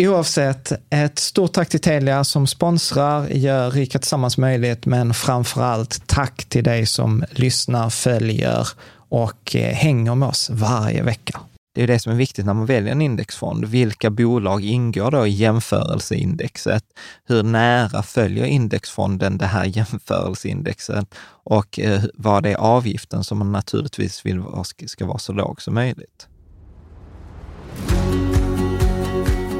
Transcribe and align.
Oavsett, 0.00 0.72
ett 0.90 1.18
stort 1.18 1.52
tack 1.52 1.68
till 1.68 1.80
Telia 1.80 2.24
som 2.24 2.46
sponsrar, 2.46 3.28
gör 3.28 3.70
Rika 3.70 3.98
Tillsammans 3.98 4.38
möjligt, 4.38 4.86
men 4.86 5.14
framför 5.14 5.62
allt 5.62 6.06
tack 6.06 6.44
till 6.44 6.64
dig 6.64 6.86
som 6.86 7.24
lyssnar, 7.30 7.90
följer 7.90 8.68
och 9.08 9.56
eh, 9.56 9.74
hänger 9.74 10.14
med 10.14 10.28
oss 10.28 10.50
varje 10.50 11.02
vecka. 11.02 11.40
Det 11.74 11.82
är 11.82 11.86
det 11.86 11.98
som 11.98 12.12
är 12.12 12.16
viktigt 12.16 12.46
när 12.46 12.54
man 12.54 12.66
väljer 12.66 12.92
en 12.92 13.02
indexfond. 13.02 13.64
Vilka 13.64 14.10
bolag 14.10 14.64
ingår 14.64 15.10
då 15.10 15.26
i 15.26 15.30
jämförelseindexet? 15.30 16.84
Hur 17.24 17.42
nära 17.42 18.02
följer 18.02 18.44
indexfonden 18.44 19.38
det 19.38 19.46
här 19.46 19.64
jämförelseindexet? 19.64 21.14
Och 21.44 21.78
eh, 21.80 22.02
vad 22.14 22.46
är 22.46 22.54
avgiften 22.54 23.24
som 23.24 23.38
man 23.38 23.52
naturligtvis 23.52 24.26
vill 24.26 24.42
ska 24.86 25.06
vara 25.06 25.18
så 25.18 25.32
låg 25.32 25.62
som 25.62 25.74
möjligt? 25.74 26.28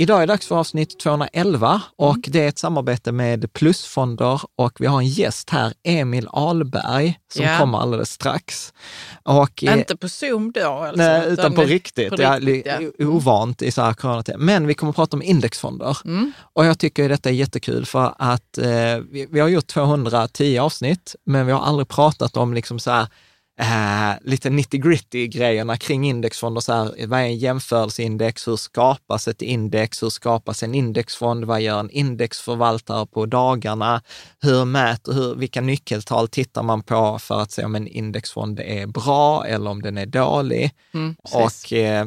Idag 0.00 0.16
är 0.16 0.26
det 0.26 0.32
dags 0.32 0.46
för 0.46 0.56
avsnitt 0.56 0.98
211 1.00 1.82
och 1.96 2.14
mm. 2.14 2.22
det 2.26 2.44
är 2.44 2.48
ett 2.48 2.58
samarbete 2.58 3.12
med 3.12 3.52
Plusfonder 3.52 4.40
och 4.56 4.80
vi 4.80 4.86
har 4.86 4.98
en 4.98 5.06
gäst 5.06 5.50
här, 5.50 5.72
Emil 5.82 6.28
Alberg, 6.32 7.18
som 7.34 7.44
ja. 7.44 7.58
kommer 7.58 7.78
alldeles 7.78 8.10
strax. 8.10 8.72
Och, 9.22 9.64
eh, 9.64 9.78
Inte 9.78 9.96
på 9.96 10.08
Zoom 10.08 10.52
då? 10.52 10.70
Alltså, 10.70 11.02
nej, 11.02 11.20
utan, 11.20 11.32
utan 11.32 11.54
på 11.54 11.62
riktigt. 11.62 12.10
På 12.10 12.16
riktigt 12.16 12.66
ja. 12.66 12.80
ja. 12.98 13.06
Ovant 13.06 13.62
i 13.62 13.70
så 13.70 13.82
här 13.82 13.92
coronatid. 13.92 14.34
Men 14.38 14.66
vi 14.66 14.74
kommer 14.74 14.90
att 14.90 14.96
prata 14.96 15.16
om 15.16 15.22
indexfonder. 15.22 15.98
Mm. 16.04 16.32
Och 16.52 16.66
jag 16.66 16.78
tycker 16.78 17.08
detta 17.08 17.28
är 17.28 17.34
jättekul 17.34 17.86
för 17.86 18.14
att 18.18 18.58
eh, 18.58 18.66
vi, 19.10 19.26
vi, 19.30 19.40
har 19.40 19.48
gjort 19.48 19.66
210 19.66 20.58
avsnitt, 20.58 21.14
men 21.26 21.46
vi 21.46 21.52
har 21.52 21.60
aldrig 21.60 21.88
pratat 21.88 22.36
om 22.36 22.54
liksom 22.54 22.78
så 22.78 22.90
här, 22.90 23.06
eh, 23.60 24.12
lite 24.20 24.50
nitty 24.50 24.78
gritty 24.78 25.28
grejerna 25.28 25.76
kring 25.76 26.08
indexfonder. 26.08 26.60
Så 26.60 26.72
här, 26.72 27.06
vad 27.06 27.20
är 27.20 27.24
en 27.24 27.36
jämförelseindex? 27.36 28.48
Hur 28.48 28.56
skapas 28.56 29.28
ett 29.28 29.42
index? 29.42 30.02
Hur 30.02 30.08
skapas 30.08 30.62
en 30.62 30.74
indexfond? 30.74 31.44
Vad 31.44 31.60
gör 31.60 31.80
en 31.80 31.90
indexförvaltare 31.90 33.06
på 33.06 33.26
dagarna? 33.26 34.02
Hur 34.40 34.64
mäter, 34.64 35.12
hur, 35.12 35.34
vilka 35.34 35.60
nyckeltal 35.60 36.28
tittar 36.28 36.62
man 36.62 36.82
på 36.82 37.18
för 37.18 37.40
att 37.40 37.52
se 37.52 37.64
om 37.64 37.74
en 37.74 37.88
indexfond 37.88 38.60
är 38.60 38.86
bra 38.86 39.46
eller 39.46 39.70
om 39.70 39.82
den 39.82 39.98
är 39.98 40.06
dålig? 40.06 40.70
Mm, 40.94 41.16
och 41.22 41.72
eh, 41.72 42.06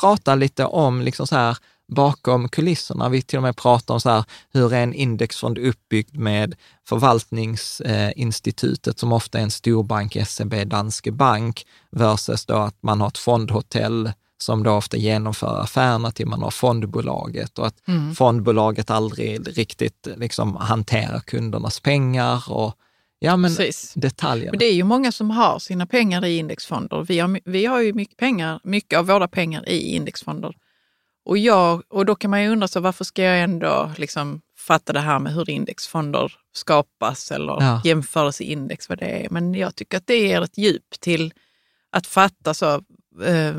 prata 0.00 0.34
lite 0.34 0.64
om 0.64 1.02
liksom 1.02 1.26
så 1.26 1.36
här, 1.36 1.56
bakom 1.88 2.48
kulisserna. 2.48 3.08
Vi 3.08 3.22
till 3.22 3.36
och 3.36 3.42
med 3.42 3.56
pratar 3.56 3.94
om 3.94 4.00
så 4.00 4.10
här, 4.10 4.24
hur 4.52 4.72
är 4.72 4.82
en 4.82 4.94
indexfond 4.94 5.58
uppbyggd 5.58 6.16
med 6.16 6.54
förvaltningsinstitutet 6.88 8.98
som 8.98 9.12
ofta 9.12 9.38
är 9.38 9.42
en 9.42 9.50
storbank, 9.50 10.16
SEB, 10.26 10.66
Danske 10.66 11.12
Bank, 11.12 11.66
versus 11.90 12.46
då 12.46 12.54
att 12.54 12.82
man 12.82 13.00
har 13.00 13.08
ett 13.08 13.18
fondhotell 13.18 14.12
som 14.38 14.62
då 14.62 14.72
ofta 14.72 14.96
genomför 14.96 15.60
affärerna 15.60 16.10
till 16.10 16.26
man 16.26 16.42
har 16.42 16.50
fondbolaget 16.50 17.58
och 17.58 17.66
att 17.66 17.88
mm. 17.88 18.14
fondbolaget 18.14 18.90
aldrig 18.90 19.58
riktigt 19.58 20.08
liksom 20.16 20.56
hanterar 20.56 21.20
kundernas 21.20 21.80
pengar 21.80 22.52
och 22.52 22.74
Ja, 23.20 23.36
men 23.36 23.56
Precis. 23.56 23.94
detaljerna. 23.94 24.52
Men 24.52 24.58
det 24.58 24.64
är 24.64 24.74
ju 24.74 24.84
många 24.84 25.12
som 25.12 25.30
har 25.30 25.58
sina 25.58 25.86
pengar 25.86 26.24
i 26.24 26.36
indexfonder. 26.36 27.04
Vi 27.08 27.18
har, 27.18 27.40
vi 27.44 27.66
har 27.66 27.80
ju 27.80 27.92
mycket, 27.92 28.16
pengar, 28.16 28.60
mycket 28.64 28.98
av 28.98 29.06
våra 29.06 29.28
pengar 29.28 29.68
i 29.68 29.94
indexfonder. 29.94 30.54
Och, 31.28 31.38
jag, 31.38 31.82
och 31.88 32.06
då 32.06 32.14
kan 32.14 32.30
man 32.30 32.42
ju 32.42 32.48
undra, 32.48 32.68
så 32.68 32.80
varför 32.80 33.04
ska 33.04 33.22
jag 33.22 33.42
ändå 33.42 33.90
liksom 33.96 34.40
fatta 34.56 34.92
det 34.92 35.00
här 35.00 35.18
med 35.18 35.34
hur 35.34 35.50
indexfonder 35.50 36.32
skapas 36.52 37.30
eller 37.30 37.52
ja. 37.60 37.82
jämförelseindex, 37.84 38.88
vad 38.88 38.98
det 38.98 39.24
är. 39.24 39.30
Men 39.30 39.54
jag 39.54 39.74
tycker 39.74 39.96
att 39.96 40.06
det 40.06 40.16
ger 40.16 40.42
ett 40.42 40.58
djup 40.58 41.00
till 41.00 41.32
att 41.90 42.06
fatta 42.06 42.54
så, 42.54 42.74
eh, 43.24 43.54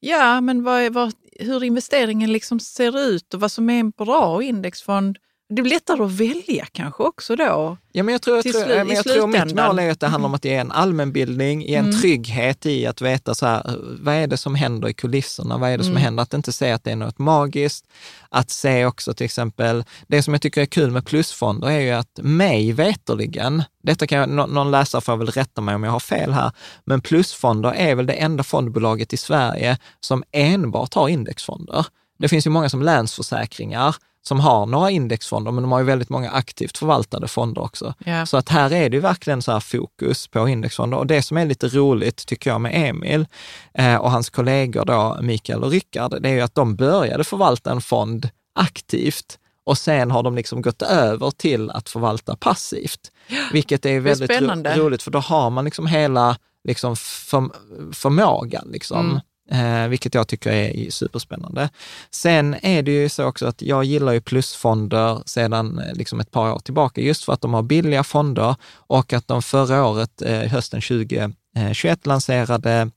ja, 0.00 0.40
men 0.40 0.62
vad, 0.62 0.92
vad, 0.92 1.12
hur 1.40 1.64
investeringen 1.64 2.32
liksom 2.32 2.60
ser 2.60 2.98
ut 2.98 3.34
och 3.34 3.40
vad 3.40 3.52
som 3.52 3.70
är 3.70 3.80
en 3.80 3.90
bra 3.90 4.42
indexfond. 4.42 5.18
Det 5.48 5.62
blir 5.62 5.72
lättare 5.74 6.02
att 6.04 6.10
välja 6.12 6.66
kanske 6.72 7.02
också 7.02 7.36
då. 7.36 7.76
Ja, 7.92 8.02
men 8.02 8.12
jag 8.12 8.22
tror, 8.22 8.36
jag 8.36 8.44
tror, 8.44 8.66
men 8.84 8.88
jag 8.96 9.04
tror 9.04 9.26
mitt 9.26 9.54
mål 9.54 9.78
är 9.78 9.90
att 9.90 10.00
det 10.00 10.06
handlar 10.06 10.28
om 10.28 10.34
att 10.34 10.44
ge 10.44 10.54
en 10.54 10.72
allmänbildning, 10.72 11.62
ge 11.62 11.74
en 11.74 11.84
Mm. 11.84 12.00
trygghet 12.00 12.66
i 12.66 12.86
att 12.86 13.00
veta 13.02 13.34
så 13.34 13.46
här, 13.46 13.76
vad 14.00 14.14
är 14.14 14.26
det 14.26 14.36
som 14.36 14.54
händer 14.54 14.88
i 14.88 14.94
kulisserna? 14.94 15.58
Vad 15.58 15.70
är 15.70 15.78
det 15.78 15.84
som 15.84 15.92
Mm. 15.92 16.02
händer? 16.02 16.22
Att 16.22 16.34
inte 16.34 16.52
se 16.52 16.70
att 16.70 16.84
det 16.84 16.90
är 16.90 16.96
något 16.96 17.18
magiskt. 17.18 17.84
Att 18.28 18.50
se 18.50 18.84
också 18.86 19.14
till 19.14 19.24
exempel, 19.24 19.84
det 20.06 20.22
som 20.22 20.34
jag 20.34 20.42
tycker 20.42 20.60
är 20.62 20.66
kul 20.66 20.90
med 20.90 21.06
plusfonder 21.06 21.68
är 21.70 21.80
ju 21.80 21.90
att 21.90 22.18
mig 22.22 22.72
veterligen, 22.72 23.62
detta 23.82 24.06
kan 24.06 24.18
jag, 24.18 24.28
nå- 24.28 24.46
någon 24.46 24.70
läsare 24.70 25.00
får 25.02 25.16
väl 25.16 25.26
rätta 25.30 25.60
mig 25.60 25.74
om 25.74 25.84
jag 25.84 25.90
har 25.90 26.00
fel 26.00 26.32
här, 26.32 26.50
men 26.84 27.00
plusfonder 27.00 27.72
är 27.76 27.94
väl 27.94 28.06
det 28.06 28.12
enda 28.12 28.42
fondbolaget 28.44 29.12
i 29.12 29.16
Sverige 29.16 29.78
som 30.00 30.24
enbart 30.32 30.94
har 30.94 31.08
indexfonder. 31.08 31.86
Det 32.18 32.28
finns 32.28 32.46
ju 32.46 32.50
många 32.50 32.68
som 32.68 32.82
Länsförsäkringar 32.82 33.96
som 34.28 34.40
har 34.40 34.66
några 34.66 34.90
indexfonder, 34.90 35.50
men 35.52 35.62
de 35.62 35.72
har 35.72 35.78
ju 35.78 35.84
väldigt 35.84 36.08
många 36.08 36.30
aktivt 36.30 36.78
förvaltade 36.78 37.28
fonder 37.28 37.62
också. 37.62 37.94
Ja. 38.04 38.26
Så 38.26 38.36
att 38.36 38.48
här 38.48 38.72
är 38.72 38.90
det 38.90 38.96
ju 38.96 39.00
verkligen 39.00 39.42
så 39.42 39.52
här 39.52 39.60
fokus 39.60 40.28
på 40.28 40.48
indexfonder. 40.48 40.98
Och 40.98 41.06
det 41.06 41.22
som 41.22 41.36
är 41.36 41.46
lite 41.46 41.68
roligt, 41.68 42.26
tycker 42.26 42.50
jag, 42.50 42.60
med 42.60 42.88
Emil 42.88 43.26
eh, 43.74 43.94
och 43.96 44.10
hans 44.10 44.30
kollegor 44.30 44.84
då, 44.84 45.18
Mikael 45.22 45.64
och 45.64 45.70
Rickard, 45.70 46.22
det 46.22 46.28
är 46.28 46.34
ju 46.34 46.40
att 46.40 46.54
de 46.54 46.76
började 46.76 47.24
förvalta 47.24 47.70
en 47.70 47.80
fond 47.80 48.28
aktivt 48.54 49.38
och 49.64 49.78
sen 49.78 50.10
har 50.10 50.22
de 50.22 50.34
liksom 50.36 50.62
gått 50.62 50.82
över 50.82 51.30
till 51.30 51.70
att 51.70 51.88
förvalta 51.88 52.36
passivt. 52.36 53.10
Vilket 53.52 53.86
är 53.86 54.00
väldigt 54.00 54.30
ro- 54.30 54.36
spännande. 54.36 54.76
roligt, 54.76 55.02
för 55.02 55.10
då 55.10 55.18
har 55.18 55.50
man 55.50 55.64
liksom 55.64 55.86
hela 55.86 56.36
liksom 56.64 56.96
för, 56.96 57.48
förmågan. 57.92 58.68
Liksom. 58.72 59.20
Eh, 59.50 59.88
vilket 59.88 60.14
jag 60.14 60.28
tycker 60.28 60.50
är 60.50 60.90
superspännande. 60.90 61.70
Sen 62.10 62.56
är 62.62 62.82
det 62.82 62.90
ju 62.90 63.08
så 63.08 63.24
också 63.24 63.46
att 63.46 63.62
jag 63.62 63.84
gillar 63.84 64.12
ju 64.12 64.20
plusfonder 64.20 65.22
sedan 65.26 65.78
eh, 65.78 65.94
liksom 65.94 66.20
ett 66.20 66.30
par 66.30 66.52
år 66.52 66.58
tillbaka, 66.58 67.00
just 67.00 67.24
för 67.24 67.32
att 67.32 67.40
de 67.40 67.54
har 67.54 67.62
billiga 67.62 68.04
fonder 68.04 68.56
och 68.72 69.12
att 69.12 69.28
de 69.28 69.42
förra 69.42 69.86
året, 69.86 70.22
eh, 70.22 70.40
hösten 70.40 70.80
2021, 70.80 72.06
eh, 72.06 72.08
lanserade 72.08 72.90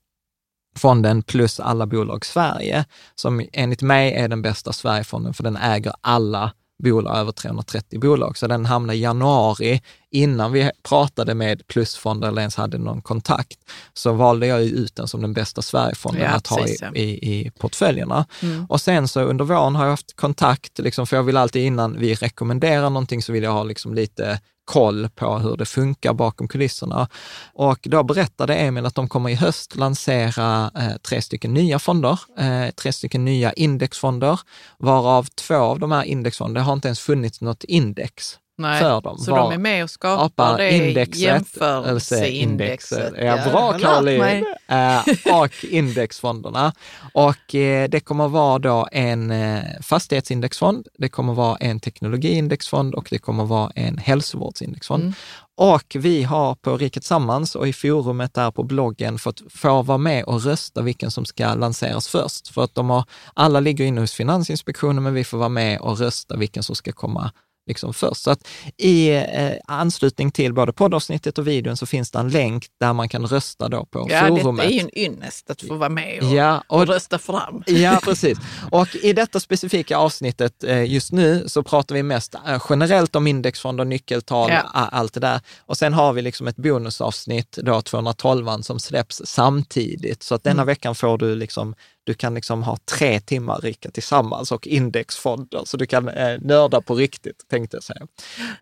fonden 0.76 1.24
plus 1.24 1.60
alla 1.60 1.86
bolag 1.86 2.26
Sverige, 2.26 2.86
som 3.16 3.46
enligt 3.54 3.82
mig 3.82 4.14
är 4.14 4.28
den 4.28 4.42
bästa 4.42 4.74
Sverigefonden, 4.74 5.34
för 5.34 5.44
den 5.44 5.58
äger 5.58 5.94
alla 6.02 6.52
bolag, 6.82 7.18
över 7.18 7.32
330 7.32 8.00
bolag. 8.00 8.38
Så 8.38 8.48
den 8.48 8.66
hamnade 8.66 8.98
i 8.98 9.02
januari, 9.02 9.82
innan 10.12 10.52
vi 10.52 10.72
pratade 10.84 11.36
med 11.36 11.68
plusfonder 11.68 12.28
eller 12.28 12.42
ens 12.42 12.56
hade 12.56 12.78
någon 12.78 13.02
kontakt, 13.02 13.60
så 13.94 14.14
valde 14.14 14.48
jag 14.48 14.62
ut 14.62 14.96
den 14.96 15.08
som 15.08 15.22
den 15.22 15.34
bästa 15.34 15.62
Sverigefonden 15.62 16.22
Ja, 16.22 16.30
att 16.30 16.48
ha 16.48 16.68
i, 16.68 16.78
ja. 16.82 16.92
i, 16.96 17.04
i 17.04 17.52
portföljerna. 17.60 18.26
Mm. 18.42 18.66
Och 18.66 18.82
sen 18.82 19.08
så 19.08 19.22
under 19.22 19.46
våren 19.46 19.76
har 19.76 19.84
jag 19.84 19.92
haft 19.92 20.16
kontakt, 20.16 20.80
liksom, 20.80 21.08
för 21.08 21.16
jag 21.16 21.24
vill 21.24 21.38
alltid 21.38 21.66
innan 21.66 22.00
vi 22.00 22.14
rekommenderar 22.14 22.90
någonting 22.90 23.22
så 23.22 23.32
vill 23.32 23.44
jag 23.44 23.52
ha 23.52 23.64
liksom 23.64 23.94
lite 23.94 24.40
koll 24.72 25.10
på 25.16 25.38
hur 25.38 25.58
det 25.58 25.66
funkar 25.66 26.14
bakom 26.14 26.48
kulisserna. 26.48 27.08
Och 27.54 27.80
då 27.82 28.04
berättade 28.04 28.56
Emil 28.56 28.86
att 28.86 28.96
de 28.96 29.10
kommer 29.10 29.30
i 29.30 29.36
höst 29.36 29.76
lansera 29.76 30.72
eh, 30.78 30.98
tre 31.10 31.22
stycken 31.22 31.54
nya 31.54 31.80
fonder, 31.80 32.20
eh, 32.38 32.70
tre 32.76 32.94
stycken 32.94 33.26
nya 33.26 33.54
indexfonder, 33.54 34.40
varav 34.78 35.24
två 35.24 35.56
av 35.56 35.80
de 35.80 35.92
här 35.92 36.04
indexfonderna, 36.04 36.60
det 36.60 36.66
har 36.66 36.74
inte 36.74 36.88
ens 36.88 37.00
funnits 37.00 37.42
något 37.42 37.64
index 37.64 38.38
Nej. 38.62 38.80
för 38.80 39.02
dem. 39.02 39.18
Så 39.18 39.32
Var- 39.32 39.38
de 39.38 39.52
är 39.52 39.58
med 39.58 39.84
och 39.84 39.90
skapar 39.90 40.32
skapar 40.52 40.58
det 40.58 40.78
indexet, 40.78 41.22
jämförelseindexet. 41.22 43.14
Ja, 43.18 43.38
bra 43.52 43.62
har 43.62 43.74
lärt 43.74 43.82
Caroline! 43.82 44.46
Eh, 44.68 45.42
och 45.42 45.66
indexfonderna. 45.70 46.74
Och 47.14 47.56
eh, 47.56 47.90
det 47.90 48.00
kommer 48.00 48.28
vara 48.28 48.60
då 48.60 48.88
en 48.92 49.32
eh, 49.32 49.64
fastighetsindexfond, 49.82 50.88
det 50.98 51.10
kommer 51.10 51.34
vara 51.34 51.58
en 51.58 51.80
teknologiindexfond 51.80 52.96
och 52.96 53.08
det 53.10 53.18
kommer 53.18 53.46
vara 53.46 53.72
en 53.76 53.98
hälsovårdsindexfond. 53.98 55.04
Mm. 55.04 55.14
Och 55.58 55.96
vi 56.00 56.24
har 56.24 56.56
på 56.56 56.78
Riket 56.78 57.04
Sammans 57.04 57.56
och 57.56 57.68
i 57.68 57.74
forumet 57.74 58.34
där 58.34 58.52
på 58.52 58.64
bloggen 58.64 59.20
fått 59.20 59.42
få 59.50 59.82
vara 59.82 59.98
med 59.98 60.24
och 60.24 60.44
rösta 60.44 60.82
vilken 60.82 61.12
som 61.12 61.26
ska 61.26 61.54
lanseras 61.54 62.08
först. 62.08 62.48
För 62.48 62.64
att 62.64 62.76
de 62.76 62.90
har, 62.90 63.04
alla 63.34 63.60
ligger 63.60 63.86
inne 63.86 64.02
hos 64.02 64.14
Finansinspektionen, 64.14 65.04
men 65.04 65.14
vi 65.14 65.24
får 65.24 65.38
vara 65.38 65.50
med 65.50 65.80
och 65.80 66.00
rösta 66.00 66.38
vilken 66.38 66.64
som 66.64 66.76
ska 66.76 66.92
komma 66.92 67.32
liksom 67.68 67.94
först. 67.94 68.22
Så 68.22 68.32
att 68.32 68.48
i 68.78 69.10
eh, 69.10 69.52
anslutning 69.68 70.32
till 70.32 70.54
både 70.54 70.74
poddavsnittet 70.74 71.38
och 71.38 71.48
videon 71.48 71.78
så 71.78 71.86
finns 71.86 72.12
det 72.12 72.20
en 72.20 72.30
länk 72.30 72.66
där 72.80 72.94
man 72.94 73.10
kan 73.10 73.26
rösta 73.26 73.70
då 73.70 73.86
på 73.86 74.08
Ja, 74.10 74.28
forumet. 74.28 74.66
är 74.66 74.70
ju 74.70 74.80
en 74.80 74.98
ynnest 74.98 75.50
att 75.50 75.62
få 75.62 75.76
vara 75.76 75.90
med 75.90 76.24
och, 76.24 76.30
Ja, 76.36 76.64
och 76.68 76.80
och, 76.82 76.88
rösta 76.88 77.20
fram. 77.20 77.64
ja, 77.68 78.00
precis. 78.04 78.38
Och 78.72 78.96
i 78.96 79.14
detta 79.14 79.40
specifika 79.40 79.98
avsnittet 79.98 80.64
eh, 80.64 80.84
just 80.92 81.12
nu 81.12 81.44
så 81.48 81.64
pratar 81.64 81.96
vi 81.96 82.04
mest 82.04 82.36
eh, 82.48 82.64
generellt 82.70 83.16
om 83.16 83.28
indexfonder, 83.28 83.86
nyckeltal, 83.86 84.50
Ja. 84.52 84.62
allt 84.74 85.14
det 85.14 85.20
där. 85.20 85.42
Och 85.60 85.78
sen 85.78 85.94
har 85.94 86.14
vi 86.14 86.22
liksom 86.22 86.48
ett 86.48 86.56
bonusavsnitt, 86.56 87.58
då 87.62 87.82
212 87.82 88.62
som 88.62 88.80
släpps 88.80 89.22
samtidigt. 89.26 90.24
Så 90.24 90.36
att 90.36 90.46
Mm. 90.46 90.56
denna 90.58 90.66
veckan 90.66 90.96
får 90.96 91.18
du 91.18 91.36
liksom, 91.36 91.76
du 92.04 92.14
kan 92.14 92.34
liksom 92.34 92.64
ha 92.64 92.78
tre 92.86 93.20
timmar 93.20 93.60
Rika 93.62 93.92
tillsammans 93.92 94.52
och 94.52 94.68
indexfonder, 94.68 95.62
så 95.66 95.78
du 95.78 95.86
kan 95.86 96.10
eh, 96.10 96.40
nörda 96.42 96.82
på 96.82 96.96
riktigt, 96.96 97.48
tänkte 97.50 97.78
jag 97.78 97.84
säga. 97.84 98.08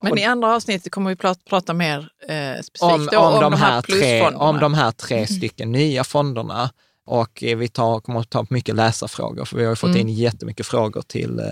Men 0.02 0.12
Och- 0.12 0.20
i 0.20 0.24
andra 0.24 0.56
avsnittet 0.56 0.92
kommer 0.92 1.10
vi 1.10 1.16
prata, 1.16 1.42
prata 1.50 1.74
mer 1.74 2.10
eh, 2.28 2.62
specifikt 2.62 2.82
om, 2.82 3.06
då, 3.12 3.20
om, 3.20 3.42
de 3.42 3.54
här 3.54 3.82
tre, 3.82 3.94
plusfonderna. 3.94 4.50
om 4.50 4.60
de 4.60 4.74
här 4.74 4.92
tre 4.92 5.28
stycken 5.28 5.72
nya 5.72 6.04
fonderna. 6.04 6.70
Och 7.10 7.44
eh, 7.44 7.58
vi 7.58 7.68
tar, 7.68 8.00
kommer 8.00 8.20
att 8.20 8.30
ta 8.30 8.46
mycket 8.50 8.76
läsarfrågor, 8.76 9.46
för 9.46 9.58
vi 9.58 9.64
har 9.64 9.72
ju 9.72 9.76
fått 9.76 9.90
Mm. 9.90 10.02
in 10.08 10.10
jättemycket 10.10 10.66
frågor 10.68 11.02
till, 11.02 11.40
eh, 11.40 11.46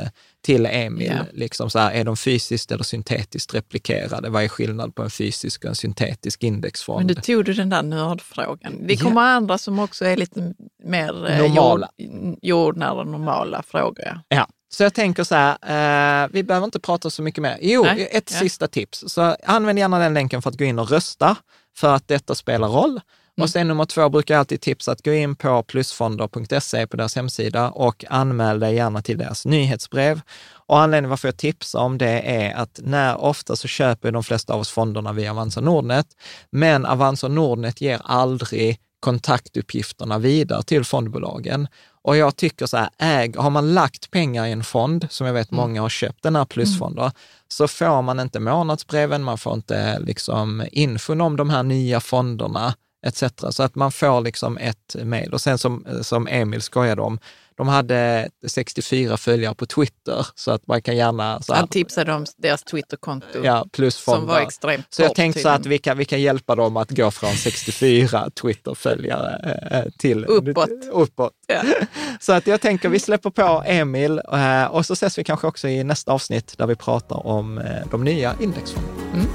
till 0.46 0.66
Emil. 0.66 1.14
Ja. 1.18 1.26
Liksom 1.34 1.70
så 1.70 1.80
här, 1.80 1.92
är 1.92 2.04
de 2.04 2.18
fysiskt 2.18 2.72
eller 2.72 2.84
syntetiskt 2.84 3.54
replikerade? 3.54 4.30
Vad 4.30 4.44
är 4.44 4.48
skillnad 4.48 4.96
på 4.96 5.04
en 5.04 5.10
fysisk 5.10 5.64
och 5.64 5.70
en 5.70 5.76
syntetisk 5.76 6.44
indexfond? 6.44 6.98
Men 7.06 7.08
du 7.16 7.22
tog 7.22 7.46
du 7.46 7.54
den 7.54 7.70
där 7.70 7.84
nördfrågan. 7.84 8.74
Det 8.88 8.98
kommer 8.98 9.22
andra 9.22 9.58
som 9.58 9.80
också 9.80 10.06
är 10.06 10.16
lite 10.18 10.54
mer 10.84 11.30
eh, 11.30 11.38
Normala. 11.38 11.90
Jord, 11.98 12.38
jordnära 12.42 13.04
normala 13.04 13.64
frågor. 13.64 14.06
Ja. 14.06 14.22
Ja, 14.28 14.48
så 14.70 14.84
jag 14.84 14.94
tänker 14.94 15.24
så 15.24 15.36
här, 15.36 16.24
eh, 16.24 16.30
vi 16.34 16.44
behöver 16.44 16.66
inte 16.66 16.80
prata 16.80 17.10
så 17.10 17.22
mycket 17.22 17.42
mer. 17.42 17.58
Jo, 17.62 17.84
Nej, 17.84 18.10
ett 18.12 18.32
ja. 18.34 18.40
sista 18.40 18.68
tips. 18.68 19.04
Så 19.08 19.36
använd 19.44 19.80
gärna 19.80 20.00
den 20.00 20.14
länken 20.14 20.42
för 20.42 20.50
att 20.50 20.58
gå 20.58 20.66
in 20.66 20.80
och 20.80 20.90
rösta, 20.92 21.36
för 21.78 21.94
att 21.96 22.08
detta 22.08 22.36
spelar 22.36 22.68
roll. 22.68 23.00
Mm. 23.38 23.44
Och 23.44 23.50
sen 23.50 23.68
nummer 23.68 23.86
två 23.86 24.10
brukar 24.10 24.34
jag 24.34 24.40
alltid 24.40 24.62
tipsa 24.62 24.92
att 24.92 25.06
gå 25.06 25.14
in 25.14 25.36
på 25.36 25.64
plusfonder.se 25.64 26.88
på 26.88 26.98
deras 26.98 27.16
hemsida 27.16 27.70
och 27.70 28.06
anmäl 28.10 28.60
dig 28.60 28.76
gärna 28.76 29.02
till 29.02 29.18
deras 29.18 29.46
nyhetsbrev. 29.46 30.22
Och 30.68 30.80
anledningen 30.80 31.10
varför 31.10 31.28
jag 31.28 31.38
tipsar 31.38 31.80
om 31.80 31.98
det 31.98 32.22
är 32.22 32.56
att 32.56 32.80
när 32.84 33.18
ofta 33.22 33.56
så 33.56 33.68
köper 33.68 34.12
de 34.12 34.24
flesta 34.24 34.54
av 34.54 34.60
oss 34.60 34.70
fonderna 34.70 35.14
via 35.14 35.32
Avanza 35.32 35.62
Nordnet, 35.62 36.08
men 36.50 36.86
Avanza 36.86 37.28
Nordnet 37.28 37.82
ger 37.82 38.02
aldrig 38.04 38.80
kontaktuppgifterna 39.00 40.18
vidare 40.20 40.64
till 40.64 40.86
fondbolagen. 40.86 41.68
Och 42.02 42.18
jag 42.18 42.36
tycker 42.36 42.66
så 42.66 42.78
här, 42.78 42.90
äg, 42.98 43.38
har 43.38 43.50
man 43.50 43.74
lagt 43.74 44.12
pengar 44.12 44.46
i 44.46 44.52
en 44.52 44.64
fond, 44.64 45.08
som 45.10 45.28
jag 45.28 45.34
vet 45.34 45.52
många 45.52 45.82
har 45.82 45.90
köpt 45.90 46.24
den 46.24 46.36
här 46.36 46.46
plusfonder, 46.46 47.12
så 47.48 47.68
får 47.68 48.02
man 48.02 48.20
inte 48.20 48.40
månadsbreven, 48.40 49.24
man 49.24 49.38
får 49.38 49.54
inte 49.54 50.00
liksom 50.00 50.66
infon 50.72 51.22
om 51.22 51.36
de 51.36 51.50
här 51.50 51.64
nya 51.64 52.00
fonderna 52.00 52.74
etc. 53.06 53.24
Så 53.50 53.64
att 53.64 53.76
man 53.76 53.92
får 53.92 54.22
liksom 54.22 54.58
ett 54.58 54.96
mejl. 54.96 55.34
Och 55.34 55.42
sen 55.42 55.58
som, 55.58 55.86
som 56.02 56.28
Emil 56.28 56.62
skojade 56.62 57.02
om, 57.02 57.20
de 57.58 57.68
hade 57.68 58.30
64 58.48 59.18
följare 59.18 59.56
på 59.56 59.66
Twitter, 59.66 60.28
så 60.36 60.52
att 60.52 60.68
man 60.68 60.82
kan 60.82 60.98
gärna... 60.98 61.42
Så 61.42 61.54
här, 61.54 61.60
Han 61.60 61.68
tipsade 61.68 62.14
om 62.14 62.26
deras 62.38 62.64
Twitterkonto 62.64 63.44
ja, 63.44 63.66
plusfonder. 63.72 64.20
som 64.20 64.28
var 64.28 64.40
extremt 64.40 64.86
Så 64.90 65.02
jag 65.02 65.16
tänkte 65.16 65.42
så 65.42 65.50
att 65.50 65.66
vi 65.66 65.78
kan, 65.78 65.98
vi 65.98 66.06
kan 66.06 66.22
hjälpa 66.22 66.56
dem 66.56 66.78
att 66.78 66.92
gå 66.92 67.12
från 67.12 67.34
64 67.34 68.30
Twitter-följare 68.42 69.60
eh, 69.72 69.92
till 70.00 70.26
Uppåt. 70.26 70.70
uppåt. 70.92 71.34
Ja. 71.48 71.62
Så 72.20 72.34
att 72.34 72.48
jag 72.48 72.62
tänker 72.62 72.90
vi 72.90 73.00
släpper 73.00 73.30
på 73.30 73.64
Emil 73.66 74.22
eh, 74.34 74.66
och 74.66 74.86
så 74.86 74.94
ses 74.94 75.18
vi 75.18 75.24
kanske 75.24 75.48
också 75.48 75.68
i 75.68 75.84
nästa 75.84 76.12
avsnitt 76.12 76.58
där 76.58 76.68
vi 76.68 76.76
pratar 76.76 77.28
om 77.28 77.58
eh, 77.58 77.66
de 77.92 78.04
nya 78.04 78.36
indexfonderna. 78.40 79.12
Mm. 79.14 79.28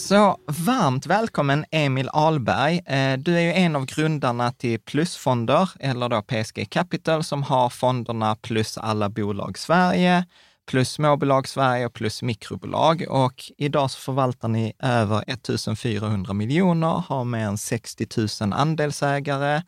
Så 0.00 0.36
varmt 0.46 1.06
välkommen 1.06 1.64
Emil 1.70 2.08
Ahlberg. 2.12 2.82
Eh, 2.86 3.18
du 3.18 3.36
är 3.36 3.40
ju 3.40 3.52
en 3.52 3.76
av 3.76 3.86
grundarna 3.86 4.52
till 4.52 4.80
Plusfonder, 4.80 5.70
eller 5.80 6.08
då 6.08 6.22
PSG 6.22 6.70
Capital, 6.70 7.24
som 7.24 7.42
har 7.42 7.70
fonderna 7.70 8.36
plus 8.36 8.78
alla 8.78 9.08
bolag 9.08 9.58
Sverige, 9.58 10.24
plus 10.70 10.90
småbolag 10.90 11.48
Sverige 11.48 11.86
och 11.86 11.92
plus 11.92 12.22
mikrobolag. 12.22 13.04
Och 13.08 13.52
idag 13.58 13.90
så 13.90 13.98
förvaltar 13.98 14.48
ni 14.48 14.72
över 14.82 15.24
1400 15.26 16.32
miljoner, 16.32 17.02
har 17.08 17.24
mer 17.24 17.46
än 17.46 17.58
60 17.58 18.06
000 18.40 18.52
andelsägare. 18.52 19.62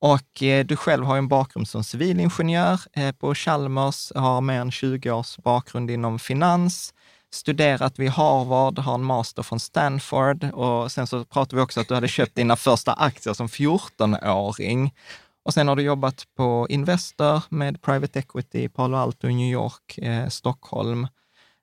Och 0.00 0.42
eh, 0.42 0.66
du 0.66 0.76
själv 0.76 1.04
har 1.04 1.14
ju 1.14 1.18
en 1.18 1.28
bakgrund 1.28 1.68
som 1.68 1.84
civilingenjör 1.84 2.80
eh, 2.92 3.12
på 3.12 3.34
Chalmers, 3.34 4.12
har 4.14 4.40
mer 4.40 4.60
än 4.60 4.70
20 4.70 5.10
års 5.10 5.36
bakgrund 5.36 5.90
inom 5.90 6.18
finans, 6.18 6.94
studerat 7.34 7.98
vid 7.98 8.10
Harvard, 8.10 8.78
har 8.78 8.94
en 8.94 9.04
master 9.04 9.42
från 9.42 9.60
Stanford 9.60 10.44
och 10.44 10.92
sen 10.92 11.06
så 11.06 11.24
pratade 11.24 11.56
vi 11.56 11.62
också 11.62 11.80
att 11.80 11.88
du 11.88 11.94
hade 11.94 12.08
köpt 12.08 12.34
dina 12.34 12.56
första 12.56 12.92
aktier 12.92 13.34
som 13.34 13.46
14-åring. 13.46 14.94
Och 15.44 15.54
sen 15.54 15.68
har 15.68 15.76
du 15.76 15.82
jobbat 15.82 16.24
på 16.36 16.66
Investor 16.70 17.42
med 17.48 17.82
Private 17.82 18.18
Equity 18.18 18.62
i 18.62 18.68
Palo 18.68 18.96
Alto, 18.96 19.28
New 19.28 19.52
York, 19.52 19.98
eh, 19.98 20.28
Stockholm. 20.28 21.06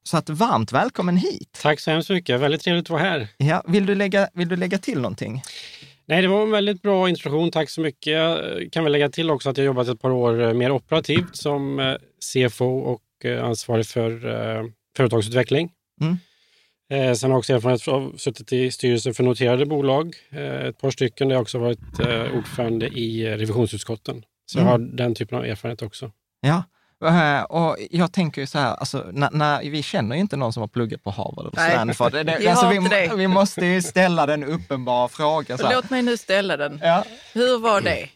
Så 0.03 0.17
att 0.17 0.29
varmt 0.29 0.72
välkommen 0.72 1.17
hit! 1.17 1.60
Tack 1.62 1.79
så 1.79 1.91
hemskt 1.91 2.10
mycket, 2.10 2.39
väldigt 2.39 2.62
trevligt 2.62 2.86
att 2.86 2.89
vara 2.89 3.01
här. 3.01 3.27
Ja, 3.38 3.63
vill, 3.67 3.86
du 3.86 3.95
lägga, 3.95 4.29
vill 4.34 4.48
du 4.48 4.55
lägga 4.55 4.77
till 4.77 5.01
någonting? 5.01 5.41
Nej, 6.07 6.22
det 6.22 6.27
var 6.27 6.43
en 6.43 6.51
väldigt 6.51 6.81
bra 6.81 7.10
introduktion, 7.10 7.51
tack 7.51 7.69
så 7.69 7.81
mycket. 7.81 8.13
Jag 8.13 8.69
kan 8.72 8.84
väl 8.84 8.91
lägga 8.91 9.10
till 9.10 9.31
också 9.31 9.50
att 9.50 9.57
jag 9.57 9.65
jobbat 9.65 9.88
ett 9.88 10.01
par 10.01 10.12
år 10.12 10.41
eh, 10.41 10.53
mer 10.53 10.72
operativt 10.72 11.36
som 11.36 11.79
eh, 11.79 11.95
CFO 12.34 12.79
och 12.79 13.25
eh, 13.25 13.45
ansvarig 13.45 13.86
för 13.86 14.25
företagsutveckling. 14.98 15.72
Mm. 16.02 16.18
Sen 17.16 17.32
har 17.32 17.36
jag 17.36 17.40
också 17.40 17.54
erfarenhet 17.54 17.88
av 17.88 18.18
suttit 18.18 18.54
i 18.54 18.72
styrelsen 18.72 19.14
för 19.14 19.24
noterade 19.24 19.66
bolag, 19.66 20.16
ett 20.68 20.78
par 20.78 20.92
stycken 20.92 21.28
där 21.28 21.36
jag 21.36 21.42
också 21.42 21.60
varit 21.60 22.00
ordförande 22.34 22.88
i 22.88 23.28
revisionsutskotten. 23.38 24.24
Så 24.46 24.58
jag 24.58 24.68
mm. 24.68 24.72
har 24.72 24.98
den 24.98 25.16
typen 25.16 25.38
av 25.38 25.46
erfarenhet 25.46 25.82
också. 25.82 26.12
Ja, 26.42 26.64
Eh, 27.04 27.44
och 27.44 27.78
jag 27.92 28.14
tänker 28.14 28.42
ju 28.42 28.48
så 28.48 28.60
här, 28.60 28.75
alltså, 28.75 29.06
när, 29.12 29.32
när, 29.32 29.70
vi 29.70 29.84
känner 29.84 30.16
ju 30.16 30.22
inte 30.22 30.38
någon 30.38 30.54
som 30.54 30.62
har 30.62 30.68
pluggat 30.68 31.04
på 31.04 31.12
Harvard 31.12 31.54
eller 31.54 31.70
Stanford. 31.70 32.12
Det, 32.12 32.24
det, 32.24 32.48
alltså, 32.50 32.70
vi, 32.70 33.10
vi, 33.16 33.28
måste 33.28 33.66
ju 33.66 33.82
ställa 33.82 34.25
den 34.25 34.44
uppenbara 34.44 35.08
frågan. 35.08 35.58
Så 35.58 35.70
Låt 35.72 35.90
mig 35.90 36.02
nu 36.02 36.18
ställa 36.18 36.58
den. 36.58 36.80
Ja. 36.84 37.04
Hur 37.34 37.60
var 37.60 37.82
det? 37.82 38.10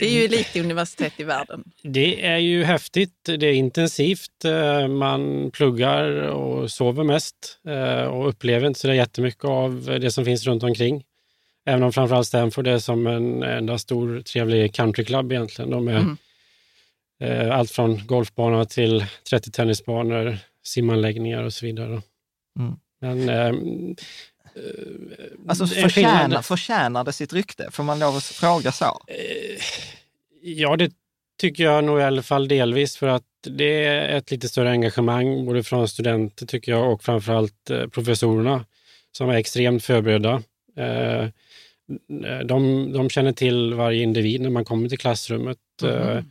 Det 0.00 0.06
är 0.06 0.10
ju 0.10 0.24
elituniversitet 0.24 1.20
i 1.20 1.24
världen. 1.24 1.64
Det 1.82 2.26
är 2.26 2.38
ju 2.38 2.64
häftigt. 2.64 3.24
Det 3.24 3.46
är 3.46 3.52
intensivt. 3.52 4.44
Eh, 4.44 4.88
man 4.88 5.50
pluggar 5.50 6.10
och 6.12 6.70
sover 6.70 7.04
mest 7.04 7.58
eh, 7.68 8.04
och 8.04 8.28
upplever 8.28 8.66
inte 8.66 8.80
så 8.80 8.92
jättemycket 8.92 9.44
av 9.44 9.98
det 10.00 10.10
som 10.10 10.24
finns 10.24 10.46
runt 10.46 10.62
omkring. 10.62 11.04
Även 11.66 11.82
om 11.82 11.92
framförallt 11.92 12.26
Stanford 12.26 12.66
är 12.66 12.78
som 12.78 13.06
en 13.06 13.42
enda 13.42 13.78
stor 13.78 14.20
trevlig 14.20 14.74
countryclub 14.74 15.32
egentligen. 15.32 15.70
De 15.70 15.88
är 15.88 15.96
mm 15.96 16.16
Eh, 17.20 17.58
allt 17.58 17.70
från 17.70 18.06
golfbana 18.06 18.64
till 18.64 19.04
30 19.30 19.50
tennisbanor, 19.50 20.38
simanläggningar 20.62 21.42
och 21.42 21.52
så 21.52 21.66
vidare. 21.66 22.02
Mm. 22.58 22.76
Men, 23.00 23.28
alltså 25.48 25.66
förtjänar, 25.66 26.42
förtjänar 26.42 27.04
det 27.04 27.12
sitt 27.12 27.32
rykte? 27.32 27.70
Får 27.70 27.82
man 27.82 27.98
lov 27.98 28.16
att 28.16 28.24
fråga 28.24 28.72
så? 28.72 28.84
Eh, 29.08 29.60
ja, 30.42 30.76
det 30.76 30.92
tycker 31.40 31.64
jag 31.64 31.84
nog 31.84 32.00
i 32.00 32.02
alla 32.02 32.22
fall 32.22 32.48
delvis 32.48 32.96
för 32.96 33.06
att 33.06 33.24
det 33.42 33.84
är 33.84 34.16
ett 34.16 34.30
lite 34.30 34.48
större 34.48 34.70
engagemang 34.70 35.46
både 35.46 35.62
från 35.62 35.88
studenter 35.88 36.46
tycker 36.46 36.72
jag 36.72 36.92
och 36.92 37.04
framförallt 37.04 37.70
eh, 37.70 37.86
professorerna 37.86 38.64
som 39.12 39.30
är 39.30 39.34
extremt 39.34 39.84
förberedda. 39.84 40.42
Eh, 40.76 41.28
de, 42.44 42.92
de 42.92 43.10
känner 43.10 43.32
till 43.32 43.74
varje 43.74 44.02
individ 44.02 44.40
när 44.40 44.50
man 44.50 44.64
kommer 44.64 44.88
till 44.88 44.98
klassrummet. 44.98 45.58
Mm. 45.82 46.24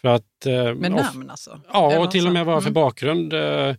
För 0.00 0.08
att, 0.08 0.46
eh, 0.46 0.74
med 0.74 0.92
namn 0.92 1.30
alltså? 1.30 1.60
Ja, 1.72 1.98
och 1.98 2.10
till 2.10 2.26
och 2.26 2.32
med 2.32 2.46
vad 2.46 2.62
för 2.62 2.70
mm. 2.70 2.74
bakgrund. 2.74 3.32
Eh, 3.32 3.74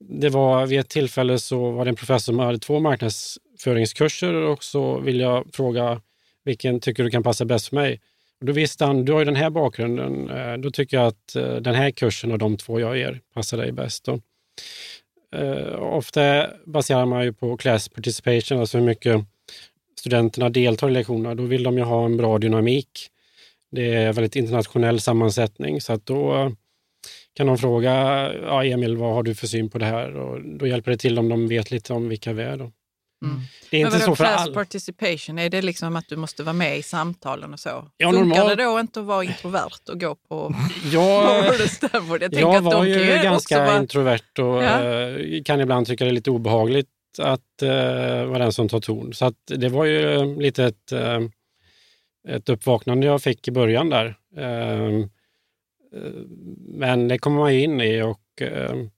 det 0.00 0.28
var 0.28 0.66
vid 0.66 0.80
ett 0.80 0.88
tillfälle 0.88 1.38
så 1.38 1.70
var 1.70 1.84
det 1.84 1.88
en 1.88 1.96
professor 1.96 2.32
som 2.32 2.38
hade 2.38 2.58
två 2.58 2.80
marknadsföringskurser 2.80 4.34
och 4.34 4.64
så 4.64 4.98
vill 4.98 5.20
jag 5.20 5.46
fråga 5.52 6.00
vilken 6.44 6.80
tycker 6.80 7.04
du 7.04 7.10
kan 7.10 7.22
passa 7.22 7.44
bäst 7.44 7.68
för 7.68 7.76
mig? 7.76 8.00
Och 8.40 8.46
då 8.46 8.52
visste 8.52 8.84
han, 8.84 9.04
du 9.04 9.12
har 9.12 9.18
ju 9.18 9.24
den 9.24 9.36
här 9.36 9.50
bakgrunden, 9.50 10.30
eh, 10.30 10.56
då 10.56 10.70
tycker 10.70 10.96
jag 10.96 11.06
att 11.06 11.36
eh, 11.36 11.56
den 11.56 11.74
här 11.74 11.90
kursen 11.90 12.32
och 12.32 12.38
de 12.38 12.56
två 12.56 12.80
jag 12.80 12.98
ger 12.98 13.20
passar 13.34 13.56
dig 13.56 13.72
bäst. 13.72 14.04
Då. 14.04 14.20
Eh, 15.36 15.82
ofta 15.82 16.46
baserar 16.66 17.06
man 17.06 17.24
ju 17.24 17.32
på 17.32 17.56
class 17.56 17.88
participation, 17.88 18.60
alltså 18.60 18.78
hur 18.78 18.84
mycket 18.84 19.24
studenterna 19.98 20.50
deltar 20.50 20.88
i 20.88 20.92
lektionerna. 20.92 21.34
Då 21.34 21.42
vill 21.42 21.62
de 21.62 21.78
ju 21.78 21.84
ha 21.84 22.04
en 22.04 22.16
bra 22.16 22.38
dynamik. 22.38 23.08
Det 23.70 23.94
är 23.94 24.12
väldigt 24.12 24.36
internationell 24.36 25.00
sammansättning 25.00 25.80
så 25.80 25.92
att 25.92 26.06
då 26.06 26.52
kan 27.38 27.46
de 27.46 27.58
fråga 27.58 27.92
ja, 28.42 28.64
Emil, 28.64 28.96
vad 28.96 29.14
har 29.14 29.22
du 29.22 29.34
för 29.34 29.46
syn 29.46 29.70
på 29.70 29.78
det 29.78 29.84
här? 29.84 30.16
Och 30.16 30.40
då 30.58 30.66
hjälper 30.66 30.90
det 30.90 30.96
till 30.96 31.18
om 31.18 31.28
de 31.28 31.48
vet 31.48 31.70
lite 31.70 31.92
om 31.92 32.08
vilka 32.08 32.32
vi 32.32 32.42
är. 32.42 32.56
Då. 32.56 32.64
Mm. 33.24 33.40
Det 33.70 33.80
är 33.80 33.84
Men 33.84 33.94
inte 33.94 34.04
så 34.04 34.16
för 34.16 34.24
all... 34.24 34.54
participation, 34.54 35.38
är 35.38 35.50
det 35.50 35.62
liksom 35.62 35.96
att 35.96 36.08
du 36.08 36.16
måste 36.16 36.42
vara 36.42 36.52
med 36.52 36.78
i 36.78 36.82
samtalen 36.82 37.52
och 37.52 37.60
så? 37.60 37.90
Ja, 37.96 38.10
Funkar 38.10 38.36
normal... 38.36 38.56
det 38.56 38.64
då 38.64 38.80
inte 38.80 39.00
att 39.00 39.06
vara 39.06 39.24
introvert 39.24 39.90
och 39.92 40.00
gå 40.00 40.14
på 40.14 40.54
ja, 40.92 41.44
Jag, 42.20 42.32
jag 42.32 42.60
var 42.60 42.84
ju 42.84 43.20
ganska 43.22 43.64
vara... 43.64 43.78
introvert 43.78 44.38
och 44.38 44.62
ja. 44.62 44.82
Eh, 44.82 45.42
kan 45.44 45.60
ibland 45.60 45.86
tycka 45.86 46.04
det 46.04 46.10
är 46.10 46.12
lite 46.12 46.30
obehagligt 46.30 46.88
att 47.18 47.62
uh, 47.62 47.68
vara 48.24 48.38
den 48.38 48.52
som 48.52 48.68
tar 48.68 48.80
ton. 48.80 49.14
Så 49.14 49.26
att 49.26 49.36
det 49.46 49.68
var 49.68 49.84
ju 49.84 50.34
lite 50.40 50.64
ett 50.64 50.92
uh, 50.92 51.28
ett 52.28 52.48
uppvaknande 52.48 53.06
jag 53.06 53.22
fick 53.22 53.48
i 53.48 53.50
början 53.50 53.90
där. 53.90 54.06
Eh, 54.36 55.06
men 56.58 57.08
det 57.08 57.18
kommer 57.18 57.38
man 57.38 57.54
ju 57.54 57.60
in 57.60 57.80
i 57.80 58.02
och 58.02 58.42
ehm, 58.42 58.90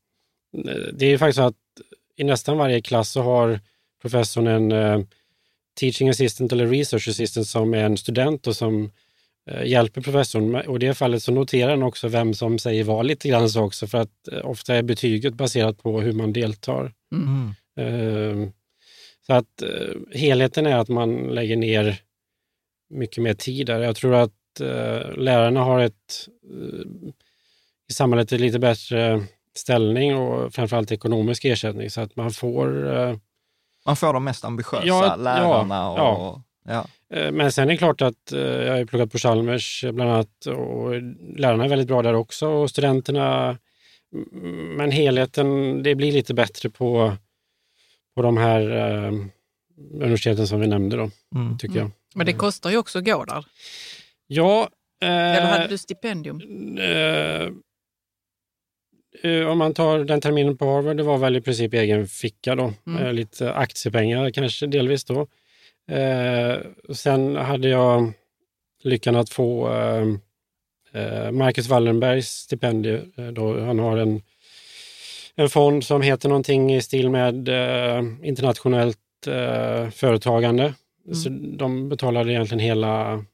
det 0.93 1.07
är 1.07 1.19
faktiskt 1.19 1.37
så 1.37 1.43
att 1.43 1.57
i 2.17 2.25
nästan 2.25 2.59
varje 2.59 2.81
klass 2.81 3.11
så 3.11 3.23
har 3.23 3.61
professorn 4.03 4.47
en 4.47 4.73
eh, 4.73 5.01
teaching 5.81 6.09
assistant 6.09 6.53
eller 6.53 6.67
research 6.67 7.09
assistant 7.09 7.47
som 7.47 7.75
är 7.75 7.85
en 7.85 7.97
student 7.97 8.47
och 8.47 8.57
som 8.57 8.91
eh, 9.51 9.67
hjälper 9.67 10.01
professorn. 10.01 10.55
Och 10.55 10.77
i 10.77 10.87
det 10.87 10.95
fallet 10.95 11.23
så 11.23 11.33
noterar 11.33 11.71
den 11.71 11.83
också 11.83 12.09
vem 12.09 12.35
som 12.35 12.59
säger 12.59 12.85
vad 12.85 13.07
lite 13.07 13.29
grann 13.29 13.51
så 13.51 13.63
också 13.63 13.87
för 13.87 13.99
att 13.99 14.29
ofta 14.43 14.75
är 14.75 14.83
betyget 14.83 15.35
baserat 15.35 15.83
på 15.83 16.01
hur 16.01 16.13
man 16.13 16.33
deltar. 16.33 16.93
Mm. 17.13 17.55
Ehm, 17.77 18.53
så 19.27 19.33
att 19.33 19.63
helheten 20.15 20.67
är 20.67 20.77
att 20.77 20.89
man 20.89 21.17
lägger 21.17 21.57
ner 21.57 22.01
mycket 22.91 23.23
mer 23.23 23.35
tid 23.35 23.67
där. 23.67 23.81
Jag 23.81 23.97
tror 23.97 24.15
att 24.15 24.33
eh, 24.61 25.17
lärarna 25.17 25.61
har 25.61 25.81
ett 25.81 26.29
eh, 26.51 27.11
i 27.91 27.93
samhället 27.93 28.33
ett 28.33 28.41
lite 28.41 28.59
bättre 28.59 29.23
ställning 29.55 30.17
och 30.17 30.55
framförallt 30.55 30.93
ekonomisk 30.93 31.45
ersättning 31.45 31.91
så 31.91 32.01
att 32.01 32.17
man 32.17 32.31
får... 32.31 32.97
Eh, 32.97 33.17
man 33.87 33.97
får 33.97 34.13
de 34.13 34.25
mest 34.25 34.45
ambitiösa 34.45 34.87
ja, 34.87 35.17
lärarna. 35.17 35.75
Ja, 35.75 36.17
och, 36.17 36.41
ja. 36.65 36.87
Eh, 37.17 37.33
men 37.33 37.53
sen 37.53 37.69
är 37.69 37.73
det 37.73 37.77
klart 37.77 38.03
att 38.03 38.33
eh, 38.33 38.41
jag 38.41 38.77
har 38.77 38.85
pluggat 38.85 39.13
på 39.13 39.19
Chalmers 39.19 39.85
bland 39.93 40.11
annat 40.11 40.47
och 40.47 40.91
lärarna 41.37 41.65
är 41.65 41.69
väldigt 41.69 41.89
bra 41.89 42.03
där 42.03 42.15
också 42.15 42.49
och 42.49 42.71
studenterna. 42.71 43.59
Men 44.77 44.91
helheten, 44.91 45.83
det 45.83 45.95
blir 45.95 46.13
lite 46.13 46.35
bättre 46.35 46.71
på, 46.71 47.17
på 48.15 48.23
de 48.23 48.37
här 48.37 48.71
eh, 48.71 49.13
universiteten 49.95 50.47
som 50.47 50.61
vi 50.61 50.67
nämnde 50.67 50.97
då, 50.97 51.11
mm. 51.35 51.59
tycker 51.59 51.79
jag. 51.79 51.91
Men 52.15 52.27
det 52.27 52.33
kostar 52.33 52.71
ju 52.71 52.77
också 52.77 52.99
att 52.99 53.05
gå 53.05 53.25
där. 53.25 53.45
Ja. 54.33 54.69
Eh, 55.03 55.37
Eller 55.37 55.47
hade 55.47 55.67
du 55.67 55.79
stipendium? 55.79 56.41
Eh, 56.79 57.49
eh, 59.23 59.47
om 59.47 59.59
man 59.59 59.75
tar 59.75 59.99
den 59.99 60.21
terminen 60.21 60.57
på 60.57 60.65
Harvard, 60.65 60.97
det 60.97 61.03
var 61.03 61.19
väl 61.19 61.37
i 61.37 61.41
princip 61.41 61.75
egen 61.75 62.07
ficka 62.07 62.55
då. 62.55 62.73
Mm. 62.87 63.03
Eh, 63.03 63.13
lite 63.13 63.53
aktiepengar 63.53 64.31
kanske 64.31 64.67
delvis 64.67 65.05
då. 65.05 65.27
Eh, 65.91 66.59
sen 66.95 67.37
hade 67.37 67.69
jag 67.69 68.13
lyckan 68.83 69.17
att 69.17 69.31
få 69.31 69.69
Marcus 71.33 71.69
Wallenbergs 71.69 72.29
stipendium. 72.29 73.13
Då 73.33 73.61
han 73.61 73.79
har 73.79 73.97
en, 73.97 74.23
en 75.35 75.49
fond 75.49 75.85
som 75.85 76.03
heter 76.03 76.29
någonting 76.29 76.75
i 76.75 76.83
stil 76.83 77.11
med 77.11 77.49
internationellt 78.23 78.99
företagande 79.93 80.75
Mm. 81.07 81.15
Så 81.15 81.29
de 81.57 81.89
betalade 81.89 82.33
egentligen 82.33 82.61
hela 82.61 83.25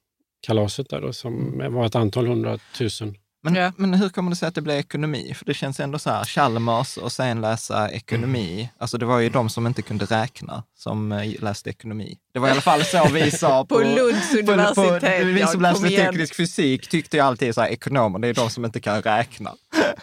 kalaset 0.47 0.88
där 0.88 1.00
då, 1.00 1.12
som 1.12 1.55
mm. 1.55 1.75
var 1.75 1.87
ett 1.87 1.95
antal 1.95 2.26
hundratusen. 2.26 3.15
Men, 3.43 3.55
ja. 3.55 3.73
men 3.76 3.95
hur 3.95 4.09
kommer 4.09 4.31
det 4.31 4.37
sig 4.37 4.49
att 4.49 4.55
det 4.55 4.62
blev 4.62 4.76
ekonomi? 4.76 5.35
För 5.35 5.45
det 5.45 5.55
känns 5.55 5.81
ändå 5.81 5.99
så 5.99 6.11
här, 6.11 6.25
Chalmers 6.25 6.97
och 6.97 7.12
sen 7.12 7.41
läsa 7.41 7.91
ekonomi. 7.91 8.53
Mm. 8.55 8.67
Alltså 8.79 8.99
det 8.99 9.07
var 9.07 9.19
ju 9.19 9.29
de 9.29 9.49
som 9.49 9.67
inte 9.67 9.83
kunde 9.83 10.05
räkna 10.05 10.62
som 10.76 11.12
eh, 11.12 11.43
läste 11.43 11.71
ekonomi. 11.71 12.19
Det 12.33 12.38
var 12.38 12.49
i 12.49 12.50
alla 12.50 12.61
fall 12.61 12.85
så 12.85 13.09
vi 13.12 13.31
sa 13.43 13.65
på, 13.65 13.75
på 13.75 13.81
Lunds 13.81 14.35
universitet. 14.35 15.00
På, 15.00 15.00
på, 15.00 15.25
vi 15.25 15.47
som 15.47 15.61
läste 15.61 15.88
teknisk 15.88 16.37
fysik 16.37 16.88
tyckte 16.88 17.17
ju 17.17 17.23
alltid 17.23 17.55
så 17.55 17.61
här, 17.61 17.69
ekonomer, 17.69 18.19
det 18.19 18.29
är 18.29 18.35
de 18.35 18.50
som 18.50 18.65
inte 18.65 18.81
kan 18.81 19.03
räkna. 19.03 19.55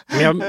Men 0.06 0.20
jag, 0.20 0.42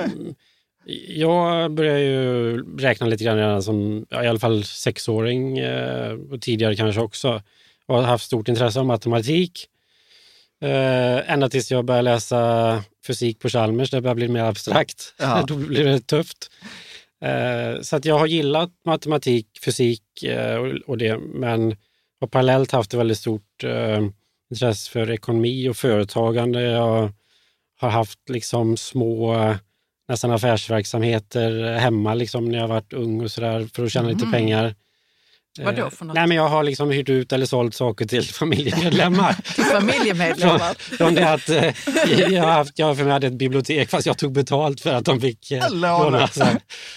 jag 1.07 1.71
började 1.71 1.99
ju 1.99 2.57
räkna 2.77 3.07
lite 3.07 3.23
grann 3.23 3.37
redan 3.37 3.63
som 3.63 4.05
ja, 4.09 4.23
i 4.23 4.27
alla 4.27 4.39
fall 4.39 4.63
sexåring 4.63 5.57
eh, 5.57 6.13
och 6.31 6.41
tidigare 6.41 6.75
kanske 6.75 7.01
också. 7.01 7.41
Och 7.87 7.95
har 7.95 8.03
haft 8.03 8.25
stort 8.25 8.47
intresse 8.47 8.79
av 8.79 8.85
matematik. 8.85 9.69
Eh, 10.61 11.31
ända 11.31 11.49
tills 11.49 11.71
jag 11.71 11.85
började 11.85 12.11
läsa 12.11 12.83
fysik 13.07 13.39
på 13.39 13.49
Chalmers, 13.49 13.91
det 13.91 14.01
började 14.01 14.15
bli 14.15 14.27
mer 14.27 14.43
abstrakt. 14.43 15.13
Ja. 15.19 15.43
Då 15.47 15.55
blir 15.55 15.85
det 15.85 15.99
tufft. 15.99 16.51
Eh, 17.21 17.81
så 17.81 17.95
att 17.95 18.05
jag 18.05 18.19
har 18.19 18.27
gillat 18.27 18.71
matematik, 18.85 19.47
fysik 19.65 20.23
eh, 20.23 20.55
och, 20.55 20.67
och, 20.87 20.97
det, 20.97 21.17
men 21.17 21.75
har 22.19 22.27
parallellt 22.27 22.71
haft 22.71 22.93
ett 22.93 22.99
väldigt 22.99 23.17
stort 23.17 23.63
eh, 23.63 24.01
intresse 24.51 24.91
för 24.91 25.11
ekonomi 25.11 25.69
och 25.69 25.77
företagande. 25.77 26.61
Jag 26.61 27.11
har 27.79 27.89
haft 27.89 28.29
liksom 28.29 28.77
små 28.77 29.35
nästan 30.07 30.31
affärsverksamheter 30.31 31.73
hemma 31.73 32.13
liksom, 32.13 32.45
när 32.45 32.59
jag 32.59 32.67
varit 32.67 32.93
ung 32.93 33.21
och 33.21 33.31
sådär 33.31 33.67
för 33.73 33.85
att 33.85 33.91
tjäna 33.91 34.09
mm. 34.09 34.17
lite 34.17 34.31
pengar. 34.31 34.75
Vad 35.59 35.75
då 35.75 35.89
för 35.89 36.05
något? 36.05 36.15
Nej, 36.15 36.27
men 36.27 36.37
jag 36.37 36.47
har 36.47 36.63
liksom 36.63 36.91
hyrt 36.91 37.09
ut 37.09 37.33
eller 37.33 37.45
sålt 37.45 37.75
saker 37.75 38.05
till 38.05 38.23
familjemedlemmar. 38.33 39.33
till 39.55 39.63
familjemedlemmar? 39.63 40.57
från, 40.57 40.97
från 40.97 41.15
det 41.15 41.33
att 41.33 41.49
eh, 41.49 42.33
jag, 42.33 42.43
haft, 42.43 42.79
jag 42.79 42.97
för 42.97 43.05
hade 43.05 43.27
ett 43.27 43.33
bibliotek 43.33 43.89
fast 43.89 44.05
jag 44.05 44.17
tog 44.17 44.31
betalt 44.31 44.81
för 44.81 44.93
att 44.93 45.05
de 45.05 45.21
fick 45.21 45.51
eh, 45.51 45.71
låna. 45.71 46.29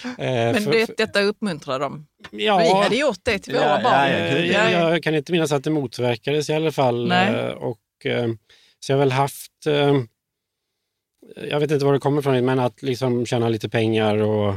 Eh, 0.03 0.25
men 0.25 0.63
för, 0.63 0.71
det, 0.71 0.97
detta 0.97 1.21
uppmuntrar 1.21 1.79
dem? 1.79 2.07
Ja, 2.31 2.57
vi 2.57 2.73
hade 2.73 2.95
gjort 2.95 3.19
det 3.23 3.39
till 3.39 3.53
våra 3.53 3.63
ja, 3.63 3.79
barn. 3.83 4.11
Ja, 4.11 4.37
ja, 4.37 4.69
jag, 4.69 4.93
jag 4.93 5.03
kan 5.03 5.15
inte 5.15 5.31
minnas 5.31 5.51
att 5.51 5.63
det 5.63 5.69
motverkades 5.69 6.49
i 6.49 6.53
alla 6.53 6.71
fall. 6.71 7.07
Nej. 7.07 7.35
Eh, 7.35 7.51
och, 7.51 8.05
eh, 8.05 8.27
så 8.79 8.91
jag 8.91 8.97
har 8.97 8.99
väl 8.99 9.11
haft, 9.11 9.67
eh, 9.67 9.95
jag 11.49 11.59
vet 11.59 11.71
inte 11.71 11.85
var 11.85 11.93
det 11.93 11.99
kommer 11.99 12.19
ifrån, 12.19 12.45
men 12.45 12.59
att 12.59 12.81
liksom 12.81 13.25
tjäna 13.25 13.49
lite 13.49 13.69
pengar 13.69 14.17
och 14.17 14.55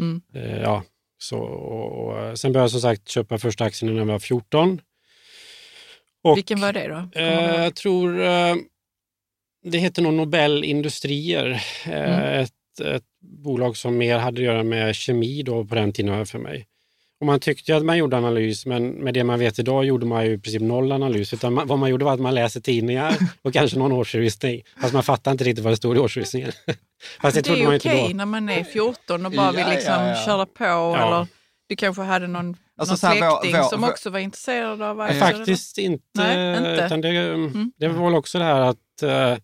mm. 0.00 0.22
ja, 0.62 0.82
så, 1.28 1.38
och, 1.38 2.38
sen 2.38 2.52
började 2.52 2.64
jag 2.64 2.70
som 2.70 2.80
sagt 2.80 3.08
köpa 3.08 3.38
första 3.38 3.64
aktien 3.64 3.92
när 3.92 4.00
jag 4.00 4.06
var 4.06 4.18
14. 4.18 4.80
Och, 6.22 6.36
Vilken 6.36 6.60
var 6.60 6.72
det 6.72 6.88
då? 6.88 7.20
Eh, 7.20 7.62
jag 7.62 7.74
tror 7.74 8.20
eh, 8.22 8.54
det 9.62 9.78
heter 9.78 10.02
nog 10.02 10.14
Nobel 10.14 10.64
Industrier. 10.64 11.50
Eh, 11.86 11.92
mm. 11.92 12.42
ett, 12.42 12.80
ett, 12.80 13.02
bolag 13.20 13.76
som 13.76 13.98
mer 13.98 14.18
hade 14.18 14.40
att 14.40 14.44
göra 14.44 14.62
med 14.62 14.94
kemi 14.94 15.42
då 15.42 15.64
på 15.64 15.74
den 15.74 15.92
tiden 15.92 16.26
för 16.26 16.38
mig. 16.38 16.66
Och 17.20 17.26
man 17.26 17.40
tyckte 17.40 17.76
att 17.76 17.84
man 17.84 17.98
gjorde 17.98 18.16
analys, 18.16 18.66
men 18.66 18.88
med 18.88 19.14
det 19.14 19.24
man 19.24 19.38
vet 19.38 19.58
idag 19.58 19.84
gjorde 19.84 20.06
man 20.06 20.26
ju 20.26 20.32
i 20.32 20.38
princip 20.38 20.62
noll 20.62 20.92
analys. 20.92 21.34
Utan 21.34 21.54
man, 21.54 21.66
vad 21.66 21.78
man 21.78 21.90
gjorde 21.90 22.04
var 22.04 22.14
att 22.14 22.20
man 22.20 22.34
läste 22.34 22.60
tidningar 22.60 23.16
och 23.42 23.52
kanske 23.52 23.78
någon 23.78 23.92
årsredovisning. 23.92 24.62
Fast 24.80 24.94
man 24.94 25.02
fattade 25.02 25.32
inte 25.32 25.44
riktigt 25.44 25.64
vad 25.64 25.72
det 25.72 25.76
stod 25.76 25.96
i 25.96 25.98
årsredovisningen. 25.98 26.52
Fast 27.22 27.34
det, 27.34 27.42
det 27.42 27.62
är 27.62 27.76
okej 27.76 28.02
okay 28.02 28.14
när 28.14 28.26
man 28.26 28.48
är 28.48 28.64
14 28.64 29.26
och 29.26 29.32
bara 29.32 29.52
vill 29.52 29.66
liksom 29.68 29.94
ja, 29.94 30.08
ja, 30.08 30.24
köra 30.26 30.46
på. 30.46 30.96
Eller 30.96 31.26
du 31.68 31.76
kanske 31.76 32.02
hade 32.02 32.26
någon, 32.26 32.56
alltså, 32.76 32.92
någon 32.92 33.16
släkting 33.16 33.52
vår, 33.52 33.62
vår, 33.62 33.68
som 33.68 33.84
också 33.84 34.10
var 34.10 34.18
intresserad 34.18 34.82
av 34.82 35.00
aktier? 35.00 35.20
Faktiskt 35.20 35.78
inte. 35.78 36.04
Nej, 36.14 36.56
inte. 36.56 36.84
Utan 36.86 37.00
det, 37.00 37.08
mm. 37.08 37.72
det 37.76 37.88
var 37.88 38.04
väl 38.04 38.14
också 38.14 38.38
det 38.38 38.44
här 38.44 38.60
att 38.60 39.02
uh, 39.02 39.10
Eh, 39.10 39.38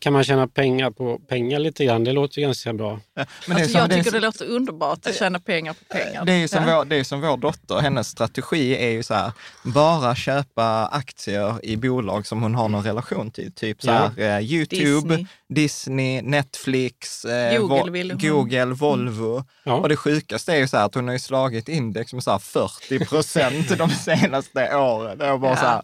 kan 0.00 0.12
man 0.12 0.24
tjäna 0.24 0.48
pengar 0.48 0.90
på 0.90 1.18
pengar 1.18 1.58
lite 1.58 1.84
grann? 1.84 2.04
Det 2.04 2.12
låter 2.12 2.40
ganska 2.40 2.72
bra. 2.72 3.00
Men 3.46 3.56
alltså, 3.56 3.78
jag 3.78 3.90
tycker 3.90 4.10
det, 4.10 4.18
det 4.18 4.26
låter 4.26 4.46
underbart 4.50 5.06
att 5.06 5.16
tjäna 5.16 5.40
pengar 5.40 5.72
på 5.72 5.84
pengar. 5.84 6.24
Det 6.24 6.32
är 6.32 6.48
som, 6.48 6.68
ja. 6.68 6.78
vår, 6.78 6.84
det 6.84 6.96
är 6.96 7.04
som 7.04 7.20
vår 7.20 7.36
dotter, 7.36 7.78
hennes 7.78 8.08
strategi 8.08 8.76
är 8.76 8.90
ju 8.90 9.02
så 9.02 9.14
här, 9.14 9.32
bara 9.64 10.14
köpa 10.14 10.86
aktier 10.86 11.64
i 11.64 11.76
bolag 11.76 12.26
som 12.26 12.42
hon 12.42 12.54
har 12.54 12.68
någon 12.68 12.84
relation 12.84 13.30
till. 13.30 13.52
Typ 13.52 13.82
så 13.82 13.90
här, 13.90 14.10
ja. 14.16 14.22
eh, 14.22 14.40
Youtube, 14.40 15.08
Disney. 15.08 15.26
Disney, 15.48 16.22
Netflix, 16.22 17.24
eh, 17.24 17.60
Google, 17.60 18.04
Vo 18.04 18.18
Google. 18.18 18.64
Volvo. 18.64 19.44
Ja. 19.64 19.74
Och 19.74 19.88
det 19.88 19.96
sjukaste 19.96 20.52
är 20.52 20.56
ju 20.56 20.68
så 20.68 20.76
här 20.76 20.86
att 20.86 20.94
hon 20.94 21.06
har 21.06 21.12
ju 21.12 21.18
slagit 21.18 21.68
index 21.68 22.12
med 22.12 22.24
så 22.24 22.38
40 22.38 23.04
procent 23.04 23.68
de 23.78 23.90
senaste 23.90 24.76
åren. 24.76 25.18
Det 25.18 25.26
är 25.26 25.38
bara 25.38 25.56
så 25.56 25.64
här, 25.64 25.82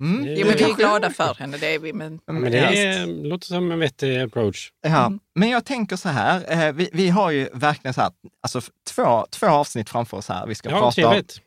mm, 0.00 0.24
jo, 0.36 0.46
men 0.46 0.56
vi 0.56 0.64
är 0.64 0.76
glada 0.76 1.10
för 1.10 1.34
henne, 1.34 1.56
det 1.56 1.74
är 1.74 1.78
vi. 1.78 1.92
Men, 1.92 2.20
men 2.26 2.52
det 2.52 2.58
är, 2.58 3.29
låter 3.30 3.46
som 3.46 3.72
en 3.72 3.78
vettig 3.78 4.20
approach. 4.20 4.72
Ja, 4.82 5.06
mm. 5.06 5.20
men 5.34 5.48
jag 5.48 5.64
tänker 5.64 5.96
så 5.96 6.08
här, 6.08 6.66
eh, 6.66 6.72
vi, 6.72 6.90
vi 6.92 7.08
har 7.08 7.30
ju 7.30 7.48
verkligen 7.52 7.94
så 7.94 8.00
här, 8.00 8.12
alltså 8.42 8.60
två, 8.90 9.26
två 9.30 9.46
avsnitt 9.46 9.90
framför 9.90 10.16
oss 10.16 10.28
här. 10.28 10.46
Vi 10.46 10.54
ska 10.54 10.70
ja, 10.70 10.78
prata 10.78 10.92
trevligt 10.92 11.40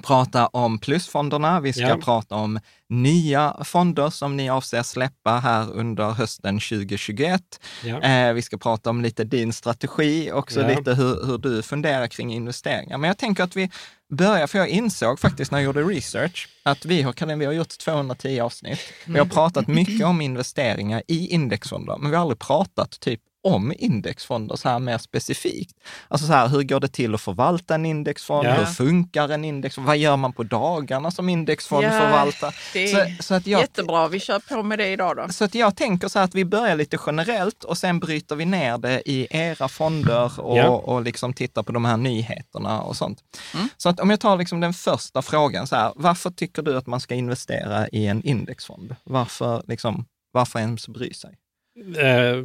prata 0.00 0.46
om 0.46 0.78
plusfonderna, 0.78 1.60
vi 1.60 1.72
ska 1.72 1.88
ja. 1.88 1.96
prata 1.96 2.34
om 2.34 2.60
nya 2.88 3.56
fonder 3.64 4.10
som 4.10 4.36
ni 4.36 4.50
avser 4.50 4.82
släppa 4.82 5.30
här 5.30 5.72
under 5.72 6.10
hösten 6.10 6.60
2021. 6.60 7.42
Ja. 7.84 8.00
Eh, 8.00 8.32
vi 8.32 8.42
ska 8.42 8.58
prata 8.58 8.90
om 8.90 9.00
lite 9.00 9.24
din 9.24 9.52
strategi, 9.52 10.32
också 10.32 10.60
ja. 10.60 10.68
lite 10.68 10.94
hur, 10.94 11.26
hur 11.26 11.38
du 11.38 11.62
funderar 11.62 12.06
kring 12.06 12.32
investeringar. 12.32 12.98
Men 12.98 13.08
jag 13.08 13.18
tänker 13.18 13.44
att 13.44 13.56
vi 13.56 13.70
börjar, 14.10 14.46
för 14.46 14.58
jag 14.58 14.68
insåg 14.68 15.20
faktiskt 15.20 15.50
när 15.50 15.58
jag 15.58 15.64
gjorde 15.64 15.82
research 15.82 16.48
att 16.62 16.84
vi 16.84 17.02
har, 17.02 17.36
vi 17.36 17.44
har 17.44 17.52
gjort 17.52 17.78
210 17.78 18.40
avsnitt. 18.40 18.80
Vi 19.06 19.18
har 19.18 19.26
pratat 19.26 19.68
mycket 19.68 20.06
om 20.06 20.20
investeringar 20.20 21.02
i 21.08 21.28
indexfonder, 21.28 21.96
men 21.98 22.10
vi 22.10 22.16
har 22.16 22.22
aldrig 22.22 22.38
pratat 22.38 23.00
typ 23.00 23.20
om 23.42 23.72
indexfonder 23.78 24.56
så 24.56 24.68
här 24.68 24.78
mer 24.78 24.98
specifikt. 24.98 25.76
Alltså 26.08 26.26
så 26.26 26.32
här, 26.32 26.48
hur 26.48 26.62
går 26.62 26.80
det 26.80 26.88
till 26.88 27.14
att 27.14 27.20
förvalta 27.20 27.74
en 27.74 27.86
indexfond? 27.86 28.46
Ja. 28.46 28.52
Hur 28.52 28.64
funkar 28.64 29.28
en 29.28 29.44
indexfond? 29.44 29.86
Vad 29.86 29.96
gör 29.96 30.16
man 30.16 30.32
på 30.32 30.42
dagarna 30.42 31.10
som 31.10 31.28
indexfond 31.28 31.84
ja, 31.84 32.30
så, 32.62 33.22
så 33.22 33.34
att 33.34 33.46
jag, 33.46 33.60
jättebra, 33.60 34.08
vi 34.08 34.20
kör 34.20 34.38
på 34.38 34.62
med 34.62 34.78
det 34.78 34.88
idag 34.88 35.16
då. 35.16 35.28
Så 35.28 35.44
att 35.44 35.54
jag 35.54 35.76
tänker 35.76 36.08
så 36.08 36.18
här 36.18 36.24
att 36.24 36.34
vi 36.34 36.44
börjar 36.44 36.76
lite 36.76 36.98
generellt 37.06 37.64
och 37.64 37.78
sen 37.78 38.00
bryter 38.00 38.36
vi 38.36 38.44
ner 38.44 38.78
det 38.78 39.02
i 39.10 39.26
era 39.30 39.68
fonder 39.68 40.40
och, 40.40 40.58
ja. 40.58 40.68
och 40.68 41.02
liksom 41.02 41.32
tittar 41.32 41.62
på 41.62 41.72
de 41.72 41.84
här 41.84 41.96
nyheterna 41.96 42.82
och 42.82 42.96
sånt. 42.96 43.24
Mm. 43.54 43.68
Så 43.76 43.88
att 43.88 44.00
om 44.00 44.10
jag 44.10 44.20
tar 44.20 44.36
liksom 44.36 44.60
den 44.60 44.74
första 44.74 45.22
frågan, 45.22 45.66
så 45.66 45.76
här, 45.76 45.92
varför 45.96 46.30
tycker 46.30 46.62
du 46.62 46.76
att 46.76 46.86
man 46.86 47.00
ska 47.00 47.14
investera 47.14 47.88
i 47.88 48.06
en 48.06 48.22
indexfond? 48.22 48.96
Varför, 49.04 49.62
liksom, 49.68 50.04
varför 50.32 50.58
ens 50.58 50.88
bry 50.88 51.14
sig? 51.14 51.36
Uh 51.98 52.44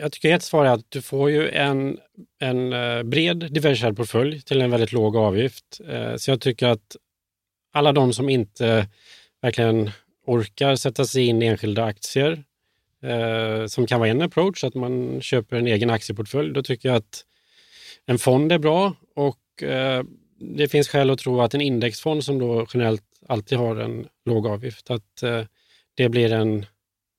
jag 0.00 0.12
tycker 0.12 0.34
ett 0.34 0.42
svar 0.42 0.64
är 0.64 0.70
att 0.70 0.90
du 0.90 1.02
får 1.02 1.30
ju 1.30 1.50
en, 1.50 1.98
en 2.38 2.72
eh, 2.72 3.02
bred 3.02 3.52
diversifierad 3.52 3.96
portfölj 3.96 4.42
till 4.42 4.60
en 4.60 4.70
väldigt 4.70 4.92
låg 4.92 5.16
avgift. 5.16 5.80
Eh, 5.88 6.16
så 6.16 6.30
jag 6.30 6.40
tycker 6.40 6.68
att 6.68 6.96
alla 7.72 7.92
de 7.92 8.12
som 8.12 8.28
inte 8.28 8.88
verkligen 9.42 9.90
orkar 10.26 10.76
sätta 10.76 11.04
sig 11.04 11.26
in 11.26 11.42
i 11.42 11.46
enskilda 11.46 11.84
aktier, 11.84 12.44
eh, 13.02 13.66
som 13.66 13.86
kan 13.86 14.00
vara 14.00 14.10
en 14.10 14.22
approach, 14.22 14.64
att 14.64 14.74
man 14.74 15.20
köper 15.22 15.56
en 15.56 15.66
egen 15.66 15.90
aktieportfölj, 15.90 16.52
då 16.52 16.62
tycker 16.62 16.88
jag 16.88 16.96
att 16.96 17.24
en 18.06 18.18
fond 18.18 18.52
är 18.52 18.58
bra 18.58 18.94
och 19.14 19.36
det 20.40 20.68
finns 20.68 20.88
skäl 20.88 21.10
att 21.10 21.18
tro 21.18 21.40
att 21.40 21.54
en 21.54 21.60
indexfond 21.60 22.24
som 22.24 22.38
då 22.38 22.66
generellt 22.74 23.02
alltid 23.28 23.58
har 23.58 23.76
en 23.76 24.06
låg 24.24 24.46
avgift, 24.46 24.90
att 24.90 25.22
det 25.94 26.08
blir 26.08 26.32
en 26.32 26.66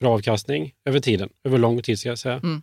bra 0.01 0.13
avkastning 0.13 0.73
över 0.85 0.99
tiden, 0.99 1.29
över 1.43 1.57
lång 1.57 1.81
tid 1.81 1.99
ska 1.99 2.09
jag 2.09 2.19
säga. 2.19 2.35
Mm. 2.43 2.61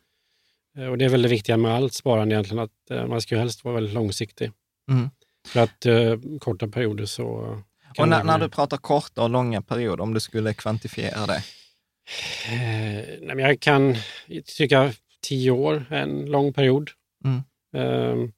Eh, 0.79 0.87
och 0.87 0.99
det 0.99 1.05
är 1.05 1.09
väl 1.09 1.23
det 1.23 1.29
viktiga 1.29 1.57
med 1.57 1.75
allt 1.75 1.95
sparande 1.95 2.35
egentligen, 2.35 2.65
att 2.65 2.91
eh, 2.91 3.07
man 3.07 3.21
ska 3.21 3.39
helst 3.39 3.65
vara 3.65 3.75
väldigt 3.75 3.95
långsiktig. 3.95 4.51
Mm. 4.91 5.11
För 5.47 5.61
att 5.61 5.87
eh, 5.87 6.17
korta 6.41 6.69
perioder 6.69 7.07
så... 7.07 7.59
Och 7.99 8.09
när, 8.09 8.25
när, 8.25 8.39
du 8.39 8.49
pratar 8.49 8.77
korta 8.77 9.23
och 9.23 9.31
långa 9.31 9.63
perioder, 9.63 10.03
om 10.03 10.15
du 10.15 10.21
skulle 10.21 10.55
kvantifiera 10.55 11.27
det? 11.27 11.43
Eh, 12.49 13.05
nej, 13.23 13.37
jag 13.39 13.61
kan 13.61 13.97
tycka 14.57 14.93
tio 15.23 15.51
år 15.51 15.87
är 15.91 16.03
en 16.03 16.27
lång 16.27 16.53
period. 16.53 16.91
Mm. 17.25 17.43
Eh, 17.77 18.31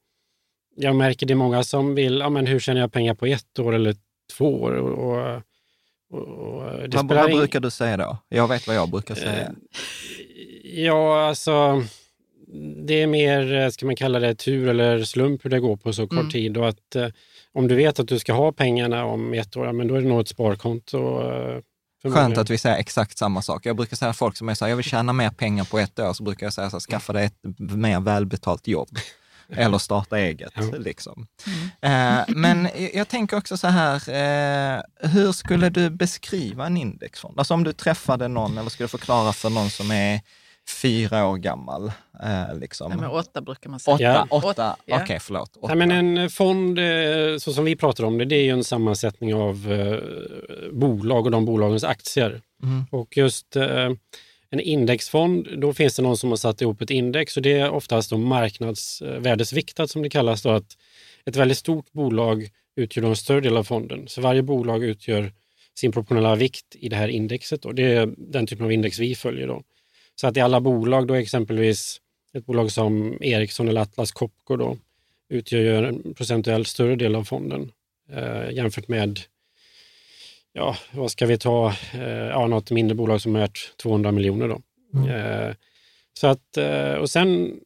jag 0.76 0.96
märker 0.96 1.26
det 1.26 1.32
är 1.32 1.36
många 1.36 1.62
som 1.62 1.94
vill, 1.94 2.18
ja, 2.18 2.30
men 2.30 2.46
hur 2.46 2.60
tjänar 2.60 2.80
jag 2.80 2.92
pengar 2.92 3.14
på 3.14 3.26
ett 3.26 3.58
år 3.58 3.74
eller 3.74 3.96
två 4.36 4.62
år? 4.62 4.72
Och, 4.72 5.10
och 5.10 5.42
vad, 6.10 7.08
vad 7.08 7.30
brukar 7.30 7.60
du 7.60 7.70
säga 7.70 7.96
då? 7.96 8.18
Jag 8.28 8.48
vet 8.48 8.66
vad 8.66 8.76
jag 8.76 8.90
brukar 8.90 9.14
säga. 9.14 9.42
Eh, 9.42 9.50
ja, 10.84 11.28
alltså 11.28 11.84
det 12.86 13.02
är 13.02 13.06
mer, 13.06 13.52
eh, 13.52 13.68
ska 13.68 13.86
man 13.86 13.96
kalla 13.96 14.18
det 14.18 14.34
tur 14.34 14.68
eller 14.68 15.04
slump 15.04 15.44
hur 15.44 15.50
det 15.50 15.60
går 15.60 15.76
på 15.76 15.92
så 15.92 16.06
kort 16.06 16.18
mm. 16.18 16.30
tid. 16.30 16.56
Och 16.56 16.68
att, 16.68 16.96
eh, 16.96 17.08
om 17.52 17.68
du 17.68 17.74
vet 17.74 18.00
att 18.00 18.08
du 18.08 18.18
ska 18.18 18.32
ha 18.32 18.52
pengarna 18.52 19.04
om 19.04 19.34
ett 19.34 19.56
år, 19.56 19.72
men 19.72 19.88
då 19.88 19.94
är 19.94 20.00
det 20.00 20.08
nog 20.08 20.20
ett 20.20 20.28
sparkonto. 20.28 21.20
Eh, 21.30 21.60
Skönt 22.12 22.38
att 22.38 22.50
vi 22.50 22.58
säger 22.58 22.76
exakt 22.76 23.18
samma 23.18 23.42
sak. 23.42 23.66
Jag 23.66 23.76
brukar 23.76 23.96
säga 23.96 24.12
folk 24.12 24.36
som 24.36 24.48
är 24.48 24.54
så 24.54 24.64
här, 24.64 24.70
jag 24.70 24.76
vill 24.76 24.84
tjäna 24.84 25.12
mer 25.12 25.30
pengar 25.30 25.64
på 25.64 25.78
ett 25.78 25.98
år, 25.98 26.12
så 26.12 26.22
brukar 26.22 26.46
jag 26.46 26.52
säga 26.52 26.70
så 26.70 26.76
här, 26.76 26.80
skaffa 26.80 27.12
dig 27.12 27.24
ett 27.24 27.58
mer 27.58 28.00
välbetalt 28.00 28.68
jobb. 28.68 28.88
Eller 29.56 29.78
starta 29.78 30.18
eget. 30.18 30.52
Ja. 30.54 30.78
Liksom. 30.78 31.26
Mm. 31.82 32.18
Eh, 32.18 32.24
men 32.28 32.68
jag 32.94 33.08
tänker 33.08 33.36
också 33.36 33.56
så 33.56 33.66
här, 33.66 33.94
eh, 33.94 34.82
hur 35.10 35.32
skulle 35.32 35.68
du 35.68 35.90
beskriva 35.90 36.66
en 36.66 36.76
indexfond? 36.76 37.38
Alltså 37.38 37.54
om 37.54 37.64
du 37.64 37.72
träffade 37.72 38.28
någon 38.28 38.58
eller 38.58 38.70
skulle 38.70 38.88
förklara 38.88 39.32
för 39.32 39.50
någon 39.50 39.70
som 39.70 39.90
är 39.90 40.20
fyra 40.82 41.26
år 41.26 41.36
gammal. 41.36 41.92
Eh, 42.22 42.58
liksom. 42.58 42.90
Nej, 42.90 43.00
men 43.00 43.10
åtta 43.10 43.40
brukar 43.40 43.70
man 43.70 43.80
säga. 43.80 43.94
Åtta, 43.94 44.26
ja. 44.30 44.50
åtta. 44.50 44.76
Ja. 44.86 44.94
okej 44.96 45.04
okay, 45.04 45.18
förlåt. 45.18 45.56
Åtta. 45.56 45.74
Nej, 45.74 45.86
men 45.86 46.18
en 46.18 46.30
fond, 46.30 46.78
eh, 46.78 47.36
så 47.38 47.52
som 47.52 47.64
vi 47.64 47.76
pratar 47.76 48.04
om 48.04 48.18
det, 48.18 48.24
det 48.24 48.36
är 48.36 48.42
ju 48.42 48.50
en 48.50 48.64
sammansättning 48.64 49.34
av 49.34 49.72
eh, 49.72 49.98
bolag 50.72 51.24
och 51.24 51.30
de 51.30 51.44
bolagens 51.44 51.84
aktier. 51.84 52.40
Mm. 52.62 52.86
Och 52.90 53.16
just 53.16 53.56
eh, 53.56 53.90
en 54.50 54.60
indexfond, 54.60 55.48
då 55.58 55.72
finns 55.74 55.96
det 55.96 56.02
någon 56.02 56.16
som 56.16 56.30
har 56.30 56.36
satt 56.36 56.62
ihop 56.62 56.82
ett 56.82 56.90
index 56.90 57.36
och 57.36 57.42
det 57.42 57.52
är 57.52 57.70
oftast 57.70 58.10
då 58.10 58.18
marknadsvärdesviktat 58.18 59.90
som 59.90 60.02
det 60.02 60.10
kallas. 60.10 60.42
Då, 60.42 60.50
att 60.50 60.76
ett 61.24 61.36
väldigt 61.36 61.58
stort 61.58 61.92
bolag 61.92 62.48
utgör 62.76 63.04
en 63.04 63.16
större 63.16 63.40
del 63.40 63.56
av 63.56 63.64
fonden. 63.64 64.08
Så 64.08 64.20
varje 64.20 64.42
bolag 64.42 64.84
utgör 64.84 65.32
sin 65.74 65.92
proportionella 65.92 66.34
vikt 66.34 66.76
i 66.78 66.88
det 66.88 66.96
här 66.96 67.08
indexet. 67.08 67.62
Då. 67.62 67.72
det 67.72 67.82
är 67.82 68.14
den 68.16 68.46
typen 68.46 68.64
av 68.64 68.72
index 68.72 68.98
vi 68.98 69.14
följer. 69.14 69.46
Då. 69.46 69.62
Så 70.14 70.26
att 70.26 70.36
i 70.36 70.40
alla 70.40 70.60
bolag, 70.60 71.06
då 71.06 71.14
exempelvis 71.14 72.00
ett 72.34 72.46
bolag 72.46 72.70
som 72.70 73.18
Ericsson 73.22 73.68
eller 73.68 73.80
Atlas 73.80 74.12
Copco 74.12 74.56
då, 74.56 74.78
utgör 75.28 75.82
en 75.82 76.14
procentuellt 76.14 76.68
större 76.68 76.96
del 76.96 77.14
av 77.14 77.24
fonden 77.24 77.72
eh, 78.12 78.50
jämfört 78.52 78.88
med 78.88 79.20
ja, 80.52 80.76
vad 80.92 81.10
ska 81.10 81.26
vi 81.26 81.38
ta, 81.38 81.74
eh, 81.94 82.08
ja, 82.10 82.46
något 82.46 82.70
mindre 82.70 82.94
bolag 82.94 83.20
som 83.20 83.36
är 83.36 83.40
värt 83.40 83.76
200 83.82 84.12
miljoner. 84.12 84.48
Då. 84.48 84.60
Mm. 84.94 85.08
Eh, 85.08 85.54
så 86.12 86.26
att, 86.26 86.56
eh, 86.56 86.94
och 86.94 87.10
sen 87.10 87.60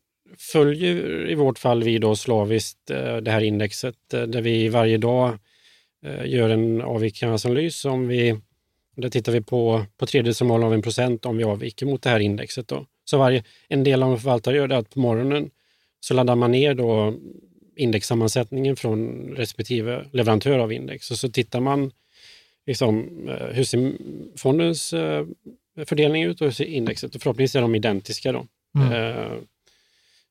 följer 0.52 1.30
i 1.30 1.34
vårt 1.34 1.58
fall 1.58 1.82
vi 1.82 1.98
då 1.98 2.16
slaviskt 2.16 2.86
det 3.22 3.30
här 3.30 3.40
indexet 3.40 3.96
där 4.08 4.40
vi 4.40 4.68
varje 4.68 4.98
dag 4.98 5.38
gör 6.24 6.50
en 6.50 6.82
avvikelseanalys. 6.82 7.84
Om 7.84 8.08
vi, 8.08 8.40
där 8.96 9.08
tittar 9.08 9.32
vi 9.32 9.40
på, 9.40 9.84
på 9.96 10.06
tredjedelsmål 10.06 10.64
av 10.64 10.74
en 10.74 10.82
procent 10.82 11.26
om 11.26 11.36
vi 11.36 11.44
avviker 11.44 11.86
mot 11.86 12.02
det 12.02 12.10
här 12.10 12.20
indexet. 12.20 12.68
Då. 12.68 12.86
Så 13.04 13.18
varje, 13.18 13.44
en 13.68 13.84
del 13.84 14.02
av 14.02 14.12
en 14.12 14.18
förvaltare 14.18 14.56
gör 14.56 14.68
det 14.68 14.76
att 14.76 14.90
på 14.90 15.00
morgonen 15.00 15.50
så 16.00 16.14
laddar 16.14 16.36
man 16.36 16.50
ner 16.50 16.74
då 16.74 17.14
indexsammansättningen 17.76 18.76
från 18.76 19.28
respektive 19.36 20.04
leverantör 20.12 20.58
av 20.58 20.72
index 20.72 21.10
och 21.10 21.18
så 21.18 21.28
tittar 21.28 21.60
man 21.60 21.90
liksom, 22.66 23.08
hur 23.52 23.64
ser 23.64 23.92
fondens 24.36 24.94
fördelning 25.86 26.22
ut 26.22 26.40
och 26.40 26.46
hur 26.46 26.52
ser 26.52 26.64
indexet 26.64 27.14
och 27.14 27.22
förhoppningsvis 27.22 27.56
är 27.56 27.60
de 27.60 27.74
identiska. 27.74 28.32
Då. 28.32 28.46
Mm. 28.78 29.44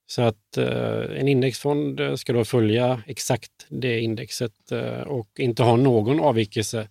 Så 0.06 0.22
att 0.22 0.58
eh, 0.58 1.19
en 1.19 1.28
indexfond 1.28 2.00
eh, 2.00 2.15
ska 2.15 2.34
då 2.34 2.46
följa 2.46 3.02
exakt 3.08 3.52
det 3.69 4.00
indexet 4.00 4.72
eh, 4.72 5.02
och 5.02 5.28
inte 5.39 5.63
ha 5.63 5.76
någon 5.76 6.19
avvikelse. 6.19 6.88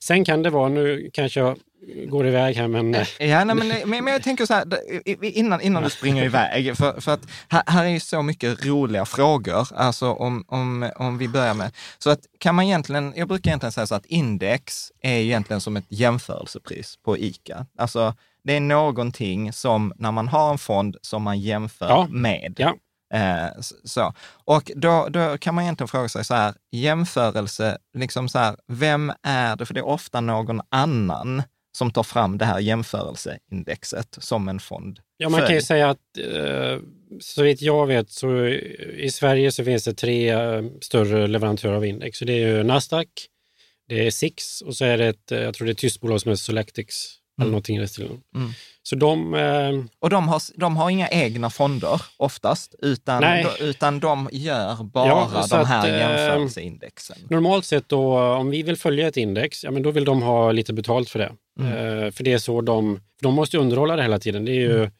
Sen 0.00 0.24
kan 0.24 0.42
det 0.42 0.50
vara, 0.50 0.68
nu 0.68 1.10
kanske 1.12 1.40
jag 1.40 1.58
går 2.08 2.26
iväg 2.26 2.56
här 2.56 2.68
men... 2.68 2.92
Ja, 3.18 3.44
nej, 3.44 3.44
men, 3.44 3.68
men, 3.68 4.04
men 4.04 4.12
jag 4.12 4.22
tänker 4.22 4.46
så 4.46 4.54
här, 4.54 4.66
innan, 5.24 5.60
innan 5.60 5.82
du 5.82 5.90
springer 5.90 6.24
iväg, 6.24 6.76
för, 6.76 7.00
för 7.00 7.12
att 7.12 7.20
här, 7.48 7.62
här 7.66 7.84
är 7.84 7.88
ju 7.88 8.00
så 8.00 8.22
mycket 8.22 8.66
roliga 8.66 9.04
frågor, 9.04 9.68
alltså 9.74 10.12
om, 10.12 10.44
om, 10.48 10.90
om 10.96 11.18
vi 11.18 11.28
börjar 11.28 11.54
med, 11.54 11.72
så 11.98 12.10
att 12.10 12.20
kan 12.38 12.54
man 12.54 12.64
egentligen, 12.64 13.12
jag 13.16 13.28
brukar 13.28 13.50
egentligen 13.50 13.72
säga 13.72 13.86
så 13.86 13.94
att 13.94 14.06
index 14.06 14.92
är 15.02 15.18
egentligen 15.18 15.60
som 15.60 15.76
ett 15.76 15.86
jämförelsepris 15.88 16.96
på 17.04 17.18
ICA. 17.18 17.66
Alltså 17.78 18.14
det 18.44 18.56
är 18.56 18.60
någonting 18.60 19.52
som, 19.52 19.92
när 19.96 20.12
man 20.12 20.28
har 20.28 20.50
en 20.50 20.58
fond 20.58 20.96
som 21.02 21.22
man 21.22 21.40
jämför 21.40 21.88
ja. 21.88 22.06
med. 22.10 22.54
Ja. 22.56 22.74
Eh, 23.14 23.60
så. 23.84 24.14
Och 24.44 24.70
då, 24.76 25.08
då 25.10 25.38
kan 25.38 25.54
man 25.54 25.64
egentligen 25.64 25.88
fråga 25.88 26.08
sig 26.08 26.24
så 26.24 26.34
här, 26.34 26.54
jämförelse, 26.72 27.78
liksom 27.94 28.28
så 28.28 28.38
här, 28.38 28.56
vem 28.68 29.12
är 29.22 29.56
det? 29.56 29.66
För 29.66 29.74
det 29.74 29.80
är 29.80 29.86
ofta 29.86 30.20
någon 30.20 30.60
annan 30.68 31.42
som 31.72 31.90
tar 31.90 32.02
fram 32.02 32.38
det 32.38 32.44
här 32.44 32.60
jämförelseindexet 32.60 34.16
som 34.20 34.48
en 34.48 34.60
fond. 34.60 35.00
Ja, 35.16 35.28
man 35.28 35.40
kan 35.40 35.54
ju 35.54 35.62
säga 35.62 35.90
att 35.90 36.18
eh, 36.18 36.78
så 37.20 37.42
vitt 37.42 37.62
jag 37.62 37.86
vet 37.86 38.10
så 38.10 38.46
i 38.96 39.10
Sverige 39.12 39.52
så 39.52 39.64
finns 39.64 39.84
det 39.84 39.94
tre 39.94 40.30
eh, 40.30 40.62
större 40.80 41.26
leverantörer 41.26 41.74
av 41.74 41.84
index. 41.84 42.18
Så 42.18 42.24
det 42.24 42.32
är 42.32 42.48
ju 42.48 42.62
Nasdaq, 42.62 43.08
det 43.88 44.06
är 44.06 44.10
Six 44.10 44.60
och 44.60 44.76
så 44.76 44.84
är 44.84 44.98
det 44.98 45.06
ett, 45.06 45.30
jag 45.30 45.54
tror 45.54 45.66
det 45.66 45.70
är 45.70 45.72
ett 45.72 45.78
tyskt 45.78 46.00
bolag 46.00 46.20
som 46.20 46.30
heter 46.30 46.42
Solectix. 46.42 47.20
Mm. 47.40 47.46
Eller 47.46 47.50
någonting 47.50 47.76
i 47.76 47.78
den 47.78 47.88
stilen. 47.88 48.20
Mm. 48.34 48.50
Så 48.82 48.96
de, 48.96 49.34
eh... 49.34 49.84
Och 49.98 50.10
de 50.10 50.28
har, 50.28 50.42
de 50.60 50.76
har 50.76 50.90
inga 50.90 51.08
egna 51.08 51.50
fonder 51.50 52.02
oftast, 52.16 52.74
utan, 52.78 53.22
de, 53.22 53.46
utan 53.60 54.00
de 54.00 54.28
gör 54.32 54.84
bara 54.84 55.06
ja, 55.06 55.46
de 55.50 55.66
här 55.66 55.78
att, 55.78 55.86
eh, 55.86 55.98
jämförelseindexen. 55.98 57.16
Normalt 57.30 57.64
sett 57.64 57.88
då, 57.88 58.20
om 58.20 58.50
vi 58.50 58.62
vill 58.62 58.76
följa 58.76 59.08
ett 59.08 59.16
index, 59.16 59.64
ja 59.64 59.70
men 59.70 59.82
då 59.82 59.90
vill 59.90 60.04
de 60.04 60.22
ha 60.22 60.52
lite 60.52 60.72
betalt 60.72 61.10
för 61.10 61.18
det. 61.18 61.32
Mm. 61.60 61.72
Eh, 61.72 62.10
för 62.10 62.24
det 62.24 62.32
är 62.32 62.38
så 62.38 62.60
de, 62.60 63.00
de 63.22 63.34
måste 63.34 63.58
underhålla 63.58 63.96
det 63.96 64.02
hela 64.02 64.18
tiden. 64.18 64.44
Det 64.44 64.52
är 64.52 64.60
ju 64.60 64.78
mm. 64.78 64.90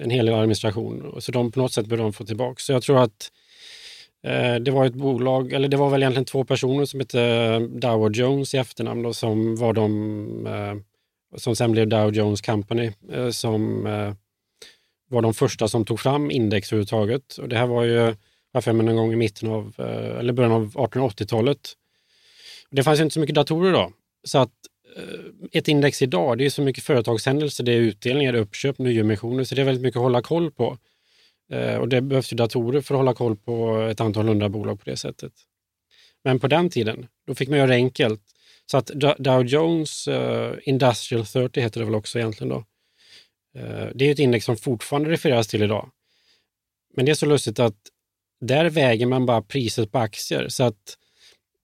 en 0.00 0.10
hel 0.10 0.26
del 0.26 0.34
administration, 0.34 1.16
så 1.20 1.32
de, 1.32 1.52
på 1.52 1.60
något 1.60 1.72
sätt 1.72 1.86
bör 1.86 1.96
de 1.96 2.12
få 2.12 2.24
tillbaka. 2.24 2.56
Så 2.58 2.72
jag 2.72 2.82
tror 2.82 3.02
att 3.02 3.32
eh, 4.24 4.54
det 4.54 4.70
var 4.70 4.86
ett 4.86 4.94
bolag, 4.94 5.52
eller 5.52 5.68
det 5.68 5.76
var 5.76 5.90
väl 5.90 6.02
egentligen 6.02 6.24
två 6.24 6.44
personer 6.44 6.84
som 6.84 7.00
hette 7.00 7.58
Dow 7.58 8.12
Jones 8.12 8.54
i 8.54 8.58
efternamn 8.58 9.02
då, 9.02 9.14
som 9.14 9.56
var 9.56 9.72
de 9.72 10.46
eh, 10.46 10.74
som 11.36 11.56
sen 11.56 11.72
blev 11.72 11.88
Dow 11.88 12.14
Jones 12.14 12.40
Company, 12.40 12.92
eh, 13.12 13.30
som 13.30 13.86
eh, 13.86 14.12
var 15.08 15.22
de 15.22 15.34
första 15.34 15.68
som 15.68 15.84
tog 15.84 16.00
fram 16.00 16.30
index 16.30 16.72
överhuvudtaget. 16.72 17.36
Och 17.36 17.48
det 17.48 17.56
här 17.56 17.66
var 17.66 17.84
ju, 17.84 18.14
varför 18.52 18.72
någon 18.72 18.96
gång 18.96 19.12
i 19.12 19.16
mitten 19.16 19.48
av, 19.48 19.74
eh, 19.78 20.18
eller 20.18 20.32
början 20.32 20.52
av 20.52 20.72
1880-talet. 20.72 21.72
Det 22.70 22.82
fanns 22.82 23.00
ju 23.00 23.02
inte 23.02 23.14
så 23.14 23.20
mycket 23.20 23.34
datorer 23.34 23.72
då. 23.72 23.92
Så 24.24 24.38
att 24.38 24.52
Eh, 24.96 25.48
ett 25.52 25.68
index 25.68 26.02
idag, 26.02 26.38
det 26.38 26.46
är 26.46 26.50
så 26.50 26.62
mycket 26.62 26.84
företagshändelser, 26.84 27.64
det 27.64 27.72
är 27.72 27.80
utdelningar, 27.80 28.34
uppköp, 28.34 28.78
nyemissioner, 28.78 29.44
så 29.44 29.54
det 29.54 29.60
är 29.60 29.64
väldigt 29.64 29.82
mycket 29.82 29.96
att 29.96 30.02
hålla 30.02 30.22
koll 30.22 30.50
på. 30.50 30.78
Eh, 31.52 31.76
och 31.76 31.88
det 31.88 32.00
behövs 32.00 32.32
ju 32.32 32.36
datorer 32.36 32.80
för 32.80 32.94
att 32.94 32.98
hålla 32.98 33.14
koll 33.14 33.36
på 33.36 33.80
ett 33.80 34.00
antal 34.00 34.28
hundra 34.28 34.48
bolag 34.48 34.78
på 34.80 34.90
det 34.90 34.96
sättet. 34.96 35.32
Men 36.24 36.40
på 36.40 36.48
den 36.48 36.70
tiden, 36.70 37.06
då 37.26 37.34
fick 37.34 37.48
man 37.48 37.58
göra 37.58 37.68
det 37.68 37.74
enkelt. 37.74 38.20
Så 38.66 38.76
att 38.76 38.86
Dow 39.18 39.46
Jones 39.46 40.08
eh, 40.08 40.54
Industrial 40.62 41.26
30 41.26 41.60
heter 41.60 41.80
det 41.80 41.86
väl 41.86 41.94
också 41.94 42.18
egentligen 42.18 42.48
då. 42.48 42.64
Det 43.94 44.04
är 44.04 44.12
ett 44.12 44.18
index 44.18 44.44
som 44.44 44.56
fortfarande 44.56 45.10
refereras 45.10 45.48
till 45.48 45.62
idag. 45.62 45.90
Men 46.94 47.04
det 47.04 47.10
är 47.12 47.14
så 47.14 47.26
lustigt 47.26 47.58
att 47.58 47.76
där 48.40 48.70
väger 48.70 49.06
man 49.06 49.26
bara 49.26 49.42
priset 49.42 49.92
på 49.92 49.98
aktier 49.98 50.48
så 50.48 50.64
att 50.64 50.98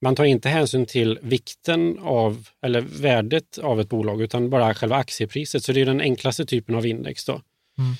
man 0.01 0.15
tar 0.15 0.23
inte 0.23 0.49
hänsyn 0.49 0.85
till 0.85 1.19
vikten 1.21 1.99
av 1.99 2.47
eller 2.61 2.81
värdet 2.81 3.57
av 3.57 3.79
ett 3.79 3.89
bolag 3.89 4.21
utan 4.21 4.49
bara 4.49 4.73
själva 4.73 4.95
aktiepriset. 4.95 5.63
Så 5.63 5.71
det 5.71 5.81
är 5.81 5.85
den 5.85 6.01
enklaste 6.01 6.45
typen 6.45 6.75
av 6.75 6.85
index. 6.85 7.25
Då. 7.25 7.41
Mm. 7.77 7.95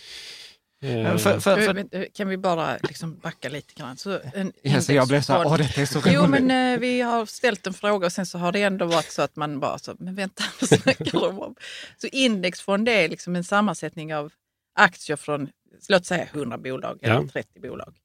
Eh, 0.86 1.18
för, 1.18 1.40
för, 1.40 1.62
för, 1.62 2.14
kan 2.14 2.28
vi 2.28 2.38
bara 2.38 2.78
liksom 2.84 3.18
backa 3.18 3.50
lite 3.50 3.74
grann? 3.74 3.98
Så 3.98 4.20
en 4.34 4.54
yes, 4.64 4.90
jag 4.90 5.08
blev 5.08 5.22
så 5.22 5.34
här, 5.34 5.46
åh 5.46 5.58
detta 5.58 5.82
är 5.82 5.86
så 5.86 6.00
roligt. 6.00 6.14
Jo 6.14 6.28
men 6.28 6.74
eh, 6.74 6.80
vi 6.80 7.02
har 7.02 7.26
ställt 7.26 7.68
en 7.68 7.74
fråga 7.74 8.06
och 8.06 8.12
sen 8.12 8.26
så 8.26 8.38
har 8.38 8.52
det 8.52 8.62
ändå 8.62 8.86
varit 8.86 9.12
så 9.12 9.22
att 9.22 9.36
man 9.36 9.60
bara 9.60 9.78
så, 9.78 9.96
men 10.00 10.16
vänta, 10.16 10.44
vad 10.62 10.70
snackar 10.70 11.12
de 11.12 11.40
om? 11.40 11.56
Så 11.98 12.08
indexfond 12.08 12.90
är 12.90 13.10
liksom 13.10 13.36
en 13.36 13.44
sammansättning 13.44 14.16
av 14.16 14.34
aktier 14.76 15.18
från, 15.18 15.50
låt 15.90 16.06
säga 16.06 16.28
100 16.34 16.58
bolag 16.58 17.00
eller 17.02 17.16
ja. 17.16 17.28
30 17.34 17.60
bolag. 17.60 17.96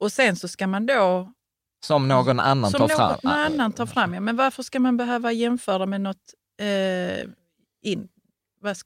Och 0.00 0.12
sen 0.12 0.36
så 0.36 0.48
ska 0.48 0.66
man 0.66 0.86
då 0.86 1.32
som 1.84 2.08
någon 2.08 2.40
annan 2.40 2.70
som 2.70 2.78
tar 2.78 2.96
fram? 2.96 3.20
Som 3.20 3.30
någon 3.30 3.38
annan 3.38 3.72
tar 3.72 3.86
fram, 3.86 4.14
ja. 4.14 4.20
Men 4.20 4.36
varför 4.36 4.62
ska 4.62 4.80
man 4.80 4.96
behöva 4.96 5.32
jämföra 5.32 5.86
med 5.86 6.00
något 6.00 6.34
eh, 6.60 7.26
in, 7.82 8.08
vad, 8.60 8.76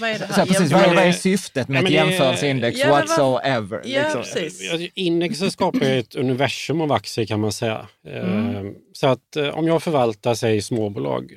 vad 0.00 0.10
är 0.10 0.18
det 0.18 0.24
här? 0.24 0.46
Så, 0.46 0.52
precis, 0.52 0.72
vad, 0.72 0.82
är, 0.82 0.94
vad 0.94 1.04
är 1.04 1.12
syftet 1.12 1.68
med 1.68 1.82
ja, 1.82 1.86
ett 1.86 1.92
jämförelseindex 1.92 2.78
ja, 2.78 2.90
whatsoever? 2.90 3.80
Ja, 3.84 4.24
liksom. 4.34 4.88
Indexet 4.94 5.52
skapar 5.52 5.82
ett 5.82 6.14
universum 6.14 6.80
av 6.80 6.92
aktier 6.92 7.26
kan 7.26 7.40
man 7.40 7.52
säga. 7.52 7.88
Mm. 8.06 8.56
Ehm, 8.56 8.74
så 8.92 9.06
att 9.06 9.36
eh, 9.36 9.48
om 9.48 9.66
jag 9.66 9.82
förvaltar, 9.82 10.34
säg 10.34 10.62
småbolag, 10.62 11.32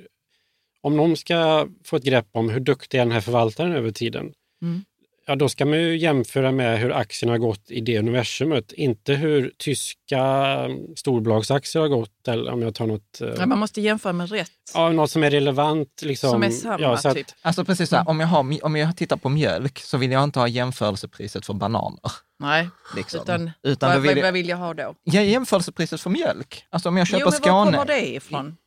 om 0.81 0.97
någon 0.97 1.17
ska 1.17 1.67
få 1.85 1.95
ett 1.95 2.03
grepp 2.03 2.27
om 2.31 2.49
hur 2.49 2.59
duktig 2.59 2.97
är 2.97 3.05
den 3.05 3.11
här 3.11 3.21
förvaltaren 3.21 3.73
över 3.73 3.91
tiden, 3.91 4.33
mm 4.61 4.83
ja, 5.25 5.35
då 5.35 5.49
ska 5.49 5.65
man 5.65 5.79
ju 5.79 5.97
jämföra 5.97 6.51
med 6.51 6.79
hur 6.79 6.93
aktierna 6.93 7.33
har 7.33 7.37
gått 7.37 7.71
i 7.71 7.81
det 7.81 7.99
universumet. 7.99 8.71
Inte 8.71 9.13
hur 9.13 9.53
tyska 9.57 10.55
storbolagsaktier 10.95 11.81
har 11.81 11.89
gått. 11.89 12.27
Eller 12.27 12.51
om 12.51 12.61
jag 12.61 12.75
tar 12.75 12.87
något, 12.87 13.21
eh, 13.21 13.27
ja, 13.37 13.45
man 13.45 13.59
måste 13.59 13.81
jämföra 13.81 14.13
med 14.13 14.29
rätt. 14.29 14.51
Ja, 14.73 14.89
något 14.89 15.11
som 15.11 15.23
är 15.23 15.31
relevant. 15.31 16.01
Liksom. 16.01 16.29
Som 16.29 16.43
är 16.43 16.49
samma 16.49 16.79
ja, 16.79 16.97
så 16.97 17.09
att, 17.09 17.15
typ. 17.15 17.27
Alltså 17.41 17.65
precis 17.65 17.89
så 17.89 17.95
här, 17.95 18.09
om, 18.09 18.19
jag 18.19 18.27
har, 18.27 18.65
om 18.65 18.75
jag 18.75 18.97
tittar 18.97 19.17
på 19.17 19.29
mjölk 19.29 19.79
så 19.79 19.97
vill 19.97 20.11
jag 20.11 20.23
inte 20.23 20.39
ha 20.39 20.47
jämförelsepriset 20.47 21.45
för 21.45 21.53
bananer. 21.53 22.11
Nej, 22.39 22.69
liksom. 22.95 23.21
utan, 23.21 23.51
utan 23.63 23.89
vad, 23.91 24.01
vill 24.01 24.17
jag, 24.17 24.23
vad 24.23 24.33
vill 24.33 24.49
jag 24.49 24.57
ha 24.57 24.73
då? 24.73 24.95
Ja, 25.03 25.21
jämförelsepriset 25.21 26.01
för 26.01 26.09
mjölk. 26.09 26.65
Alltså 26.69 26.89
om 26.89 26.97
jag 26.97 27.07
köper 27.07 27.19
jo, 27.19 27.25
men 27.25 27.33
Skåne. 27.33 27.77
Var 27.77 27.85
kommer 27.85 27.85
det 27.85 28.15
ifrån? 28.15 28.57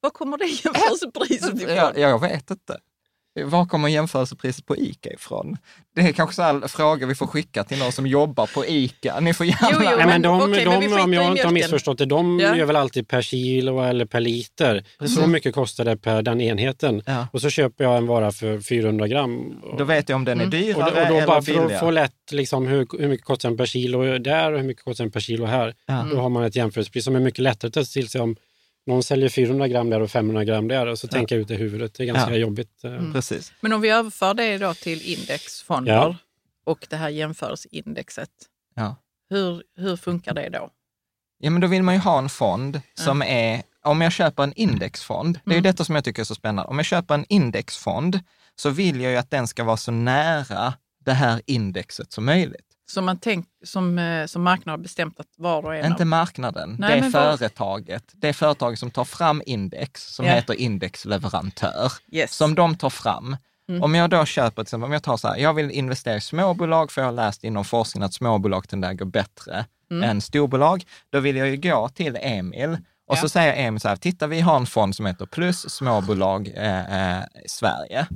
Var 0.00 0.10
kommer 0.10 0.38
det 0.38 0.44
jämförelsepriset 0.44 1.54
ifrån? 1.54 1.76
Jag, 1.76 1.98
jag 1.98 2.20
vet 2.20 2.50
inte. 2.50 2.78
Var 3.42 3.66
kommer 3.66 3.88
jämförelsepriset 3.88 4.66
på 4.66 4.76
ICA 4.76 5.10
ifrån? 5.10 5.56
Det 5.94 6.00
är 6.00 6.12
kanske 6.12 6.42
en 6.42 6.68
fråga 6.68 7.06
vi 7.06 7.14
får 7.14 7.26
skicka 7.26 7.64
till 7.64 7.78
någon 7.78 7.92
som 7.92 8.06
jobbar 8.06 8.46
på 8.46 8.66
ICA. 8.66 9.20
Ni 9.20 9.34
får 9.34 9.46
gärna... 9.46 9.68
Jo, 9.72 9.78
jo, 9.82 9.96
men, 9.96 10.08
Nej, 10.08 10.20
de, 10.20 10.40
okay, 10.40 10.64
de, 10.64 10.88
men 10.88 11.00
om 11.00 11.12
jag 11.12 11.30
inte 11.30 11.44
har 11.44 11.52
missförstått 11.52 11.98
det, 11.98 12.06
de 12.06 12.40
ja. 12.40 12.56
gör 12.56 12.66
väl 12.66 12.76
alltid 12.76 13.08
per 13.08 13.22
kilo 13.22 13.82
eller 13.82 14.04
per 14.04 14.20
liter. 14.20 14.84
Precis. 14.98 15.16
Så 15.16 15.26
mycket 15.26 15.54
kostar 15.54 15.84
det 15.84 15.96
per 15.96 16.22
den 16.22 16.40
enheten. 16.40 17.02
Ja. 17.06 17.26
Och 17.32 17.40
så 17.40 17.50
köper 17.50 17.84
jag 17.84 17.96
en 17.96 18.06
vara 18.06 18.32
för 18.32 18.60
400 18.60 19.08
gram. 19.08 19.54
Då 19.78 19.84
vet 19.84 20.08
jag 20.08 20.16
om 20.16 20.24
den 20.24 20.40
är 20.40 20.44
mm. 20.44 20.50
dyrare 20.50 20.84
och 20.84 21.08
då, 21.08 21.14
och 21.14 21.20
då 21.20 21.26
bara 21.26 21.42
för 21.42 21.74
att 21.74 21.80
få 21.80 21.90
lätt 21.90 22.32
liksom, 22.32 22.66
hur, 22.66 22.86
hur 22.98 23.08
mycket 23.08 23.26
kostar 23.26 23.48
den 23.48 23.58
per 23.58 23.66
kilo 23.66 24.18
där 24.18 24.52
och 24.52 24.58
hur 24.58 24.66
mycket 24.66 24.84
kostar 24.84 25.04
den 25.04 25.12
per 25.12 25.20
kilo 25.20 25.44
här. 25.44 25.74
Ja. 25.86 26.06
Då 26.10 26.20
har 26.20 26.28
man 26.28 26.44
ett 26.44 26.56
jämförelsepris 26.56 27.04
som 27.04 27.16
är 27.16 27.20
mycket 27.20 27.40
lättare 27.40 27.68
att 27.68 27.74
ta 27.74 27.84
till 27.84 28.08
sig 28.08 28.20
om 28.20 28.36
någon 28.86 29.02
säljer 29.02 29.28
400 29.28 29.68
gram 29.68 29.90
där 29.90 30.00
och 30.00 30.10
500 30.10 30.44
gram 30.44 30.68
där 30.68 30.86
och 30.86 30.98
så 30.98 31.06
ja. 31.06 31.12
tänker 31.12 31.34
jag 31.34 31.42
ut 31.42 31.50
i 31.50 31.54
huvudet. 31.54 31.94
Det 31.94 32.02
är 32.02 32.06
ganska 32.06 32.30
ja. 32.30 32.36
jobbigt. 32.36 32.84
Eh. 32.84 32.92
Mm. 32.92 33.12
Precis. 33.12 33.52
Men 33.60 33.72
om 33.72 33.80
vi 33.80 33.90
överför 33.90 34.34
det 34.34 34.58
då 34.58 34.74
till 34.74 35.02
indexfonder 35.02 35.92
ja. 35.92 36.16
och 36.64 36.86
det 36.90 36.96
här 36.96 37.08
jämförelseindexet. 37.08 38.30
Ja. 38.74 38.96
Hur, 39.30 39.62
hur 39.76 39.96
funkar 39.96 40.34
det 40.34 40.48
då? 40.48 40.70
Ja, 41.38 41.50
men 41.50 41.60
då 41.60 41.66
vill 41.66 41.82
man 41.82 41.94
ju 41.94 42.00
ha 42.00 42.18
en 42.18 42.28
fond 42.28 42.80
som 42.94 43.22
är, 43.22 43.62
om 43.82 44.00
jag 44.00 44.12
köper 44.12 44.42
en 44.42 44.52
indexfond, 44.52 45.38
det 45.44 45.50
är 45.50 45.54
ju 45.54 45.58
mm. 45.58 45.62
detta 45.62 45.84
som 45.84 45.94
jag 45.94 46.04
tycker 46.04 46.22
är 46.22 46.24
så 46.24 46.34
spännande. 46.34 46.70
Om 46.70 46.78
jag 46.78 46.86
köper 46.86 47.14
en 47.14 47.24
indexfond 47.28 48.20
så 48.56 48.70
vill 48.70 49.00
jag 49.00 49.12
ju 49.12 49.18
att 49.18 49.30
den 49.30 49.48
ska 49.48 49.64
vara 49.64 49.76
så 49.76 49.92
nära 49.92 50.74
det 51.04 51.12
här 51.12 51.42
indexet 51.46 52.12
som 52.12 52.24
möjligt. 52.24 52.73
Som, 52.86 53.04
man 53.04 53.18
tänk, 53.18 53.46
som, 53.64 53.98
eh, 53.98 54.26
som 54.26 54.42
marknaden 54.42 54.78
har 54.78 54.82
bestämt 54.82 55.20
att 55.20 55.26
var 55.36 55.64
och 55.64 55.76
en 55.76 55.86
Inte 55.86 56.04
marknaden, 56.04 56.76
Nej, 56.78 57.00
det 57.00 57.06
är 57.06 57.10
företaget. 57.10 58.04
Det 58.12 58.28
är 58.28 58.32
företaget 58.32 58.78
som 58.78 58.90
tar 58.90 59.04
fram 59.04 59.42
index, 59.46 60.14
som 60.14 60.26
ja. 60.26 60.32
heter 60.32 60.54
indexleverantör, 60.54 61.92
yes. 62.12 62.34
som 62.34 62.54
de 62.54 62.76
tar 62.76 62.90
fram. 62.90 63.36
Mm. 63.68 63.82
Om 63.82 63.94
jag 63.94 64.10
då 64.10 64.24
köper, 64.24 64.54
till 64.54 64.62
exempel, 64.62 64.86
om 64.86 64.92
jag 64.92 65.02
tar 65.02 65.16
så 65.16 65.28
här, 65.28 65.36
jag 65.36 65.54
vill 65.54 65.70
investera 65.70 66.16
i 66.16 66.20
småbolag 66.20 66.92
för 66.92 67.00
jag 67.00 67.08
har 67.08 67.12
läst 67.12 67.44
inom 67.44 67.64
forskning 67.64 68.02
att 68.02 68.14
småbolag 68.14 68.68
tenderar 68.68 68.92
gå 68.92 69.04
bättre 69.04 69.64
mm. 69.90 70.10
än 70.10 70.20
storbolag. 70.20 70.84
Då 71.10 71.20
vill 71.20 71.36
jag 71.36 71.48
ju 71.48 71.56
gå 71.56 71.88
till 71.88 72.18
Emil 72.20 72.76
och 73.06 73.16
ja. 73.16 73.20
så 73.20 73.28
säger 73.28 73.66
Emil 73.66 73.80
så 73.80 73.88
här, 73.88 73.96
titta 73.96 74.26
vi 74.26 74.40
har 74.40 74.56
en 74.56 74.66
fond 74.66 74.96
som 74.96 75.06
heter 75.06 75.26
Plus 75.26 75.70
småbolag 75.70 76.52
eh, 76.56 77.16
eh, 77.18 77.24
Sverige. 77.46 78.06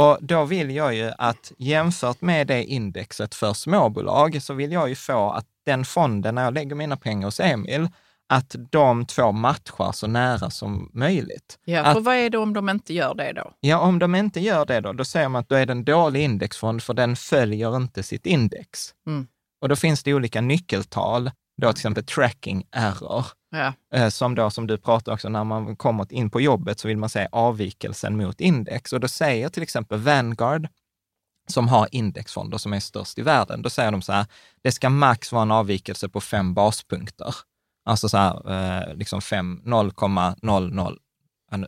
Och 0.00 0.18
då 0.20 0.44
vill 0.44 0.70
jag 0.70 0.94
ju 0.94 1.12
att 1.18 1.52
jämfört 1.58 2.20
med 2.20 2.46
det 2.46 2.64
indexet 2.64 3.34
för 3.34 3.52
småbolag 3.52 4.42
så 4.42 4.54
vill 4.54 4.72
jag 4.72 4.88
ju 4.88 4.94
få 4.94 5.30
att 5.30 5.46
den 5.66 5.84
fonden, 5.84 6.34
när 6.34 6.44
jag 6.44 6.54
lägger 6.54 6.74
mina 6.74 6.96
pengar 6.96 7.26
hos 7.26 7.40
Emil, 7.40 7.88
att 8.28 8.56
de 8.70 9.06
två 9.06 9.32
matchar 9.32 9.92
så 9.92 10.06
nära 10.06 10.50
som 10.50 10.90
möjligt. 10.92 11.58
Ja, 11.64 11.84
för 11.84 11.90
att, 11.90 12.04
vad 12.04 12.14
är 12.14 12.30
det 12.30 12.38
om 12.38 12.52
de 12.52 12.68
inte 12.68 12.94
gör 12.94 13.14
det 13.14 13.32
då? 13.32 13.52
Ja, 13.60 13.78
om 13.78 13.98
de 13.98 14.14
inte 14.14 14.40
gör 14.40 14.66
det 14.66 14.80
då, 14.80 14.92
då 14.92 15.04
säger 15.04 15.28
man 15.28 15.40
att 15.40 15.48
då 15.48 15.54
är 15.54 15.66
det 15.66 15.72
en 15.72 15.84
dålig 15.84 16.22
indexfond 16.22 16.82
för 16.82 16.94
den 16.94 17.16
följer 17.16 17.76
inte 17.76 18.02
sitt 18.02 18.26
index. 18.26 18.94
Mm. 19.06 19.26
Och 19.60 19.68
då 19.68 19.76
finns 19.76 20.02
det 20.02 20.14
olika 20.14 20.40
nyckeltal, 20.40 21.30
då 21.62 21.72
till 21.72 21.78
exempel 21.78 22.04
tracking 22.04 22.66
error, 22.72 23.26
ja. 23.50 23.72
Eh, 23.94 24.08
som 24.08 24.34
då 24.34 24.50
som 24.50 24.66
du 24.66 24.78
pratar 24.78 25.12
också, 25.12 25.28
när 25.28 25.44
man 25.44 25.76
kommer 25.76 26.12
in 26.12 26.30
på 26.30 26.40
jobbet 26.40 26.78
så 26.78 26.88
vill 26.88 26.98
man 26.98 27.08
se 27.08 27.28
avvikelsen 27.32 28.16
mot 28.16 28.40
index. 28.40 28.92
Och 28.92 29.00
då 29.00 29.08
säger 29.08 29.48
till 29.48 29.62
exempel 29.62 29.98
Vanguard, 29.98 30.68
som 31.46 31.68
har 31.68 31.88
indexfonder 31.92 32.58
som 32.58 32.72
är 32.72 32.80
störst 32.80 33.18
i 33.18 33.22
världen, 33.22 33.62
då 33.62 33.70
säger 33.70 33.92
de 33.92 34.02
så 34.02 34.12
här, 34.12 34.26
det 34.62 34.72
ska 34.72 34.90
max 34.90 35.32
vara 35.32 35.42
en 35.42 35.50
avvikelse 35.50 36.08
på 36.08 36.20
fem 36.20 36.54
baspunkter. 36.54 37.34
Alltså 37.84 38.08
så 38.08 38.16
här, 38.16 38.50
eh, 38.50 38.94
liksom 38.94 39.20
5, 39.20 39.62
0,00, 39.64 40.98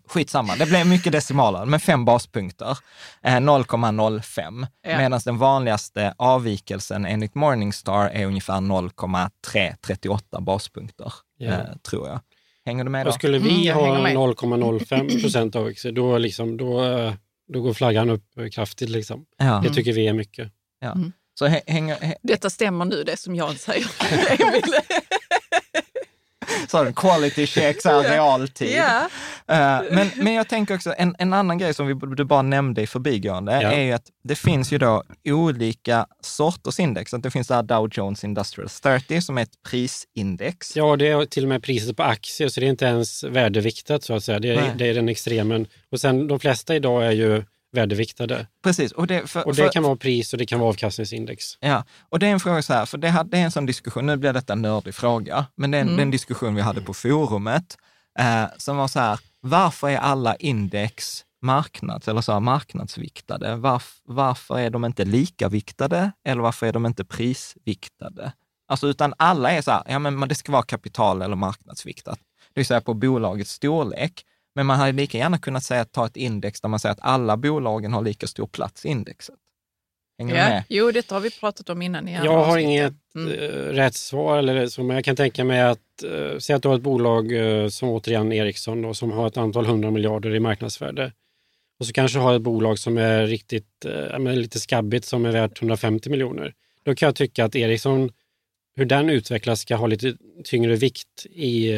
skitsamma, 0.06 0.56
det 0.56 0.66
blev 0.66 0.86
mycket 0.86 1.12
decimaler, 1.12 1.64
men 1.64 1.80
fem 1.80 2.04
baspunkter, 2.04 2.78
eh, 3.22 3.40
0,05. 3.40 4.66
Ja. 4.82 4.98
Medan 4.98 5.20
den 5.24 5.38
vanligaste 5.38 6.14
avvikelsen 6.18 7.06
enligt 7.06 7.34
Morningstar 7.34 8.08
är 8.08 8.26
ungefär 8.26 8.60
0,338 8.60 10.40
baspunkter, 10.40 11.12
ja. 11.42 11.52
eh, 11.52 11.76
tror 11.82 12.08
jag. 12.08 12.20
Hänger 12.64 12.84
du 12.84 12.90
med 12.90 13.06
då? 13.06 13.08
Och 13.08 13.14
skulle 13.14 13.38
vi 13.38 13.68
mm, 13.68 13.78
ha 13.78 14.08
0,05 14.08 15.20
procent 15.20 15.56
avvikelse, 15.56 15.90
då, 15.90 16.18
liksom, 16.18 16.56
då, 16.56 16.82
då 17.52 17.60
går 17.60 17.74
flaggan 17.74 18.10
upp 18.10 18.24
kraftigt. 18.52 18.88
Liksom. 18.88 19.24
Ja. 19.38 19.60
Det 19.64 19.74
tycker 19.74 19.92
vi 19.92 20.06
är 20.06 20.12
mycket. 20.12 20.52
Ja. 20.80 20.92
Mm. 20.92 21.12
Så 21.34 21.46
hänger, 21.46 22.14
Detta 22.22 22.50
stämmer 22.50 22.84
nu, 22.84 23.04
det 23.04 23.16
som 23.16 23.34
Jan 23.34 23.56
säger. 23.56 23.86
sån 26.68 26.92
quality 26.92 27.46
check, 27.46 27.82
så 27.82 27.88
här 27.88 28.02
realtid. 28.02 28.68
Yeah. 28.68 29.04
Uh, 29.50 29.94
men, 29.94 30.10
men 30.16 30.34
jag 30.34 30.48
tänker 30.48 30.74
också, 30.74 30.94
en, 30.98 31.16
en 31.18 31.32
annan 31.32 31.58
grej 31.58 31.74
som 31.74 31.86
vi, 31.86 31.94
du 32.16 32.24
bara 32.24 32.42
nämnde 32.42 32.82
i 32.82 32.86
förbigående, 32.86 33.62
ja. 33.62 33.72
är 33.72 33.80
ju 33.80 33.92
att 33.92 34.06
det 34.24 34.34
finns 34.34 34.72
ju 34.72 34.78
då 34.78 35.02
olika 35.24 36.06
sorters 36.20 36.80
index. 36.80 37.14
Att 37.14 37.22
det 37.22 37.30
finns 37.30 37.48
där 37.48 37.62
Dow 37.62 37.88
Jones 37.92 38.24
Industrial 38.24 38.68
30 38.68 39.20
som 39.20 39.38
är 39.38 39.42
ett 39.42 39.62
prisindex. 39.70 40.76
Ja, 40.76 40.96
det 40.96 41.08
är 41.08 41.24
till 41.24 41.42
och 41.42 41.48
med 41.48 41.62
priset 41.62 41.96
på 41.96 42.02
aktier, 42.02 42.48
så 42.48 42.60
det 42.60 42.66
är 42.66 42.70
inte 42.70 42.84
ens 42.84 43.24
värdeviktat 43.24 44.04
så 44.04 44.14
att 44.14 44.24
säga. 44.24 44.38
Det 44.38 44.54
är, 44.54 44.74
det 44.76 44.88
är 44.88 44.94
den 44.94 45.08
extremen. 45.08 45.66
Och 45.92 46.00
sen 46.00 46.28
de 46.28 46.40
flesta 46.40 46.76
idag 46.76 47.06
är 47.06 47.12
ju 47.12 47.44
värdeviktade. 47.72 48.46
Precis. 48.62 48.92
Och 48.92 49.06
det, 49.06 49.26
för, 49.26 49.46
och 49.46 49.54
det 49.54 49.62
för, 49.62 49.72
kan 49.72 49.82
vara 49.82 49.96
pris 49.96 50.32
och 50.32 50.38
det 50.38 50.46
kan 50.46 50.60
vara 50.60 50.68
avkastningsindex. 50.68 51.44
Ja, 51.60 51.84
och 52.08 52.18
det 52.18 52.26
är 52.26 52.30
en 52.30 52.40
fråga 52.40 52.62
så 52.62 52.72
här, 52.72 52.86
för 52.86 52.98
det, 52.98 53.24
det 53.30 53.38
är 53.38 53.44
en 53.44 53.50
sån 53.50 53.66
diskussion, 53.66 54.06
nu 54.06 54.16
blir 54.16 54.32
detta 54.32 54.52
en 54.52 54.62
nördig 54.62 54.94
fråga, 54.94 55.46
men 55.54 55.70
det 55.70 55.78
är 55.78 55.82
mm. 55.82 55.96
den 55.96 56.10
diskussion 56.10 56.54
vi 56.54 56.62
hade 56.62 56.80
på 56.80 56.94
forumet, 56.94 57.76
eh, 58.18 58.44
som 58.56 58.76
var 58.76 58.88
så 58.88 59.00
här, 59.00 59.20
varför 59.40 59.88
är 59.88 59.98
alla 59.98 60.36
index 60.36 61.24
marknads 61.42 62.08
eller 62.08 62.20
så 62.20 62.32
här, 62.32 62.40
marknadsviktade? 62.40 63.56
Varf, 63.56 64.00
varför 64.04 64.58
är 64.58 64.70
de 64.70 64.84
inte 64.84 65.04
lika 65.04 65.48
viktade 65.48 66.12
eller 66.24 66.42
varför 66.42 66.66
är 66.66 66.72
de 66.72 66.86
inte 66.86 67.04
prisviktade? 67.04 68.32
Alltså, 68.68 68.86
utan 68.86 69.14
alla 69.16 69.50
är 69.50 69.62
så 69.62 69.70
här, 69.70 69.82
ja 69.88 69.98
men 69.98 70.28
det 70.28 70.34
ska 70.34 70.52
vara 70.52 70.62
kapital 70.62 71.22
eller 71.22 71.36
marknadsviktat. 71.36 72.18
Det 72.54 72.60
vill 72.60 72.66
säga 72.66 72.80
på 72.80 72.94
bolagets 72.94 73.52
storlek. 73.52 74.24
Men 74.54 74.66
man 74.66 74.78
hade 74.78 74.92
lika 74.92 75.18
gärna 75.18 75.38
kunnat 75.38 75.64
säga 75.64 75.80
att 75.80 75.92
ta 75.92 76.06
ett 76.06 76.16
index 76.16 76.60
där 76.60 76.68
man 76.68 76.80
säger 76.80 76.92
att 76.92 77.00
alla 77.02 77.36
bolagen 77.36 77.92
har 77.92 78.02
lika 78.02 78.26
stor 78.26 78.46
plats 78.46 78.86
i 78.86 78.88
indexet. 78.88 79.34
Hänger 80.18 80.34
ja, 80.34 80.48
med? 80.48 80.64
Jo, 80.68 80.90
detta 80.90 81.14
har 81.14 81.20
vi 81.20 81.30
pratat 81.30 81.70
om 81.70 81.82
innan. 81.82 82.08
I 82.08 82.14
jag 82.14 82.44
har 82.44 82.58
inget 82.58 82.94
mm. 83.14 83.28
uh, 83.28 83.72
rätt 83.72 83.94
svar, 83.94 84.38
eller 84.38 84.66
så, 84.66 84.82
men 84.82 84.96
jag 84.96 85.04
kan 85.04 85.16
tänka 85.16 85.44
mig 85.44 85.60
att, 85.60 85.78
uh, 86.04 86.38
säg 86.38 86.56
att 86.56 86.62
du 86.62 86.68
har 86.68 86.76
ett 86.76 86.82
bolag 86.82 87.32
uh, 87.32 87.68
som 87.68 87.88
återigen 87.88 88.32
Ericsson 88.32 88.82
då, 88.82 88.94
som 88.94 89.12
har 89.12 89.26
ett 89.26 89.36
antal 89.36 89.66
hundra 89.66 89.90
miljarder 89.90 90.34
i 90.34 90.40
marknadsvärde. 90.40 91.12
Och 91.80 91.86
så 91.86 91.92
kanske 91.92 92.18
har 92.18 92.34
ett 92.34 92.42
bolag 92.42 92.78
som 92.78 92.98
är 92.98 93.26
riktigt, 93.26 93.86
uh, 94.18 94.32
lite 94.34 94.60
skabbigt 94.60 95.04
som 95.04 95.26
är 95.26 95.32
värt 95.32 95.58
150 95.58 96.10
miljoner. 96.10 96.54
Då 96.82 96.94
kan 96.94 97.06
jag 97.06 97.16
tycka 97.16 97.44
att 97.44 97.56
Ericsson, 97.56 98.10
hur 98.76 98.84
den 98.84 99.10
utvecklas, 99.10 99.60
ska 99.60 99.76
ha 99.76 99.86
lite 99.86 100.16
tyngre 100.44 100.76
vikt 100.76 101.26
i 101.30 101.72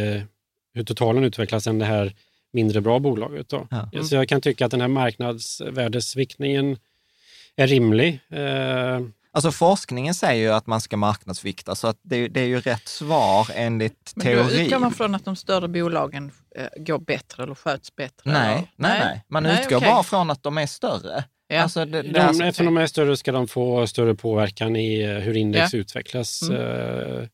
hur 0.75 0.85
totalen 0.85 1.25
utvecklas 1.25 1.67
än 1.67 1.79
det 1.79 1.85
här 1.85 2.15
mindre 2.55 2.81
bra 2.81 2.99
bolaget. 2.99 3.49
Då. 3.49 3.67
Ja. 3.71 3.89
Mm. 3.93 4.05
Så 4.05 4.15
jag 4.15 4.29
kan 4.29 4.41
tycka 4.41 4.65
att 4.65 4.71
den 4.71 4.81
här 4.81 4.89
marknadsvärdesviktningen 4.89 6.77
är 7.57 7.67
rimlig. 7.67 8.21
Eh, 8.31 9.01
Alltså 9.35 9.53
forskningen 9.53 10.15
säger 10.15 10.43
ju 10.43 10.53
att 10.53 10.67
man 10.67 10.81
ska 10.81 10.97
marknadsvikta, 10.97 11.75
så 11.75 11.87
att 11.87 11.99
det, 12.03 12.29
det 12.29 12.41
är 12.41 12.47
ju 12.47 12.61
rätt 12.61 12.89
svar 12.89 13.49
enligt 13.55 14.13
Men 14.15 14.27
teori. 14.27 14.37
Men 14.37 14.57
då 14.57 14.63
utgår 14.63 14.79
man 14.79 14.93
från 14.93 15.15
att 15.15 15.25
de 15.25 15.37
större 15.37 15.69
bolagen 15.69 16.31
eh, 16.57 16.67
går 16.77 16.99
bättre 16.99 17.43
eller 17.43 17.55
sköts 17.55 17.97
bättre? 17.97 18.33
Nej, 18.33 18.55
nej, 18.55 18.69
nej, 18.77 19.01
nej. 19.01 19.25
Man 19.29 19.43
nej, 19.43 19.61
utgår 19.63 19.77
okay. 19.77 19.91
bara 19.91 20.03
från 20.03 20.31
att 20.31 20.43
de 20.43 20.59
är 20.59 20.67
större. 20.67 21.25
Ja. 21.49 21.63
Alltså 21.63 21.85
det, 21.85 22.03
det 22.03 22.09
de, 22.09 22.41
eftersom 22.41 22.67
de 22.67 22.77
är 22.77 22.87
större 22.87 23.17
ska 23.17 23.33
de 23.33 23.49
få 23.49 23.87
större 23.87 24.15
påverkan 24.15 24.77
i 24.77 25.03
eh, 25.03 25.11
hur 25.11 25.37
index 25.37 25.73
ja. 25.73 25.79
utvecklas. 25.79 26.43
Mm. 26.43 27.29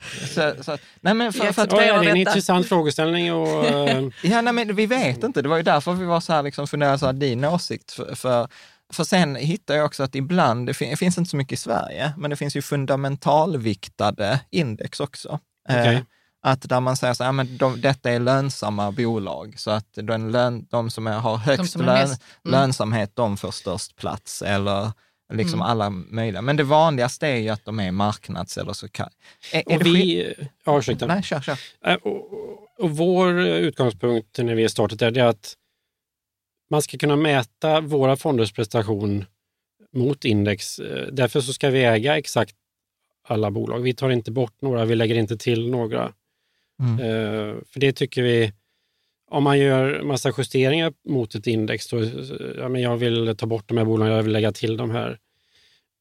Eh, 0.00 0.26
så, 0.28 0.62
så, 0.62 0.78
nej 1.00 1.14
men 1.14 1.32
för, 1.32 1.52
för 1.52 1.62
att, 1.62 1.72
ja, 1.72 1.78
det 1.78 1.84
är 1.86 2.10
en 2.10 2.16
intressant 2.16 2.68
frågeställning. 2.68 3.32
Och, 3.32 3.64
ja, 4.22 4.40
nej, 4.40 4.52
men 4.52 4.76
vi 4.76 4.86
vet 4.86 5.24
inte. 5.24 5.42
Det 5.42 5.48
var 5.48 5.56
ju 5.56 5.62
därför 5.62 5.92
vi 5.92 6.04
var 6.04 6.20
så 6.20 6.32
här, 6.32 6.42
liksom, 6.42 6.66
funderade, 6.66 6.98
så 6.98 7.06
här, 7.06 7.12
din 7.12 7.44
åsikt. 7.44 7.92
För, 7.92 8.14
för, 8.14 8.48
för 8.92 9.04
sen 9.04 9.36
hittar 9.36 9.74
jag 9.74 9.86
också 9.86 10.02
att 10.02 10.14
ibland, 10.14 10.66
det, 10.66 10.74
fin, 10.74 10.90
det, 10.90 10.96
finns 10.96 11.18
inte 11.18 11.30
så 11.30 11.36
mycket 11.36 11.52
i 11.52 11.62
Sverige, 11.62 12.12
men 12.16 12.30
det 12.30 12.36
finns 12.36 12.56
ju 12.56 12.62
fundamentalviktade 12.62 14.40
index 14.50 15.00
också. 15.00 15.38
Okay. 15.68 15.94
Eh, 15.94 16.00
att 16.42 16.68
där 16.68 16.80
man 16.80 16.96
säger 16.96 17.14
så 17.14 17.24
här, 17.24 17.32
men 17.32 17.56
de, 17.56 17.80
detta 17.80 18.10
är 18.10 18.18
lönsamma 18.18 18.92
bolag, 18.92 19.54
så 19.58 19.70
att 19.70 19.88
de, 19.94 20.30
lön, 20.30 20.66
de 20.70 20.90
som 20.90 21.06
är, 21.06 21.18
har 21.18 21.36
högst 21.36 21.72
som 21.72 21.82
lön, 21.82 22.08
mest, 22.08 22.22
mm. 22.44 22.60
lönsamhet, 22.60 23.10
de 23.14 23.36
får 23.36 23.50
störst 23.50 23.96
plats. 23.96 24.42
Eller 24.42 24.92
Liksom 25.32 25.60
mm. 25.60 25.70
alla 25.70 25.90
möjliga. 25.90 26.42
Men 26.42 26.56
det 26.56 26.64
vanligaste 26.64 27.26
är 27.26 27.36
ju 27.36 27.48
att 27.48 27.64
de 27.64 27.80
är 27.80 27.90
marknads 27.90 28.58
eller 28.58 28.72
så 28.72 28.88
kan... 28.88 29.10
Är, 29.52 29.72
är 29.72 29.78
vi, 29.78 30.34
ja, 30.64 30.78
ursäkta. 30.78 31.06
Nej, 31.06 31.22
kör, 31.22 31.40
kör. 31.40 31.58
Äh, 31.84 31.94
och, 31.94 32.32
och 32.78 32.90
vår 32.90 33.40
utgångspunkt 33.40 34.38
när 34.38 34.54
vi 34.54 34.64
är 34.64 34.68
startat 34.68 35.02
är 35.02 35.22
att 35.22 35.56
man 36.70 36.82
ska 36.82 36.98
kunna 36.98 37.16
mäta 37.16 37.80
våra 37.80 38.16
fonders 38.16 38.52
prestation 38.52 39.24
mot 39.92 40.24
index. 40.24 40.78
Eh, 40.78 41.06
därför 41.12 41.40
så 41.40 41.52
ska 41.52 41.70
vi 41.70 41.84
äga 41.84 42.18
exakt 42.18 42.54
alla 43.28 43.50
bolag. 43.50 43.80
Vi 43.80 43.94
tar 43.94 44.10
inte 44.10 44.30
bort 44.30 44.62
några, 44.62 44.84
vi 44.84 44.94
lägger 44.94 45.14
inte 45.14 45.36
till 45.36 45.70
några. 45.70 46.12
Mm. 46.80 47.00
Uh, 47.00 47.56
för 47.66 47.80
det 47.80 47.92
tycker 47.92 48.22
vi, 48.22 48.52
om 49.30 49.44
man 49.44 49.58
gör 49.58 50.02
massa 50.02 50.32
justeringar 50.38 50.92
mot 51.08 51.34
ett 51.34 51.46
index, 51.46 51.88
då, 51.88 52.04
ja, 52.58 52.68
men 52.68 52.82
jag 52.82 52.96
vill 52.96 53.36
ta 53.36 53.46
bort 53.46 53.68
de 53.68 53.78
här 53.78 53.84
bolagen, 53.84 54.14
jag 54.14 54.22
vill 54.22 54.32
lägga 54.32 54.52
till 54.52 54.76
de 54.76 54.90
här. 54.90 55.18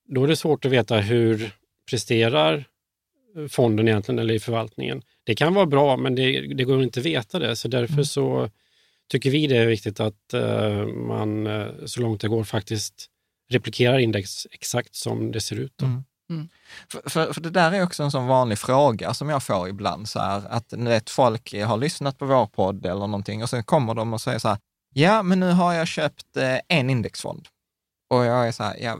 Då 0.07 0.23
är 0.23 0.27
det 0.27 0.35
svårt 0.35 0.65
att 0.65 0.71
veta 0.71 0.97
hur 0.97 1.51
presterar 1.89 2.65
fonden 3.49 3.87
egentligen 3.87 4.19
eller 4.19 4.33
i 4.33 4.39
förvaltningen. 4.39 5.01
Det 5.23 5.35
kan 5.35 5.53
vara 5.53 5.65
bra, 5.65 5.97
men 5.97 6.15
det, 6.15 6.53
det 6.53 6.63
går 6.63 6.83
inte 6.83 6.99
att 6.99 7.05
veta 7.05 7.39
det. 7.39 7.55
Så 7.55 7.67
därför 7.67 7.93
mm. 7.93 8.05
så 8.05 8.49
tycker 9.11 9.29
vi 9.29 9.47
det 9.47 9.57
är 9.57 9.67
viktigt 9.67 9.99
att 9.99 10.33
uh, 10.33 10.85
man 10.85 11.47
uh, 11.47 11.85
så 11.85 12.01
långt 12.01 12.21
det 12.21 12.27
går 12.27 12.43
faktiskt 12.43 13.09
replikerar 13.49 13.99
index 13.99 14.47
exakt 14.51 14.95
som 14.95 15.31
det 15.31 15.41
ser 15.41 15.55
ut. 15.55 15.81
Mm. 15.81 16.03
Mm. 16.29 16.49
För, 16.91 17.09
för, 17.09 17.33
för, 17.33 17.41
det 17.41 17.49
där 17.49 17.71
är 17.71 17.83
också 17.83 18.03
en 18.03 18.11
sån 18.11 18.27
vanlig 18.27 18.57
fråga 18.57 19.13
som 19.13 19.29
jag 19.29 19.43
får 19.43 19.69
ibland, 19.69 20.09
så 20.09 20.19
här, 20.19 20.43
att 20.49 20.73
vet, 20.73 21.09
folk 21.09 21.53
har 21.53 21.77
lyssnat 21.77 22.17
på 22.17 22.25
vår 22.25 22.45
podd 22.45 22.85
eller 22.85 23.07
någonting 23.07 23.43
och 23.43 23.49
sen 23.49 23.63
kommer 23.63 23.93
de 23.93 24.13
och 24.13 24.21
säger 24.21 24.39
så 24.39 24.47
här, 24.47 24.57
ja 24.93 25.23
men 25.23 25.39
nu 25.39 25.51
har 25.51 25.73
jag 25.73 25.87
köpt 25.87 26.37
eh, 26.37 26.57
en 26.67 26.89
indexfond. 26.89 27.47
Och 28.09 28.25
jag 28.25 28.47
är 28.47 28.51
så 28.51 28.63
här, 28.63 28.77
ja 28.79 28.97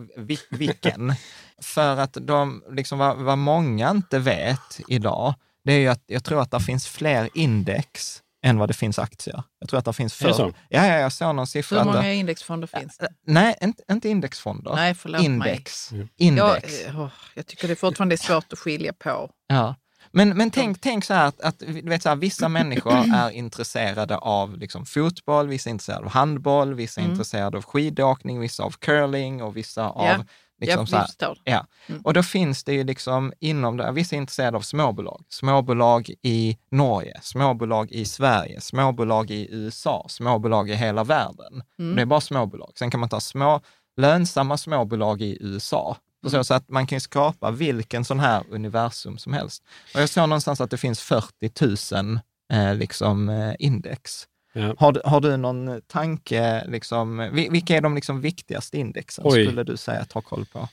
vilken? 0.49 1.13
för 1.61 1.97
att 1.97 2.17
de, 2.21 2.63
liksom 2.71 2.99
vad, 2.99 3.17
vad 3.17 3.37
många 3.37 3.89
inte 3.89 4.19
vet 4.19 4.79
idag, 4.87 5.33
det 5.63 5.73
är 5.73 5.79
ju 5.79 5.87
att 5.87 6.03
jag 6.05 6.23
tror 6.23 6.41
att 6.41 6.51
det 6.51 6.59
finns 6.59 6.87
fler 6.87 7.29
index 7.33 8.21
än 8.47 8.57
vad 8.57 8.69
det 8.69 8.73
finns 8.73 8.99
aktier. 8.99 9.43
Jag 9.59 9.69
tror 9.69 9.79
att 9.79 9.85
det 9.85 9.93
finns 9.93 10.13
för... 10.13 10.33
så? 10.33 10.53
Ja, 10.69 10.87
ja, 10.87 10.99
jag 10.99 11.11
såg 11.11 11.35
någon 11.35 11.47
siffra. 11.47 11.79
Hur 11.79 11.85
många 11.85 12.01
där... 12.01 12.11
indexfonder 12.11 12.67
finns 12.67 12.97
det? 12.97 13.07
Nej, 13.27 13.55
inte, 13.61 13.83
inte 13.91 14.09
indexfonder. 14.09 14.75
Nej, 14.75 14.95
förlåt 14.95 15.21
Index. 15.21 15.91
Mig. 15.91 16.07
Index. 16.17 16.83
Jag, 16.85 16.95
oh, 16.95 17.09
jag 17.33 17.45
tycker 17.47 17.67
det 17.67 17.75
fortfarande 17.75 18.15
är 18.15 18.17
svårt 18.17 18.53
att 18.53 18.59
skilja 18.59 18.93
på. 18.93 19.29
Ja, 19.47 19.75
Men, 20.11 20.37
men 20.37 20.51
tänk, 20.51 20.81
tänk 20.81 21.05
så 21.05 21.13
här 21.13 21.25
att, 21.25 21.41
att 21.41 21.61
vet 21.61 22.03
så 22.03 22.09
här, 22.09 22.15
vissa 22.15 22.49
människor 22.49 22.91
är 23.15 23.29
intresserade 23.29 24.17
av 24.17 24.57
liksom, 24.57 24.85
fotboll, 24.85 25.47
vissa 25.47 25.69
är 25.69 25.71
intresserade 25.71 26.05
av 26.05 26.11
handboll, 26.11 26.73
vissa 26.73 27.01
är 27.01 27.05
mm. 27.05 27.11
intresserade 27.11 27.57
av 27.57 27.63
skidåkning, 27.63 28.39
vissa 28.39 28.63
av 28.63 28.71
curling 28.71 29.43
och 29.43 29.57
vissa 29.57 29.89
av 29.89 30.05
ja. 30.05 30.25
Liksom 30.59 30.79
jag 30.79 31.09
så 31.09 31.25
här, 31.25 31.37
ja. 31.43 31.65
Mm. 31.87 32.01
Och 32.01 32.13
då 32.13 32.23
finns 32.23 32.63
det 32.63 32.73
ju 32.73 32.83
liksom 32.83 33.33
inom 33.39 33.77
det, 33.77 33.91
vissa 33.91 34.15
är 34.15 34.17
intresserade 34.17 34.57
av 34.57 34.61
småbolag. 34.61 35.25
Småbolag 35.29 36.11
i 36.21 36.57
Norge, 36.71 37.19
småbolag 37.23 37.91
i 37.91 38.05
Sverige, 38.05 38.61
småbolag 38.61 39.31
i 39.31 39.47
USA, 39.51 40.05
småbolag 40.09 40.69
i 40.69 40.75
hela 40.75 41.03
världen. 41.03 41.63
Mm. 41.79 41.95
Det 41.95 42.01
är 42.01 42.05
bara 42.05 42.21
småbolag. 42.21 42.71
Sen 42.75 42.91
kan 42.91 42.99
man 42.99 43.09
ta 43.09 43.19
små, 43.19 43.61
lönsamma 43.97 44.57
småbolag 44.57 45.21
i 45.21 45.37
USA. 45.41 45.97
Mm. 46.27 46.43
Så 46.43 46.53
att 46.53 46.69
man 46.69 46.87
kan 46.87 47.01
skapa 47.01 47.51
vilken 47.51 48.05
sån 48.05 48.19
här 48.19 48.43
universum 48.49 49.17
som 49.17 49.33
helst. 49.33 49.63
Och 49.93 50.01
jag 50.01 50.09
såg 50.09 50.29
någonstans 50.29 50.61
att 50.61 50.71
det 50.71 50.77
finns 50.77 50.99
40 50.99 51.95
000 51.95 52.19
eh, 52.53 52.75
liksom, 52.75 53.29
eh, 53.29 53.55
index. 53.59 54.27
Ja. 54.57 54.75
Har, 54.77 55.01
har 55.05 55.21
du 55.21 55.37
någon 55.37 55.81
tanke, 55.81 56.63
liksom, 56.67 57.29
vilka 57.51 57.75
är 57.75 57.81
de 57.81 57.95
liksom 57.95 58.21
viktigaste 58.21 58.77
indexen 58.77 59.25
Oj. 59.27 59.45
skulle 59.45 59.63
du 59.63 59.77
säga 59.77 59.99
att 59.99 60.11
ha 60.11 60.21
koll 60.21 60.45
på? 60.45 60.69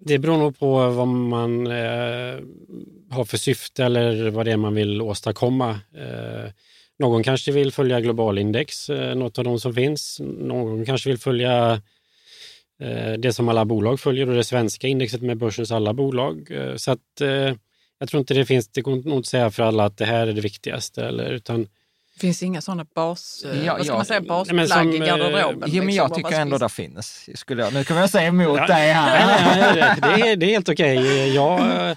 Det 0.00 0.18
beror 0.18 0.38
nog 0.38 0.58
på 0.58 0.90
vad 0.90 1.08
man 1.08 1.66
eh, 1.66 2.38
har 3.10 3.24
för 3.24 3.36
syfte 3.36 3.84
eller 3.84 4.30
vad 4.30 4.46
det 4.46 4.52
är 4.52 4.56
man 4.56 4.74
vill 4.74 5.02
åstadkomma. 5.02 5.70
Eh, 5.70 6.50
någon 6.98 7.22
kanske 7.22 7.52
vill 7.52 7.72
följa 7.72 8.00
globalindex, 8.00 8.90
eh, 8.90 9.14
något 9.14 9.38
av 9.38 9.44
de 9.44 9.60
som 9.60 9.74
finns. 9.74 10.20
Någon 10.20 10.86
kanske 10.86 11.10
vill 11.10 11.18
följa 11.18 11.82
eh, 12.80 13.12
det 13.12 13.32
som 13.32 13.48
alla 13.48 13.64
bolag 13.64 14.00
följer 14.00 14.28
och 14.28 14.34
det 14.34 14.44
svenska 14.44 14.88
indexet 14.88 15.22
med 15.22 15.36
börsens 15.36 15.72
alla 15.72 15.92
bolag. 15.92 16.50
Eh, 16.50 16.76
så 16.76 16.90
att 16.90 17.20
eh, 17.20 17.54
jag 17.98 18.08
tror 18.08 18.20
inte 18.20 18.34
det 18.34 18.44
finns, 18.44 18.68
det 18.68 18.80
går 18.80 18.92
nog 18.92 19.00
inte 19.00 19.18
att 19.18 19.26
säga 19.26 19.50
för 19.50 19.62
alla 19.62 19.84
att 19.84 19.96
det 19.96 20.04
här 20.04 20.26
är 20.26 20.32
det 20.32 20.40
viktigaste, 20.40 21.04
eller, 21.04 21.30
utan 21.30 21.68
finns 22.18 22.42
inga 22.42 22.60
sådana 22.60 22.86
bas, 22.94 23.44
ja, 23.64 23.74
vad 23.76 23.86
ska 23.86 23.94
man 23.94 24.04
säga, 24.04 24.20
basplagg 24.20 24.94
i 24.94 24.98
eh, 24.98 25.06
garderoben? 25.06 25.70
Jo, 25.72 25.84
men 25.84 25.94
jag 25.94 26.08
liksom, 26.08 26.22
tycker 26.22 26.40
ändå 26.40 26.58
det 26.58 26.68
finns. 26.68 27.28
Skulle 27.34 27.62
jag, 27.62 27.74
nu 27.74 27.84
kommer 27.84 28.00
jag 28.00 28.10
säga 28.10 28.28
emot 28.28 28.58
ja, 28.58 28.66
dig 28.66 28.92
här. 28.92 29.26
Nej, 29.26 29.98
nej, 30.00 30.20
det, 30.20 30.30
är, 30.30 30.36
det 30.36 30.46
är 30.46 30.50
helt 30.50 30.68
okej. 30.68 30.98
Okay. 30.98 31.34
Jag, 31.34 31.96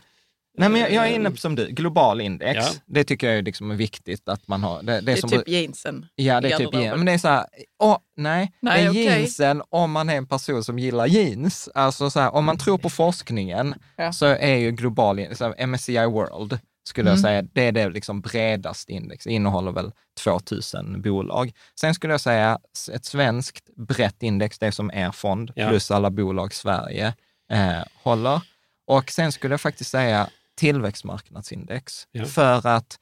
Nej, 0.57 0.69
men 0.69 0.81
jag, 0.81 0.91
jag, 0.91 1.07
är 1.07 1.15
inne 1.15 1.31
på 1.31 1.37
som 1.37 1.55
du, 1.55 1.67
global 1.67 2.21
index. 2.21 2.59
Ja. 2.65 2.71
Det 2.85 3.03
tycker 3.03 3.27
jag 3.27 3.37
är 3.37 3.41
liksom 3.41 3.77
viktigt 3.77 4.29
att 4.29 4.47
man 4.47 4.63
har. 4.63 4.83
Det, 4.83 4.93
det, 4.93 5.01
det 5.01 5.11
är 5.11 5.15
som, 5.15 5.29
typ 5.29 5.47
jeansen. 5.47 6.05
Ja, 6.15 6.41
det 6.41 6.51
är 6.51 6.57
typ 6.57 6.73
jeans. 6.73 6.97
Men 6.97 7.05
det 7.05 7.11
är 7.11 7.17
så 7.17 7.27
här, 7.27 7.45
åh, 7.79 7.97
nej, 8.17 8.51
nej, 8.59 8.81
det 8.81 8.87
är 8.87 8.89
okay. 8.89 9.03
jeansen 9.03 9.61
om 9.69 9.91
man 9.91 10.09
är 10.09 10.15
en 10.15 10.25
person 10.25 10.63
som 10.63 10.79
gillar 10.79 11.07
jeans. 11.07 11.69
Alltså 11.75 12.09
så 12.09 12.19
här, 12.19 12.35
om 12.35 12.45
man 12.45 12.57
tror 12.57 12.77
på 12.77 12.89
forskningen 12.89 13.75
ja. 13.95 14.13
så 14.13 14.25
är 14.25 14.55
ju 14.55 14.71
global, 14.71 15.35
så 15.35 15.53
MSCI 15.67 16.05
World, 16.05 16.59
skulle 16.87 17.09
mm. 17.09 17.17
jag 17.17 17.21
säga, 17.21 17.41
det 17.53 17.61
är 17.61 17.71
det 17.71 17.89
liksom 17.89 18.21
bredaste 18.21 18.91
index. 18.91 19.23
Det 19.23 19.31
innehåller 19.31 19.71
väl 19.71 19.91
2000 20.23 21.01
bolag. 21.01 21.51
Sen 21.79 21.93
skulle 21.93 22.13
jag 22.13 22.21
säga 22.21 22.59
ett 22.93 23.05
svenskt 23.05 23.75
brett 23.75 24.23
index, 24.23 24.59
det 24.59 24.71
som 24.71 24.91
är 24.93 25.11
fond, 25.11 25.51
ja. 25.55 25.69
plus 25.69 25.91
alla 25.91 26.09
bolag 26.09 26.53
Sverige 26.53 27.13
eh, 27.51 27.83
håller. 28.03 28.41
Och 28.87 29.11
sen 29.11 29.31
skulle 29.31 29.53
jag 29.53 29.61
faktiskt 29.61 29.89
säga 29.89 30.29
tillväxtmarknadsindex. 30.55 32.07
Ja. 32.11 32.25
För 32.25 32.67
att 32.67 32.99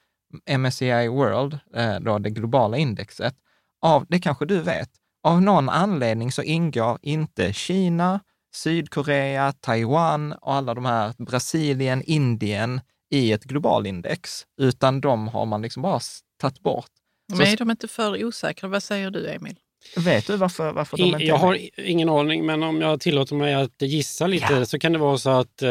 MSCI 0.58 1.08
World, 1.08 1.60
eh, 1.76 2.00
då 2.00 2.20
det 2.20 2.30
globala 2.30 2.78
indexet, 2.78 3.36
av, 3.82 4.06
det 4.10 4.20
kanske 4.20 4.46
du 4.46 4.60
vet, 4.60 4.90
av 5.24 5.42
någon 5.42 5.70
anledning 5.70 6.32
så 6.32 6.42
ingår 6.42 7.00
inte 7.02 7.54
Kina, 7.54 8.20
Sydkorea, 8.56 9.52
Taiwan 9.52 10.34
och 10.34 10.54
alla 10.54 10.74
de 10.74 10.86
här, 10.86 11.14
Brasilien, 11.18 12.02
Indien, 12.06 12.82
i 13.14 13.32
ett 13.32 13.44
globalindex, 13.44 14.46
utan 14.62 15.02
de 15.02 15.28
har 15.28 15.46
man 15.46 15.62
liksom 15.62 15.82
bara 15.82 16.00
tagit 16.42 16.60
bort. 16.60 16.90
Men 17.34 17.42
är 17.48 17.58
de 17.58 17.72
inte 17.72 17.88
för 17.88 18.26
osäkra? 18.26 18.70
Vad 18.70 18.84
säger 18.84 19.12
du, 19.12 19.30
Emil? 19.30 19.56
Vet 19.98 20.28
du 20.28 20.38
varför, 20.38 20.72
varför 20.72 20.98
de 20.98 21.04
inte 21.04 21.24
Jag 21.24 21.38
har 21.38 21.60
ingen 21.80 22.10
aning, 22.10 22.46
men 22.46 22.64
om 22.64 22.82
jag 22.82 23.00
tillåter 23.00 23.36
mig 23.36 23.54
att 23.54 23.82
gissa 23.82 24.28
lite 24.28 24.54
ja. 24.54 24.66
så 24.66 24.80
kan 24.80 24.94
det 24.94 25.00
vara 25.00 25.18
så 25.18 25.30
att 25.30 25.62
eh, 25.62 25.70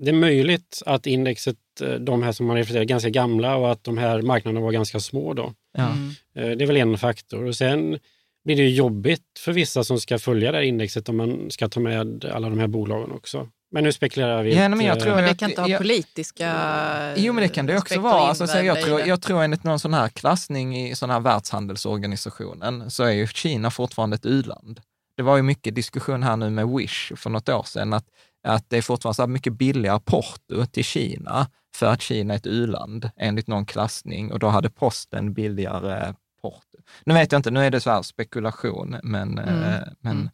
det 0.00 0.10
är 0.10 0.12
möjligt 0.12 0.82
att 0.86 1.06
indexet, 1.06 1.56
eh, 1.80 1.94
de 1.94 2.22
här 2.22 2.32
som 2.32 2.46
man 2.46 2.56
refererar 2.56 2.80
är 2.80 2.84
ganska 2.84 3.10
gamla 3.10 3.56
och 3.56 3.72
att 3.72 3.84
de 3.84 3.98
här 3.98 4.22
marknaderna 4.22 4.60
var 4.60 4.72
ganska 4.72 5.00
små 5.00 5.34
då. 5.34 5.52
Ja. 5.72 5.92
Mm. 5.92 6.08
Eh, 6.34 6.56
det 6.56 6.64
är 6.64 6.66
väl 6.66 6.76
en 6.76 6.98
faktor. 6.98 7.44
Och 7.44 7.56
sen 7.56 7.98
blir 8.44 8.56
det 8.56 8.68
jobbigt 8.68 9.38
för 9.38 9.52
vissa 9.52 9.84
som 9.84 10.00
ska 10.00 10.18
följa 10.18 10.52
det 10.52 10.58
här 10.58 10.64
indexet 10.64 11.08
om 11.08 11.16
man 11.16 11.50
ska 11.50 11.68
ta 11.68 11.80
med 11.80 12.24
alla 12.24 12.48
de 12.48 12.58
här 12.58 12.66
bolagen 12.66 13.12
också. 13.12 13.48
Men 13.74 13.84
nu 13.84 13.92
spekulerar 13.92 14.42
vi. 14.42 14.54
Ja, 14.54 14.68
men, 14.68 14.80
jag 14.80 15.00
tror 15.00 15.14
men 15.14 15.24
det 15.24 15.34
kan 15.34 15.50
inte 15.50 15.62
ha 15.62 15.78
politiska 15.78 17.14
Jo, 17.16 17.32
men 17.32 17.42
det 17.42 17.48
kan 17.48 17.66
det 17.66 17.78
också 17.78 18.00
vara. 18.00 18.28
Alltså, 18.28 18.46
så 18.46 18.58
jag, 18.58 18.80
tror, 18.80 19.00
jag 19.00 19.22
tror 19.22 19.42
enligt 19.42 19.64
någon 19.64 19.78
sån 19.78 19.94
här 19.94 20.08
klassning 20.08 20.78
i 20.78 20.94
sån 20.94 21.10
här 21.10 21.20
världshandelsorganisationen 21.20 22.90
så 22.90 23.04
är 23.04 23.10
ju 23.10 23.26
Kina 23.26 23.70
fortfarande 23.70 24.14
ett 24.14 24.26
u-land. 24.26 24.80
Det 25.16 25.22
var 25.22 25.36
ju 25.36 25.42
mycket 25.42 25.74
diskussion 25.74 26.22
här 26.22 26.36
nu 26.36 26.50
med 26.50 26.68
Wish 26.68 27.12
för 27.16 27.30
något 27.30 27.48
år 27.48 27.62
sedan, 27.62 27.92
att, 27.92 28.06
att 28.46 28.70
det 28.70 28.76
är 28.76 28.82
fortfarande 28.82 29.14
så 29.14 29.26
mycket 29.26 29.52
billigare 29.52 30.00
porto 30.00 30.66
till 30.66 30.84
Kina 30.84 31.46
för 31.76 31.86
att 31.86 32.02
Kina 32.02 32.34
är 32.34 32.38
ett 32.38 32.46
u-land 32.46 33.10
enligt 33.16 33.46
någon 33.46 33.66
klassning 33.66 34.32
och 34.32 34.38
då 34.38 34.48
hade 34.48 34.70
posten 34.70 35.32
billigare 35.32 36.14
porto. 36.42 36.78
Nu 37.04 37.14
vet 37.14 37.32
jag 37.32 37.38
inte, 37.38 37.50
nu 37.50 37.66
är 37.66 37.70
det 37.70 37.80
så 37.80 37.90
här 37.90 38.02
spekulation, 38.02 38.96
men, 39.02 39.38
mm. 39.38 39.62
eh, 39.62 39.80
men, 40.00 40.16
mm. 40.16 40.28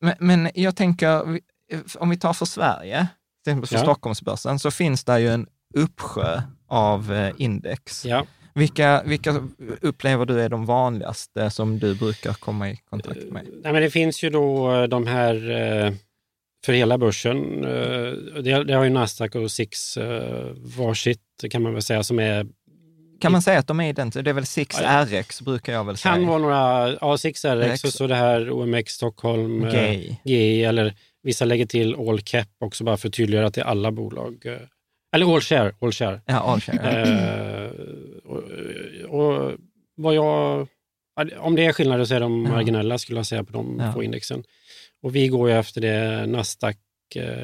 men, 0.00 0.14
men 0.18 0.50
jag 0.54 0.76
tänker, 0.76 1.40
om 1.98 2.10
vi 2.10 2.16
tar 2.16 2.32
för 2.32 2.46
Sverige, 2.46 3.06
till 3.44 3.50
exempel 3.50 3.68
för 3.68 3.76
ja. 3.76 3.82
Stockholmsbörsen, 3.82 4.58
så 4.58 4.70
finns 4.70 5.04
det 5.04 5.20
ju 5.20 5.28
en 5.28 5.46
uppsjö 5.74 6.42
av 6.68 7.12
eh, 7.12 7.34
index. 7.38 8.04
Ja. 8.04 8.26
Vilka, 8.54 9.02
vilka 9.02 9.42
upplever 9.80 10.26
du 10.26 10.40
är 10.40 10.48
de 10.48 10.66
vanligaste 10.66 11.50
som 11.50 11.78
du 11.78 11.94
brukar 11.94 12.32
komma 12.32 12.70
i 12.70 12.76
kontakt 12.76 13.30
med? 13.30 13.42
Eh, 13.42 13.48
nej, 13.62 13.72
men 13.72 13.82
det 13.82 13.90
finns 13.90 14.24
ju 14.24 14.30
då 14.30 14.74
eh, 14.74 14.82
de 14.82 15.06
här 15.06 15.96
för 16.66 16.72
hela 16.72 16.98
börsen. 16.98 17.62
Det, 18.42 18.74
har 18.74 18.84
ju 18.84 18.90
Nasdaq 18.90 19.34
och 19.34 19.50
Six 19.50 19.98
varsitt 20.76 21.20
kan 21.50 21.62
man 21.62 21.72
väl 21.72 21.82
säga 21.82 22.02
som 22.02 22.18
är 22.18 22.46
kan 23.20 23.32
man 23.32 23.42
säga 23.42 23.58
att 23.58 23.66
de 23.66 23.80
är 23.80 23.88
identiska? 23.88 24.22
Det 24.22 24.30
är 24.30 24.34
väl 24.34 24.44
6RX 24.44 25.44
brukar 25.44 25.72
jag 25.72 25.84
väl 25.84 25.96
säga. 25.96 26.14
Kan 26.14 26.26
vara 26.26 26.38
några, 26.38 26.90
ja 27.00 27.16
6RX 27.16 27.86
och 27.86 27.92
så 27.92 28.06
det 28.06 28.14
här 28.14 28.50
OMX 28.50 28.92
Stockholm, 28.92 29.68
GI, 29.68 30.20
GI 30.24 30.64
eller 30.64 30.94
Vissa 31.26 31.44
lägger 31.44 31.66
till 31.66 31.94
all 31.94 32.20
cap 32.20 32.48
också 32.58 32.84
bara 32.84 32.96
för 32.96 33.08
att 33.08 33.14
tydliggöra 33.14 33.46
att 33.46 33.54
det 33.54 33.60
är 33.60 33.64
alla 33.64 33.92
bolag. 33.92 34.46
Eh, 34.46 34.58
eller 35.16 35.34
all 35.34 35.40
share. 35.40 35.74
All 35.80 35.92
share. 35.92 36.20
Ja, 36.26 36.34
all 36.34 36.60
share. 36.60 37.02
Eh, 37.02 37.70
och, 38.24 38.42
och, 39.08 39.52
vad 39.94 40.14
jag, 40.14 40.68
om 41.38 41.56
det 41.56 41.66
är 41.66 41.72
skillnader 41.72 42.04
så 42.04 42.14
är 42.14 42.20
de 42.20 42.42
marginella 42.42 42.98
skulle 42.98 43.18
jag 43.18 43.26
säga 43.26 43.44
på 43.44 43.52
de 43.52 43.80
ja. 43.80 43.92
två 43.92 44.02
indexen. 44.02 44.44
Och 45.02 45.16
vi 45.16 45.28
går 45.28 45.50
ju 45.50 45.58
efter 45.58 45.80
det 45.80 46.26
Nasdaq 46.26 46.76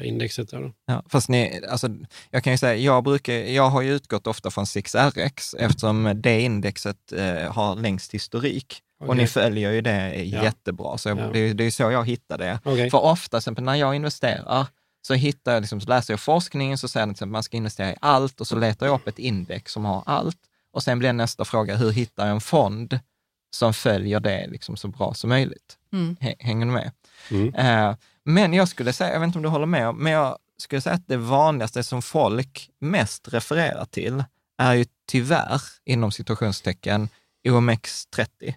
indexet. 0.03 0.49
Där 0.49 0.73
Ja, 0.85 1.03
fast 1.09 1.29
ni, 1.29 1.61
alltså, 1.69 1.89
jag 2.29 2.43
kan 2.43 2.53
ju 2.53 2.57
säga, 2.57 2.75
jag, 2.75 3.03
brukar, 3.03 3.33
jag 3.33 3.69
har 3.69 3.81
ju 3.81 3.93
utgått 3.93 4.27
ofta 4.27 4.51
från 4.51 4.65
6RX 4.65 5.55
eftersom 5.59 6.13
det 6.15 6.41
indexet 6.41 7.11
eh, 7.11 7.51
har 7.51 7.75
längst 7.75 8.13
historik. 8.13 8.81
Okay. 9.03 9.09
Och 9.09 9.17
ni 9.17 9.27
följer 9.27 9.71
ju 9.71 9.81
det 9.81 10.23
ja. 10.23 10.43
jättebra, 10.43 10.97
så 10.97 11.09
jag, 11.09 11.19
ja. 11.19 11.29
det, 11.33 11.53
det 11.53 11.63
är 11.63 11.71
så 11.71 11.83
jag 11.83 12.07
hittar 12.07 12.37
det. 12.37 12.59
Okay. 12.63 12.89
För 12.89 13.03
ofta, 13.03 13.37
exempel 13.37 13.63
när 13.63 13.75
jag 13.75 13.95
investerar, 13.95 14.67
så 15.01 15.13
hittar 15.13 15.53
jag, 15.53 15.61
liksom, 15.61 15.81
så 15.81 15.89
läser 15.89 16.13
jag 16.13 16.19
forskningen, 16.19 16.77
så 16.77 16.87
säger 16.87 17.05
den 17.05 17.15
att 17.19 17.27
man 17.27 17.43
ska 17.43 17.57
investera 17.57 17.91
i 17.91 17.95
allt 18.01 18.41
och 18.41 18.47
så 18.47 18.55
letar 18.55 18.85
jag 18.85 18.95
upp 18.95 19.07
ett 19.07 19.19
index 19.19 19.71
som 19.71 19.85
har 19.85 20.03
allt. 20.05 20.37
Och 20.73 20.83
sen 20.83 20.99
blir 20.99 21.13
nästa 21.13 21.45
fråga, 21.45 21.75
hur 21.75 21.91
hittar 21.91 22.25
jag 22.25 22.35
en 22.35 22.41
fond 22.41 22.99
som 23.51 23.73
följer 23.73 24.19
det 24.19 24.47
liksom 24.47 24.77
så 24.77 24.87
bra 24.87 25.13
som 25.13 25.29
möjligt? 25.29 25.77
Mm. 25.93 26.15
Hänger 26.39 26.65
du 26.65 26.71
med? 26.71 26.91
Mm. 27.31 27.55
Uh, 27.55 27.95
men 28.23 28.53
jag 28.53 28.67
skulle 28.67 28.93
säga, 28.93 29.13
jag 29.13 29.19
vet 29.19 29.27
inte 29.27 29.37
om 29.37 29.43
du 29.43 29.49
håller 29.49 29.65
med, 29.65 29.95
men 29.95 30.11
jag 30.11 30.37
skulle 30.57 30.81
säga 30.81 30.95
att 30.95 31.07
det 31.07 31.17
vanligaste 31.17 31.83
som 31.83 32.01
folk 32.01 32.69
mest 32.79 33.33
refererar 33.33 33.85
till 33.85 34.23
är 34.57 34.73
ju 34.73 34.85
tyvärr, 35.07 35.61
inom 35.85 36.11
situationstecken, 36.11 37.09
OMX30. 37.47 38.53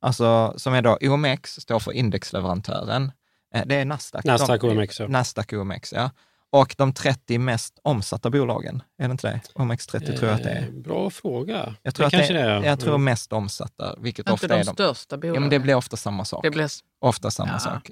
Alltså 0.00 0.54
som 0.56 0.74
är 0.74 0.82
då, 0.82 0.98
OMX 1.00 1.60
står 1.60 1.78
för 1.78 1.92
indexleverantören. 1.92 3.12
Eh, 3.54 3.62
det 3.66 3.74
är 3.74 3.84
Nasdaq. 3.84 4.24
Nasdaq 4.24 4.64
OMX. 4.64 5.00
Ja. 5.00 5.08
Nasdaq 5.08 5.52
OMX, 5.52 5.92
ja. 5.92 6.10
Och 6.52 6.74
de 6.78 6.94
30 6.94 7.38
mest 7.38 7.78
omsatta 7.82 8.30
bolagen, 8.30 8.82
är 8.98 9.08
det 9.08 9.12
inte 9.12 9.26
det? 9.30 9.40
OMX30 9.54 10.10
eh, 10.10 10.16
tror 10.16 10.30
jag 10.30 10.36
att 10.36 10.44
det 10.44 10.50
är. 10.50 10.70
Bra 10.70 11.10
fråga. 11.10 11.74
Jag 11.82 11.94
tror, 11.94 12.10
det 12.10 12.22
att 12.22 12.28
det, 12.28 12.38
är, 12.38 12.62
jag 12.62 12.80
tror 12.80 12.94
mm. 12.94 13.04
mest 13.04 13.32
omsatta, 13.32 13.96
vilket 13.98 14.18
inte 14.18 14.32
ofta 14.32 14.48
de 14.48 14.54
är 14.54 14.64
de 14.64 14.72
största 14.72 15.16
bolagen? 15.16 15.34
Ja, 15.34 15.40
men 15.40 15.50
det 15.50 15.58
blir 15.58 15.74
ofta 15.74 15.96
samma 15.96 16.24
sak. 16.24 16.42
Det 16.42 16.50
blir... 16.50 16.68
Ofta 17.00 17.30
samma 17.30 17.52
ja. 17.52 17.58
sak. 17.58 17.90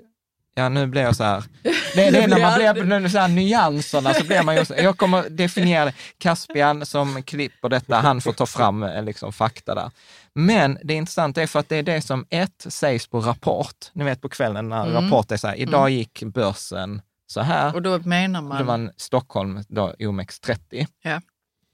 Ja, 0.59 0.69
nu 0.69 0.87
blir 0.87 1.03
jag 1.03 1.17
så 1.17 1.25
här. 1.25 1.45
Det, 1.95 2.11
det 2.11 2.23
är 2.23 2.29
när 2.29 2.41
man 2.41 2.75
blir 3.01 3.09
så 3.09 3.19
här, 3.19 3.29
nyanserna, 3.29 4.15
så 4.15 4.25
blir 4.25 4.43
man 4.43 4.57
ju, 4.57 4.65
jag 4.77 4.97
kommer 4.97 5.29
definiera 5.31 5.93
Caspian 6.19 6.87
som 6.87 7.23
klipper 7.23 7.69
detta, 7.69 7.97
han 7.97 8.21
får 8.21 8.33
ta 8.33 8.47
fram 8.47 8.83
eh, 8.83 9.03
liksom, 9.03 9.33
fakta 9.33 9.75
där. 9.75 9.91
Men 10.35 10.79
det 10.85 10.95
intressanta 10.95 11.43
är 11.43 11.47
för 11.47 11.59
att 11.61 11.69
det 11.69 11.77
är 11.77 11.83
det 11.83 12.01
som 12.03 12.27
ett 12.31 12.67
sägs 12.69 13.07
på 13.07 13.21
Rapport, 13.21 13.77
ni 13.93 14.05
vet 14.05 14.21
på 14.21 14.29
kvällen 14.29 14.69
när 14.69 14.87
mm. 14.87 14.93
Rapport 14.93 15.33
är 15.33 15.37
så 15.37 15.49
här, 15.49 15.55
idag 15.55 15.81
mm. 15.81 15.93
gick 15.93 16.23
börsen 16.23 17.03
så 17.27 17.41
här. 17.41 17.75
Och 17.75 17.83
då 17.83 17.99
menar 17.99 18.43
man? 18.43 18.59
Det 18.59 18.65
var 18.65 18.93
Stockholm, 18.97 19.65
då 19.69 19.95
OMX30. 19.99 20.87
Ja. 21.03 21.21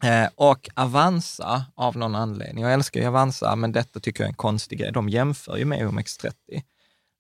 Eh, 0.09 0.29
och 0.35 0.69
Avanza, 0.75 1.65
av 1.75 1.97
någon 1.97 2.15
anledning, 2.15 2.65
jag 2.65 2.73
älskar 2.73 3.01
ju 3.01 3.07
Avanza, 3.07 3.57
men 3.57 3.73
detta 3.73 4.01
tycker 4.01 4.21
jag 4.23 4.27
är 4.27 4.33
en 4.33 4.37
konstig 4.37 4.79
grej, 4.79 4.93
de 4.93 5.09
jämför 5.09 5.57
ju 5.57 5.65
med 5.65 5.83
OMX30. 5.89 6.63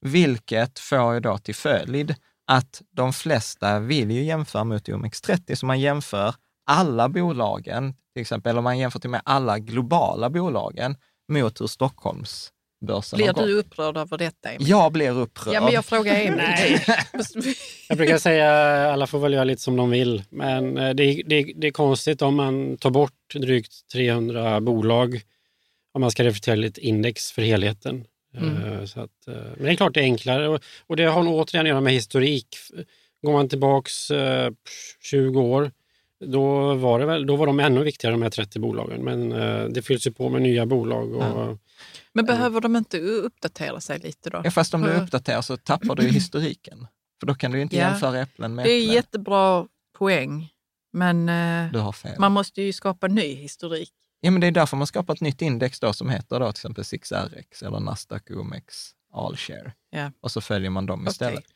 Vilket 0.06 0.78
får 0.78 1.14
ju 1.14 1.20
då 1.20 1.38
till 1.38 1.54
följd 1.54 2.14
att 2.46 2.82
de 2.90 3.12
flesta 3.12 3.78
vill 3.78 4.10
ju 4.10 4.22
jämföra 4.22 4.64
mot 4.64 4.88
OMX30, 4.88 5.54
så 5.54 5.66
man 5.66 5.80
jämför 5.80 6.34
alla 6.66 7.08
bolagen, 7.08 7.94
till 8.14 8.20
exempel, 8.20 8.50
eller 8.50 8.62
man 8.62 8.78
jämför 8.78 8.98
till 8.98 9.10
med 9.10 9.22
alla 9.24 9.58
globala 9.58 10.30
bolagen 10.30 10.96
mot 11.32 11.60
hur 11.60 11.66
Stockholms 11.66 12.52
börsen 12.86 13.16
Blir 13.16 13.32
du 13.32 13.52
upprörd 13.52 13.96
över 13.96 14.18
detta? 14.18 14.48
Emil? 14.50 14.68
Jag 14.68 14.92
blir 14.92 15.10
upprörd. 15.10 15.54
Ja, 15.54 15.60
men 15.60 15.72
jag 15.72 15.84
frågar 15.84 16.14
Emil. 16.14 16.78
jag 17.88 17.98
brukar 17.98 18.18
säga 18.18 18.50
alla 18.92 19.06
får 19.06 19.18
väl 19.18 19.32
göra 19.32 19.44
lite 19.44 19.62
som 19.62 19.76
de 19.76 19.90
vill, 19.90 20.22
men 20.30 20.78
eh, 20.78 20.94
det, 20.94 21.22
det, 21.26 21.52
det 21.56 21.66
är 21.66 21.72
konstigt 21.72 22.22
om 22.22 22.34
man 22.34 22.76
tar 22.76 22.90
bort 22.90 23.34
drygt 23.34 23.88
300 23.92 24.60
bolag 24.60 25.20
om 25.94 26.00
man 26.00 26.10
ska 26.10 26.24
reflektera 26.24 26.54
lite 26.54 26.80
index 26.80 27.32
för 27.32 27.42
helheten. 27.42 28.04
Mm. 28.36 28.72
Eh, 28.72 28.84
så 28.84 29.00
att, 29.00 29.28
eh, 29.28 29.34
men 29.34 29.64
det 29.64 29.70
är 29.70 29.76
klart 29.76 29.94
det 29.94 30.00
är 30.00 30.04
enklare 30.04 30.48
och, 30.86 30.96
det 30.96 31.04
har 31.04 31.22
nog 31.22 31.34
återigen 31.34 31.66
att 31.66 31.68
göra 31.68 31.80
med 31.80 31.92
historik. 31.92 32.56
Går 33.22 33.32
man 33.32 33.48
tillbaks 33.48 33.92
20 35.00 35.40
år, 35.40 35.70
då 36.24 36.74
var, 36.74 36.98
det 36.98 37.06
väl, 37.06 37.26
då 37.26 37.36
var 37.36 37.46
de 37.46 37.60
ännu 37.60 37.82
viktigare 37.82 38.14
de 38.14 38.22
här 38.22 38.30
30 38.30 38.58
bolagen. 38.58 39.04
Men 39.04 39.28
det 39.72 39.82
fylls 39.82 40.06
ju 40.06 40.12
på 40.12 40.28
med 40.28 40.42
nya 40.42 40.66
bolag. 40.66 41.14
Och, 41.14 41.22
ja. 41.22 41.58
Men 42.12 42.24
behöver 42.24 42.60
de 42.60 42.76
inte 42.76 42.98
uppdatera 43.00 43.80
sig 43.80 43.98
lite 43.98 44.30
då? 44.30 44.40
Ja, 44.44 44.50
fast 44.50 44.74
om 44.74 44.82
du 44.82 44.92
uppdaterar 44.92 45.42
så 45.42 45.56
tappar 45.56 45.94
du 45.94 46.02
ju 46.02 46.08
historiken. 46.08 46.86
För 47.20 47.26
då 47.26 47.34
kan 47.34 47.52
du 47.52 47.60
inte 47.60 47.76
ja. 47.76 47.90
jämföra 47.90 48.20
äpplen 48.20 48.54
med 48.54 48.62
äpplen. 48.62 48.78
Det 48.78 48.90
är 48.90 48.94
jättebra 48.94 49.66
poäng, 49.98 50.48
men 50.92 51.26
du 51.72 51.78
har 51.78 51.92
fel. 51.92 52.14
man 52.18 52.32
måste 52.32 52.62
ju 52.62 52.72
skapa 52.72 53.06
ny 53.06 53.34
historik. 53.34 53.92
Ja, 54.24 54.30
men 54.30 54.40
det 54.40 54.46
är 54.46 54.50
därför 54.50 54.76
man 54.76 54.86
skapar 54.86 55.14
ett 55.14 55.20
nytt 55.20 55.42
index 55.42 55.80
då 55.80 55.92
som 55.92 56.10
heter 56.10 56.40
då 56.40 56.52
till 56.52 56.58
exempel 56.58 56.84
6RX 56.84 57.66
eller 57.66 57.80
Nasdaq 57.80 58.30
OMX 58.30 58.90
All 59.12 59.36
Share. 59.36 59.72
Ja. 59.90 60.10
Och 60.20 60.30
så 60.30 60.40
följer 60.40 60.70
man 60.70 60.86
dem 60.86 61.08
istället. 61.08 61.38
Okay. 61.38 61.50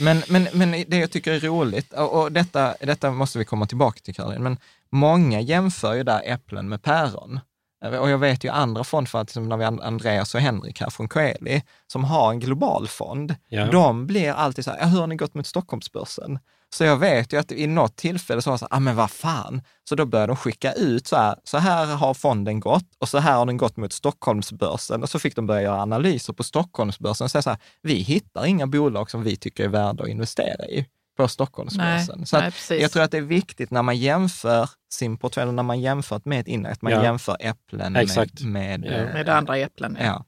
Men, 0.00 0.22
men, 0.28 0.48
men 0.52 0.84
det 0.88 0.96
jag 0.96 1.10
tycker 1.10 1.32
är 1.32 1.40
roligt, 1.40 1.92
och 1.92 2.32
detta, 2.32 2.74
detta 2.80 3.10
måste 3.10 3.38
vi 3.38 3.44
komma 3.44 3.66
tillbaka 3.66 4.00
till 4.00 4.14
Karin, 4.14 4.42
men 4.42 4.58
många 4.90 5.40
jämför 5.40 5.94
ju 5.94 6.02
där 6.02 6.22
äpplen 6.24 6.68
med 6.68 6.82
päron. 6.82 7.40
Och 7.84 8.10
jag 8.10 8.18
vet 8.18 8.44
ju 8.44 8.48
andra 8.48 8.84
fondförvaltare, 8.84 9.32
som 9.32 9.48
när 9.48 9.56
vi 9.56 9.64
har 9.64 9.80
Andreas 9.82 10.34
och 10.34 10.40
Henrik 10.40 10.80
här 10.80 10.90
från 10.90 11.08
Coeli, 11.08 11.62
som 11.86 12.04
har 12.04 12.30
en 12.30 12.40
global 12.40 12.88
fond. 12.88 13.34
Ja. 13.48 13.70
De 13.70 14.06
blir 14.06 14.32
alltid 14.32 14.64
så 14.64 14.70
här, 14.70 14.88
hur 14.88 15.00
har 15.00 15.06
ni 15.06 15.16
gått 15.16 15.34
mot 15.34 15.46
Stockholmsbörsen? 15.46 16.38
Så 16.76 16.84
jag 16.84 16.96
vet 16.96 17.32
ju 17.32 17.36
att 17.38 17.52
i 17.52 17.66
något 17.66 17.96
tillfälle 17.96 18.42
så 18.42 18.50
var 18.50 18.54
det 18.54 18.58
så 18.58 18.68
här, 18.70 18.76
ah, 18.76 18.80
men 18.80 18.96
vad 18.96 19.10
fan. 19.10 19.62
Så 19.88 19.94
då 19.94 20.06
började 20.06 20.30
de 20.30 20.36
skicka 20.36 20.72
ut 20.72 21.06
så 21.06 21.16
här, 21.16 21.36
så 21.44 21.58
här 21.58 21.86
har 21.86 22.14
fonden 22.14 22.60
gått 22.60 22.96
och 22.98 23.08
så 23.08 23.18
här 23.18 23.36
har 23.36 23.46
den 23.46 23.56
gått 23.56 23.76
mot 23.76 23.92
Stockholmsbörsen. 23.92 25.02
Och 25.02 25.08
så 25.08 25.18
fick 25.18 25.36
de 25.36 25.46
börja 25.46 25.62
göra 25.62 25.82
analyser 25.82 26.32
på 26.32 26.42
Stockholmsbörsen 26.42 27.24
och 27.24 27.30
säga 27.30 27.42
så 27.42 27.50
här, 27.50 27.58
vi 27.82 27.94
hittar 27.94 28.46
inga 28.46 28.66
bolag 28.66 29.10
som 29.10 29.22
vi 29.22 29.36
tycker 29.36 29.64
är 29.64 29.68
värda 29.68 30.02
att 30.02 30.08
investera 30.08 30.66
i 30.66 30.86
på 31.16 31.28
Stockholmsbörsen. 31.28 32.26
Så 32.26 32.40
nej, 32.40 32.52
jag 32.80 32.92
tror 32.92 33.02
att 33.02 33.10
det 33.10 33.18
är 33.18 33.22
viktigt 33.22 33.70
när 33.70 33.82
man 33.82 33.96
jämför 33.96 34.70
sin 34.90 35.16
portfölj, 35.16 35.52
när 35.52 35.62
man 35.62 35.80
jämför 35.80 36.20
med 36.24 36.40
ett 36.40 36.48
index, 36.48 36.82
man 36.82 36.92
ja. 36.92 37.02
jämför 37.02 37.36
äpplen 37.40 37.96
Exakt. 37.96 38.40
med, 38.42 38.80
med, 38.80 39.08
ja. 39.08 39.12
med 39.12 39.28
andra 39.28 39.56
äpplen. 39.56 39.98
Ja. 40.00 40.24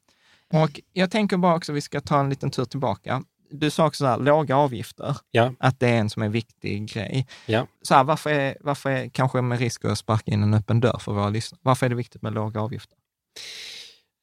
Och 0.52 0.80
jag 0.92 1.10
tänker 1.10 1.36
bara 1.36 1.54
också, 1.54 1.72
vi 1.72 1.80
ska 1.80 2.00
ta 2.00 2.20
en 2.20 2.30
liten 2.30 2.50
tur 2.50 2.64
tillbaka. 2.64 3.22
Du 3.50 3.70
sa 3.70 3.86
också 3.86 4.04
så 4.04 4.06
här, 4.06 4.18
låga 4.18 4.56
avgifter, 4.56 5.16
ja. 5.30 5.52
att 5.58 5.80
det 5.80 5.88
är 5.88 5.98
en 5.98 6.10
som 6.10 6.22
är 6.22 6.28
viktig 6.28 6.92
grej. 6.92 7.26
Ja. 7.46 7.66
Så 7.82 7.94
här, 7.94 8.04
varför, 8.04 8.30
är, 8.30 8.56
varför 8.60 8.90
är, 8.90 9.08
kanske 9.08 9.42
med 9.42 9.58
risk 9.58 9.84
att 9.84 9.98
sparka 9.98 10.32
in 10.32 10.42
en 10.42 10.54
öppen 10.54 10.80
dörr 10.80 10.98
för 11.00 11.12
våra 11.12 11.28
lyssnare, 11.28 11.60
varför 11.62 11.86
är 11.86 11.90
det 11.90 11.96
viktigt 11.96 12.22
med 12.22 12.34
låga 12.34 12.60
avgifter? 12.60 12.98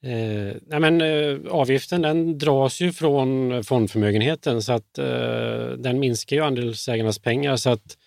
Eh, 0.06 0.56
nej 0.68 0.80
men, 0.80 1.02
eh, 1.02 1.38
avgiften 1.50 2.02
den 2.02 2.38
dras 2.38 2.82
ju 2.82 2.92
från 2.92 3.64
fondförmögenheten 3.64 4.62
så 4.62 4.74
att 4.74 4.98
eh, 4.98 5.68
den 5.78 6.00
minskar 6.00 6.36
ju 6.36 6.44
andelsägarnas 6.44 7.20
pengar. 7.20 7.56
Så 7.56 7.70
att 7.70 7.98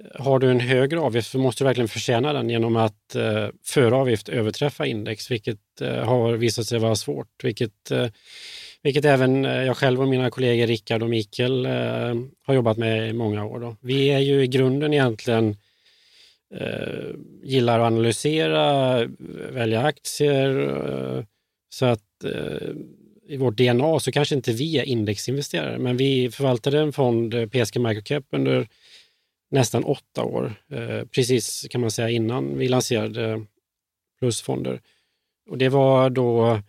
eh, 0.00 0.24
har 0.24 0.38
du 0.38 0.50
en 0.50 0.60
högre 0.60 1.00
avgift 1.00 1.30
så 1.30 1.38
måste 1.38 1.64
du 1.64 1.66
verkligen 1.66 1.88
förtjäna 1.88 2.32
den 2.32 2.50
genom 2.50 2.76
att 2.76 3.14
eh, 3.14 3.48
före 3.64 3.94
avgift 3.94 4.28
överträffa 4.28 4.86
index, 4.86 5.30
vilket 5.30 5.80
eh, 5.80 6.04
har 6.04 6.32
visat 6.32 6.66
sig 6.66 6.78
vara 6.78 6.96
svårt. 6.96 7.44
Vilket, 7.44 7.90
eh, 7.90 8.06
vilket 8.82 9.04
även 9.04 9.44
eh, 9.44 9.62
jag 9.62 9.76
själv 9.76 10.00
och 10.00 10.08
mina 10.08 10.30
kollegor 10.30 10.66
Rickard 10.66 11.02
och 11.02 11.10
Mikael 11.10 11.66
eh, 11.66 12.14
har 12.42 12.54
jobbat 12.54 12.76
med 12.76 13.08
i 13.08 13.12
många 13.12 13.44
år. 13.44 13.60
Då. 13.60 13.76
Vi 13.80 14.06
är 14.06 14.18
ju 14.18 14.42
i 14.42 14.46
grunden 14.46 14.92
egentligen 14.92 15.56
eh, 16.54 17.14
gillar 17.42 17.80
att 17.80 17.86
analysera, 17.86 18.96
välja 19.50 19.82
aktier. 19.82 20.58
Eh, 21.18 21.24
så 21.68 21.86
att 21.86 22.24
eh, 22.24 22.68
i 23.28 23.36
vårt 23.36 23.56
DNA 23.56 24.00
så 24.00 24.12
kanske 24.12 24.34
inte 24.34 24.52
vi 24.52 24.78
är 24.78 24.84
indexinvesterare, 24.84 25.78
men 25.78 25.96
vi 25.96 26.30
förvaltade 26.30 26.80
en 26.80 26.92
fond, 26.92 27.34
eh, 27.34 27.46
PSG 27.48 27.80
Microcap, 27.80 28.24
under 28.30 28.68
nästan 29.50 29.84
åtta 29.84 30.24
år. 30.24 30.54
Eh, 30.70 31.04
precis 31.04 31.66
kan 31.70 31.80
man 31.80 31.90
säga 31.90 32.10
innan 32.10 32.58
vi 32.58 32.68
lanserade 32.68 33.44
plusfonder. 34.18 34.80
Och 35.50 35.58
det 35.58 35.68
var 35.68 36.10
då 36.10 36.50
eh, 36.50 36.60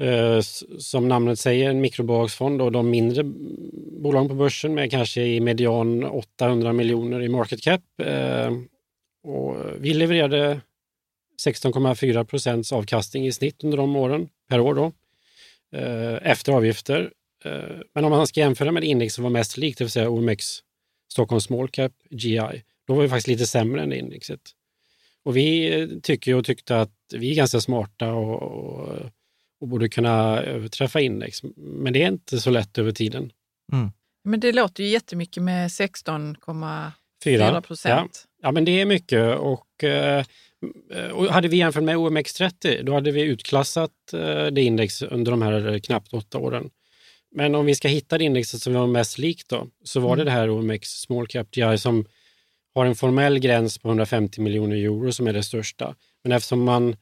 Eh, 0.00 0.40
som 0.78 1.08
namnet 1.08 1.38
säger, 1.38 1.70
en 1.70 1.80
mikrobolagsfond 1.80 2.62
och 2.62 2.72
de 2.72 2.90
mindre 2.90 3.22
bolagen 4.02 4.28
på 4.28 4.34
börsen 4.34 4.74
med 4.74 4.90
kanske 4.90 5.22
i 5.22 5.40
median 5.40 6.04
800 6.04 6.72
miljoner 6.72 7.22
i 7.22 7.28
market 7.28 7.62
cap. 7.62 7.82
Eh, 8.02 8.52
och 9.22 9.56
vi 9.78 9.94
levererade 9.94 10.60
16,4 11.46 12.24
procents 12.24 12.72
avkastning 12.72 13.26
i 13.26 13.32
snitt 13.32 13.64
under 13.64 13.76
de 13.76 13.96
åren, 13.96 14.28
per 14.48 14.60
år 14.60 14.74
då, 14.74 14.92
eh, 15.78 16.30
efter 16.30 16.52
avgifter. 16.52 17.12
Men 17.94 18.04
om 18.04 18.10
man 18.10 18.26
ska 18.26 18.40
jämföra 18.40 18.72
med 18.72 18.82
det 18.82 18.86
index 18.86 19.14
som 19.14 19.24
var 19.24 19.30
mest 19.30 19.56
likt, 19.56 19.78
det 19.78 19.84
vill 19.84 19.90
säga 19.90 20.10
OMX 20.10 20.44
Stockholm 21.12 21.40
Small 21.40 21.68
Cap 21.68 21.92
GI, 22.10 22.62
då 22.86 22.94
var 22.94 23.02
vi 23.02 23.08
faktiskt 23.08 23.28
lite 23.28 23.46
sämre 23.46 23.82
än 23.82 23.88
det 23.88 23.98
indexet. 23.98 24.40
Och 25.24 25.36
vi 25.36 26.00
tycker 26.02 26.34
och 26.34 26.44
tyckte 26.44 26.80
att 26.80 26.94
vi 27.14 27.30
är 27.30 27.34
ganska 27.34 27.60
smarta 27.60 28.12
och, 28.12 28.42
och 28.42 29.10
och 29.60 29.68
borde 29.68 29.88
kunna 29.88 30.42
överträffa 30.42 31.00
index. 31.00 31.42
Men 31.56 31.92
det 31.92 32.02
är 32.02 32.08
inte 32.08 32.40
så 32.40 32.50
lätt 32.50 32.78
över 32.78 32.92
tiden. 32.92 33.32
Mm. 33.72 33.90
Men 34.24 34.40
det 34.40 34.52
låter 34.52 34.82
ju 34.82 34.88
jättemycket 34.88 35.42
med 35.42 35.68
16,4 35.68 37.60
procent. 37.60 38.26
Ja. 38.26 38.46
ja, 38.46 38.52
men 38.52 38.64
det 38.64 38.80
är 38.80 38.86
mycket. 38.86 39.38
Och, 39.38 39.84
eh, 39.84 40.24
och 41.12 41.24
hade 41.24 41.48
vi 41.48 41.56
jämfört 41.56 41.82
med 41.82 41.96
OMX30, 41.96 42.82
då 42.82 42.94
hade 42.94 43.10
vi 43.10 43.22
utklassat 43.22 43.90
eh, 44.12 44.46
det 44.46 44.62
index 44.62 45.02
under 45.02 45.30
de 45.30 45.42
här 45.42 45.78
knappt 45.78 46.12
åtta 46.12 46.38
åren. 46.38 46.70
Men 47.30 47.54
om 47.54 47.66
vi 47.66 47.74
ska 47.74 47.88
hitta 47.88 48.18
det 48.18 48.24
indexet 48.24 48.62
som 48.62 48.74
var 48.74 48.86
mest 48.86 49.18
likt 49.18 49.48
då, 49.48 49.66
så 49.84 50.00
var 50.00 50.16
det 50.16 50.22
mm. 50.22 50.34
det 50.34 50.40
här 50.40 50.50
OMX 50.50 50.88
Small 50.88 51.26
Cap 51.26 51.56
GI 51.56 51.78
som 51.78 52.04
har 52.74 52.86
en 52.86 52.94
formell 52.94 53.38
gräns 53.38 53.78
på 53.78 53.88
150 53.88 54.40
miljoner 54.40 54.76
euro 54.76 55.12
som 55.12 55.26
är 55.26 55.32
det 55.32 55.42
största. 55.42 55.94
Men 56.22 56.32
eftersom 56.32 56.64
man 56.64 56.96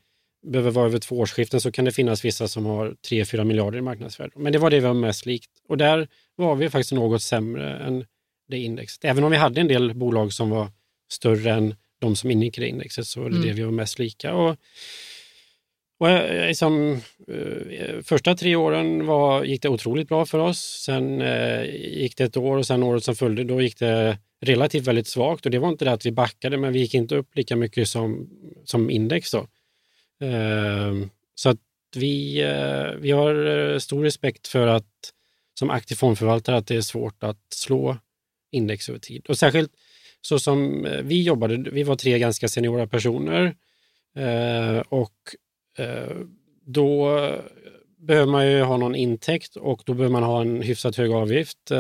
behöver 0.47 0.71
vara 0.71 0.87
över 0.87 0.99
två 0.99 1.19
årsskiften 1.19 1.61
så 1.61 1.73
kan 1.73 1.85
det 1.85 1.93
finnas 1.93 2.25
vissa 2.25 2.49
som 2.49 2.67
har 2.67 2.97
3-4 3.11 3.45
miljarder 3.45 3.79
i 3.79 3.83
marknadsvärde. 3.83 4.33
Men 4.37 4.53
det 4.53 4.59
var 4.59 4.71
det 4.71 4.81
vi 4.81 4.87
var 4.87 4.95
mest 4.95 5.27
likt. 5.27 5.51
Och 5.69 5.77
där 5.77 6.09
var 6.37 6.57
vi 6.57 6.71
faktiskt 6.71 6.93
något 6.93 7.23
sämre 7.23 7.79
än 7.79 8.05
det 8.49 8.59
indexet. 8.59 9.05
Även 9.05 9.25
om 9.25 9.31
vi 9.31 9.37
hade 9.37 9.61
en 9.61 9.69
del 9.69 9.95
bolag 9.95 10.33
som 10.33 10.51
var 10.51 10.69
större 11.11 11.53
än 11.53 11.75
de 12.01 12.17
som 12.17 12.31
ingick 12.31 12.59
i 12.59 12.61
det 12.61 12.69
indexet 12.69 13.07
så 13.07 13.21
var 13.21 13.31
det 13.31 13.37
mm. 13.37 13.49
det 13.49 13.55
vi 13.55 13.63
var 13.63 13.73
mest 13.73 13.99
lika. 13.99 14.35
Och, 14.35 14.57
och 15.99 16.09
eh, 16.11 16.47
liksom, 16.47 17.01
eh, 17.29 18.03
första 18.03 18.35
tre 18.35 18.57
åren 18.57 19.07
var, 19.07 19.45
gick 19.45 19.63
det 19.63 19.69
otroligt 19.69 20.09
bra 20.09 20.27
för 20.27 20.39
oss. 20.39 20.83
Sen 20.85 21.21
eh, 21.21 21.65
gick 21.75 22.17
det 22.17 22.25
ett 22.25 22.37
år 22.37 22.57
och 22.57 22.67
sen 22.67 22.83
året 22.83 23.05
som 23.05 23.17
följde 23.17 23.45
då 23.45 23.61
gick 23.61 23.79
det 23.79 24.19
relativt 24.41 24.87
väldigt 24.87 25.07
svagt 25.07 25.45
och 25.45 25.51
det 25.51 25.59
var 25.59 25.69
inte 25.69 25.85
det 25.85 25.93
att 25.93 26.07
vi 26.07 26.13
backade 26.13 26.57
men 26.57 26.73
vi 26.73 26.79
gick 26.79 26.95
inte 26.95 27.17
upp 27.17 27.37
lika 27.37 27.57
mycket 27.57 27.89
som, 27.89 28.31
som 28.65 28.91
index. 28.91 29.31
Då. 29.31 29.47
Ehm, 30.21 31.11
så 31.35 31.49
att 31.49 31.59
vi, 31.97 32.43
eh, 32.43 33.01
vi 33.01 33.11
har 33.11 33.47
eh, 33.47 33.79
stor 33.79 34.05
respekt 34.05 34.49
för 34.49 34.67
att 34.67 35.13
som 35.59 35.71
aktiv 35.71 35.97
fondförvaltare 35.97 36.57
att 36.57 36.67
det 36.67 36.77
är 36.77 36.81
svårt 36.81 37.23
att 37.23 37.43
slå 37.55 37.97
index 38.51 38.89
över 38.89 38.99
tid. 38.99 39.27
Och 39.27 39.39
särskilt 39.39 39.73
så 40.21 40.39
som 40.39 40.87
eh, 40.87 41.03
vi 41.03 41.23
jobbade, 41.23 41.71
vi 41.71 41.83
var 41.83 41.97
tre 41.97 42.19
ganska 42.19 42.49
seniora 42.49 42.87
personer 42.87 43.57
och 44.89 45.37
då 46.65 47.21
behöver 47.99 48.33
man 48.33 48.51
ju 48.51 48.63
ha 48.63 48.77
någon 48.77 48.95
intäkt 48.95 49.57
och 49.57 49.83
då 49.87 49.95
behöver 49.95 50.13
man 50.13 50.23
ha 50.23 50.41
en 50.41 50.63
hyfsat 50.63 50.97
hög 50.97 51.11
avgift. 51.11 51.71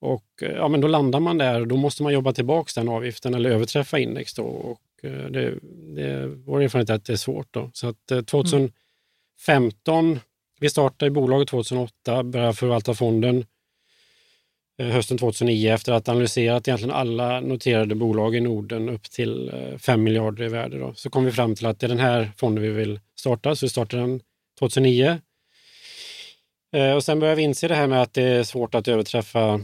Och 0.00 0.24
ja, 0.38 0.68
men 0.68 0.80
då 0.80 0.88
landar 0.88 1.20
man 1.20 1.38
där 1.38 1.60
och 1.60 1.68
då 1.68 1.76
måste 1.76 2.02
man 2.02 2.12
jobba 2.12 2.32
tillbaka 2.32 2.80
den 2.80 2.88
avgiften 2.88 3.34
eller 3.34 3.50
överträffa 3.50 3.98
index. 3.98 4.34
Då. 4.34 4.42
Och 4.42 4.80
Eh, 5.04 5.30
det, 5.30 5.58
det, 5.94 6.26
vår 6.26 6.62
erfarenhet 6.62 6.90
är 6.90 6.94
att 6.94 7.04
det 7.04 7.12
är 7.12 7.16
svårt. 7.16 7.48
Då. 7.50 7.70
Så 7.72 7.88
att 7.88 8.26
2015, 8.26 8.72
eh, 10.12 10.18
vi 10.60 10.70
startade 10.70 11.10
bolaget 11.10 11.48
2008, 11.48 12.22
började 12.22 12.54
förvalta 12.54 12.94
fonden 12.94 13.46
eh, 14.78 14.88
hösten 14.88 15.18
2009 15.18 15.72
efter 15.72 15.92
att 15.92 16.06
ha 16.06 16.12
analyserat 16.14 16.68
egentligen 16.68 16.94
alla 16.94 17.40
noterade 17.40 17.94
bolag 17.94 18.36
i 18.36 18.40
Norden 18.40 18.88
upp 18.88 19.10
till 19.10 19.48
eh, 19.48 19.78
5 19.78 20.02
miljarder 20.02 20.44
i 20.44 20.48
värde. 20.48 20.78
Då. 20.78 20.94
Så 20.94 21.10
kom 21.10 21.24
vi 21.24 21.32
fram 21.32 21.54
till 21.54 21.66
att 21.66 21.80
det 21.80 21.86
är 21.86 21.88
den 21.88 21.98
här 21.98 22.32
fonden 22.36 22.64
vi 22.64 22.70
vill 22.70 23.00
starta, 23.18 23.56
så 23.56 23.66
vi 23.66 23.70
startade 23.70 24.02
den 24.02 24.20
2009. 24.58 25.20
Och 26.96 27.04
sen 27.04 27.20
började 27.20 27.36
vi 27.36 27.42
inse 27.42 27.68
det 27.68 27.74
här 27.74 27.86
med 27.86 28.02
att 28.02 28.14
det 28.14 28.22
är 28.22 28.42
svårt 28.42 28.74
att 28.74 28.88
överträffa 28.88 29.60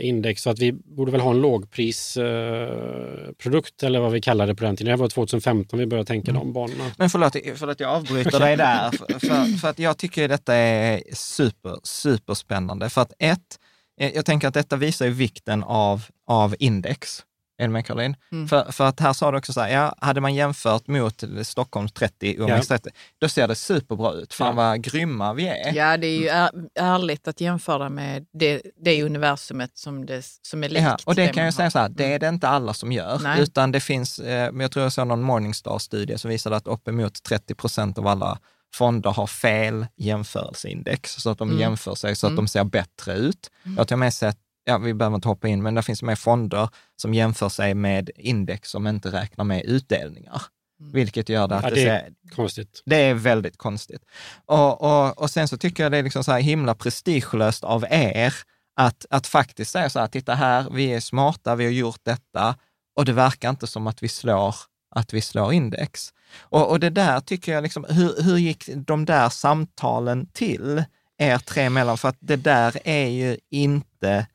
index 0.00 0.42
så 0.42 0.50
att 0.50 0.58
vi 0.58 0.72
borde 0.72 1.12
väl 1.12 1.20
ha 1.20 1.30
en 1.30 1.40
lågprisprodukt 1.40 3.82
eller 3.82 4.00
vad 4.00 4.12
vi 4.12 4.20
kallade 4.20 4.52
det 4.52 4.56
på 4.56 4.64
den 4.64 4.76
tiden. 4.76 4.90
Det 4.90 4.96
var 5.00 5.08
2015 5.08 5.78
vi 5.78 5.86
började 5.86 6.06
tänka 6.06 6.30
mm. 6.30 6.42
de 6.42 6.52
banorna. 6.52 6.84
Men 6.98 7.10
förlåt 7.10 7.36
för 7.56 7.68
att 7.68 7.80
jag 7.80 7.90
avbryter 7.90 8.40
dig 8.40 8.56
där. 8.56 8.90
För, 8.90 9.58
för, 9.58 9.68
att 9.68 9.78
jag 9.78 9.98
tycker 9.98 10.28
detta 10.28 10.54
är 10.54 11.02
super, 11.12 11.78
superspännande. 11.82 12.90
För 12.90 13.02
att 13.02 13.12
ett, 13.18 13.58
eh, 14.00 14.14
jag 14.14 14.26
tänker 14.26 14.48
att 14.48 14.54
detta 14.54 14.76
visar 14.76 15.06
ju 15.06 15.12
vikten 15.12 15.62
av, 15.62 16.04
av 16.26 16.56
index. 16.58 17.22
Med 17.58 17.86
Caroline? 17.86 18.16
Mm. 18.32 18.48
För, 18.48 18.72
för 18.72 18.84
att 18.84 19.00
här 19.00 19.12
sa 19.12 19.30
du 19.30 19.38
också 19.38 19.52
så 19.52 19.60
här, 19.60 19.68
ja, 19.68 19.94
hade 19.98 20.20
man 20.20 20.34
jämfört 20.34 20.86
mot 20.86 21.24
Stockholms 21.42 21.92
30, 21.92 22.40
OMX 22.40 22.70
ja. 22.70 22.78
30, 22.78 22.90
då 23.20 23.28
ser 23.28 23.48
det 23.48 23.54
superbra 23.54 24.12
ut. 24.12 24.34
Fan 24.34 24.46
ja. 24.46 24.52
vad 24.52 24.82
grymma 24.82 25.32
vi 25.32 25.48
är. 25.48 25.72
Ja, 25.74 25.96
det 25.96 26.06
är 26.06 26.18
ju 26.18 26.28
är, 26.28 26.50
ärligt 26.74 27.28
att 27.28 27.40
jämföra 27.40 27.88
med 27.88 28.26
det, 28.32 28.62
det 28.84 29.02
universumet 29.02 29.70
som, 29.74 30.06
det, 30.06 30.22
som 30.42 30.64
är 30.64 30.68
likt. 30.68 30.82
Ja, 30.82 30.98
och 31.04 31.14
det, 31.14 31.26
det 31.26 31.32
kan 31.32 31.44
jag 31.44 31.54
säga 31.54 31.70
så 31.70 31.78
här, 31.78 31.88
det 31.88 32.12
är 32.12 32.18
det 32.18 32.28
inte 32.28 32.48
alla 32.48 32.74
som 32.74 32.92
gör, 32.92 33.18
Nej. 33.22 33.42
utan 33.42 33.72
det 33.72 33.80
finns, 33.80 34.18
eh, 34.18 34.52
jag 34.58 34.70
tror 34.70 34.82
jag 34.82 34.92
såg 34.92 35.06
någon 35.06 35.22
Morningstar-studie 35.22 36.18
som 36.18 36.30
visade 36.30 36.56
att 36.56 36.66
uppemot 36.66 37.22
30 37.22 37.54
procent 37.54 37.98
av 37.98 38.06
alla 38.06 38.38
fonder 38.74 39.10
har 39.10 39.26
fel 39.26 39.86
jämförelseindex, 39.96 41.14
så 41.14 41.30
att 41.30 41.38
de 41.38 41.48
mm. 41.48 41.60
jämför 41.60 41.94
sig 41.94 42.16
så 42.16 42.26
att 42.26 42.30
mm. 42.30 42.44
de 42.44 42.48
ser 42.48 42.64
bättre 42.64 43.14
ut. 43.14 43.50
Mm. 43.64 43.74
Jag 43.74 43.80
har 43.80 43.84
till 43.84 43.94
och 43.94 43.98
med 43.98 44.14
sett 44.14 44.38
ja, 44.66 44.78
vi 44.78 44.94
behöver 44.94 45.14
inte 45.14 45.28
hoppa 45.28 45.48
in, 45.48 45.62
men 45.62 45.74
det 45.74 45.82
finns 45.82 46.02
med 46.02 46.18
fonder 46.18 46.68
som 46.96 47.14
jämför 47.14 47.48
sig 47.48 47.74
med 47.74 48.10
index 48.16 48.70
som 48.70 48.86
inte 48.86 49.12
räknar 49.12 49.44
med 49.44 49.64
utdelningar. 49.64 50.42
Mm. 50.80 50.92
Vilket 50.92 51.28
gör 51.28 51.48
det 51.48 51.56
att 51.56 51.64
ja, 51.64 51.70
det, 51.70 51.88
är 51.88 52.10
det, 52.22 52.34
konstigt. 52.34 52.82
Det 52.86 52.96
är 52.96 53.14
väldigt 53.14 53.56
konstigt. 53.56 54.02
Och, 54.44 54.82
och, 54.82 55.18
och 55.18 55.30
sen 55.30 55.48
så 55.48 55.56
tycker 55.56 55.82
jag 55.82 55.92
det 55.92 55.98
är 55.98 56.02
liksom 56.02 56.24
så 56.24 56.32
här 56.32 56.40
himla 56.40 56.74
prestigelöst 56.74 57.64
av 57.64 57.84
er 57.90 58.34
att, 58.76 59.06
att 59.10 59.26
faktiskt 59.26 59.70
säga 59.70 59.90
så 59.90 60.00
här, 60.00 60.06
titta 60.06 60.34
här, 60.34 60.66
vi 60.70 60.92
är 60.92 61.00
smarta, 61.00 61.54
vi 61.54 61.64
har 61.64 61.72
gjort 61.72 62.00
detta 62.02 62.56
och 62.96 63.04
det 63.04 63.12
verkar 63.12 63.50
inte 63.50 63.66
som 63.66 63.86
att 63.86 64.02
vi 64.02 64.08
slår, 64.08 64.54
att 64.94 65.14
vi 65.14 65.20
slår 65.20 65.52
index. 65.52 66.12
Och, 66.38 66.70
och 66.70 66.80
det 66.80 66.90
där 66.90 67.20
tycker 67.20 67.52
jag, 67.52 67.62
liksom, 67.62 67.86
hur, 67.88 68.22
hur 68.22 68.36
gick 68.36 68.68
de 68.74 69.04
där 69.04 69.28
samtalen 69.28 70.26
till 70.32 70.84
er 71.18 71.38
tre 71.38 71.62
emellan? 71.62 71.98
För 71.98 72.08
att 72.08 72.18
det 72.20 72.36
där 72.36 72.78
är 72.84 73.08
ju 73.08 73.38
inte 73.50 74.26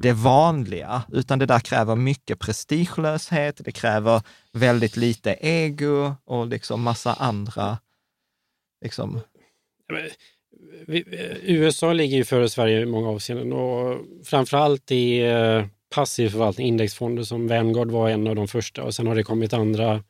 det 0.00 0.12
vanliga, 0.12 1.02
utan 1.12 1.38
det 1.38 1.46
där 1.46 1.60
kräver 1.60 1.96
mycket 1.96 2.38
prestigelöshet, 2.38 3.60
det 3.64 3.72
kräver 3.72 4.22
väldigt 4.52 4.96
lite 4.96 5.36
ego 5.40 6.14
och 6.24 6.46
liksom 6.46 6.82
massa 6.82 7.12
andra... 7.12 7.78
Liksom. 8.84 9.20
Eh, 9.92 10.12
USA 11.42 11.92
ligger 11.92 12.16
ju 12.16 12.24
före 12.24 12.48
Sverige 12.48 12.80
i 12.80 12.86
många 12.86 13.08
avseenden 13.08 13.52
och 13.52 13.98
framförallt 14.24 14.90
i 14.90 15.18
eh, 15.18 15.64
passiv 15.94 16.28
förvaltning, 16.28 16.66
indexfonder 16.66 17.22
som 17.22 17.48
Vanguard 17.48 17.90
var 17.90 18.08
en 18.08 18.26
av 18.26 18.36
de 18.36 18.48
första 18.48 18.82
och 18.82 18.94
sen 18.94 19.06
har 19.06 19.14
det 19.14 19.22
kommit 19.22 19.52
andra 19.52 20.02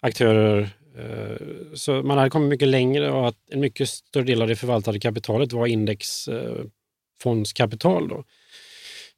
aktörer. 0.00 0.70
Eh, 0.98 1.36
så 1.74 2.02
man 2.02 2.18
hade 2.18 2.30
kommit 2.30 2.48
mycket 2.48 2.68
längre 2.68 3.10
och 3.10 3.28
att 3.28 3.36
en 3.50 3.60
mycket 3.60 3.88
större 3.88 4.24
del 4.24 4.42
av 4.42 4.48
det 4.48 4.56
förvaltade 4.56 5.00
kapitalet 5.00 5.52
var 5.52 5.66
indexfondskapital. 5.66 8.08
Då. 8.08 8.24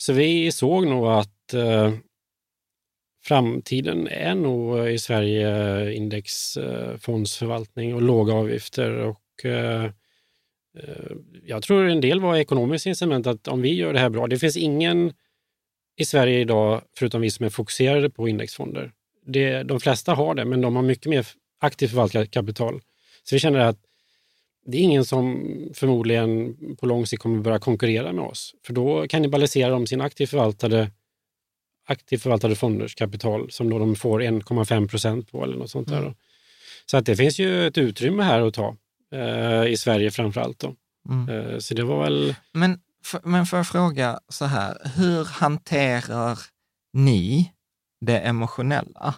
Så 0.02 0.12
vi 0.12 0.52
såg 0.52 0.86
nog 0.86 1.06
att 1.06 1.54
eh, 1.54 1.92
framtiden 3.24 4.06
är 4.06 4.34
nog 4.34 4.78
eh, 4.78 4.88
i 4.88 4.98
Sverige 4.98 5.48
eh, 5.80 5.96
indexfondsförvaltning 5.96 7.90
eh, 7.90 7.96
och 7.96 8.02
låga 8.02 8.34
avgifter. 8.34 8.90
Och, 8.92 9.44
eh, 9.44 9.90
jag 11.46 11.62
tror 11.62 11.88
en 11.88 12.00
del 12.00 12.20
var 12.20 12.36
ekonomiskt 12.36 12.86
incitament 12.86 13.26
att 13.26 13.48
om 13.48 13.62
vi 13.62 13.74
gör 13.74 13.92
det 13.92 13.98
här 13.98 14.10
bra, 14.10 14.26
det 14.26 14.38
finns 14.38 14.56
ingen 14.56 15.12
i 15.96 16.04
Sverige 16.04 16.40
idag, 16.40 16.82
förutom 16.98 17.20
vi 17.20 17.30
som 17.30 17.46
är 17.46 17.50
fokuserade 17.50 18.10
på 18.10 18.28
indexfonder. 18.28 18.92
Det, 19.26 19.62
de 19.62 19.80
flesta 19.80 20.14
har 20.14 20.34
det, 20.34 20.44
men 20.44 20.60
de 20.60 20.76
har 20.76 20.82
mycket 20.82 21.06
mer 21.06 21.26
aktivt 21.60 21.90
förvaltat 21.90 22.30
kapital. 22.30 22.80
Så 23.22 23.34
vi 23.34 23.38
känner 23.38 23.60
att 23.60 23.78
det 24.66 24.78
är 24.78 24.82
ingen 24.82 25.04
som 25.04 25.46
förmodligen 25.74 26.56
på 26.76 26.86
lång 26.86 27.06
sikt 27.06 27.22
kommer 27.22 27.40
börja 27.40 27.58
konkurrera 27.58 28.12
med 28.12 28.24
oss. 28.24 28.54
För 28.66 28.72
då 28.72 29.06
kannibaliserar 29.08 29.70
de 29.70 29.86
sin 29.86 30.00
aktivt 30.00 30.30
förvaltade, 30.30 30.90
aktivt 31.86 32.22
förvaltade 32.22 32.56
fonders 32.56 32.94
kapital 32.94 33.50
som 33.50 33.70
då 33.70 33.78
de 33.78 33.96
får 33.96 34.20
1,5 34.20 34.88
procent 34.88 35.32
på 35.32 35.44
eller 35.44 35.56
något 35.56 35.70
sånt 35.70 35.88
mm. 35.88 36.02
där. 36.02 36.14
Så 36.86 36.96
att 36.96 37.06
det 37.06 37.16
finns 37.16 37.38
ju 37.38 37.66
ett 37.66 37.78
utrymme 37.78 38.22
här 38.22 38.40
att 38.40 38.54
ta 38.54 38.76
eh, 39.12 39.66
i 39.66 39.76
Sverige 39.76 40.10
framför 40.10 40.40
allt. 40.40 40.64
Mm. 41.08 41.28
Eh, 41.28 41.58
så 41.58 41.74
det 41.74 41.84
var 41.84 42.04
väl... 42.04 42.34
Men, 42.52 42.80
för, 43.04 43.20
men 43.24 43.46
får 43.46 43.58
jag 43.58 43.68
fråga 43.68 44.20
så 44.28 44.44
här, 44.44 44.78
hur 44.96 45.24
hanterar 45.24 46.38
ni 46.92 47.52
det 48.00 48.18
emotionella? 48.18 49.14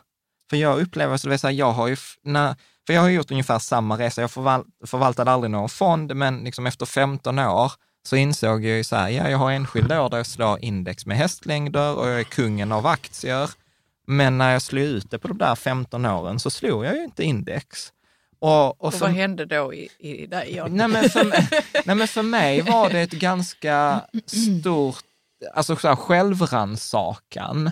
För 0.51 0.57
jag 0.57 0.81
upplever, 0.81 1.17
så 1.17 1.29
det 1.29 1.39
så 1.39 1.47
här, 1.47 1.55
jag 1.55 1.73
har 1.73 1.89
ju, 1.89 1.97
när, 2.23 2.55
för 2.87 2.95
jag 2.95 3.01
har 3.01 3.09
gjort 3.09 3.31
ungefär 3.31 3.59
samma 3.59 3.99
resa. 3.99 4.21
Jag 4.21 4.31
förval 4.31 4.65
förvaltade 4.87 5.31
aldrig 5.31 5.51
någon 5.51 5.69
fond, 5.69 6.17
men 6.17 6.45
liksom 6.45 6.67
efter 6.67 6.87
15 6.87 7.39
år 7.39 7.73
så 8.05 8.17
insåg 8.17 8.65
jag 8.65 8.77
ju 8.77 8.85
så 8.85 8.97
här, 8.97 9.09
ja, 9.09 9.31
jag 9.31 9.39
har 9.39 9.51
enskilda 9.51 10.03
år 10.03 10.11
där 10.11 10.17
jag 10.17 10.27
slår 10.27 10.65
index 10.65 11.07
med 11.07 11.17
hästlängder 11.17 11.99
och 11.99 12.09
jag 12.09 12.21
är 12.21 12.25
kungen 12.25 12.73
av 12.73 12.87
aktier. 12.87 13.51
Men 14.07 14.39
när 14.39 14.53
jag 14.53 14.63
slog 14.63 14.85
ut 14.85 15.11
det 15.11 15.19
på 15.19 15.29
de 15.29 15.39
där 15.39 15.55
15 15.55 16.07
åren 16.07 16.41
så 16.41 16.51
slog 16.51 16.85
jag 16.85 16.97
ju 16.97 17.05
inte 17.05 17.25
index. 17.25 17.93
Och, 18.39 18.67
och, 18.67 18.85
och 18.85 18.95
vad 18.95 19.11
hände 19.11 19.47
då 19.47 19.75
i, 19.75 19.89
i 19.99 20.27
dig? 20.27 20.63
Nej 20.69 20.89
men, 20.89 21.11
för 21.11 21.25
nej 21.87 21.97
men 21.97 22.09
för 22.09 22.23
mig 22.23 22.63
var 22.63 22.91
det 22.91 23.01
ett 23.01 23.13
ganska 23.13 24.01
stort, 24.27 25.05
alltså 25.55 25.77
självrannsakan 25.77 27.71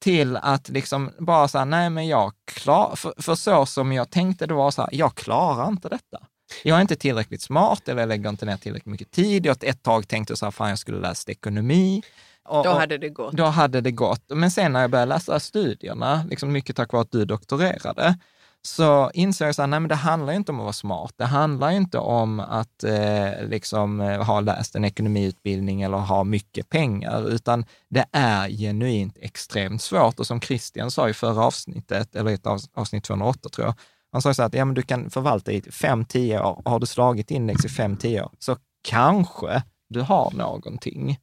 till 0.00 0.36
att 0.36 0.68
liksom 0.68 1.10
bara 1.18 1.48
säga, 1.48 1.64
nej 1.64 1.90
men 1.90 2.06
jag 2.06 2.32
klarar, 2.44 2.96
för, 2.96 3.14
för, 3.16 3.34
så 3.34 3.66
som 3.66 3.92
jag 3.92 4.10
tänkte 4.10 4.46
det 4.46 4.54
var 4.54 4.70
så 4.70 4.82
här, 4.82 4.90
jag 4.92 5.14
klarar 5.14 5.68
inte 5.68 5.88
detta. 5.88 6.18
Jag 6.62 6.76
är 6.76 6.80
inte 6.80 6.96
tillräckligt 6.96 7.42
smart 7.42 7.88
eller 7.88 8.02
jag 8.02 8.08
lägger 8.08 8.28
inte 8.28 8.46
ner 8.46 8.56
tillräckligt 8.56 8.92
mycket 8.92 9.10
tid. 9.10 9.46
Jag 9.46 9.64
ett 9.64 9.82
tag 9.82 10.08
tänkte 10.08 10.36
så 10.36 10.46
här, 10.46 10.50
fan 10.50 10.68
jag 10.68 10.78
skulle 10.78 10.98
läsa 10.98 11.30
ekonomi. 11.30 12.02
Och, 12.44 12.64
då 12.64 12.70
hade 12.70 12.98
det 12.98 13.08
gått. 13.08 13.32
Då 13.32 13.44
hade 13.44 13.80
det 13.80 13.90
gått. 13.90 14.22
Men 14.28 14.50
sen 14.50 14.72
när 14.72 14.80
jag 14.80 14.90
började 14.90 15.14
läsa 15.14 15.40
studierna, 15.40 16.24
liksom 16.30 16.52
mycket 16.52 16.76
tack 16.76 16.92
vare 16.92 17.02
att 17.02 17.10
du 17.10 17.24
doktorerade, 17.24 18.18
så 18.62 19.10
insåg 19.14 19.48
jag 19.48 19.60
att 19.60 19.88
det 19.88 19.94
handlar 19.94 20.32
inte 20.32 20.52
om 20.52 20.58
att 20.58 20.64
vara 20.64 20.72
smart. 20.72 21.12
Det 21.16 21.24
handlar 21.24 21.70
inte 21.70 21.98
om 21.98 22.40
att 22.40 22.84
eh, 22.84 23.48
liksom, 23.48 24.00
eh, 24.00 24.24
ha 24.24 24.40
läst 24.40 24.76
en 24.76 24.84
ekonomiutbildning 24.84 25.82
eller 25.82 25.98
ha 25.98 26.24
mycket 26.24 26.68
pengar, 26.68 27.28
utan 27.30 27.64
det 27.88 28.04
är 28.12 28.48
genuint 28.48 29.16
extremt 29.20 29.82
svårt. 29.82 30.20
Och 30.20 30.26
som 30.26 30.40
Christian 30.40 30.90
sa 30.90 31.08
i 31.08 31.14
förra 31.14 31.44
avsnittet, 31.44 32.16
eller 32.16 32.30
ett 32.30 32.46
avsnitt 32.74 33.04
208 33.04 33.48
tror 33.48 33.66
jag, 33.66 33.74
han 34.12 34.22
sa 34.22 34.34
så 34.34 34.42
att 34.42 34.54
ja, 34.54 34.64
men 34.64 34.74
du 34.74 34.82
kan 34.82 35.10
förvalta 35.10 35.52
i 35.52 35.60
5-10 35.60 36.40
år. 36.40 36.62
Har 36.64 36.80
du 36.80 36.86
slagit 36.86 37.30
index 37.30 37.64
i 37.64 37.68
5-10 37.68 38.22
år, 38.22 38.30
så 38.38 38.56
kanske 38.88 39.62
du 39.88 40.00
har 40.00 40.30
någonting 40.30 41.18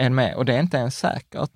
än 0.00 0.14
med. 0.14 0.34
Och 0.36 0.44
det 0.44 0.54
är 0.54 0.60
inte 0.60 0.76
ens 0.76 0.98
säkert. 0.98 1.50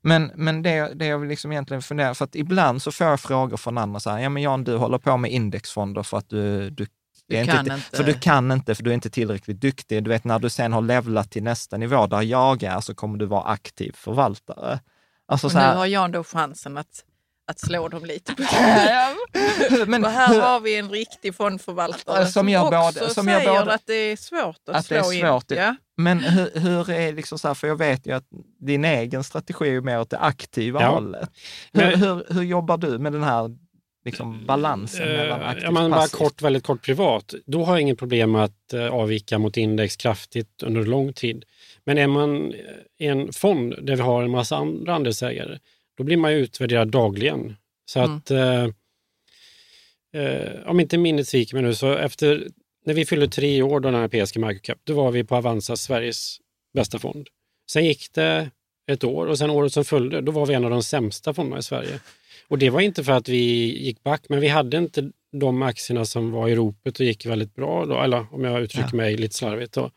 Men, 0.00 0.30
men 0.34 0.62
det, 0.62 0.94
det 0.94 1.06
jag 1.06 1.26
liksom 1.26 1.52
egentligen 1.52 1.82
fundera, 1.82 2.14
för 2.14 2.24
att 2.24 2.34
ibland 2.34 2.82
så 2.82 2.92
får 2.92 3.06
jag 3.06 3.20
frågor 3.20 3.56
från 3.56 3.78
andra 3.78 4.00
så 4.00 4.10
här, 4.10 4.18
ja 4.18 4.28
men 4.28 4.42
Jan, 4.42 4.64
du 4.64 4.76
håller 4.76 4.98
på 4.98 5.16
med 5.16 5.32
indexfonder 5.32 6.02
för 6.02 6.18
att 6.18 6.28
du, 6.28 6.70
du 6.70 6.86
du 7.28 7.36
inte, 7.36 7.56
inte, 7.56 7.96
För 7.96 8.04
du 8.04 8.14
kan 8.14 8.52
inte, 8.52 8.74
för 8.74 8.82
du 8.82 8.90
är 8.90 8.94
inte 8.94 9.10
tillräckligt 9.10 9.60
duktig. 9.60 10.04
Du 10.04 10.10
vet, 10.10 10.24
när 10.24 10.38
du 10.38 10.50
sen 10.50 10.72
har 10.72 10.82
levlat 10.82 11.30
till 11.30 11.42
nästa 11.42 11.76
nivå 11.76 12.06
där 12.06 12.22
jag 12.22 12.62
är, 12.62 12.80
så 12.80 12.94
kommer 12.94 13.18
du 13.18 13.26
vara 13.26 13.42
aktiv 13.42 13.92
förvaltare. 13.96 14.80
Alltså, 15.26 15.46
och 15.46 15.52
så 15.52 15.58
här, 15.58 15.72
nu 15.72 15.78
har 15.78 15.86
Jan 15.86 16.12
då 16.12 16.24
chansen 16.24 16.78
att 16.78 17.04
att 17.48 17.58
slå 17.58 17.88
dem 17.88 18.04
lite 18.04 18.34
på 18.34 18.42
Men 19.86 20.04
och 20.04 20.10
här 20.10 20.40
har 20.40 20.60
vi 20.60 20.76
en 20.76 20.90
riktig 20.90 21.34
fondförvaltare 21.34 22.24
som, 22.24 22.32
som 22.32 22.48
jag 22.48 22.62
också 22.66 23.00
både, 23.00 23.14
som 23.14 23.24
säger 23.24 23.40
jag 23.40 23.64
både, 23.64 23.74
att 23.74 23.86
det 23.86 23.94
är 23.94 24.16
svårt 24.16 24.68
att, 24.68 24.76
att 24.76 24.86
slå 24.86 24.96
det 24.96 25.18
är 25.18 25.30
svårt, 25.30 25.50
in. 25.50 25.56
Ja. 25.56 25.76
Men 25.98 26.18
hur, 26.18 26.60
hur 26.60 26.90
är 26.90 27.12
liksom 27.12 27.38
så 27.38 27.48
här, 27.48 27.54
för 27.54 27.68
jag 27.68 27.76
vet 27.76 28.06
ju 28.06 28.12
att 28.12 28.24
din 28.60 28.84
egen 28.84 29.24
strategi 29.24 29.68
är 29.68 29.80
mer 29.80 30.00
åt 30.00 30.10
det 30.10 30.18
aktiva 30.18 30.82
ja. 30.82 30.88
hållet. 30.88 31.30
Hur, 31.72 31.96
hur, 31.96 32.34
hur 32.34 32.42
jobbar 32.42 32.76
du 32.76 32.98
med 32.98 33.12
den 33.12 33.22
här 33.22 33.56
liksom 34.04 34.46
balansen 34.46 35.08
mellan 35.08 35.42
aktivt 35.42 35.64
ja, 35.64 35.70
men 35.70 35.90
Bara 35.90 36.08
kort, 36.08 36.42
väldigt 36.42 36.64
kort 36.64 36.82
privat. 36.82 37.34
Då 37.46 37.64
har 37.64 37.72
jag 37.72 37.80
inget 37.80 37.98
problem 37.98 38.32
med 38.32 38.44
att 38.44 38.74
uh, 38.74 38.86
avvika 38.86 39.38
mot 39.38 39.56
index 39.56 39.96
kraftigt 39.96 40.62
under 40.62 40.84
lång 40.84 41.12
tid. 41.12 41.44
Men 41.84 41.98
är 41.98 42.06
man 42.06 42.54
i 42.98 43.06
en 43.06 43.32
fond 43.32 43.74
där 43.82 43.96
vi 43.96 44.02
har 44.02 44.22
en 44.22 44.30
massa 44.30 44.56
andra 44.56 44.94
andelsägare, 44.94 45.58
då 45.96 46.04
blir 46.04 46.16
man 46.16 46.32
ju 46.32 46.38
utvärderad 46.38 46.88
dagligen. 46.88 47.56
Så 47.86 48.00
mm. 48.00 48.16
att, 48.16 48.30
eh, 48.30 48.64
eh, 50.22 50.66
om 50.66 50.80
inte 50.80 50.98
minnet 50.98 51.28
sviker 51.28 51.54
mig 51.54 51.62
nu, 51.62 51.74
så 51.74 51.92
efter 51.94 52.48
när 52.88 52.94
vi 52.94 53.06
fyllde 53.06 53.28
tre 53.28 53.62
år 53.62 53.80
då 53.80 53.90
den 53.90 54.00
här 54.00 54.08
PSG 54.08 54.38
Microcap, 54.38 54.78
då 54.84 54.94
var 54.94 55.10
vi 55.10 55.24
på 55.24 55.36
Avanza 55.36 55.76
Sveriges 55.76 56.38
bästa 56.74 56.98
fond. 56.98 57.28
Sen 57.70 57.84
gick 57.84 58.12
det 58.12 58.50
ett 58.90 59.04
år 59.04 59.26
och 59.26 59.38
sen 59.38 59.50
året 59.50 59.72
som 59.72 59.84
följde, 59.84 60.20
då 60.20 60.32
var 60.32 60.46
vi 60.46 60.54
en 60.54 60.64
av 60.64 60.70
de 60.70 60.82
sämsta 60.82 61.34
fonderna 61.34 61.58
i 61.58 61.62
Sverige. 61.62 62.00
Och 62.48 62.58
det 62.58 62.70
var 62.70 62.80
inte 62.80 63.04
för 63.04 63.12
att 63.12 63.28
vi 63.28 63.78
gick 63.84 64.02
back, 64.02 64.24
men 64.28 64.40
vi 64.40 64.48
hade 64.48 64.76
inte 64.76 65.10
de 65.32 65.62
aktierna 65.62 66.04
som 66.04 66.30
var 66.30 66.48
i 66.48 66.54
ropet 66.54 67.00
och 67.00 67.06
gick 67.06 67.26
väldigt 67.26 67.54
bra, 67.54 67.86
då, 67.86 68.02
eller 68.02 68.26
om 68.34 68.44
jag 68.44 68.62
uttrycker 68.62 68.90
ja. 68.92 68.96
mig 68.96 69.16
lite 69.16 69.34
slarvigt. 69.34 69.72
Då. 69.72 69.90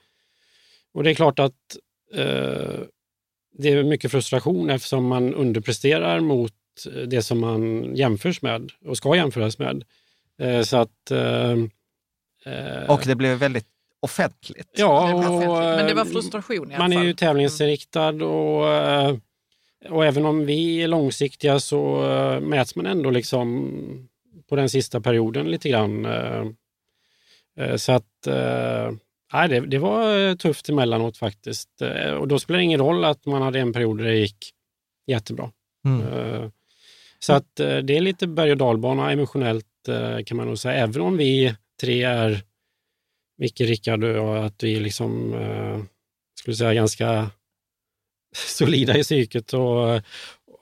Och 0.94 1.04
det 1.04 1.10
är 1.10 1.16
klart 1.16 1.40
att 1.40 1.78
eh, 2.14 2.80
det 3.58 3.70
är 3.70 3.84
mycket 3.84 4.12
frustration 4.12 4.70
eftersom 4.70 5.08
man 5.08 5.34
underpresterar 5.34 6.20
mot 6.20 6.54
det 7.08 7.22
som 7.22 7.40
man 7.40 7.96
jämförs 7.96 8.42
med 8.42 8.72
och 8.86 8.98
ska 8.98 9.16
jämföras 9.16 9.60
med. 9.60 9.84
Eh, 10.40 10.62
så 10.62 10.78
att... 10.78 11.12
Eh, 11.12 11.52
eh 11.52 11.58
och 12.88 13.02
det 13.06 13.16
blev 13.16 13.38
väldigt 13.38 13.68
offentligt. 14.02 14.70
Ja, 14.78 15.14
och, 15.14 15.60
men 15.60 15.88
det 15.88 15.94
var 15.94 16.06
frustration 16.06 16.72
i 16.72 16.76
alla 16.76 16.84
Man 16.84 16.94
är 16.94 17.04
ju 17.04 17.14
tävlingsinriktad 17.14 18.26
och, 18.26 18.74
eh, 18.74 19.16
och 19.90 20.06
även 20.06 20.26
om 20.26 20.46
vi 20.46 20.82
är 20.82 20.88
långsiktiga 20.88 21.60
så 21.60 22.10
eh, 22.12 22.40
mäts 22.40 22.76
man 22.76 22.86
ändå 22.86 23.10
liksom 23.10 24.10
på 24.50 24.56
den 24.56 24.70
sista 24.70 25.02
perioden 25.02 25.52
lite 25.52 25.70
grann. 25.70 26.08
Så 27.76 27.92
att 27.92 28.28
Nej, 29.34 29.50
det, 29.50 29.60
det 29.60 29.78
var 29.78 30.36
tufft 30.36 30.70
emellanåt 30.70 31.18
faktiskt. 31.18 31.70
Och 32.20 32.28
då 32.28 32.40
spelar 32.40 32.58
det 32.58 32.64
ingen 32.64 32.80
roll 32.80 33.06
att 33.06 33.26
man 33.26 33.42
hade 33.42 33.60
en 33.60 33.74
period 33.74 33.98
där 33.98 34.06
det 34.06 34.16
gick 34.16 34.52
jättebra. 35.08 35.52
Mm. 35.86 36.52
Så 37.20 37.34
att 37.34 37.56
det 37.56 37.98
är 37.98 38.02
lite 38.02 38.28
berg 38.28 38.52
och 38.52 38.58
dalbana 38.58 39.12
emotionellt 39.12 39.66
kan 40.26 40.38
man 40.38 40.48
nog 40.48 40.58
säga, 40.58 40.76
även 40.76 41.02
om 41.02 41.18
vi 41.18 41.56
tre 41.82 42.04
är 42.04 42.44
Micke, 43.38 43.62
Rickard 43.62 44.04
och 44.04 44.46
att 44.46 44.64
vi 44.64 44.80
liksom, 44.80 45.34
eh, 45.34 45.84
skulle 46.40 46.56
säga 46.56 46.74
ganska 46.74 47.32
solida 48.36 48.98
i 48.98 49.04
psyket. 49.04 49.54
Och, 49.54 50.02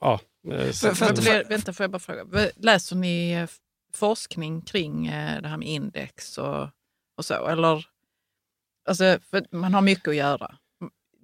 ja, 0.00 0.20
eh, 0.50 0.72
för, 0.72 0.94
för, 0.94 1.14
för, 1.14 1.48
vänta, 1.48 1.72
får 1.72 1.84
jag 1.84 1.90
bara 1.90 1.98
fråga. 1.98 2.50
Läser 2.56 2.96
ni 2.96 3.32
eh, 3.32 3.48
forskning 3.94 4.60
kring 4.62 5.06
eh, 5.06 5.42
det 5.42 5.48
här 5.48 5.56
med 5.56 5.68
index 5.68 6.38
och, 6.38 6.68
och 7.16 7.24
så? 7.24 7.46
Eller, 7.48 7.86
alltså, 8.88 9.18
man 9.50 9.74
har 9.74 9.80
mycket 9.80 10.08
att 10.08 10.16
göra. 10.16 10.54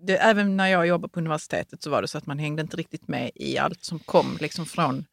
Det, 0.03 0.17
även 0.17 0.57
när 0.57 0.67
jag 0.67 0.87
jobbade 0.87 1.13
på 1.13 1.21
universitetet 1.21 1.83
så 1.83 1.91
var 1.91 2.03
det 2.03 2.09
så 2.09 2.19
att 2.19 2.27
man 2.27 2.39
hängde 2.39 2.63
inte 2.63 2.77
riktigt 2.77 3.09
med 3.09 3.31
i 3.35 3.59
allt 3.59 3.85
som 3.85 3.99
kom 3.99 4.39
liksom 4.41 4.67
från, 4.67 5.05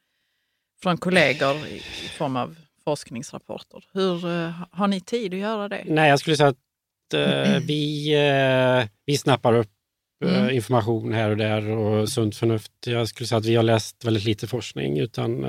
från 0.82 0.98
kollegor 0.98 1.68
i, 1.68 1.76
i 1.78 2.10
form 2.18 2.36
av 2.36 2.56
forskningsrapporter. 2.84 3.84
Hur 3.94 4.26
uh, 4.26 4.52
Har 4.72 4.88
ni 4.88 5.02
tid 5.02 5.34
att 5.34 5.40
göra 5.40 5.70
det? 5.70 5.84
Nej, 5.88 6.10
jag 6.10 6.20
skulle 6.20 6.38
säga 6.38 6.50
att 6.50 6.58
uh, 7.16 7.66
vi, 7.68 8.16
uh, 8.16 8.88
vi 9.06 9.18
snappar 9.18 9.54
upp 9.54 9.72
mm. 10.26 10.50
information 10.50 11.14
här 11.14 11.30
och 11.30 11.38
där 11.38 11.68
och 11.70 12.10
sunt 12.10 12.36
förnuft. 12.36 12.72
Jag 12.86 13.08
skulle 13.08 13.28
säga 13.28 13.40
att 13.40 13.46
vi 13.46 13.56
har 13.56 13.64
läst 13.64 14.06
väldigt 14.06 14.26
lite 14.26 14.48
forskning. 14.48 15.00
Utan, 15.00 15.46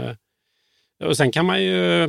och 1.05 1.16
sen 1.16 1.32
kan 1.32 1.47
man 1.47 1.62
ju 1.62 2.09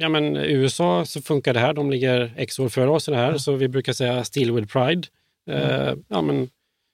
Ja, 0.00 0.08
men 0.08 0.36
USA 0.36 1.04
så 1.04 1.22
funkar 1.22 1.54
det 1.54 1.60
här. 1.60 1.72
De 1.74 1.90
ligger 1.90 2.34
x 2.36 2.58
år 2.58 2.68
före 2.68 2.90
oss 2.90 3.08
i 3.08 3.10
det 3.10 3.16
här, 3.16 3.28
mm. 3.28 3.38
så 3.38 3.52
vi 3.52 3.68
brukar 3.68 3.92
säga 3.92 4.24
still 4.24 4.52
with 4.52 4.72
pride. 4.72 5.08
Mm. 5.50 6.04
ja, 6.08 6.22
men 6.22 6.48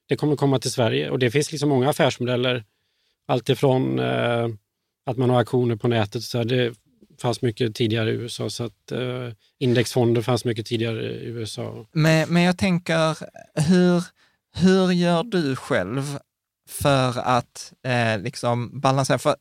det 0.09 0.17
kommer 0.17 0.37
komma 0.37 0.59
till 0.59 0.71
Sverige 0.71 1.11
och 1.11 1.19
det 1.19 1.31
finns 1.31 1.53
liksom 1.53 1.69
många 1.69 1.91
affärsmodeller. 1.91 2.65
Alltifrån 3.27 3.99
eh, 3.99 4.49
att 5.07 5.17
man 5.17 5.31
har 5.31 5.41
aktioner 5.41 5.77
på 5.77 5.89
nätet. 5.89 6.23
Så 6.23 6.45
det 6.45 6.75
fanns 7.19 7.43
mycket 7.43 7.75
tidigare 7.75 8.11
i 8.11 8.15
USA, 8.15 8.51
så 8.51 8.65
att 8.65 8.93
eh, 8.93 9.29
indexfonder 9.59 10.23
fanns 10.23 10.45
mycket 10.45 10.67
tidigare 10.67 11.03
i 11.03 11.27
USA. 11.27 11.87
Men, 11.93 12.29
men 12.29 12.43
jag 12.43 12.59
tänker, 12.59 13.19
hur, 13.69 14.05
hur 14.57 14.93
gör 14.93 15.23
du 15.23 15.57
själv 15.57 16.19
för 16.69 17.19
att 17.19 17.73
eh, 17.87 18.19
liksom 18.19 18.81
balansera? 18.81 19.19
För, 19.19 19.37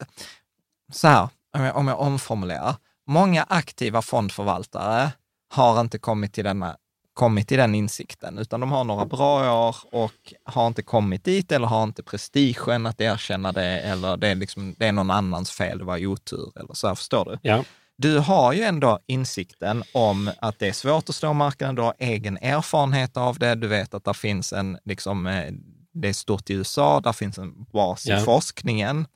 så 0.94 1.08
här, 1.08 1.30
om 1.54 1.64
jag, 1.64 1.78
om 1.78 1.88
jag 1.88 2.00
omformulerar. 2.00 2.76
Många 3.08 3.44
aktiva 3.44 4.02
fondförvaltare 4.02 5.12
har 5.50 5.82
inte 5.82 6.00
kommit 6.00 6.34
till 6.34 6.44
denna 6.44 6.78
kommit 7.14 7.48
till 7.48 7.58
den 7.58 7.76
insikten, 7.76 8.38
utan 8.38 8.60
de 8.60 8.72
har 8.72 8.84
några 8.84 9.06
bra 9.06 9.68
år 9.68 9.76
och 9.92 10.34
har 10.44 10.68
inte 10.68 10.82
kommit 10.82 11.24
dit 11.24 11.52
eller 11.52 11.68
har 11.68 11.84
inte 11.84 12.04
prestigen 12.04 12.86
att 12.86 13.02
erkänna 13.02 13.52
det 13.52 13.80
eller 13.80 14.18
det 14.18 14.28
är, 14.28 14.36
liksom, 14.36 14.76
det 14.78 14.88
är 14.88 14.92
någon 14.92 15.12
annans 15.12 15.52
fel, 15.52 15.78
det 15.78 15.84
var 15.84 16.06
otur 16.06 16.52
eller 16.56 16.74
så 16.74 16.88
här, 16.88 16.96
förstår 16.96 17.26
du? 17.26 17.50
Ja. 17.50 17.64
Du 17.96 18.20
har 18.20 18.54
ju 18.54 18.64
ändå 18.64 19.00
insikten 19.08 19.84
om 19.94 20.32
att 20.42 20.60
det 20.60 20.68
är 20.68 20.74
svårt 20.74 21.10
att 21.10 21.16
slå 21.16 21.34
marknaden, 21.34 21.76
du 21.76 21.82
har 21.82 21.94
egen 22.00 22.38
erfarenhet 22.38 23.18
av 23.18 23.40
det, 23.40 23.56
du 23.56 23.68
vet 23.68 23.94
att 23.94 24.04
det 24.04 24.14
finns 24.14 24.54
en, 24.54 24.78
liksom, 24.86 25.28
eh, 25.28 25.54
det 25.94 26.10
är 26.10 26.14
stort 26.14 26.50
i 26.50 26.54
USA, 26.54 27.00
där 27.00 27.14
finns 27.14 27.38
en 27.38 27.64
bas 27.64 28.06
ja. 28.06 28.22
i 28.22 28.24
forskningen. 28.24 29.08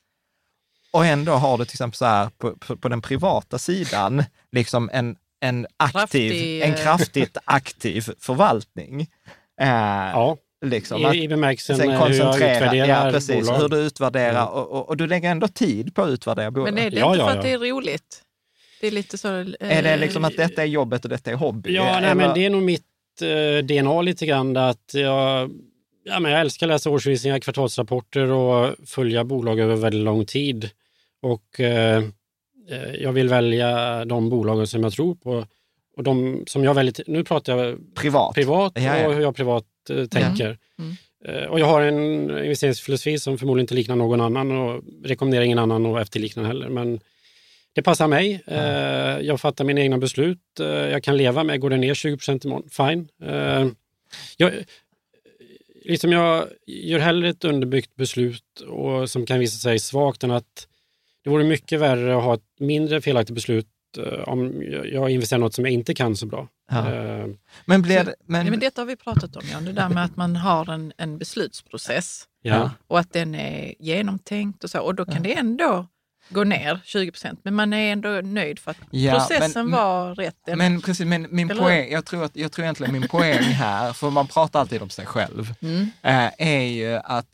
Och 0.91 1.05
ändå 1.05 1.31
har 1.31 1.57
du 1.57 1.65
till 1.65 1.73
exempel 1.73 1.97
så 1.97 2.05
här 2.05 2.29
på, 2.37 2.55
på, 2.55 2.77
på 2.77 2.89
den 2.89 3.01
privata 3.01 3.59
sidan, 3.59 4.23
liksom 4.51 4.89
en 4.93 5.15
en 5.39 5.67
aktiv, 5.77 6.29
Kraftig. 6.29 6.61
en 6.61 6.75
kraftigt 6.75 7.37
aktiv 7.45 8.01
förvaltning. 8.19 9.01
Eh, 9.61 9.67
ja. 9.67 10.37
Liksom, 10.65 11.13
I, 11.13 11.23
i 11.23 11.27
bemärkelsen 11.27 11.79
hur 11.79 11.91
jag 11.91 12.09
utvärderar 12.09 13.05
ja, 13.05 13.11
precis, 13.11 13.47
bolag. 13.47 13.61
Hur 13.61 13.69
du 13.69 13.77
utvärderar 13.77 14.41
mm. 14.41 14.53
och, 14.53 14.71
och, 14.71 14.89
och, 14.89 14.97
du 14.97 15.07
lägger 15.07 15.31
ändå 15.31 15.47
tid 15.47 15.95
på 15.95 16.01
att 16.01 16.09
utvärdera 16.09 16.51
bolag. 16.51 16.73
Men 16.73 16.83
är 16.83 16.89
det 16.89 16.99
ja, 16.99 17.13
inte 17.13 17.25
för 17.25 17.31
ja, 17.31 17.37
att 17.37 17.43
det 17.43 17.51
är 17.51 17.57
roligt? 17.57 18.21
Det 18.81 18.87
är 18.87 18.91
lite 18.91 19.17
så... 19.17 19.39
Eh, 19.39 19.77
är 19.77 19.83
det 19.83 19.97
liksom 19.97 20.25
att 20.25 20.37
detta 20.37 20.61
är 20.61 20.65
jobbet 20.65 21.03
och 21.03 21.09
detta 21.09 21.31
är 21.31 21.35
hobby? 21.35 21.75
Ja, 21.75 21.99
nej, 22.01 22.15
men 22.15 22.33
det 22.33 22.45
är 22.45 22.49
nog 22.49 22.63
mitt 22.63 22.83
eh, 23.21 23.65
DNA 23.65 24.01
lite 24.01 24.25
grann. 24.25 24.57
Att 24.57 24.91
jag, 24.93 25.51
ja, 26.03 26.19
men 26.19 26.31
jag 26.31 26.41
älskar 26.41 26.67
att 26.67 26.69
läsa 26.69 26.89
årsredovisningar, 26.89 27.39
kvartalsrapporter 27.39 28.31
och 28.31 28.75
följa 28.85 29.23
bolag 29.23 29.59
över 29.59 29.75
väldigt 29.75 30.03
lång 30.03 30.25
tid. 30.25 30.69
Och 31.21 31.59
eh, 31.59 32.03
Eh, 32.03 32.03
jag 32.99 33.11
vill 33.11 33.29
välja 33.29 34.05
de 34.05 34.29
bolagen 34.29 34.67
som 34.67 34.83
jag 34.83 34.93
tror 34.93 35.15
på. 35.15 35.45
Och 35.97 36.03
de 36.03 36.43
som 36.47 36.63
jag 36.63 36.73
väljer, 36.73 36.93
nu 37.07 37.23
pratar 37.23 37.57
jag 37.57 37.77
privat, 37.95 38.35
privat 38.35 38.77
och 38.77 39.13
hur 39.13 39.21
jag 39.21 39.35
privat 39.35 39.65
eh, 39.89 40.05
tänker. 40.05 40.57
Mm. 40.79 40.95
Mm. 41.25 41.49
Och 41.49 41.59
jag 41.59 41.65
har 41.65 41.81
en 41.81 42.29
investeringsfilosofi 42.29 43.19
som 43.19 43.37
förmodligen 43.37 43.63
inte 43.63 43.75
liknar 43.75 43.95
någon 43.95 44.21
annan 44.21 44.51
och 44.51 44.83
rekommenderar 45.03 45.43
ingen 45.43 45.59
annan 45.59 45.85
att 45.85 46.01
efterlikna 46.01 46.47
heller. 46.47 46.69
Men 46.69 46.99
det 47.73 47.81
passar 47.81 48.07
mig. 48.07 48.43
Mm. 48.47 49.25
Jag 49.25 49.41
fattar 49.41 49.65
mina 49.65 49.81
egna 49.81 49.97
beslut. 49.97 50.39
Jag 50.59 51.03
kan 51.03 51.17
leva 51.17 51.43
med, 51.43 51.59
går 51.59 51.69
det 51.69 51.77
ner 51.77 51.93
20 51.93 52.17
procent 52.17 52.45
imorgon, 52.45 52.69
fine. 52.69 53.07
Jag, 54.37 54.51
liksom 55.85 56.11
jag 56.11 56.47
gör 56.67 56.99
hellre 56.99 57.29
ett 57.29 57.45
underbyggt 57.45 57.95
beslut 57.95 58.61
och 58.67 59.09
som 59.09 59.25
kan 59.25 59.39
visa 59.39 59.57
sig 59.57 59.79
svagt 59.79 60.23
än 60.23 60.31
att 60.31 60.67
det 61.27 61.31
vore 61.31 61.43
mycket 61.43 61.79
värre 61.79 62.17
att 62.17 62.23
ha 62.23 62.33
ett 62.33 62.59
mindre 62.59 63.01
felaktigt 63.01 63.35
beslut 63.35 63.67
eh, 63.97 64.29
om 64.29 64.63
jag 64.91 65.09
investerar 65.09 65.39
i 65.39 65.41
något 65.41 65.53
som 65.53 65.65
jag 65.65 65.73
inte 65.73 65.93
kan 65.93 66.15
så 66.15 66.25
bra. 66.25 66.47
Ja. 66.71 66.77
Uh, 66.77 67.35
men, 67.65 67.81
blir 67.81 68.03
det, 68.03 68.15
men... 68.25 68.45
Ja, 68.45 68.51
men 68.51 68.59
detta 68.59 68.81
har 68.81 68.85
vi 68.85 68.95
pratat 68.95 69.35
om, 69.35 69.43
Jan, 69.51 69.65
det 69.65 69.71
där 69.71 69.89
med 69.89 70.03
att 70.03 70.15
man 70.15 70.35
har 70.35 70.69
en, 70.69 70.93
en 70.97 71.17
beslutsprocess 71.17 72.23
ja. 72.41 72.71
och 72.87 72.99
att 72.99 73.13
den 73.13 73.35
är 73.35 73.73
genomtänkt 73.79 74.63
och 74.63 74.69
så. 74.69 74.81
Och 74.81 74.95
då 74.95 75.05
kan 75.05 75.23
det 75.23 75.37
ändå 75.37 75.87
gå 76.29 76.43
ner 76.43 76.79
20 76.83 77.11
procent, 77.11 77.39
men 77.43 77.55
man 77.55 77.73
är 77.73 77.91
ändå 77.91 78.09
nöjd 78.09 78.59
för 78.59 78.71
att 78.71 78.77
ja, 78.91 79.13
processen 79.13 79.69
men, 79.69 79.79
var 79.79 80.15
rätt. 80.15 80.39
Men 80.55 80.81
precis, 80.81 81.05
men 81.05 81.27
min 81.29 81.47
poäng, 81.47 81.91
jag 81.91 82.05
tror, 82.05 82.23
att, 82.23 82.35
jag 82.35 82.51
tror 82.51 82.63
egentligen 82.63 82.93
min 82.93 83.07
poäng 83.07 83.43
här, 83.43 83.93
för 83.93 84.09
man 84.09 84.27
pratar 84.27 84.59
alltid 84.59 84.81
om 84.81 84.89
sig 84.89 85.05
själv, 85.05 85.53
mm. 85.61 85.89
är 86.37 86.61
ju 86.61 86.95
att 86.95 87.27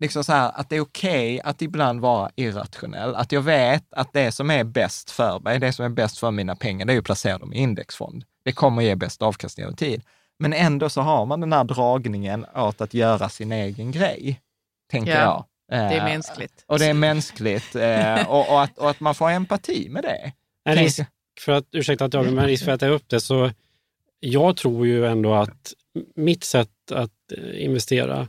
liksom 0.00 0.24
så 0.24 0.32
här, 0.32 0.52
att 0.54 0.68
det 0.68 0.76
är 0.76 0.80
okej 0.80 1.34
okay 1.34 1.50
att 1.50 1.62
ibland 1.62 2.00
vara 2.00 2.30
irrationell. 2.36 3.14
Att 3.14 3.32
jag 3.32 3.42
vet 3.42 3.92
att 3.92 4.12
det 4.12 4.32
som 4.32 4.50
är 4.50 4.64
bäst 4.64 5.10
för 5.10 5.40
mig, 5.40 5.58
det 5.58 5.72
som 5.72 5.84
är 5.84 5.88
bäst 5.88 6.18
för 6.18 6.30
mina 6.30 6.56
pengar, 6.56 6.86
det 6.86 6.92
är 6.92 6.98
att 6.98 7.04
placera 7.04 7.38
dem 7.38 7.52
i 7.52 7.58
indexfond. 7.58 8.24
Det 8.44 8.52
kommer 8.52 8.82
ge 8.82 8.94
bäst 8.94 9.22
avkastning 9.22 9.66
över 9.66 9.76
tid. 9.76 10.02
Men 10.38 10.52
ändå 10.52 10.88
så 10.88 11.00
har 11.00 11.26
man 11.26 11.40
den 11.40 11.52
här 11.52 11.64
dragningen 11.64 12.46
åt 12.54 12.80
att 12.80 12.94
göra 12.94 13.28
sin 13.28 13.52
egen 13.52 13.92
grej, 13.92 14.40
tänker 14.90 15.12
ja, 15.12 15.18
jag. 15.20 15.44
Det 15.68 15.76
är 15.76 15.98
eh, 15.98 16.04
mänskligt. 16.04 16.64
Och 16.66 16.78
det 16.78 16.86
är 16.86 16.94
mänskligt 16.94 17.76
eh, 17.76 18.30
och, 18.30 18.52
och, 18.52 18.62
att, 18.62 18.78
och 18.78 18.90
att 18.90 19.00
man 19.00 19.14
får 19.14 19.30
empati 19.30 19.88
med 19.90 20.02
det. 20.02 20.32
En 20.64 20.76
risk 20.76 21.00
för 21.40 21.52
att, 21.52 21.64
ursäkta 21.72 22.04
att 22.04 22.14
jag, 22.14 22.32
men 22.32 22.46
risk 22.46 22.64
för 22.64 22.72
att 22.72 22.82
jag 22.82 22.90
upp 22.90 23.08
det, 23.08 23.20
så 23.20 23.50
jag 24.20 24.56
tror 24.56 24.86
ju 24.86 25.06
ändå 25.06 25.34
att 25.34 25.74
mitt 26.14 26.44
sätt 26.44 26.92
att 26.92 27.32
investera 27.54 28.28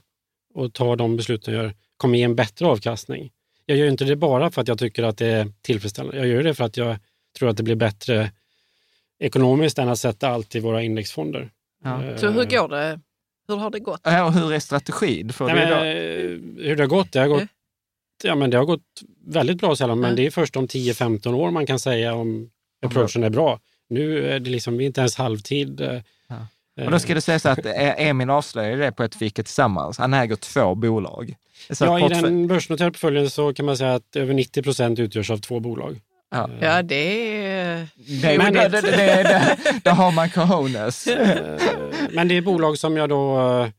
och 0.54 0.74
tar 0.74 0.96
de 0.96 1.18
beslut 1.18 1.48
jag 1.48 1.56
gör 1.56 1.74
kommer 1.98 2.18
ge 2.18 2.24
en 2.24 2.36
bättre 2.36 2.68
avkastning. 2.68 3.32
Jag 3.66 3.78
gör 3.78 3.88
inte 3.88 4.06
det 4.06 4.16
bara 4.16 4.52
för 4.52 4.62
att 4.62 4.68
jag 4.68 4.80
tycker 4.80 5.04
att 5.04 5.18
det 5.18 5.28
är 5.28 5.52
tillfredsställande. 5.62 6.18
Jag 6.18 6.28
gör 6.28 6.44
det 6.44 6.54
för 6.54 6.64
att 6.64 6.78
jag 6.78 6.98
tror 7.40 7.50
att 7.50 7.58
det 7.58 7.64
blir 7.64 7.76
bättre 7.76 8.32
ekonomiskt 9.20 9.80
än 9.80 9.90
att 9.90 10.00
sätta 10.00 10.30
allt 10.30 10.56
i 10.56 10.60
våra 10.60 10.82
indexfonder. 10.82 11.50
Ja. 11.84 12.04
Uh, 12.04 12.18
Så 12.18 12.30
hur 12.30 12.46
går 12.46 12.68
det? 12.68 13.00
Hur 13.48 13.56
har 13.56 13.70
det 13.70 13.80
gått? 13.80 14.02
Ja, 14.04 14.26
och 14.26 14.34
hur 14.34 14.54
är 14.54 14.60
strategin? 14.60 15.34
För 15.34 15.46
nej, 15.46 15.56
men, 15.56 15.72
eh, 15.72 16.68
hur 16.68 16.76
det 16.76 16.84
har 16.84 16.88
gått? 16.88 17.12
Det 17.12 17.20
har 17.20 17.28
gått, 17.28 17.50
ja, 18.24 18.36
men 18.36 18.50
det 18.50 18.58
har 18.58 18.66
gått 18.66 19.02
väldigt 19.28 19.58
bra 19.58 19.76
sällan, 19.76 20.00
men 20.00 20.16
det 20.16 20.26
är 20.26 20.32
först 20.32 20.56
om 20.56 20.68
10-15 20.68 21.34
år 21.34 21.52
man 21.52 21.66
kan 21.66 21.80
säga 21.80 22.14
om 22.14 22.50
approachen 22.86 23.24
är 23.24 23.30
bra. 23.30 23.60
Nu 23.90 24.30
är 24.30 24.40
det 24.40 24.50
liksom 24.50 24.82
inte 24.82 25.02
ens 25.02 25.16
halvtid. 25.16 26.02
Ja. 26.28 26.48
Och 26.78 26.92
då 26.92 27.00
ska 27.00 27.14
det 27.14 27.22
sägas 27.22 27.46
att 27.46 27.66
e- 27.66 27.96
Emil 27.98 28.30
avslöjade 28.30 28.84
det 28.84 28.92
på 28.92 29.04
ett 29.04 29.16
fika 29.16 29.44
tillsammans. 29.44 29.98
Han 29.98 30.14
äger 30.14 30.36
två 30.36 30.76
bolag. 30.76 31.36
Så 31.70 31.86
ja, 31.86 32.06
i 32.06 32.10
den 32.10 32.48
börsnoterade 32.48 32.92
portföljen 32.92 33.30
så 33.30 33.54
kan 33.54 33.66
man 33.66 33.78
säga 33.78 33.94
att 33.94 34.16
över 34.16 34.34
90 34.34 34.64
procent 34.64 35.00
utgörs 35.00 35.30
av 35.30 35.38
två 35.38 35.60
bolag. 35.60 36.00
Ja, 36.32 36.50
ja 36.62 36.82
det 36.82 36.96
är... 36.96 37.88
Det, 38.22 38.38
men 38.38 38.54
det, 38.54 38.68
det, 38.68 38.82
det, 38.82 39.58
det, 39.84 39.90
har 39.90 40.12
man 40.12 40.30
cojones. 40.30 41.08
men 42.12 42.28
det 42.28 42.38
är 42.38 42.42
bolag 42.42 42.78
som 42.78 42.98
jag 42.98 43.10
då 43.10 43.70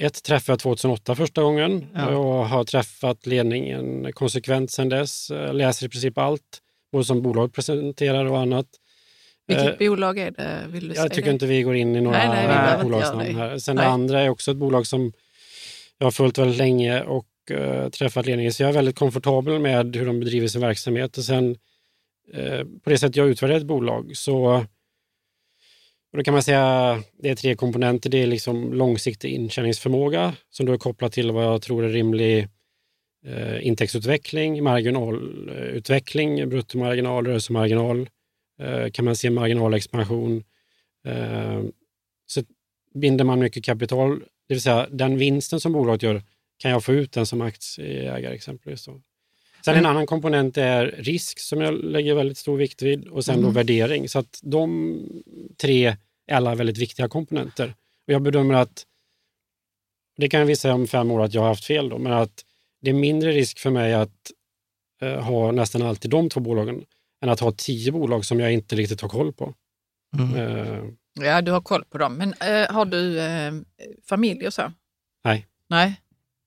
ett 0.00 0.22
träffade 0.22 0.58
2008 0.58 1.14
första 1.14 1.42
gången 1.42 1.86
ja. 1.94 2.16
och 2.16 2.48
har 2.48 2.64
träffat 2.64 3.26
ledningen 3.26 4.12
konsekvent 4.12 4.70
sedan 4.70 4.88
dess. 4.88 5.30
Läser 5.52 5.86
i 5.86 5.88
princip 5.88 6.18
allt, 6.18 6.60
både 6.92 7.04
som 7.04 7.22
bolag 7.22 7.52
presenterar 7.52 8.24
och 8.24 8.38
annat. 8.38 8.66
Vilket 9.46 9.80
eh, 9.80 9.88
bolag 9.88 10.18
är 10.18 10.30
det? 10.30 10.66
Vill 10.68 10.88
du 10.88 10.94
jag 10.94 11.12
tycker 11.12 11.28
det? 11.28 11.32
inte 11.32 11.46
vi 11.46 11.62
går 11.62 11.74
in 11.74 11.96
i 11.96 12.00
några 12.00 12.18
nej, 12.18 12.48
nej, 12.48 12.82
bolagsnamn 12.82 13.36
här. 13.36 13.58
Sen 13.58 13.76
nej. 13.76 13.84
det 13.84 13.90
andra 13.90 14.20
är 14.20 14.28
också 14.28 14.50
ett 14.50 14.56
bolag 14.56 14.86
som 14.86 15.12
jag 15.98 16.06
har 16.06 16.10
följt 16.10 16.38
väldigt 16.38 16.58
länge 16.58 17.02
och 17.02 17.26
uh, 17.50 17.88
träffat 17.88 18.26
ledningen, 18.26 18.52
så 18.52 18.62
jag 18.62 18.70
är 18.70 18.74
väldigt 18.74 18.98
komfortabel 18.98 19.58
med 19.58 19.96
hur 19.96 20.06
de 20.06 20.20
bedriver 20.20 20.48
sin 20.48 20.60
verksamhet. 20.60 21.18
Och 21.18 21.24
sen 21.24 21.56
uh, 22.36 22.64
på 22.84 22.90
det 22.90 22.98
sätt 22.98 23.16
jag 23.16 23.28
utvärderar 23.28 23.58
ett 23.58 23.66
bolag 23.66 24.16
så 24.16 24.64
och 26.14 26.18
då 26.18 26.24
kan 26.24 26.34
man 26.34 26.42
säga 26.42 27.02
det 27.18 27.30
är 27.30 27.34
tre 27.34 27.54
komponenter. 27.54 28.10
Det 28.10 28.22
är 28.22 28.26
liksom 28.26 28.72
långsiktig 28.72 29.30
intjäningsförmåga 29.30 30.34
som 30.50 30.66
då 30.66 30.72
är 30.72 30.78
kopplat 30.78 31.12
till 31.12 31.30
vad 31.30 31.44
jag 31.44 31.62
tror 31.62 31.84
är 31.84 31.88
rimlig 31.88 32.48
eh, 33.26 33.66
intäktsutveckling, 33.66 34.62
marginalutveckling, 34.62 36.48
bruttomarginal, 36.48 37.26
rörelsemarginal. 37.26 38.08
Eh, 38.58 38.90
kan 38.90 39.04
man 39.04 39.16
se 39.16 39.30
marginalexpansion. 39.30 40.44
Eh, 41.04 41.62
så 42.26 42.42
binder 42.94 43.24
man 43.24 43.38
mycket 43.38 43.64
kapital, 43.64 44.18
det 44.20 44.54
vill 44.54 44.60
säga 44.60 44.88
den 44.90 45.18
vinsten 45.18 45.60
som 45.60 45.72
bolaget 45.72 46.02
gör, 46.02 46.22
kan 46.56 46.70
jag 46.70 46.84
få 46.84 46.92
ut 46.92 47.12
den 47.12 47.26
som 47.26 47.40
aktieägare 47.40 48.34
exempelvis. 48.34 48.86
Då. 48.86 49.00
Sen 49.64 49.76
en 49.76 49.86
annan 49.86 50.06
komponent 50.06 50.58
är 50.58 50.86
risk 50.86 51.38
som 51.38 51.60
jag 51.60 51.74
lägger 51.74 52.14
väldigt 52.14 52.38
stor 52.38 52.56
vikt 52.56 52.82
vid 52.82 53.08
och 53.08 53.24
sen 53.24 53.34
mm. 53.34 53.44
då 53.44 53.50
värdering. 53.50 54.08
Så 54.08 54.18
att 54.18 54.40
de 54.42 55.00
tre 55.56 55.86
är 56.26 56.36
alla 56.36 56.54
väldigt 56.54 56.78
viktiga 56.78 57.08
komponenter. 57.08 57.74
Och 58.06 58.12
jag 58.12 58.22
bedömer 58.22 58.54
att, 58.54 58.86
det 60.16 60.28
kan 60.28 60.40
jag 60.40 60.46
visa 60.46 60.74
om 60.74 60.86
fem 60.86 61.10
år 61.10 61.22
att 61.22 61.34
jag 61.34 61.40
har 61.40 61.48
haft 61.48 61.64
fel 61.64 61.88
då, 61.88 61.98
men 61.98 62.12
att 62.12 62.44
det 62.80 62.90
är 62.90 62.94
mindre 62.94 63.32
risk 63.32 63.58
för 63.58 63.70
mig 63.70 63.94
att 63.94 64.30
eh, 65.00 65.20
ha 65.20 65.52
nästan 65.52 65.82
alltid 65.82 66.10
de 66.10 66.28
två 66.28 66.40
bolagen 66.40 66.84
än 67.22 67.28
att 67.28 67.40
ha 67.40 67.52
tio 67.52 67.92
bolag 67.92 68.24
som 68.24 68.40
jag 68.40 68.52
inte 68.52 68.76
riktigt 68.76 69.00
har 69.00 69.08
koll 69.08 69.32
på. 69.32 69.54
Mm. 70.18 70.36
Eh. 70.36 70.84
Ja, 71.20 71.42
du 71.42 71.52
har 71.52 71.60
koll 71.60 71.84
på 71.84 71.98
dem. 71.98 72.14
Men 72.14 72.32
eh, 72.32 72.74
har 72.74 72.84
du 72.84 73.20
eh, 73.20 73.52
familj 74.08 74.46
och 74.46 74.54
så? 74.54 74.72
Nej. 75.24 75.46
Nej. 75.68 76.00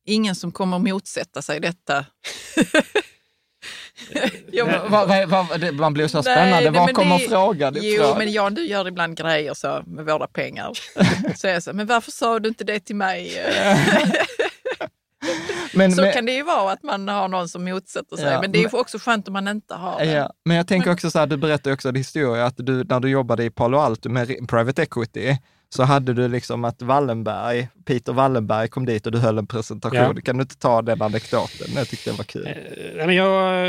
Ingen 0.06 0.36
som 0.36 0.52
kommer 0.52 0.80
motsätta 0.80 1.42
sig 1.42 1.60
detta? 1.60 2.06
jo, 4.52 4.66
men, 4.66 4.92
va, 4.92 5.06
va, 5.06 5.26
va, 5.26 5.48
man 5.72 5.94
blir 5.94 6.08
så 6.08 6.24
spännande. 6.24 6.70
Var 6.70 6.88
kommer 6.88 7.20
det, 7.20 7.30
frågan 7.30 7.78
Jo, 7.82 8.16
men 8.18 8.32
Jan, 8.32 8.54
du 8.54 8.68
gör 8.68 8.88
ibland 8.88 9.18
grejer 9.18 9.54
så 9.54 9.84
med 9.86 10.06
våra 10.06 10.28
pengar. 10.28 10.72
så 11.36 11.48
jag 11.48 11.64
så, 11.64 11.74
men 11.74 11.88
varför 11.88 12.12
sa 12.12 12.40
du 12.40 12.50
inte 12.50 12.64
det 12.64 12.80
till 12.80 12.96
mig? 12.96 13.32
men, 15.74 15.92
så 15.92 16.02
men, 16.02 16.14
kan 16.14 16.26
det 16.26 16.32
ju 16.32 16.44
vara 16.44 16.72
att 16.72 16.84
man 16.84 17.08
har 17.08 17.28
någon 17.28 17.50
som 17.50 17.64
motsätter 17.66 18.16
sig. 18.16 18.26
Ja, 18.26 18.42
men 18.42 18.52
det 18.52 18.60
är 18.60 18.70
men, 18.72 18.82
också 18.82 18.98
skönt 19.00 19.28
om 19.28 19.34
man 19.34 19.48
inte 19.48 19.74
har 19.74 20.00
det. 20.00 20.06
Ja, 20.06 20.34
men 20.46 20.58
jag 20.58 20.68
tänker 20.68 20.92
också 20.92 21.12
så 21.12 21.20
här, 21.20 21.28
du 21.28 21.38
berättade 21.38 21.74
också 21.74 21.90
en 21.90 21.96
historia 21.96 22.46
att 22.46 22.58
du, 22.58 22.84
när 22.84 23.00
du 23.00 23.10
jobbade 23.10 23.44
i 23.44 23.50
Palo 23.50 23.78
Alto 23.78 24.10
med 24.10 24.50
private 24.50 24.82
equity, 24.82 25.38
så 25.70 25.84
hade 25.84 26.14
du 26.14 26.28
liksom 26.28 26.66
att 26.66 26.82
Wallenberg, 26.82 27.68
Peter 27.86 28.14
Wallenberg 28.14 28.68
kom 28.68 28.86
dit 28.86 29.06
och 29.06 29.12
du 29.12 29.18
höll 29.18 29.38
en 29.38 29.48
presentation. 29.48 30.14
Ja. 30.16 30.22
Kan 30.24 30.38
du 30.38 30.42
inte 30.42 30.58
ta 30.58 30.82
den 30.82 31.02
anekdoten? 31.02 31.68
Jag 31.76 31.88
tyckte 31.88 32.10
det 32.10 32.18
var 32.18 32.24
kul. 32.24 32.48
Eh, 32.98 33.14
jag 33.14 33.66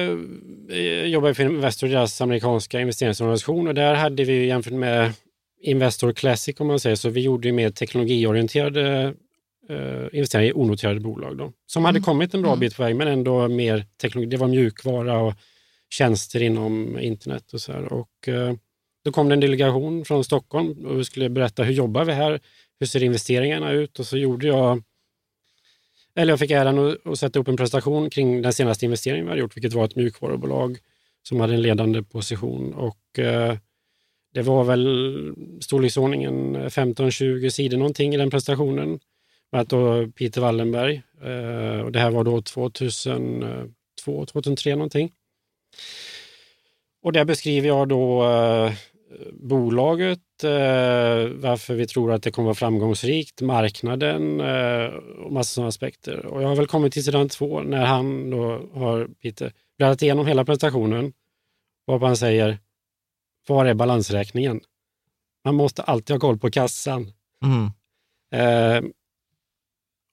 eh, 0.71 1.05
jobbar 1.05 1.33
för 1.33 1.43
Investor, 1.45 1.89
deras 1.89 2.21
amerikanska 2.21 2.81
investeringsorganisation 2.81 3.69
och 3.69 3.75
där 3.75 3.95
hade 3.95 4.25
vi 4.25 4.47
jämfört 4.47 4.73
med 4.73 5.13
Investor 5.63 6.13
Classic 6.13 6.61
om 6.61 6.67
man 6.67 6.81
säger 6.81 6.97
så, 6.97 7.09
vi 7.09 7.21
gjorde 7.21 7.53
mer 7.53 7.71
teknologiorienterade 7.71 9.15
uh, 9.71 10.09
investeringar 10.13 10.51
i 10.51 10.53
onoterade 10.55 11.01
bolag 11.01 11.37
då, 11.37 11.53
som 11.67 11.81
mm. 11.81 11.87
hade 11.87 12.01
kommit 12.01 12.35
en 12.35 12.43
bra 12.43 12.51
mm. 12.51 12.61
bit 12.61 12.77
på 12.77 12.83
väg 12.83 12.97
men 12.97 13.09
ändå 13.09 13.49
mer 13.49 13.85
teknologi. 14.01 14.31
Det 14.31 14.37
var 14.37 14.49
mjukvara 14.49 15.19
och 15.19 15.35
tjänster 15.91 16.43
inom 16.43 16.99
internet 16.99 17.53
och 17.53 17.61
så 17.61 17.73
här. 17.73 17.93
Och, 17.93 18.29
uh, 18.29 18.53
då 19.05 19.13
kom 19.13 19.29
det 19.29 19.35
en 19.35 19.41
delegation 19.41 20.05
från 20.05 20.25
Stockholm 20.25 20.87
och 20.87 20.99
vi 20.99 21.05
skulle 21.05 21.29
berätta 21.29 21.63
hur 21.63 21.73
jobbar 21.73 22.05
vi 22.05 22.13
här? 22.13 22.41
Hur 22.81 22.87
ser 22.87 23.03
investeringarna 23.03 23.73
ut? 23.73 23.99
Och 23.99 24.07
så 24.07 24.17
gjorde 24.17 24.47
jag, 24.47 24.83
eller 26.15 26.33
jag 26.33 26.39
fick 26.39 26.51
äran 26.51 26.79
att, 26.79 27.07
att 27.07 27.19
sätta 27.19 27.39
upp 27.39 27.49
en 27.49 27.57
presentation 27.57 28.11
kring 28.11 28.43
den 28.43 28.53
senaste 28.53 28.85
investeringen 28.85 29.25
vi 29.25 29.31
hade 29.31 29.41
gjort, 29.41 29.57
vilket 29.57 29.73
var 29.73 29.85
ett 29.85 29.97
mjukvarubolag 29.97 30.79
som 31.23 31.41
hade 31.41 31.55
en 31.55 31.63
ledande 31.63 32.03
position. 32.03 32.75
Och 32.75 33.19
eh, 33.19 33.57
det 34.35 34.43
var 34.43 34.65
väl 34.65 35.35
storleksordningen 35.61 36.57
15-20 36.57 37.49
sidor 37.51 37.79
någonting 37.79 38.15
i 38.15 38.17
den 38.17 38.31
presentationen. 38.31 39.01
Med 39.53 39.61
att 39.61 39.69
då 39.69 40.07
Peter 40.11 40.41
Wallenberg, 40.41 41.03
eh, 41.23 41.81
och 41.81 41.93
det 41.93 41.99
här 41.99 42.11
var 42.11 42.25
då 42.25 42.43
2002, 42.43 44.27
2003 44.27 44.77
någonting. 44.77 45.13
Och 47.03 47.13
där 47.13 47.25
beskriver 47.25 47.69
jag 47.69 47.89
då 47.89 48.31
eh, 48.31 48.73
bolaget, 49.33 50.45
eh, 50.45 51.29
varför 51.35 51.75
vi 51.75 51.87
tror 51.87 52.13
att 52.13 52.23
det 52.23 52.31
kommer 52.31 52.47
vara 52.47 52.55
framgångsrikt, 52.55 53.41
marknaden 53.41 54.41
och 55.19 55.33
massa 55.33 55.55
sådana 55.55 55.69
aspekter. 55.69 56.27
Och 56.27 56.43
jag 56.43 56.49
har 56.49 56.57
väl 56.57 56.67
kommit 56.67 56.93
till 56.93 57.05
sidan 57.05 57.29
två 57.29 57.61
när 57.61 57.87
han 57.87 58.31
då 58.31 58.69
har 58.75 59.09
Peter 59.23 59.53
bläddrat 59.79 60.03
igenom 60.03 60.27
hela 60.27 60.45
presentationen 60.45 61.13
och 61.87 62.01
han 62.01 62.17
säger, 62.17 62.59
var 63.49 63.67
är 63.67 63.75
balansräkningen? 63.75 64.61
Man 65.45 65.55
måste 65.55 65.83
alltid 65.83 66.15
ha 66.15 66.21
koll 66.21 66.39
på 66.39 66.51
kassan. 66.51 67.13
Mm. 67.45 67.71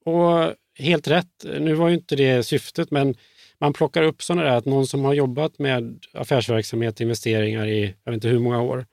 Och 0.06 0.54
helt 0.80 1.08
rätt, 1.08 1.46
nu 1.60 1.74
var 1.74 1.90
ju 1.90 1.96
inte 1.96 2.16
det 2.16 2.44
syftet, 2.44 2.92
men 2.92 3.16
man 3.60 3.74
plockar 3.74 4.04
upp 4.04 4.24
sådana 4.24 4.44
där, 4.44 4.58
att 4.58 4.66
någon 4.66 4.88
som 4.88 5.06
har 5.06 5.14
jobbat 5.14 5.60
med 5.60 6.00
affärsverksamhet, 6.14 7.02
investeringar 7.02 7.68
i 7.68 7.96
jag 8.04 8.12
vet 8.12 8.18
inte 8.18 8.28
hur 8.28 8.40
många 8.40 8.62
år, 8.62 8.86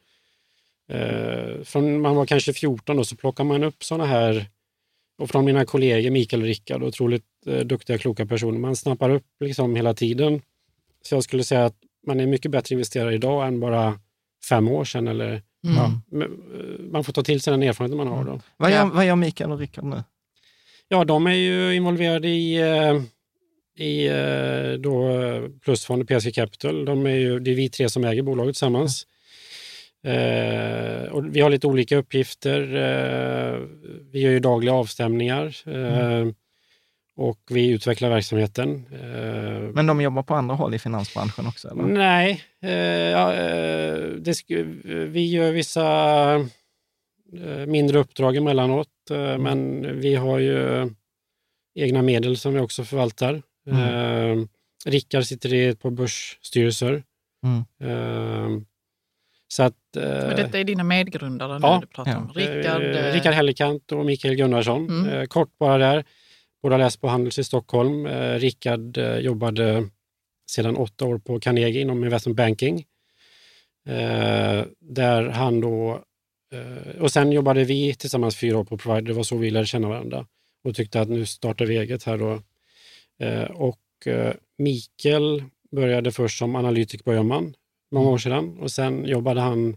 eh, 0.88 1.62
från 1.64 2.00
man 2.00 2.16
var 2.16 2.26
kanske 2.26 2.52
14 2.52 2.98
och 2.98 3.06
så 3.06 3.16
plockar 3.16 3.44
man 3.44 3.64
upp 3.64 3.84
sådana 3.84 4.06
här, 4.06 4.46
och 5.18 5.30
från 5.30 5.44
mina 5.44 5.64
kollegor 5.64 6.10
Mikael 6.10 6.42
och 6.42 6.48
Rickard, 6.48 6.82
otroligt 6.82 7.24
eh, 7.46 7.60
duktiga, 7.60 7.98
kloka 7.98 8.26
personer, 8.26 8.58
man 8.58 8.76
snappar 8.76 9.10
upp 9.10 9.26
liksom 9.40 9.76
hela 9.76 9.94
tiden. 9.94 10.42
Så 11.02 11.14
jag 11.14 11.24
skulle 11.24 11.44
säga 11.44 11.64
att 11.64 11.76
man 12.06 12.20
är 12.20 12.26
mycket 12.26 12.50
bättre 12.50 12.72
investerare 12.72 13.14
idag 13.14 13.46
än 13.46 13.60
bara 13.60 13.98
fem 14.48 14.68
år 14.68 14.84
sedan. 14.84 15.08
Eller, 15.08 15.28
mm. 15.28 15.76
ja, 15.76 15.84
eh, 16.20 16.28
man 16.90 17.04
får 17.04 17.12
ta 17.12 17.22
till 17.22 17.40
sig 17.40 17.50
den 17.50 17.62
erfarenhet 17.62 17.96
man 17.96 18.06
har. 18.06 18.24
Då. 18.24 18.40
Vad, 18.56 18.70
gör, 18.70 18.84
vad 18.84 19.06
gör 19.06 19.16
Mikael 19.16 19.52
och 19.52 19.58
Rickard 19.58 19.84
nu? 19.84 20.02
Ja, 20.92 21.04
de 21.04 21.26
är 21.26 21.34
ju 21.34 21.74
involverade 21.74 22.28
i 22.28 22.60
eh, 22.60 23.02
i 23.76 24.06
eh, 24.06 24.72
då 24.78 25.08
Plusfond 25.64 26.08
PSG 26.08 26.34
Capital. 26.34 26.84
De 26.84 27.06
är 27.06 27.14
ju, 27.14 27.38
det 27.38 27.50
är 27.50 27.54
vi 27.54 27.68
tre 27.68 27.88
som 27.88 28.04
äger 28.04 28.22
bolaget 28.22 28.54
tillsammans. 28.54 29.06
Eh, 30.04 31.12
och 31.12 31.36
vi 31.36 31.40
har 31.40 31.50
lite 31.50 31.66
olika 31.66 31.96
uppgifter. 31.96 32.60
Eh, 32.60 33.58
vi 34.12 34.20
gör 34.20 34.30
ju 34.30 34.40
dagliga 34.40 34.74
avstämningar 34.74 35.56
eh, 35.66 36.12
mm. 36.12 36.34
och 37.16 37.40
vi 37.50 37.70
utvecklar 37.70 38.10
verksamheten. 38.10 38.86
Eh, 38.92 39.60
Men 39.74 39.86
de 39.86 40.00
jobbar 40.00 40.22
på 40.22 40.34
andra 40.34 40.54
håll 40.54 40.74
i 40.74 40.78
finansbranschen 40.78 41.46
också? 41.46 41.68
Eller? 41.68 41.82
Nej, 41.82 42.42
ja, 43.12 43.32
det, 44.18 44.44
vi 45.06 45.30
gör 45.30 45.52
vissa 45.52 46.48
mindre 47.66 47.98
uppdrag 47.98 48.36
emellanåt, 48.36 48.88
mm. 49.10 49.42
men 49.42 49.82
vi 50.00 50.14
har 50.14 50.38
ju 50.38 50.90
egna 51.74 52.02
medel 52.02 52.36
som 52.36 52.54
vi 52.54 52.60
också 52.60 52.84
förvaltar. 52.84 53.42
Mm. 53.66 54.38
Eh, 54.40 54.46
Rickard 54.86 55.24
sitter 55.24 55.54
i 55.54 55.66
ett 55.66 55.80
par 55.80 55.90
börsstyrelser. 55.90 57.02
Mm. 57.44 57.64
Eh, 57.80 58.62
så 59.48 59.62
att, 59.62 59.96
eh, 59.96 60.02
Men 60.02 60.36
detta 60.36 60.58
är 60.58 60.64
dina 60.64 60.84
medgrundare 60.84 61.58
ja, 61.62 61.78
du 61.80 61.86
pratar 61.86 62.12
ja. 62.12 62.18
om? 62.18 62.32
Rickard, 62.34 62.82
eh, 62.82 63.12
Rickard 63.12 63.34
Hellekant 63.34 63.92
och 63.92 64.06
Mikael 64.06 64.34
Gunnarsson. 64.34 64.88
Mm. 64.88 65.08
Eh, 65.08 65.24
kort 65.24 65.58
bara 65.58 65.78
där. 65.78 66.04
Båda 66.62 66.76
läst 66.76 67.00
på 67.00 67.08
Handels 67.08 67.38
i 67.38 67.44
Stockholm. 67.44 68.06
Eh, 68.06 68.38
Rickard 68.38 68.98
eh, 68.98 69.16
jobbade 69.16 69.88
sedan 70.50 70.76
åtta 70.76 71.04
år 71.04 71.18
på 71.18 71.40
Carnegie 71.40 71.80
inom 71.80 72.04
investment 72.04 72.36
banking. 72.36 72.84
Eh, 73.88 74.64
där 74.80 75.28
han 75.28 75.60
då, 75.60 76.02
och 77.00 77.12
sen 77.12 77.32
jobbade 77.32 77.64
vi 77.64 77.94
tillsammans 77.94 78.36
fyra 78.36 78.58
år 78.58 78.64
på 78.64 78.78
Provider. 78.78 79.02
Det 79.08 79.12
var 79.12 79.22
så 79.22 79.36
vi 79.36 79.50
lärde 79.50 79.66
känna 79.66 79.88
varandra 79.88 80.26
och 80.64 80.74
tyckte 80.74 81.00
att 81.00 81.08
nu 81.08 81.26
startar 81.26 81.66
vi 81.66 81.76
eget 81.76 82.04
här. 82.04 82.18
Då. 82.18 82.42
Eh, 83.26 83.50
och 83.50 84.06
eh, 84.06 84.34
Mikael 84.58 85.44
började 85.70 86.12
först 86.12 86.38
som 86.38 86.56
analytiker 86.56 87.04
på 87.04 87.12
Öhman 87.12 87.54
många 87.90 88.10
år 88.10 88.18
sedan 88.18 88.58
och 88.58 88.70
sen 88.70 89.04
jobbade 89.04 89.40
han 89.40 89.76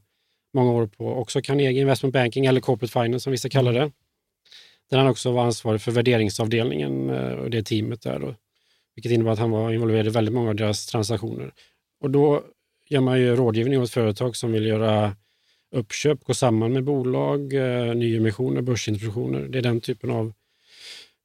många 0.53 0.71
år 0.71 0.87
på 0.87 1.13
också 1.13 1.41
Carnegie 1.41 1.81
Investment 1.81 2.13
Banking 2.13 2.45
eller 2.45 2.61
Corporate 2.61 2.91
Finance 2.91 3.23
som 3.23 3.31
vissa 3.31 3.49
kallar 3.49 3.73
det. 3.73 3.91
Där 4.89 4.97
han 4.97 5.07
också 5.07 5.31
var 5.31 5.45
ansvarig 5.45 5.81
för 5.81 5.91
värderingsavdelningen 5.91 7.09
eh, 7.09 7.33
och 7.33 7.49
det 7.49 7.63
teamet 7.63 8.01
där. 8.01 8.19
Då, 8.19 8.35
vilket 8.95 9.11
innebär 9.11 9.31
att 9.31 9.39
han 9.39 9.51
var 9.51 9.71
involverad 9.71 10.07
i 10.07 10.09
väldigt 10.09 10.33
många 10.33 10.49
av 10.49 10.55
deras 10.55 10.85
transaktioner. 10.85 11.53
Och 12.01 12.09
då 12.11 12.43
gör 12.89 13.01
man 13.01 13.19
ju 13.19 13.35
rådgivning 13.35 13.81
åt 13.81 13.91
företag 13.91 14.35
som 14.35 14.51
vill 14.51 14.65
göra 14.65 15.15
uppköp, 15.75 16.23
gå 16.23 16.33
samman 16.33 16.73
med 16.73 16.83
bolag, 16.83 17.53
eh, 17.53 17.95
nyemissioner, 17.95 18.61
börsintroduktioner. 18.61 19.41
Det 19.41 19.57
är 19.57 19.61
den 19.61 19.81
typen 19.81 20.09
av 20.09 20.33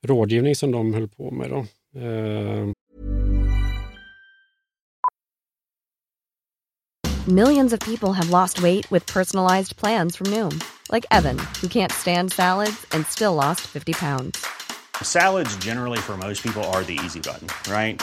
rådgivning 0.07 0.57
som 0.57 0.73
de 0.73 0.95
höll 0.95 1.09
på 1.09 1.31
med. 1.31 1.51
Då. 1.51 1.67
Eh. 2.01 2.69
Millions 7.27 7.73
of 7.73 7.81
people 7.81 8.13
have 8.13 8.31
lost 8.31 8.59
weight 8.59 8.93
with 8.93 9.13
personalized 9.15 9.77
plans 9.77 10.17
from 10.17 10.31
Noom. 10.31 10.61
Like 10.93 11.07
Evan, 11.11 11.39
who 11.63 11.69
can't 11.69 11.93
stand 11.93 12.33
salads 12.33 12.87
and 12.95 13.07
still 13.07 13.35
lost 13.35 13.61
50 13.61 13.93
pounds. 13.93 14.39
Salads 15.03 15.57
generally 15.65 15.99
for 15.99 16.17
most 16.17 16.43
people 16.43 16.63
are 16.65 16.83
the 16.85 16.99
easy 17.05 17.21
button, 17.21 17.49
right? 17.69 18.03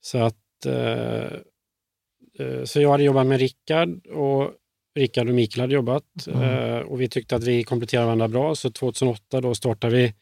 Så 0.00 0.18
att 0.18 0.66
eh, 0.66 1.32
eh, 2.38 2.64
så 2.64 2.80
jag 2.80 2.90
hade 2.90 3.02
jobbat 3.02 3.26
med 3.26 3.40
Rickard 3.40 4.06
och 4.06 4.52
Rickard 4.94 5.28
och 5.28 5.34
Mikael 5.34 5.60
hade 5.60 5.74
jobbat 5.74 6.26
mm. 6.26 6.42
eh, 6.42 6.78
och 6.78 7.00
vi 7.00 7.08
tyckte 7.08 7.36
att 7.36 7.44
vi 7.44 7.64
kompletterade 7.64 8.06
varandra 8.06 8.28
bra. 8.28 8.54
Så 8.54 8.70
2008 8.70 9.40
då 9.40 9.54
startade 9.54 9.96
vi 9.96 10.14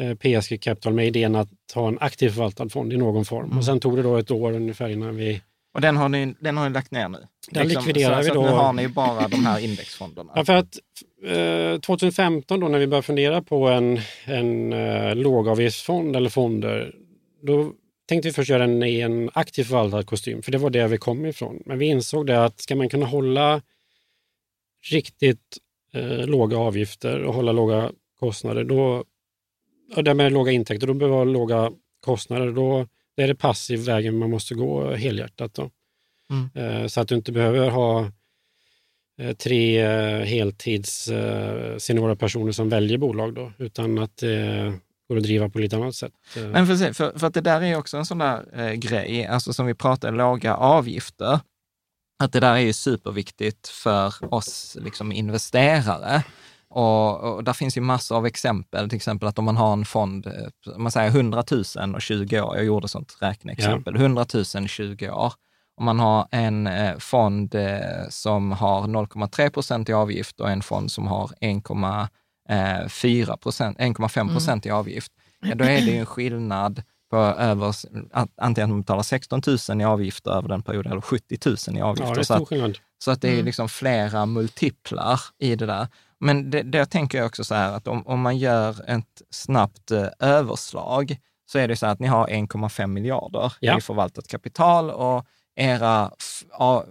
Eh, 0.00 0.14
PSG 0.14 0.60
Capital 0.60 0.92
med 0.92 1.06
idén 1.06 1.34
att 1.34 1.50
ha 1.74 1.88
en 1.88 1.98
aktiv 2.00 2.30
förvaltad 2.30 2.68
fond 2.68 2.92
i 2.92 2.96
någon 2.96 3.24
form. 3.24 3.44
Mm. 3.44 3.58
Och 3.58 3.64
sen 3.64 3.80
tog 3.80 3.96
det 3.96 4.02
då 4.02 4.16
ett 4.16 4.30
år 4.30 4.52
ungefär 4.52 4.88
innan 4.88 5.16
vi... 5.16 5.42
Och 5.74 5.80
den 5.80 5.96
har 5.96 6.08
ni, 6.08 6.34
den 6.40 6.56
har 6.56 6.68
ni 6.68 6.74
lagt 6.74 6.90
ner 6.90 7.08
nu? 7.08 7.18
Den 7.50 7.68
liksom, 7.68 7.86
likviderar 7.86 8.22
vi 8.22 8.28
då. 8.28 8.34
Så 8.34 8.42
nu 8.42 8.48
har 8.48 8.72
ni 8.72 8.88
bara 8.88 9.28
de 9.28 9.46
här 9.46 9.58
indexfonderna? 9.58 10.32
Ja, 10.34 10.44
för 10.44 10.54
att 10.54 10.78
eh, 11.74 11.80
2015 11.80 12.60
då 12.60 12.68
när 12.68 12.78
vi 12.78 12.86
började 12.86 13.06
fundera 13.06 13.42
på 13.42 13.68
en, 13.68 14.00
en 14.24 14.72
eh, 14.72 15.14
lågavgiftsfond 15.14 16.16
eller 16.16 16.30
fonder, 16.30 16.94
då 17.42 17.72
tänkte 18.06 18.28
vi 18.28 18.32
först 18.32 18.50
göra 18.50 18.66
den 18.66 18.82
i 18.82 19.00
en 19.00 19.30
aktiv 19.34 19.64
förvaltad 19.64 20.02
kostym, 20.02 20.42
för 20.42 20.52
det 20.52 20.58
var 20.58 20.70
det 20.70 20.88
vi 20.88 20.98
kom 20.98 21.26
ifrån. 21.26 21.62
Men 21.66 21.78
vi 21.78 21.86
insåg 21.86 22.26
det 22.26 22.44
att 22.44 22.60
ska 22.60 22.76
man 22.76 22.88
kunna 22.88 23.06
hålla 23.06 23.62
riktigt 24.90 25.58
eh, 25.92 26.26
låga 26.26 26.56
avgifter 26.58 27.22
och 27.22 27.34
hålla 27.34 27.52
låga 27.52 27.92
kostnader, 28.18 28.64
då 28.64 29.04
och 29.96 30.04
det 30.04 30.14
med 30.14 30.32
låga 30.32 30.52
intäkter, 30.52 30.86
då 30.86 30.94
behöver 30.94 31.24
låga 31.24 31.72
kostnader. 32.00 32.52
Då 32.52 32.86
det 33.16 33.22
är 33.22 33.28
det 33.28 33.34
passiv 33.34 33.80
vägen 33.80 34.18
man 34.18 34.30
måste 34.30 34.54
gå 34.54 34.90
helhjärtat. 34.90 35.54
Då. 35.54 35.70
Mm. 36.30 36.82
Eh, 36.82 36.86
så 36.86 37.00
att 37.00 37.08
du 37.08 37.14
inte 37.14 37.32
behöver 37.32 37.70
ha 37.70 38.10
eh, 39.18 39.36
tre 39.36 39.78
eh, 39.78 40.20
heltids 40.20 41.10
seniora 41.78 42.16
personer 42.16 42.52
som 42.52 42.68
väljer 42.68 42.98
bolag 42.98 43.34
då, 43.34 43.52
utan 43.58 43.98
att 43.98 44.16
det 44.16 44.72
går 45.14 45.18
att 45.18 45.24
driva 45.24 45.48
på 45.48 45.58
lite 45.58 45.76
annat 45.76 45.94
sätt. 45.94 46.12
Men 46.36 46.66
för, 46.66 46.92
för, 46.92 47.18
för 47.18 47.26
att 47.26 47.34
det 47.34 47.40
där 47.40 47.62
är 47.62 47.76
också 47.76 47.96
en 47.96 48.06
sån 48.06 48.18
där 48.18 48.60
eh, 48.60 48.72
grej, 48.72 49.26
alltså 49.26 49.52
som 49.52 49.66
vi 49.66 49.74
pratade, 49.74 50.16
låga 50.16 50.54
avgifter. 50.54 51.40
Att 52.18 52.32
det 52.32 52.40
där 52.40 52.54
är 52.54 52.58
ju 52.58 52.72
superviktigt 52.72 53.68
för 53.68 54.34
oss 54.34 54.76
liksom 54.80 55.12
investerare. 55.12 56.22
Och, 56.68 57.20
och 57.20 57.44
där 57.44 57.52
finns 57.52 57.76
ju 57.76 57.80
massor 57.80 58.16
av 58.16 58.26
exempel, 58.26 58.88
till 58.88 58.96
exempel 58.96 59.28
att 59.28 59.38
om 59.38 59.44
man 59.44 59.56
har 59.56 59.72
en 59.72 59.84
fond, 59.84 60.26
eh, 60.26 60.76
man 60.76 60.92
säger 60.92 61.10
100 61.10 61.44
000 61.76 61.94
och 61.94 62.02
20 62.02 62.40
år, 62.40 62.56
jag 62.56 62.64
gjorde 62.64 62.88
sånt 62.88 63.16
räkneexempel, 63.20 63.94
ja. 63.94 64.00
100 64.00 64.26
000 64.54 64.68
20 64.68 65.10
år. 65.10 65.32
Om 65.76 65.84
man 65.84 66.00
har 66.00 66.28
en 66.30 66.66
eh, 66.66 66.98
fond 66.98 67.54
eh, 67.54 68.08
som 68.08 68.52
har 68.52 68.80
0,3 68.82 69.50
procent 69.50 69.88
i 69.88 69.92
avgift 69.92 70.40
och 70.40 70.50
en 70.50 70.62
fond 70.62 70.92
som 70.92 71.06
har 71.06 71.30
1,4 72.48 73.36
procent, 73.36 73.78
1,5 73.78 74.32
procent 74.32 74.66
mm. 74.66 74.76
i 74.76 74.78
avgift, 74.78 75.12
ja, 75.40 75.54
då 75.54 75.64
är 75.64 75.80
det 75.80 75.90
ju 75.90 75.98
en 75.98 76.06
skillnad 76.06 76.82
på 77.10 77.16
över, 77.16 77.74
antingen 78.36 78.64
att 78.64 78.70
man 78.70 78.80
betalar 78.80 79.02
16 79.02 79.42
000 79.68 79.80
i 79.80 79.84
avgifter 79.84 80.30
över 80.30 80.48
den 80.48 80.62
perioden 80.62 80.92
eller 80.92 81.00
70 81.00 81.38
000 81.46 81.78
i 81.78 81.80
avgifter. 81.80 82.16
Ja, 82.16 82.24
stor 82.24 82.46
skillnad. 82.46 82.78
Så 82.98 83.10
att 83.10 83.20
det 83.20 83.28
är 83.28 83.32
mm. 83.32 83.44
liksom 83.44 83.68
flera 83.68 84.26
multiplar 84.26 85.20
i 85.38 85.56
det 85.56 85.66
där. 85.66 85.88
Men 86.20 86.50
det, 86.50 86.62
det 86.62 86.86
tänker 86.86 87.18
jag 87.18 87.26
också 87.26 87.44
så 87.44 87.54
här 87.54 87.72
att 87.72 87.88
om, 87.88 88.06
om 88.06 88.20
man 88.20 88.38
gör 88.38 88.90
ett 88.90 89.22
snabbt 89.30 89.90
eh, 89.90 90.06
överslag 90.18 91.16
så 91.46 91.58
är 91.58 91.68
det 91.68 91.76
så 91.76 91.86
att 91.86 91.98
ni 91.98 92.06
har 92.06 92.26
1,5 92.26 92.86
miljarder 92.86 93.52
ja. 93.60 93.78
i 93.78 93.80
förvaltat 93.80 94.28
kapital 94.28 94.90
och 94.90 95.26
era 95.56 96.10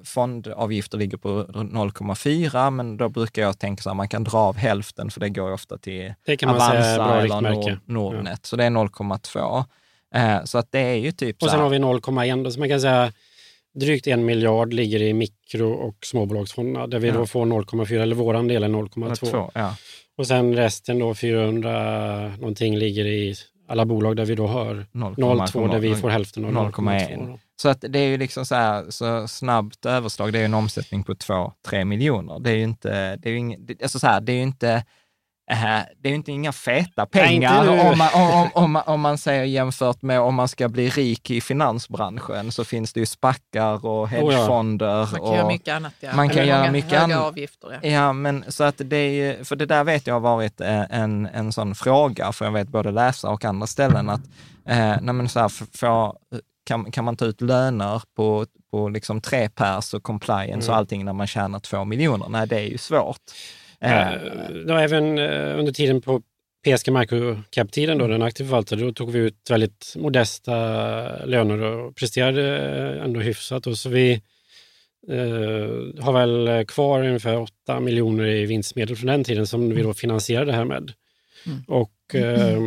fondavgifter 0.03 0.97
ligger 0.97 1.17
på 1.17 1.43
0,4, 1.43 2.69
men 2.69 2.97
då 2.97 3.09
brukar 3.09 3.41
jag 3.41 3.59
tänka 3.59 3.83
så 3.83 3.89
här, 3.89 3.95
man 3.95 4.07
kan 4.07 4.23
dra 4.23 4.37
av 4.37 4.55
hälften, 4.55 5.11
för 5.11 5.19
det 5.19 5.29
går 5.29 5.51
ofta 5.51 5.77
till 5.77 6.13
Avanza 6.45 7.21
eller 7.21 7.41
Nord, 7.41 7.77
Nordnet, 7.85 8.39
ja. 8.43 8.47
så 8.47 8.55
det 8.55 8.63
är 8.63 8.69
0,2. 8.69 9.63
Eh, 10.15 10.43
så 10.43 10.57
att 10.57 10.71
det 10.71 10.79
är 10.79 10.95
ju 10.95 11.11
typ 11.11 11.43
Och 11.43 11.49
sen 11.49 11.59
har 11.59 11.69
vi 11.69 11.77
0,1, 11.77 12.49
så 12.49 12.59
man 12.59 12.69
kan 12.69 12.81
säga 12.81 13.11
drygt 13.75 14.07
en 14.07 14.25
miljard 14.25 14.73
ligger 14.73 15.01
i 15.01 15.13
mikro 15.13 15.71
och 15.71 15.95
småbolagsfonderna 16.05 16.87
där 16.87 16.99
vi 16.99 17.07
ja. 17.07 17.13
då 17.13 17.25
får 17.25 17.45
0,4 17.45 18.01
eller 18.01 18.15
våran 18.15 18.47
del 18.47 18.63
är 18.63 18.67
0,2. 18.67 19.51
Ja. 19.53 19.75
Och 20.17 20.27
sen 20.27 20.55
resten 20.55 20.99
då 20.99 21.15
400 21.15 22.27
någonting 22.37 22.77
ligger 22.77 23.05
i 23.05 23.35
alla 23.67 23.85
bolag 23.85 24.15
där 24.15 24.25
vi 24.25 24.35
då 24.35 24.47
har 24.47 24.85
0,2 24.91 25.71
där 25.71 25.79
vi 25.79 25.95
får 25.95 26.09
hälften 26.09 26.45
av 26.45 26.51
0,1. 26.51 27.39
Så 27.61 27.69
att 27.69 27.85
det 27.89 27.99
är 27.99 28.07
ju 28.07 28.17
liksom 28.17 28.45
så 28.45 28.55
här, 28.55 28.89
så 28.89 29.27
snabbt 29.27 29.85
överslag, 29.85 30.33
det 30.33 30.37
är 30.37 30.41
ju 30.41 30.45
en 30.45 30.53
omsättning 30.53 31.03
på 31.03 31.13
2-3 31.13 31.85
miljoner. 31.85 32.39
Det 32.39 32.51
är 32.51 32.55
ju 32.55 32.63
inte, 32.63 33.15
det 33.15 33.29
är 33.29 33.31
ju 33.31 33.37
ing, 33.37 33.67
alltså 33.81 33.99
så 33.99 34.07
här, 34.07 34.21
det 34.21 34.31
är 34.31 34.35
ju 34.35 34.41
inte 34.41 34.83
Uh, 35.51 35.81
det 35.97 36.07
är 36.07 36.09
ju 36.09 36.15
inte 36.15 36.31
inga 36.31 36.51
feta 36.51 37.05
pengar 37.05 37.65
Nej, 37.65 37.91
om, 37.91 37.97
man, 37.97 38.09
om, 38.13 38.49
om, 38.53 38.81
om, 38.85 39.01
man 39.01 39.17
säger 39.17 39.43
jämfört 39.43 40.01
med 40.01 40.19
om 40.19 40.35
man 40.35 40.47
ska 40.47 40.69
bli 40.69 40.89
rik 40.89 41.29
i 41.29 41.41
finansbranschen 41.41 42.51
så 42.51 42.65
finns 42.65 42.93
det 42.93 42.99
ju 42.99 43.05
spackar 43.05 43.85
och 43.85 44.09
hedgefonder. 44.09 44.97
Man 44.97 45.07
kan 45.07 45.21
och, 45.21 45.35
göra 45.35 45.47
mycket 45.47 45.75
annat. 45.75 45.93
Ja. 45.99 46.15
Man 46.15 46.29
kan 46.29 46.37
Eller 46.37 46.53
göra 46.53 46.71
mycket 46.71 47.01
annat. 47.01 47.17
avgifter. 47.17 47.79
Ja. 47.81 47.89
ja, 47.89 48.13
men 48.13 48.45
så 48.47 48.63
att 48.63 48.81
det 48.85 48.97
är 48.97 49.09
ju, 49.09 49.43
för 49.43 49.55
det 49.55 49.65
där 49.65 49.83
vet 49.83 50.07
jag 50.07 50.13
har 50.13 50.19
varit 50.19 50.61
eh, 50.61 50.83
en, 50.89 51.25
en 51.25 51.51
sån 51.51 51.75
fråga, 51.75 52.31
för 52.31 52.45
jag 52.45 52.51
vet 52.51 52.67
både 52.67 52.91
läsa 52.91 53.29
och 53.29 53.45
andra 53.45 53.67
ställen, 53.67 54.09
att 54.09 54.21
eh, 54.65 54.95
nej 55.01 55.29
så 55.29 55.39
här, 55.39 55.49
för, 55.49 56.13
kan, 56.63 56.91
kan 56.91 57.05
man 57.05 57.15
ta 57.15 57.25
ut 57.25 57.41
löner 57.41 58.01
på, 58.15 58.45
på 58.71 58.89
liksom 58.89 59.21
tre 59.21 59.49
pers 59.49 59.93
och 59.93 60.03
compliance 60.03 60.67
mm. 60.67 60.69
och 60.69 60.75
allting 60.75 61.05
när 61.05 61.13
man 61.13 61.27
tjänar 61.27 61.59
två 61.59 61.85
miljoner? 61.85 62.29
Nej, 62.29 62.47
det 62.47 62.55
är 62.59 62.67
ju 62.67 62.77
svårt. 62.77 63.21
Eh, 63.79 64.11
då 64.67 64.73
även 64.73 65.17
eh, 65.17 65.59
under 65.59 65.71
tiden 65.71 66.01
på 66.01 66.21
PSG 66.65 66.91
Microcap-tiden, 66.91 67.97
då, 67.97 68.07
den 68.07 68.21
aktiva 68.21 68.47
förvaltare, 68.47 68.79
då 68.79 68.93
tog 68.93 69.11
vi 69.11 69.19
ut 69.19 69.49
väldigt 69.49 69.93
modesta 69.97 70.55
löner 71.25 71.61
och 71.61 71.95
presterade 71.95 72.57
ändå 73.03 73.19
hyfsat. 73.19 73.67
Och 73.67 73.77
så 73.77 73.89
vi 73.89 74.11
eh, 75.09 76.03
har 76.03 76.13
väl 76.13 76.65
kvar 76.65 77.03
ungefär 77.03 77.37
8 77.37 77.79
miljoner 77.79 78.25
i 78.25 78.45
vinstmedel 78.45 78.95
från 78.95 79.07
den 79.07 79.23
tiden 79.23 79.47
som 79.47 79.69
vi 79.69 79.81
då 79.81 79.93
finansierar 79.93 80.45
det 80.45 80.53
här 80.53 80.65
med. 80.65 80.91
Mm. 81.45 81.63
Och 81.67 81.93
eh, 82.15 82.61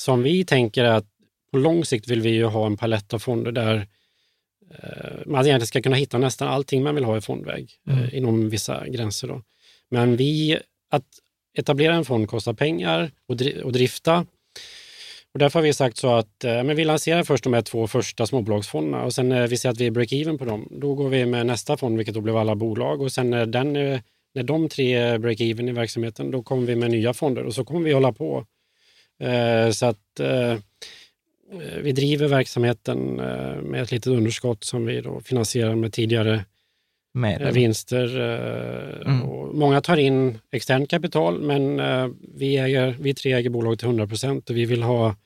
som 0.00 0.22
vi 0.22 0.44
tänker 0.44 0.84
att 0.84 1.11
på 1.52 1.58
lång 1.58 1.84
sikt 1.84 2.08
vill 2.08 2.20
vi 2.20 2.30
ju 2.30 2.44
ha 2.44 2.66
en 2.66 2.76
palett 2.76 3.14
av 3.14 3.18
fonder 3.18 3.52
där 3.52 3.86
eh, 4.70 5.26
man 5.26 5.46
egentligen 5.46 5.66
ska 5.66 5.82
kunna 5.82 5.96
hitta 5.96 6.18
nästan 6.18 6.48
allting 6.48 6.82
man 6.82 6.94
vill 6.94 7.04
ha 7.04 7.16
i 7.16 7.20
fondväg 7.20 7.70
eh, 7.88 7.98
mm. 7.98 8.10
inom 8.12 8.48
vissa 8.48 8.88
gränser. 8.88 9.28
Då. 9.28 9.42
Men 9.90 10.16
vi, 10.16 10.58
att 10.90 11.06
etablera 11.58 11.94
en 11.94 12.04
fond 12.04 12.28
kostar 12.28 12.52
pengar 12.52 13.10
och 13.62 13.72
drifta. 13.72 14.26
Och 15.32 15.38
därför 15.38 15.58
har 15.58 15.64
vi 15.64 15.72
sagt 15.72 15.96
så 15.96 16.14
att 16.14 16.44
eh, 16.44 16.64
men 16.64 16.76
vi 16.76 16.84
lanserar 16.84 17.22
först 17.22 17.44
de 17.44 17.52
här 17.52 17.62
två 17.62 17.86
första 17.86 18.26
småbolagsfonderna 18.26 19.04
och 19.04 19.14
sen 19.14 19.28
när 19.28 19.46
vi 19.46 19.56
ser 19.56 19.68
att 19.68 19.80
vi 19.80 19.86
är 19.86 19.90
break-even 19.90 20.38
på 20.38 20.44
dem, 20.44 20.68
då 20.70 20.94
går 20.94 21.08
vi 21.08 21.26
med 21.26 21.46
nästa 21.46 21.76
fond, 21.76 21.96
vilket 21.96 22.14
då 22.14 22.20
blir 22.20 22.40
alla 22.40 22.54
bolag 22.54 23.00
och 23.00 23.12
sen 23.12 23.30
när, 23.30 23.46
den, 23.46 23.72
när 24.34 24.42
de 24.42 24.68
tre 24.68 24.94
är 24.94 25.18
break-even 25.18 25.68
i 25.68 25.72
verksamheten, 25.72 26.30
då 26.30 26.42
kommer 26.42 26.66
vi 26.66 26.76
med 26.76 26.90
nya 26.90 27.14
fonder 27.14 27.42
och 27.42 27.54
så 27.54 27.64
kommer 27.64 27.80
vi 27.80 27.92
hålla 27.92 28.12
på. 28.12 28.46
Så 29.72 29.86
att 29.86 30.20
vi 31.82 31.92
driver 31.92 32.28
verksamheten 32.28 33.14
med 33.62 33.82
ett 33.82 33.90
litet 33.90 34.06
underskott 34.06 34.64
som 34.64 34.86
vi 34.86 35.00
då 35.00 35.20
finansierar 35.20 35.74
med 35.74 35.92
tidigare 35.92 36.44
Medel. 37.14 37.46
Eh, 37.46 37.52
vinster. 37.52 38.20
Eh, 38.20 39.12
mm. 39.12 39.26
Många 39.52 39.80
tar 39.80 39.96
in 39.96 40.38
externt 40.50 40.90
kapital 40.90 41.40
men 41.40 41.80
eh, 41.80 42.08
vi, 42.34 42.56
äger, 42.56 42.96
vi 43.00 43.14
tre 43.14 43.32
äger 43.32 43.50
bolaget 43.50 43.78
till 43.78 43.88
100 43.88 44.06
procent 44.06 44.50
och 44.50 44.56
vi 44.56 44.64
vill 44.64 44.82
ha 44.82 45.16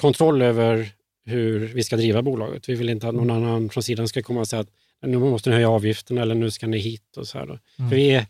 kontroll 0.00 0.42
över 0.42 0.88
hur 1.24 1.66
vi 1.66 1.82
ska 1.82 1.96
driva 1.96 2.22
bolaget. 2.22 2.68
Vi 2.68 2.74
vill 2.74 2.88
inte 2.88 3.08
att 3.08 3.14
någon 3.14 3.30
annan 3.30 3.70
från 3.70 3.82
sidan 3.82 4.08
ska 4.08 4.22
komma 4.22 4.40
och 4.40 4.48
säga 4.48 4.60
att 4.60 4.68
nu 5.02 5.18
måste 5.18 5.50
ni 5.50 5.56
höja 5.56 5.70
avgiften 5.70 6.18
eller 6.18 6.34
nu 6.34 6.50
ska 6.50 6.66
ni 6.66 6.78
hit. 6.78 7.16
och 7.16 7.28
så 7.28 7.38
här. 7.38 7.44
Mm. 7.44 7.60
För 7.90 7.96
vi 7.96 8.10
är 8.10 8.26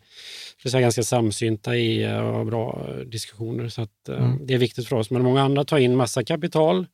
för 0.65 0.69
säga, 0.69 0.81
ganska 0.81 1.03
samsynta 1.03 1.75
i 1.75 2.05
och 2.05 2.33
har 2.33 2.45
bra 2.45 2.87
diskussioner 3.05 3.69
så 3.69 3.81
att, 3.81 4.09
mm. 4.09 4.45
det 4.45 4.53
är 4.53 4.57
viktigt 4.57 4.87
för 4.87 4.95
oss. 4.95 5.09
Men 5.09 5.23
många 5.23 5.41
andra 5.41 5.63
tar 5.63 5.77
in 5.77 5.95
massa 5.95 6.23
kapital 6.23 6.85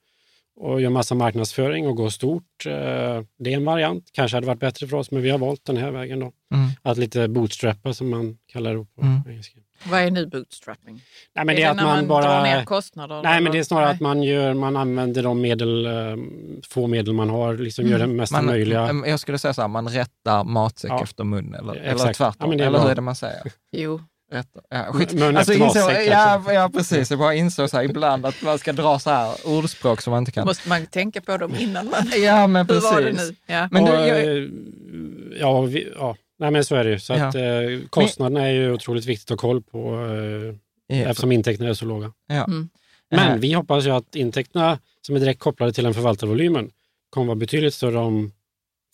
och 0.56 0.82
gör 0.82 0.90
massa 0.90 1.16
marknadsföring 1.16 1.88
och 1.88 1.96
går 1.96 2.10
stort. 2.10 2.66
Eh, 2.66 3.24
det 3.38 3.54
är 3.54 3.56
en 3.56 3.66
variant, 3.66 4.10
kanske 4.12 4.38
hade 4.38 4.48
varit 4.48 4.60
bättre 4.60 4.88
för 4.88 4.98
oss, 4.98 5.12
men 5.12 5.22
vi 5.22 5.30
har 5.30 5.38
valt 5.38 5.66
den 5.66 5.78
här 5.78 5.92
vägen 5.92 6.20
då. 6.20 6.32
Mm. 6.54 6.70
Att 6.82 6.98
lite 6.98 7.28
bootstrappa 7.28 7.94
som 7.94 8.10
man 8.10 8.38
kallar 8.48 8.76
det 8.76 8.86
på 8.96 9.02
mm. 9.02 9.22
engelska. 9.28 9.60
Vad 9.84 10.02
är 10.02 10.12
nu 10.12 10.26
bootstrapping? 10.26 11.02
Nej, 11.36 11.46
men 11.46 11.50
är 11.50 11.56
det, 11.56 11.64
är 11.64 11.70
att 11.70 11.76
man, 11.76 11.86
man 11.86 12.08
bara... 12.08 12.22
drar 12.22 12.44
ner 12.44 12.66
kostnader? 12.66 13.24
Nej, 13.24 13.42
men 13.42 13.52
det 13.52 13.60
är 13.60 13.64
snarare 13.64 13.86
nej. 13.86 13.94
att 13.94 14.02
man, 14.02 14.24
gör, 14.24 14.54
man 14.54 14.78
använder 14.78 15.24
de 15.24 15.42
medel, 15.42 15.86
eh, 15.86 15.92
få 16.70 16.88
medel 16.88 17.14
man 17.14 17.30
har, 17.30 17.54
liksom 17.54 17.86
mm. 17.86 17.92
gör 17.92 18.08
det 18.08 18.14
mesta 18.14 18.36
man, 18.36 18.46
möjliga. 18.46 19.04
Jag 19.06 19.20
skulle 19.20 19.38
säga 19.38 19.54
så 19.54 19.62
här, 19.62 19.68
man 19.68 19.90
rättar 19.90 20.44
matsäck 20.44 20.92
ja. 20.92 21.04
efter 21.04 21.24
mun, 21.24 21.56
eller, 21.56 21.74
eller 21.74 22.14
tvärtom. 22.14 22.54
Ja, 22.54 22.66
eller 22.66 22.80
hur 22.80 22.90
är 22.90 22.96
det 22.96 23.02
man 23.02 23.16
säger? 23.16 23.42
jo. 23.72 24.02
Rätt, 24.32 24.48
ja, 24.70 24.94
skit. 24.94 25.14
Men 25.14 25.38
alltså, 25.38 25.54
inså, 25.54 25.80
ja, 25.92 26.54
ja, 26.54 26.70
precis. 26.74 27.10
Jag 27.10 27.20
bara 27.20 27.34
insåg 27.36 27.70
så 27.70 27.78
här 27.78 27.84
ibland 27.84 28.26
att 28.26 28.42
man 28.42 28.60
ska 28.60 28.74
dra 28.74 29.00
så 29.00 29.10
här 29.10 29.36
ordspråk 29.46 30.02
som 30.02 30.12
man 30.12 30.20
inte 30.22 30.32
kan. 30.32 30.46
Måste 30.46 30.70
man 30.70 30.86
tänka 30.86 31.22
på 31.22 31.38
dem 31.38 31.56
innan 31.56 31.90
man... 31.90 32.22
ja, 32.24 32.48
men 32.48 32.68
precis. 32.68 32.92
Hur 32.92 32.96
var 32.96 33.02
det 33.02 33.12
nu? 33.12 33.36
Ja, 33.46 33.68
men 33.72 33.86
du, 33.86 33.92
jag... 33.92 34.50
ja, 35.40 35.62
vi, 35.62 35.94
ja. 35.96 36.16
Nej, 36.42 36.52
men 36.52 36.66
så 36.66 36.76
är 36.76 36.84
det 36.84 36.90
ju. 36.90 37.00
Så 37.00 37.14
ja. 37.14 37.26
att, 37.26 37.36
eh, 37.36 37.42
kostnaderna 37.90 38.40
men... 38.40 38.50
är 38.50 38.54
ju 38.54 38.74
otroligt 38.74 39.06
viktigt 39.06 39.32
att 39.32 39.42
ha 39.42 39.50
koll 39.50 39.62
på 39.62 40.08
eh, 40.90 41.10
eftersom 41.10 41.32
intäkterna 41.32 41.70
är 41.70 41.74
så 41.74 41.86
låga. 41.86 42.12
Ja. 42.28 42.44
Mm. 42.44 42.70
Men 43.12 43.40
vi 43.40 43.54
hoppas 43.54 43.86
ju 43.86 43.90
att 43.90 44.16
intäkterna 44.16 44.80
som 45.02 45.16
är 45.16 45.20
direkt 45.20 45.40
kopplade 45.40 45.74
till 45.74 45.84
den 45.84 45.94
förvaltarvolymen 45.94 46.72
kommer 47.10 47.28
vara 47.28 47.36
betydligt 47.36 47.74
större 47.74 47.98
om 47.98 48.32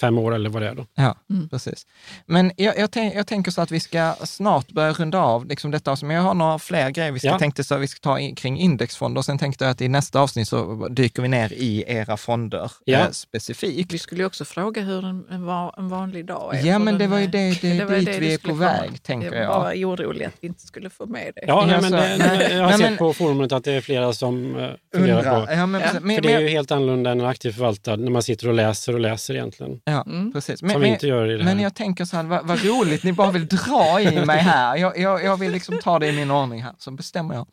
fem 0.02 0.18
år 0.18 0.36
eller 0.36 0.50
vad 0.50 0.62
det 0.62 0.70
är. 0.70 0.76
Då. 0.76 0.86
Ja, 0.96 1.16
mm. 1.30 1.50
precis. 1.50 1.88
Men 2.26 2.52
jag, 2.56 2.78
jag, 2.78 2.92
tänk, 2.92 3.16
jag, 3.16 3.28
tänker 3.28 3.52
så 3.52 3.62
att 3.62 3.72
vi 3.72 3.80
ska 3.80 4.14
snart 4.24 4.72
börja 4.72 4.92
runda 4.92 5.20
av 5.20 5.46
liksom 5.46 5.72
detta. 5.72 5.96
Men 6.02 6.16
jag 6.16 6.24
har 6.24 6.34
några 6.34 6.60
fler 6.60 6.90
grejer 6.90 7.12
vi 7.12 7.20
ska, 7.20 7.28
ja. 7.28 7.40
tänkte 7.40 7.64
så 7.64 7.78
vi 7.78 7.88
ska 7.88 8.00
ta 8.00 8.20
in, 8.20 8.36
kring 8.36 8.60
indexfonder. 8.60 9.22
Sen 9.22 9.38
tänkte 9.38 9.64
jag 9.66 9.72
att 9.72 9.82
i 9.82 9.88
nästa 9.88 10.20
avsnitt 10.20 10.48
så 10.48 10.88
dyker 10.88 11.22
vi 11.22 11.28
ner 11.28 11.54
i 11.54 11.84
era 11.88 12.18
fonder 12.18 12.72
ja. 12.86 13.00
eh, 13.00 13.10
specifikt. 13.10 13.94
Vi 13.94 13.98
skulle 13.98 14.22
ju 14.22 14.26
också 14.26 14.46
fråga 14.46 14.82
hur 14.82 15.06
en, 15.06 15.26
en, 15.30 15.50
en 15.78 15.90
vanlig 15.90 16.26
dag 16.26 16.56
är. 16.56 16.66
Ja, 16.66 16.80
men 16.80 16.98
det 16.98 17.08
var 17.08 17.20
ju 17.20 17.28
det, 17.28 17.62
det, 17.62 17.74
det 17.80 17.86
var 17.86 17.96
dit 17.96 18.06
det 18.06 18.20
vi 18.20 18.34
är 18.34 18.38
på 18.38 18.54
väg, 18.54 18.86
komma. 18.86 18.98
tänker 19.04 19.34
jag. 19.34 19.44
Jag 19.44 19.60
var 19.60 19.74
orolig 19.74 20.26
att 20.26 20.36
vi 20.40 20.48
inte 20.48 20.68
skulle 20.68 20.90
få 20.90 21.06
med 21.06 21.32
det. 21.36 21.44
Ja, 21.48 21.66
nej, 21.68 21.82
men 21.82 21.92
det, 21.92 22.54
jag 22.54 22.64
har 22.64 22.70
nej, 22.70 22.78
sett 22.78 22.90
men, 22.90 22.98
på 22.98 23.14
forumet 23.14 23.52
att 23.52 23.64
det 23.64 23.74
är 23.74 23.82
flera 23.82 24.14
som 24.14 24.56
uh, 24.56 24.72
funderar 24.94 25.46
på. 25.46 25.52
Ja, 25.52 25.66
men, 25.66 25.82
ja. 25.82 25.88
För 25.88 26.22
det 26.22 26.34
är 26.34 26.40
ju 26.40 26.48
helt 26.48 26.72
annorlunda 26.72 27.12
än 27.12 27.20
en 27.20 27.26
aktiv 27.26 27.52
förvaltare 27.52 27.98
när 27.98 28.12
man 28.12 28.24
sitter 28.24 28.48
och 28.48 28.54
läser 28.54 28.94
och 28.94 29.00
läser 29.00 29.34
egentligen. 29.34 29.80
Ja, 29.90 30.04
mm. 30.06 30.32
precis 30.34 30.62
men, 30.62 30.72
som 30.72 30.82
vi 30.82 30.88
inte 30.88 31.08
gör 31.08 31.26
i 31.26 31.32
det 31.32 31.44
här. 31.44 31.46
Men 31.46 31.60
jag 31.64 31.76
tänker 31.76 32.06
så 32.06 32.16
här, 32.18 32.24
vad, 32.24 32.46
vad 32.46 32.66
roligt, 32.66 33.04
ni 33.04 33.14
bara 33.14 33.32
vill 33.32 33.48
dra 33.48 34.02
i 34.02 34.26
mig 34.26 34.38
här. 34.38 34.76
Jag, 34.76 34.98
jag, 34.98 35.24
jag 35.24 35.38
vill 35.38 35.52
liksom 35.52 35.80
ta 35.80 36.00
det 36.00 36.08
i 36.08 36.12
min 36.12 36.32
ordning 36.32 36.64
här, 36.64 36.74
så 36.78 36.92
bestämmer 36.92 37.36
jag. 37.36 37.48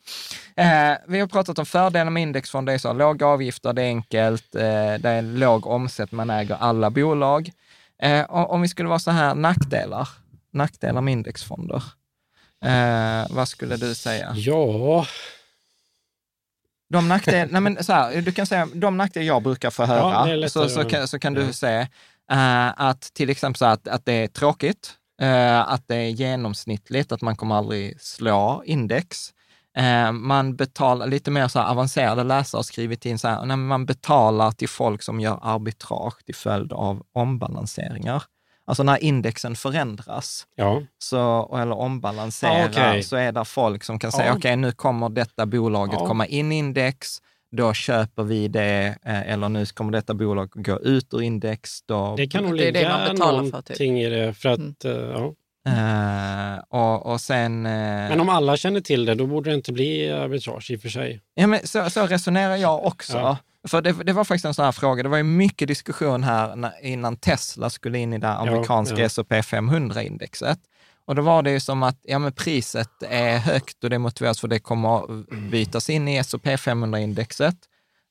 Eh, 0.55 0.97
vi 1.07 1.19
har 1.19 1.27
pratat 1.27 1.59
om 1.59 1.65
fördelar 1.65 2.11
med 2.11 2.23
indexfond, 2.23 2.67
det 2.67 2.73
är 2.73 2.77
så 2.77 2.93
låga 2.93 3.25
avgifter, 3.25 3.73
det 3.73 3.81
är 3.81 3.85
enkelt, 3.85 4.55
eh, 4.55 4.61
det 4.99 5.09
är 5.09 5.21
låg 5.21 5.67
omsättning, 5.67 6.17
man 6.17 6.29
äger 6.29 6.55
alla 6.55 6.89
bolag. 6.89 7.51
Eh, 8.01 8.25
om 8.29 8.61
vi 8.61 8.67
skulle 8.67 8.89
vara 8.89 8.99
så 8.99 9.11
här, 9.11 9.35
nackdelar, 9.35 10.09
nackdelar 10.51 11.01
med 11.01 11.11
indexfonder. 11.11 11.83
Eh, 12.65 13.25
vad 13.29 13.47
skulle 13.47 13.75
du 13.77 13.95
säga? 13.95 14.33
Ja, 14.35 15.05
de 16.89 17.07
nackdelar, 17.07 17.47
nej 17.51 17.61
men 17.61 17.83
så 17.83 17.93
här, 17.93 18.21
du 18.21 18.31
kan 18.31 18.45
säga 18.45 18.67
de 18.73 18.97
nackdelar 18.97 19.27
jag 19.27 19.43
brukar 19.43 19.69
få 19.69 19.85
höra, 19.85 20.29
ja, 20.29 20.49
så, 20.49 20.69
så, 20.69 20.85
kan, 20.85 21.07
så 21.07 21.19
kan 21.19 21.33
du 21.33 21.53
säga 21.53 21.87
Uh, 22.31 22.81
att 22.81 23.01
till 23.01 23.29
exempel 23.29 23.57
så 23.57 23.65
att, 23.65 23.87
att 23.87 24.05
det 24.05 24.13
är 24.13 24.27
tråkigt, 24.27 24.93
uh, 25.21 25.71
att 25.71 25.87
det 25.87 25.95
är 25.95 26.09
genomsnittligt, 26.09 27.11
att 27.11 27.21
man 27.21 27.35
kommer 27.35 27.55
aldrig 27.55 28.01
slå 28.01 28.63
index. 28.65 29.33
Uh, 29.79 30.11
man 30.11 30.55
betalar, 30.55 31.07
lite 31.07 31.31
mer 31.31 31.47
så 31.47 31.59
avancerade 31.59 32.23
läsare 32.23 32.59
har 32.59 32.63
skrivit 32.63 33.05
in 33.05 33.19
så 33.19 33.27
här, 33.27 33.55
man 33.55 33.85
betalar 33.85 34.51
till 34.51 34.69
folk 34.69 35.01
som 35.01 35.19
gör 35.19 35.39
arbitrage 35.41 36.25
till 36.25 36.35
följd 36.35 36.73
av 36.73 37.03
ombalanseringar. 37.13 38.23
Alltså 38.67 38.83
när 38.83 39.03
indexen 39.03 39.55
förändras, 39.55 40.47
ja. 40.55 40.81
så, 40.97 41.57
eller 41.57 41.75
ombalanserar, 41.75 42.63
ah, 42.63 42.69
okay. 42.69 43.03
så 43.03 43.15
är 43.15 43.31
det 43.31 43.45
folk 43.45 43.83
som 43.83 43.99
kan 43.99 44.11
säga, 44.11 44.31
okej, 44.31 44.37
okay, 44.37 44.55
nu 44.55 44.71
kommer 44.71 45.09
detta 45.09 45.45
bolaget 45.45 45.99
ja. 45.99 46.07
komma 46.07 46.25
in 46.25 46.51
i 46.51 46.57
index, 46.57 47.21
då 47.55 47.73
köper 47.73 48.23
vi 48.23 48.47
det, 48.47 48.95
eh, 49.05 49.31
eller 49.31 49.49
nu 49.49 49.65
kommer 49.65 49.91
detta 49.91 50.13
bolag 50.13 50.49
gå 50.53 50.79
ut 50.79 51.13
ur 51.13 51.21
index. 51.21 51.81
Då... 51.85 52.15
Det 52.17 52.27
kan 52.27 52.43
nog 52.43 52.55
ligga 52.55 52.71
det 52.71 52.79
är 52.79 52.83
det 52.83 52.89
man 52.89 53.15
betalar 53.15 53.51
för, 53.51 53.61
typ. 53.61 53.81
i 53.81 54.03
det. 54.03 54.33
För 54.33 54.49
att, 54.49 54.59
mm. 54.59 54.75
Eh, 54.85 55.11
ja. 55.11 55.33
Uh, 55.69 56.59
och, 56.69 57.05
och 57.05 57.21
sen, 57.21 57.65
uh, 57.65 57.71
men 57.71 58.19
om 58.19 58.29
alla 58.29 58.57
känner 58.57 58.81
till 58.81 59.05
det, 59.05 59.15
då 59.15 59.25
borde 59.25 59.49
det 59.49 59.55
inte 59.55 59.73
bli 59.73 60.11
arbitrage 60.11 60.71
i 60.71 60.77
och 60.77 60.81
för 60.81 60.89
sig. 60.89 61.21
Ja, 61.35 61.47
men 61.47 61.67
så, 61.67 61.89
så 61.89 62.07
resonerar 62.07 62.55
jag 62.55 62.85
också. 62.85 63.17
Ja. 63.17 63.37
För 63.67 63.81
det, 63.81 63.91
det, 63.91 64.13
var 64.13 64.23
faktiskt 64.23 64.45
en 64.45 64.53
sån 64.53 64.65
här 64.65 64.71
fråga, 64.71 65.03
det 65.03 65.09
var 65.09 65.17
ju 65.17 65.23
mycket 65.23 65.67
diskussion 65.67 66.23
här 66.23 66.55
när, 66.55 66.85
innan 66.85 67.17
Tesla 67.17 67.69
skulle 67.69 67.97
in 67.99 68.13
i 68.13 68.17
det 68.17 68.29
amerikanska 68.29 68.95
ja, 68.95 69.01
ja. 69.01 69.05
S&P 69.05 69.41
500-indexet. 69.41 70.57
Och 71.07 71.15
då 71.15 71.21
var 71.21 71.43
det 71.43 71.51
ju 71.51 71.59
som 71.59 71.83
att 71.83 71.99
ja, 72.03 72.19
men 72.19 72.31
priset 72.31 73.03
är 73.09 73.37
högt 73.37 73.83
och 73.83 73.89
det 73.89 73.99
motiveras 73.99 74.39
för 74.39 74.47
det 74.47 74.59
kommer 74.59 75.23
bytas 75.49 75.89
in 75.89 76.07
i 76.07 76.17
S&P 76.17 76.55
500-indexet 76.55 77.55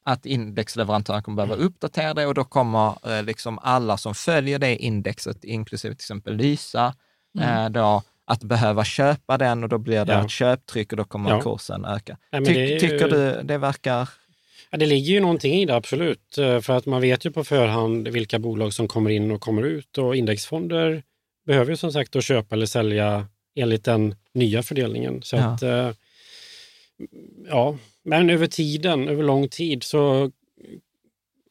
att 0.04 0.26
indexleverantören 0.26 1.22
kommer 1.22 1.46
behöva 1.46 1.64
uppdatera 1.64 2.14
det 2.14 2.26
och 2.26 2.34
då 2.34 2.44
kommer 2.44 3.16
eh, 3.18 3.22
liksom 3.22 3.58
alla 3.62 3.96
som 3.96 4.14
följer 4.14 4.58
det 4.58 4.76
indexet, 4.76 5.44
inklusive 5.44 5.94
till 5.94 6.02
exempel 6.02 6.36
Lysa, 6.36 6.94
mm. 7.38 7.64
eh, 7.64 7.70
då, 7.70 8.02
att 8.26 8.42
behöva 8.42 8.84
köpa 8.84 9.38
den 9.38 9.62
och 9.62 9.68
då 9.68 9.78
blir 9.78 10.04
det 10.04 10.12
ja. 10.12 10.24
ett 10.24 10.30
köptryck 10.30 10.92
och 10.92 10.96
då 10.96 11.04
kommer 11.04 11.30
ja. 11.30 11.40
kursen 11.40 11.84
öka. 11.84 12.16
Nej, 12.32 12.44
Ty 12.44 12.52
ju... 12.52 12.78
Tycker 12.78 13.08
du 13.08 13.42
det 13.42 13.58
verkar... 13.58 14.08
Ja, 14.70 14.78
det 14.78 14.86
ligger 14.86 15.12
ju 15.12 15.20
någonting 15.20 15.54
i 15.54 15.64
det, 15.64 15.76
absolut. 15.76 16.38
Eh, 16.38 16.60
för 16.60 16.76
att 16.76 16.86
man 16.86 17.00
vet 17.00 17.26
ju 17.26 17.30
på 17.30 17.44
förhand 17.44 18.08
vilka 18.08 18.38
bolag 18.38 18.72
som 18.72 18.88
kommer 18.88 19.10
in 19.10 19.30
och 19.30 19.40
kommer 19.40 19.62
ut 19.62 19.98
och 19.98 20.16
indexfonder 20.16 21.02
behöver 21.44 21.70
ju 21.70 21.76
som 21.76 21.92
sagt 21.92 22.12
då 22.12 22.20
köpa 22.20 22.54
eller 22.54 22.66
sälja 22.66 23.26
enligt 23.54 23.84
den 23.84 24.14
nya 24.32 24.62
fördelningen. 24.62 25.22
Så 25.22 25.36
ja. 25.36 25.42
Att, 25.42 25.62
eh, 25.62 25.90
ja. 27.48 27.78
Men 28.02 28.30
över 28.30 28.46
tiden, 28.46 29.08
över 29.08 29.22
lång 29.22 29.48
tid 29.48 29.82
så 29.82 30.30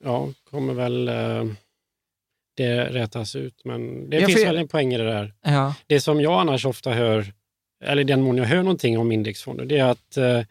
ja, 0.04 0.30
kommer 0.52 0.74
väl 0.74 1.08
eh, 1.08 1.46
det 2.56 2.84
rätas 2.84 3.36
ut. 3.36 3.66
Men 3.66 4.10
det 4.10 4.20
ja, 4.20 4.28
finns 4.28 4.40
för... 4.40 4.46
väl 4.46 4.58
en 4.58 4.68
poäng 4.68 4.94
i 4.94 4.98
det 4.98 5.04
där. 5.04 5.34
Ja. 5.42 5.76
Det 5.88 6.02
som 6.02 6.22
jag 6.22 6.42
annars 6.42 6.66
ofta 6.66 6.92
hör, 6.92 7.34
eller 7.84 8.04
den 8.04 8.22
mån 8.22 8.38
jag 8.38 8.46
hör 8.46 8.64
någonting 8.64 8.98
om 8.98 9.12
indexfonder, 9.12 9.66
det 9.66 9.78
är 9.78 9.86
att 9.86 10.18
eh, 10.18 10.42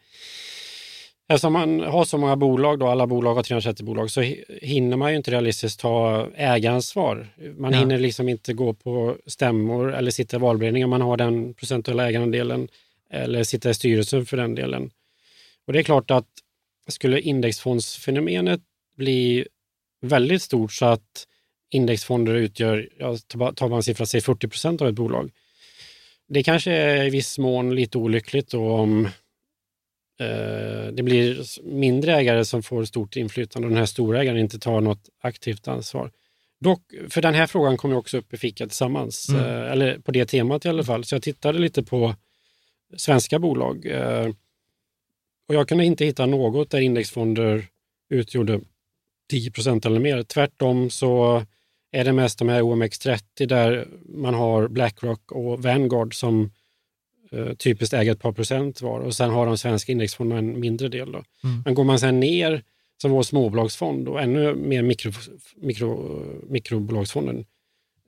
Eftersom 1.29 1.53
man 1.53 1.79
har 1.79 2.05
så 2.05 2.17
många 2.17 2.35
bolag, 2.35 2.79
då, 2.79 2.87
alla 2.87 3.07
bolag 3.07 3.35
har 3.35 3.43
330 3.43 3.85
bolag, 3.85 4.11
så 4.11 4.21
hinner 4.61 4.97
man 4.97 5.11
ju 5.11 5.17
inte 5.17 5.31
realistiskt 5.31 5.79
ta 5.79 6.27
ägaransvar. 6.35 7.27
Man 7.57 7.73
ja. 7.73 7.79
hinner 7.79 7.97
liksom 7.97 8.29
inte 8.29 8.53
gå 8.53 8.73
på 8.73 9.17
stämmor 9.25 9.93
eller 9.95 10.11
sitta 10.11 10.37
i 10.37 10.39
valberedning 10.39 10.83
om 10.83 10.89
man 10.89 11.01
har 11.01 11.17
den 11.17 11.53
procentuella 11.53 12.07
ägarandelen. 12.09 12.67
eller 13.09 13.43
sitta 13.43 13.69
i 13.69 13.73
styrelsen 13.73 14.25
för 14.25 14.37
den 14.37 14.55
delen. 14.55 14.91
Och 15.67 15.73
det 15.73 15.79
är 15.79 15.83
klart 15.83 16.11
att 16.11 16.27
skulle 16.87 17.19
indexfondsfenomenet 17.19 18.61
bli 18.97 19.47
väldigt 20.01 20.41
stort 20.41 20.71
så 20.71 20.85
att 20.85 21.27
indexfonder 21.69 22.33
utgör, 22.33 22.89
jag 22.99 23.27
tar 23.27 23.69
bara 23.69 23.75
en 23.75 23.83
siffra, 23.83 24.05
säg 24.05 24.21
40 24.21 24.47
procent 24.47 24.81
av 24.81 24.87
ett 24.87 24.95
bolag. 24.95 25.31
Det 26.27 26.43
kanske 26.43 26.71
är 26.71 27.05
i 27.05 27.09
viss 27.09 27.37
mån 27.37 27.75
lite 27.75 27.97
olyckligt 27.97 28.51
då 28.51 28.71
om 28.71 29.09
det 30.93 31.03
blir 31.03 31.43
mindre 31.63 32.13
ägare 32.13 32.45
som 32.45 32.63
får 32.63 32.85
stort 32.85 33.15
inflytande 33.15 33.65
och 33.65 33.69
den 33.69 33.79
här 33.79 33.85
stora 33.85 34.21
ägaren 34.21 34.39
inte 34.39 34.59
tar 34.59 34.81
något 34.81 35.09
aktivt 35.21 35.67
ansvar. 35.67 36.11
Dock, 36.63 36.81
för 37.09 37.21
den 37.21 37.33
här 37.33 37.47
frågan 37.47 37.77
kom 37.77 37.93
också 37.93 38.17
upp 38.17 38.33
i 38.33 38.37
Fika 38.37 38.67
tillsammans, 38.67 39.29
mm. 39.29 39.41
eh, 39.41 39.71
eller 39.71 39.99
på 39.99 40.11
det 40.11 40.25
temat 40.25 40.65
i 40.65 40.69
alla 40.69 40.83
fall. 40.83 41.03
Så 41.03 41.15
jag 41.15 41.21
tittade 41.21 41.59
lite 41.59 41.83
på 41.83 42.15
svenska 42.97 43.39
bolag. 43.39 43.85
Eh, 43.85 44.27
och 45.47 45.55
jag 45.55 45.69
kunde 45.69 45.85
inte 45.85 46.05
hitta 46.05 46.25
något 46.25 46.69
där 46.69 46.79
indexfonder 46.79 47.65
utgjorde 48.09 48.61
10% 49.33 49.87
eller 49.87 49.99
mer. 49.99 50.23
Tvärtom 50.23 50.89
så 50.89 51.43
är 51.91 52.03
det 52.03 52.13
mest 52.13 52.39
de 52.39 52.49
här 52.49 52.61
OMX30 52.61 53.45
där 53.47 53.87
man 54.05 54.33
har 54.33 54.67
Blackrock 54.67 55.31
och 55.31 55.63
Vanguard 55.63 56.15
som 56.15 56.41
eh, 56.43 56.49
typiskt 57.57 57.93
äger 57.93 58.11
ett 58.11 58.21
par 58.21 58.31
procent 58.31 58.81
var 58.81 58.99
och 58.99 59.15
sen 59.15 59.29
har 59.29 59.45
de 59.45 59.57
svenska 59.57 59.91
indexfonderna 59.91 60.39
en 60.39 60.59
mindre 60.59 60.87
del. 60.87 61.11
Då. 61.11 61.23
Mm. 61.43 61.61
Men 61.65 61.73
går 61.73 61.83
man 61.83 61.99
sen 61.99 62.19
ner 62.19 62.63
som 63.01 63.11
vår 63.11 63.23
småbolagsfond 63.23 64.07
och 64.07 64.21
ännu 64.21 64.55
mer 64.55 64.81
mikro, 64.83 65.11
mikro, 65.55 66.21
mikrobolagsfonden, 66.49 67.45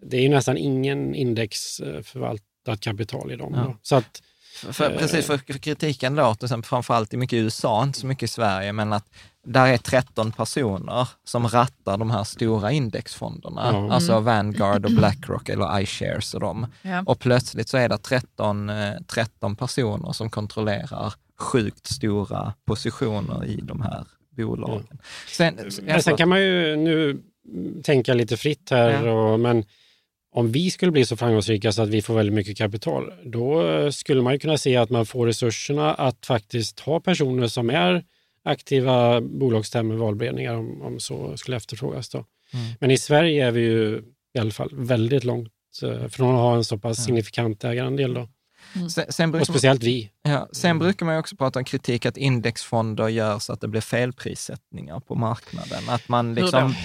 det 0.01 0.17
är 0.17 0.21
ju 0.21 0.29
nästan 0.29 0.57
ingen 0.57 1.15
indexförvaltat 1.15 2.79
kapital 2.79 3.31
i 3.31 3.35
dem. 3.35 3.53
Ja. 3.55 3.77
Så 3.81 3.95
att 3.95 4.21
för, 4.55 4.71
för, 4.71 4.97
precis, 4.97 5.25
för 5.25 5.37
kritiken 5.37 6.15
låter 6.15 6.61
framförallt 6.61 7.13
i 7.13 7.17
mycket 7.17 7.37
i 7.37 7.39
USA, 7.39 7.83
inte 7.83 7.99
så 7.99 8.07
mycket 8.07 8.23
i 8.23 8.33
Sverige, 8.33 8.73
men 8.73 8.93
att 8.93 9.05
där 9.45 9.67
är 9.67 9.77
13 9.77 10.31
personer 10.31 11.09
som 11.23 11.47
rattar 11.47 11.97
de 11.97 12.11
här 12.11 12.23
stora 12.23 12.71
indexfonderna, 12.71 13.69
mm. 13.69 13.91
alltså 13.91 14.19
Vanguard 14.19 14.85
och 14.85 14.91
Blackrock 14.91 15.49
eller 15.49 15.79
iShares 15.81 16.33
och 16.33 16.39
dem. 16.39 16.67
Ja. 16.81 17.03
Och 17.05 17.19
plötsligt 17.19 17.69
så 17.69 17.77
är 17.77 17.89
det 17.89 17.97
13, 17.97 18.71
13 19.07 19.51
eh, 19.51 19.57
personer 19.57 20.11
som 20.11 20.29
kontrollerar 20.29 21.13
sjukt 21.39 21.87
stora 21.87 22.53
positioner 22.65 23.45
i 23.45 23.59
de 23.61 23.81
här 23.81 24.05
bolagen. 24.29 24.87
Mm. 24.91 24.97
Sen, 25.27 25.59
men 25.83 26.03
sen 26.03 26.17
kan 26.17 26.29
man 26.29 26.41
ju 26.41 26.75
nu 26.75 27.21
tänka 27.83 28.13
lite 28.13 28.37
fritt 28.37 28.69
här, 28.69 29.05
ja. 29.05 29.11
och, 29.11 29.39
men 29.39 29.65
om 30.35 30.51
vi 30.51 30.71
skulle 30.71 30.91
bli 30.91 31.05
så 31.05 31.17
framgångsrika 31.17 31.71
så 31.71 31.81
att 31.81 31.89
vi 31.89 32.01
får 32.01 32.15
väldigt 32.15 32.35
mycket 32.35 32.57
kapital, 32.57 33.13
då 33.23 33.61
skulle 33.91 34.21
man 34.21 34.39
kunna 34.39 34.57
se 34.57 34.75
att 34.75 34.89
man 34.89 35.05
får 35.05 35.27
resurserna 35.27 35.93
att 35.93 36.25
faktiskt 36.25 36.79
ha 36.79 36.99
personer 36.99 37.47
som 37.47 37.69
är 37.69 38.03
aktiva 38.43 39.21
bolagsstämmor, 39.21 39.95
valberedningar 39.95 40.53
om, 40.53 40.81
om 40.81 40.99
så 40.99 41.37
skulle 41.37 41.57
efterfrågas. 41.57 42.09
Då. 42.09 42.17
Mm. 42.17 42.65
Men 42.79 42.91
i 42.91 42.97
Sverige 42.97 43.47
är 43.47 43.51
vi 43.51 43.61
ju 43.61 44.01
i 44.33 44.39
alla 44.39 44.51
fall 44.51 44.69
väldigt 44.73 45.23
långt 45.23 45.51
eh, 45.83 46.07
från 46.07 46.35
att 46.35 46.41
ha 46.41 46.55
en 46.55 46.63
så 46.63 46.77
pass 46.77 47.05
signifikant 47.05 47.63
ägarandel. 47.63 48.13
Då. 48.13 48.27
Mm. 48.75 48.89
Sen, 48.89 49.05
sen 49.09 49.35
och 49.35 49.47
speciellt 49.47 49.83
vi. 49.83 50.11
Ja, 50.21 50.47
sen 50.51 50.79
brukar 50.79 51.05
man 51.05 51.17
också 51.17 51.35
prata 51.35 51.59
om 51.59 51.65
kritik 51.65 52.05
att 52.05 52.17
indexfonder 52.17 53.07
gör 53.07 53.39
så 53.39 53.53
att 53.53 53.61
det 53.61 53.67
blir 53.67 53.81
felprissättningar 53.81 54.99
på 54.99 55.15
marknaden. 55.15 55.83
Att 55.89 56.09
man, 56.09 56.35
liksom, 56.35 56.75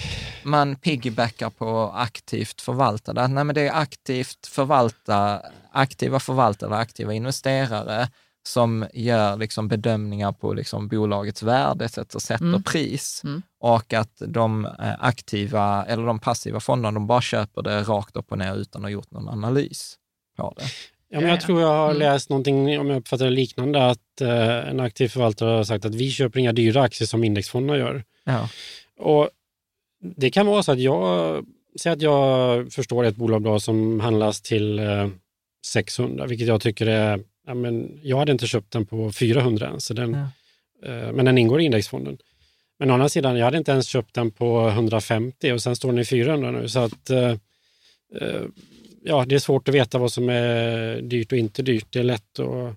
man 0.43 0.77
piggybackar 0.77 1.51
på 1.51 1.93
aktivt 1.95 2.61
förvaltade. 2.61 3.29
nej, 3.29 3.45
men 3.45 3.55
det 3.55 3.69
är 3.69 3.73
aktivt 3.73 4.47
förvalta, 4.47 5.43
aktiva 5.73 6.21
förvaltare, 6.21 6.77
aktiva 6.77 7.15
investerare 7.15 8.09
som 8.43 8.87
gör 8.95 9.37
liksom 9.37 9.69
bedömningar 9.69 10.33
på 10.33 10.55
liksom 10.55 10.89
bolagets 10.89 11.43
värde, 11.43 11.89
och 12.15 12.23
sätter 12.23 12.45
mm. 12.45 12.63
pris. 12.63 13.21
Mm. 13.25 13.43
Och 13.61 13.93
att 13.93 14.23
de 14.27 14.67
eh, 14.67 14.95
aktiva 14.99 15.85
eller 15.85 16.07
de 16.07 16.19
passiva 16.19 16.61
fonderna, 16.61 16.93
de 16.93 17.07
bara 17.07 17.21
köper 17.21 17.63
det 17.63 17.83
rakt 17.83 18.17
upp 18.17 18.33
och 18.33 18.39
ner 18.39 18.57
utan 18.57 18.81
att 18.81 18.85
ha 18.85 18.91
gjort 18.91 19.11
någon 19.11 19.29
analys 19.29 19.97
på 20.37 20.55
det. 20.57 20.65
Ja, 21.13 21.21
men 21.21 21.31
jag 21.31 21.41
tror 21.41 21.61
jag 21.61 21.69
har 21.69 21.91
mm. 21.91 21.99
läst 21.99 22.31
någonting, 22.31 22.81
om 22.81 22.91
jag 22.91 22.99
uppfattar 22.99 23.25
det 23.25 23.31
liknande, 23.31 23.87
att 23.87 24.21
eh, 24.21 24.69
en 24.69 24.81
aktiv 24.81 25.09
förvaltare 25.09 25.51
har 25.51 25.65
sagt 25.65 25.85
att 25.85 25.95
vi 25.95 26.11
köper 26.11 26.41
inga 26.41 26.53
dyra 26.53 26.83
aktier 26.83 27.07
som 27.07 27.25
indexfonderna 27.25 27.79
gör. 27.79 28.05
Ja. 28.25 28.49
Och 28.99 29.31
Det 30.17 30.31
kan 30.31 30.47
vara 30.47 30.63
så 30.63 30.73
att 30.73 30.79
jag, 30.79 31.45
säger 31.81 31.97
att 31.97 32.03
jag 32.03 32.73
förstår 32.73 33.05
ett 33.05 33.17
bolag 33.17 33.43
bra 33.43 33.61
som 33.61 34.01
handlas 34.01 34.41
till 34.41 34.79
eh, 34.79 35.09
600, 35.67 36.27
vilket 36.27 36.49
jag 36.49 36.61
tycker 36.61 36.87
är, 36.87 37.21
ja, 37.47 37.55
men 37.55 38.01
jag 38.03 38.19
hade 38.19 38.33
inte 38.33 38.47
köpt 38.47 38.73
den 38.73 38.87
på 38.87 39.13
400 39.13 39.67
ens, 39.67 39.85
så 39.85 39.95
den, 39.95 40.13
ja. 40.83 40.89
eh, 40.89 41.13
men 41.13 41.25
den 41.25 41.39
ingår 41.39 41.61
i 41.61 41.65
indexfonden. 41.65 42.19
Men 42.79 42.91
å 42.91 42.95
andra 42.95 43.09
sidan, 43.09 43.37
jag 43.37 43.45
hade 43.45 43.59
inte 43.59 43.73
ens 43.73 43.87
köpt 43.87 44.15
den 44.15 44.31
på 44.31 44.69
150 44.69 45.53
och 45.53 45.63
sen 45.63 45.77
står 45.77 45.89
den 45.89 45.99
i 45.99 46.05
400 46.05 46.51
nu. 46.51 46.69
Så 46.69 46.79
att 46.79 47.11
eh, 47.11 47.31
eh 48.21 48.43
ja, 49.03 49.25
det 49.29 49.35
är 49.35 49.39
svårt 49.39 49.69
att 49.69 49.75
veta 49.75 49.99
vad 49.99 50.13
som 50.13 50.29
är 50.29 51.01
dyrt 51.01 51.33
och 51.33 51.39
inte 51.39 51.63
dyrt. 51.63 51.87
Det 51.91 51.99
är 51.99 52.03
lätt 52.03 52.39
att 52.39 52.77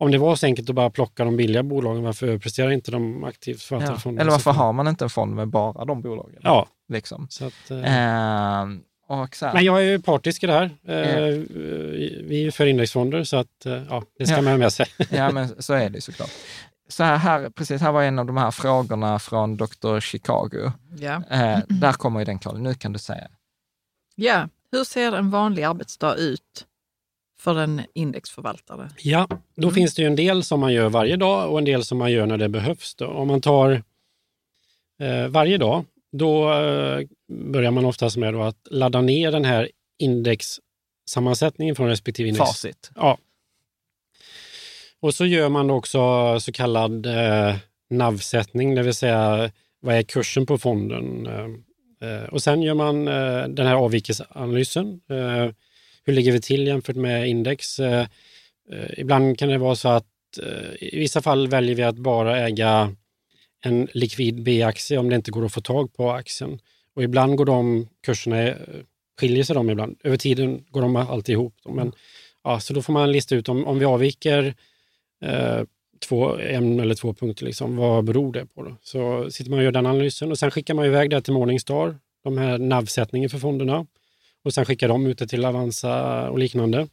om 0.00 0.10
det 0.10 0.18
var 0.18 0.36
så 0.36 0.46
enkelt 0.46 0.68
att 0.68 0.74
bara 0.74 0.90
plocka 0.90 1.24
de 1.24 1.36
billiga 1.36 1.62
bolagen, 1.62 2.02
varför 2.02 2.26
överpresterar 2.26 2.70
inte 2.70 2.90
de 2.90 3.24
aktivt 3.24 3.62
förvaltade 3.62 3.92
ja. 3.92 3.98
fonderna? 3.98 4.22
Eller 4.22 4.30
varför 4.30 4.50
har 4.50 4.72
man 4.72 4.88
inte 4.88 5.04
en 5.04 5.10
fond 5.10 5.34
med 5.34 5.48
bara 5.48 5.84
de 5.84 6.02
bolagen? 6.02 6.40
Ja. 6.42 6.68
Liksom. 6.88 7.26
Så 7.30 7.44
att, 7.46 7.70
eh, 7.70 8.66
och 9.06 9.36
så 9.36 9.50
Men 9.54 9.64
jag 9.64 9.78
är 9.78 9.84
ju 9.84 10.02
partisk 10.02 10.42
i 10.42 10.46
det 10.46 10.52
här. 10.52 10.64
Eh, 10.64 11.38
Vi 12.24 12.44
är 12.46 12.50
för 12.50 12.66
indexfonder, 12.66 13.24
så 13.24 13.36
att, 13.36 13.66
eh, 13.66 13.82
ja, 13.90 14.02
det 14.18 14.26
ska 14.26 14.36
ja. 14.36 14.42
man 14.42 14.52
ha 14.52 14.58
med 14.58 14.72
sig. 14.72 14.86
ja, 15.10 15.30
men 15.32 15.62
så 15.62 15.72
är 15.72 15.90
det 15.90 16.00
såklart. 16.00 16.30
Så 16.88 17.04
här, 17.04 17.16
här, 17.16 17.50
precis, 17.50 17.80
här 17.80 17.92
var 17.92 18.02
en 18.02 18.18
av 18.18 18.26
de 18.26 18.36
här 18.36 18.50
frågorna 18.50 19.18
från 19.18 19.56
Dr. 19.56 20.00
Chicago. 20.00 20.72
Eh, 21.30 21.58
där 21.68 21.92
kommer 21.92 22.20
ju 22.20 22.24
den 22.24 22.38
klar. 22.38 22.54
Nu 22.54 22.74
kan 22.74 22.92
du 22.92 22.98
säga. 22.98 23.28
Ja, 24.14 24.48
hur 24.72 24.84
ser 24.84 25.12
en 25.12 25.30
vanlig 25.30 25.62
arbetsdag 25.62 26.14
ut 26.14 26.66
för 27.40 27.58
en 27.58 27.82
indexförvaltare? 27.94 28.90
Ja, 28.98 29.28
då 29.56 29.68
mm. 29.68 29.74
finns 29.74 29.94
det 29.94 30.02
ju 30.02 30.08
en 30.08 30.16
del 30.16 30.44
som 30.44 30.60
man 30.60 30.72
gör 30.72 30.88
varje 30.88 31.16
dag 31.16 31.52
och 31.52 31.58
en 31.58 31.64
del 31.64 31.84
som 31.84 31.98
man 31.98 32.12
gör 32.12 32.26
när 32.26 32.38
det 32.38 32.48
behövs. 32.48 32.94
Då. 32.94 33.06
Om 33.06 33.28
man 33.28 33.40
tar 33.40 33.82
eh, 35.00 35.26
varje 35.28 35.58
dag, 35.58 35.84
då 36.12 36.52
eh, 36.52 37.06
börjar 37.28 37.70
man 37.70 37.84
oftast 37.84 38.16
med 38.16 38.34
att 38.34 38.66
ladda 38.70 39.00
ner 39.00 39.32
den 39.32 39.44
här 39.44 39.70
indexsammansättningen 39.98 41.76
från 41.76 41.88
respektive 41.88 42.28
index. 42.28 42.48
Facit. 42.50 42.90
Ja. 42.94 43.18
Och 45.00 45.14
så 45.14 45.26
gör 45.26 45.48
man 45.48 45.70
också 45.70 46.00
så 46.40 46.52
kallad 46.52 47.06
eh, 47.06 47.56
navsättning, 47.90 48.74
det 48.74 48.82
vill 48.82 48.94
säga 48.94 49.50
vad 49.80 49.94
är 49.94 50.02
kursen 50.02 50.46
på 50.46 50.58
fonden? 50.58 51.26
Eh, 52.00 52.22
och 52.22 52.42
sen 52.42 52.62
gör 52.62 52.74
man 52.74 53.08
eh, 53.08 53.48
den 53.48 53.66
här 53.66 53.74
avvikelseanalysen. 53.74 55.00
Eh, 55.10 55.50
hur 56.04 56.12
ligger 56.12 56.32
vi 56.32 56.40
till 56.40 56.66
jämfört 56.66 56.96
med 56.96 57.28
index? 57.28 57.80
Ibland 58.96 59.38
kan 59.38 59.48
det 59.48 59.58
vara 59.58 59.74
så 59.74 59.88
att 59.88 60.06
i 60.80 60.98
vissa 60.98 61.22
fall 61.22 61.48
väljer 61.48 61.74
vi 61.74 61.82
att 61.82 61.96
bara 61.96 62.38
äga 62.38 62.94
en 63.64 63.88
likvid 63.92 64.42
B-aktie 64.42 64.98
om 64.98 65.08
det 65.08 65.16
inte 65.16 65.30
går 65.30 65.44
att 65.44 65.52
få 65.52 65.60
tag 65.60 65.92
på 65.92 66.10
aktien. 66.10 66.58
Och 66.94 67.02
ibland 67.02 67.36
går 67.36 67.44
de 67.44 67.88
kurserna, 68.06 68.54
skiljer 69.20 69.44
sig 69.44 69.54
de 69.54 69.70
ibland. 69.70 70.00
Över 70.04 70.16
tiden 70.16 70.64
går 70.70 70.82
de 70.82 70.96
alltid 70.96 71.32
ihop. 71.32 71.54
Men, 71.68 71.92
ja, 72.44 72.60
så 72.60 72.74
då 72.74 72.82
får 72.82 72.92
man 72.92 73.12
lista 73.12 73.34
ut 73.34 73.48
om, 73.48 73.66
om 73.66 73.78
vi 73.78 73.84
avviker 73.84 74.54
eh, 75.24 75.62
två, 76.08 76.38
en 76.38 76.80
eller 76.80 76.94
två 76.94 77.14
punkter. 77.14 77.44
Liksom. 77.44 77.76
Vad 77.76 78.04
beror 78.04 78.32
det 78.32 78.46
på? 78.46 78.62
Då? 78.62 78.76
Så 78.82 79.30
sitter 79.30 79.50
man 79.50 79.58
och 79.58 79.64
gör 79.64 79.72
den 79.72 79.86
analysen 79.86 80.30
och 80.30 80.38
sen 80.38 80.50
skickar 80.50 80.74
man 80.74 80.84
iväg 80.84 81.10
det 81.10 81.22
till 81.22 81.32
Morningstar, 81.32 81.98
de 82.24 82.38
här 82.38 82.58
navsättningen 82.58 83.30
för 83.30 83.38
fonderna. 83.38 83.86
Och 84.44 84.54
sen 84.54 84.64
skickar 84.64 84.88
de 84.88 85.06
ut 85.06 85.18
det 85.18 85.26
till 85.26 85.44
Avanza 85.44 86.30
och 86.30 86.38
liknande. 86.38 86.88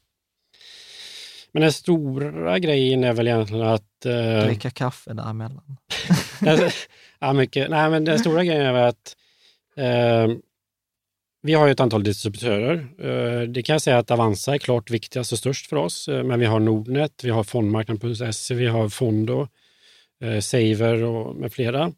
Men 1.51 1.61
den 1.61 1.71
stora 1.71 2.59
grejen 2.59 3.03
är 3.03 3.13
väl 3.13 3.27
egentligen 3.27 3.67
att... 3.67 4.05
Eh, 4.05 4.45
Dricka 4.45 4.69
kaffe 4.69 5.13
däremellan. 5.13 5.77
ja, 7.19 7.33
mycket. 7.33 7.69
Nej, 7.69 7.89
men 7.89 8.05
den 8.05 8.19
stora 8.19 8.43
grejen 8.43 8.65
är 8.65 8.73
väl 8.73 8.87
att 8.87 9.15
eh, 9.75 10.37
vi 11.41 11.53
har 11.53 11.67
ett 11.67 11.79
antal 11.79 12.03
distributörer. 12.03 12.87
Eh, 12.99 13.41
det 13.41 13.63
kan 13.63 13.73
jag 13.73 13.81
säga 13.81 13.97
att 13.97 14.11
Avanza 14.11 14.53
är 14.53 14.57
klart 14.57 14.91
viktigast 14.91 15.31
och 15.31 15.37
störst 15.37 15.67
för 15.67 15.75
oss, 15.75 16.07
eh, 16.07 16.23
men 16.23 16.39
vi 16.39 16.45
har 16.45 16.59
Nordnet, 16.59 17.23
vi 17.23 17.29
har 17.29 17.43
Fondmarknaden.se, 17.43 18.55
vi 18.55 18.67
har 18.67 18.89
Fondo, 18.89 19.47
eh, 20.23 20.39
Saver 20.39 21.03
och 21.03 21.35
med 21.35 21.53
flera. 21.53 21.91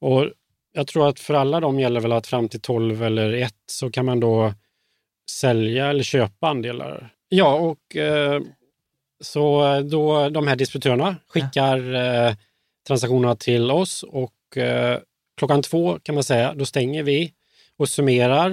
Och 0.00 0.26
jag 0.72 0.86
tror 0.86 1.08
att 1.08 1.20
för 1.20 1.34
alla 1.34 1.60
dem 1.60 1.80
gäller 1.80 2.00
väl 2.00 2.12
att 2.12 2.26
fram 2.26 2.48
till 2.48 2.60
12 2.60 3.02
eller 3.02 3.32
1 3.32 3.54
så 3.66 3.90
kan 3.90 4.06
man 4.06 4.20
då 4.20 4.54
sälja 5.30 5.86
eller 5.86 6.02
köpa 6.02 6.48
andelar. 6.48 7.14
Ja, 7.28 7.54
och 7.54 7.96
så 9.20 9.80
då 9.80 10.28
de 10.28 10.46
här 10.46 10.56
distributörerna 10.56 11.16
skickar 11.28 11.78
ja. 11.78 12.36
transaktionerna 12.86 13.36
till 13.36 13.70
oss 13.70 14.02
och 14.02 14.34
klockan 15.36 15.62
två 15.62 15.98
kan 16.02 16.14
man 16.14 16.24
säga, 16.24 16.54
då 16.54 16.66
stänger 16.66 17.02
vi 17.02 17.32
och 17.82 17.88
summerar 17.88 18.50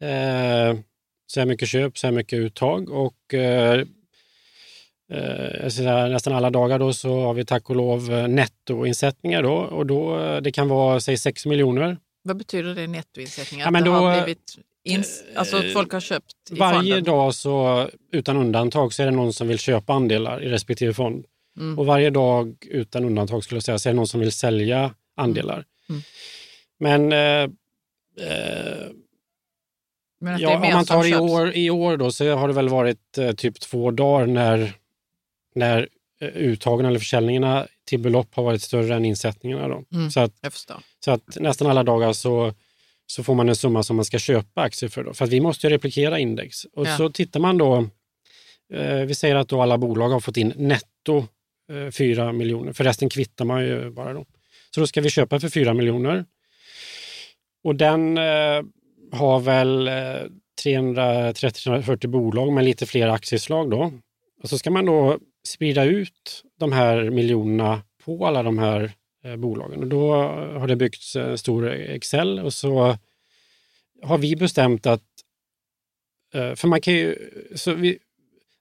eh, 0.00 0.78
så 1.26 1.40
här 1.40 1.46
mycket 1.46 1.68
köp, 1.68 1.98
så 1.98 2.06
här 2.06 2.12
mycket 2.12 2.38
uttag 2.38 2.90
och 2.90 3.34
eh, 3.34 3.84
eh, 5.12 5.68
säga, 5.68 6.06
nästan 6.06 6.32
alla 6.32 6.50
dagar 6.50 6.78
då 6.78 6.92
så 6.92 7.20
har 7.20 7.34
vi 7.34 7.44
tack 7.44 7.70
och 7.70 7.76
lov 7.76 8.12
eh, 8.12 8.28
nettoinsättningar 8.28 9.42
då 9.42 9.54
och 9.54 9.86
då 9.86 10.16
det 10.40 10.52
kan 10.52 10.68
vara 10.68 11.00
säg 11.00 11.16
6 11.16 11.46
miljoner. 11.46 11.98
Vad 12.22 12.36
betyder 12.36 12.74
det 12.74 12.86
nettoinsättningar? 12.86 13.66
Ja, 13.66 13.70
men 13.70 13.84
då, 13.84 13.92
har 13.92 14.24
blivit 14.24 14.56
ins 14.84 15.24
alltså 15.34 15.56
att 15.56 15.72
folk 15.72 15.92
har 15.92 16.00
köpt 16.00 16.34
i 16.50 16.54
Varje 16.54 16.78
fonden? 16.78 17.04
dag 17.04 17.34
så 17.34 17.88
utan 18.12 18.36
undantag 18.36 18.92
så 18.92 19.02
är 19.02 19.06
det 19.06 19.12
någon 19.12 19.32
som 19.32 19.48
vill 19.48 19.58
köpa 19.58 19.92
andelar 19.92 20.42
i 20.42 20.48
respektive 20.48 20.94
fond. 20.94 21.24
Mm. 21.58 21.78
Och 21.78 21.86
varje 21.86 22.10
dag 22.10 22.56
utan 22.70 23.04
undantag 23.04 23.44
skulle 23.44 23.56
jag 23.56 23.62
säga 23.62 23.78
så 23.78 23.88
är 23.88 23.92
det 23.92 23.96
någon 23.96 24.08
som 24.08 24.20
vill 24.20 24.32
sälja 24.32 24.94
andelar. 25.16 25.54
Mm. 25.54 25.66
mm. 25.90 26.02
Men 26.78 27.12
eh, 28.20 28.88
ja, 30.38 30.54
om 30.54 30.60
man 30.60 30.84
tar 30.84 31.06
i 31.06 31.14
år, 31.14 31.56
i 31.56 31.70
år 31.70 31.96
då 31.96 32.12
så 32.12 32.34
har 32.34 32.48
det 32.48 32.54
väl 32.54 32.68
varit 32.68 33.18
eh, 33.18 33.32
typ 33.32 33.60
två 33.60 33.90
dagar 33.90 34.26
när, 34.26 34.72
när 35.54 35.88
eh, 36.20 36.28
uttagen 36.28 36.86
eller 36.86 36.98
försäljningarna 36.98 37.66
till 37.84 38.00
belopp 38.00 38.34
har 38.34 38.42
varit 38.42 38.62
större 38.62 38.94
än 38.94 39.04
insättningarna. 39.04 39.68
Då. 39.68 39.84
Mm, 39.92 40.10
så, 40.10 40.20
att, 40.20 40.32
så 41.04 41.10
att 41.10 41.36
nästan 41.40 41.70
alla 41.70 41.82
dagar 41.82 42.12
så, 42.12 42.54
så 43.06 43.24
får 43.24 43.34
man 43.34 43.48
en 43.48 43.56
summa 43.56 43.82
som 43.82 43.96
man 43.96 44.04
ska 44.04 44.18
köpa 44.18 44.60
aktier 44.60 44.90
för. 44.90 45.04
Då. 45.04 45.14
För 45.14 45.24
att 45.24 45.30
vi 45.30 45.40
måste 45.40 45.70
replikera 45.70 46.18
index. 46.18 46.64
Och 46.64 46.86
ja. 46.86 46.96
så 46.96 47.10
tittar 47.10 47.40
man 47.40 47.58
då, 47.58 47.88
eh, 48.72 49.00
vi 49.00 49.14
säger 49.14 49.34
att 49.34 49.48
då 49.48 49.62
alla 49.62 49.78
bolag 49.78 50.08
har 50.08 50.20
fått 50.20 50.36
in 50.36 50.52
netto 50.56 51.26
eh, 51.70 51.90
4 51.90 52.32
miljoner, 52.32 52.72
för 52.72 52.84
resten 52.84 53.08
kvittar 53.08 53.44
man 53.44 53.64
ju 53.64 53.90
bara 53.90 54.12
då. 54.12 54.24
Så 54.74 54.80
då 54.80 54.86
ska 54.86 55.00
vi 55.00 55.10
köpa 55.10 55.40
för 55.40 55.48
4 55.48 55.74
miljoner. 55.74 56.24
Och 57.64 57.76
den 57.76 58.18
eh, 58.18 58.62
har 59.12 59.40
väl 59.40 59.88
eh, 59.88 60.26
330-340 60.64 62.06
bolag 62.06 62.52
med 62.52 62.64
lite 62.64 62.86
fler 62.86 63.08
aktieslag 63.08 63.70
då. 63.70 63.92
Och 64.42 64.48
så 64.48 64.58
ska 64.58 64.70
man 64.70 64.86
då 64.86 65.18
sprida 65.46 65.84
ut 65.84 66.44
de 66.58 66.72
här 66.72 67.10
miljonerna 67.10 67.82
på 68.04 68.26
alla 68.26 68.42
de 68.42 68.58
här 68.58 68.92
eh, 69.24 69.36
bolagen. 69.36 69.80
Och 69.80 69.86
då 69.86 70.12
har 70.58 70.66
det 70.66 70.76
byggts 70.76 71.16
en 71.16 71.38
stor 71.38 71.70
Excel 71.70 72.38
och 72.38 72.54
så 72.54 72.96
har 74.02 74.18
vi 74.18 74.36
bestämt 74.36 74.86
att, 74.86 75.04
eh, 76.34 76.54
för 76.54 76.68
man 76.68 76.80
kan 76.80 76.94
ju, 76.94 77.16
så 77.54 77.74
vi, 77.74 77.98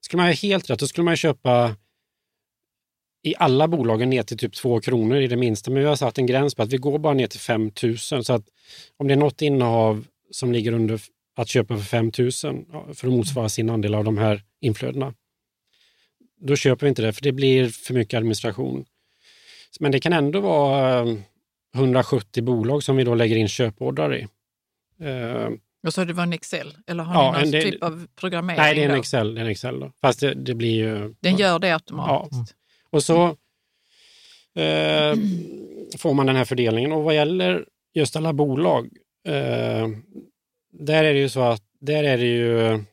skulle 0.01 0.21
man 0.21 0.29
ha 0.29 0.33
helt 0.33 0.69
rätt, 0.69 0.79
då 0.79 0.87
skulle 0.87 1.05
man 1.05 1.17
köpa 1.17 1.75
i 3.23 3.33
alla 3.37 3.67
bolagen 3.67 4.09
ner 4.09 4.23
till 4.23 4.37
typ 4.37 4.53
2 4.53 4.81
kronor 4.81 5.17
i 5.17 5.27
det 5.27 5.37
minsta, 5.37 5.71
men 5.71 5.79
vi 5.79 5.87
har 5.87 5.95
satt 5.95 6.17
en 6.17 6.25
gräns 6.25 6.55
på 6.55 6.63
att 6.63 6.73
vi 6.73 6.77
går 6.77 6.99
bara 6.99 7.13
ner 7.13 7.27
till 7.27 7.39
5 7.39 7.71
000. 7.83 7.97
Så 7.97 8.33
att 8.33 8.43
om 8.97 9.07
det 9.07 9.13
är 9.13 9.17
något 9.17 9.41
innehav 9.41 10.05
som 10.31 10.51
ligger 10.51 10.71
under 10.71 11.01
att 11.35 11.49
köpa 11.49 11.77
för 11.77 11.83
5 11.83 12.05
000 12.05 12.31
för 12.95 13.07
att 13.07 13.13
motsvara 13.13 13.49
sin 13.49 13.69
andel 13.69 13.95
av 13.95 14.03
de 14.03 14.17
här 14.17 14.43
inflödena, 14.61 15.13
då 16.41 16.55
köper 16.55 16.85
vi 16.85 16.89
inte 16.89 17.01
det 17.01 17.13
för 17.13 17.21
det 17.21 17.31
blir 17.31 17.69
för 17.69 17.93
mycket 17.93 18.17
administration. 18.17 18.85
Men 19.79 19.91
det 19.91 19.99
kan 19.99 20.13
ändå 20.13 20.39
vara 20.39 21.07
170 21.75 22.43
bolag 22.43 22.83
som 22.83 22.97
vi 22.97 23.03
då 23.03 23.15
lägger 23.15 23.35
in 23.35 23.47
köpordrar 23.47 24.15
i. 24.15 24.27
Uh, 25.05 25.49
och 25.87 25.93
så 25.93 26.05
det 26.05 26.13
var 26.13 26.23
en 26.23 26.33
Excel? 26.33 26.77
Eller 26.87 27.03
har 27.03 27.23
ja, 27.23 27.31
ni 27.31 27.43
någon 27.43 27.51
det, 27.51 27.61
typ 27.61 27.83
av 27.83 28.07
programmering? 28.15 28.61
Nej, 28.61 28.75
det 28.75 28.83
är 28.83 28.89
en 28.89 28.99
Excel. 28.99 29.35
Det 29.35 29.41
är 29.41 29.45
en 29.45 29.51
Excel 29.51 29.79
då. 29.79 29.91
Fast 30.01 30.19
det, 30.19 30.33
det 30.33 30.55
blir 30.55 30.73
ju... 30.73 31.15
Den 31.19 31.35
gör 31.35 31.59
det 31.59 31.73
automatiskt? 31.73 32.55
Ja. 32.55 32.60
Och 32.91 33.03
så 33.03 33.25
eh, 34.55 35.15
får 35.97 36.13
man 36.13 36.25
den 36.25 36.35
här 36.35 36.45
fördelningen. 36.45 36.91
Och 36.91 37.03
vad 37.03 37.15
gäller 37.15 37.65
just 37.93 38.15
alla 38.15 38.33
bolag, 38.33 38.89
eh, 39.27 39.87
där 40.71 41.03
är 41.03 41.13
det 41.13 41.19
ju 41.19 41.29
så 41.29 41.41
att 41.41 41.63
där 41.79 42.03
är 42.03 42.17
det 42.17 42.25
ju, 42.25 42.83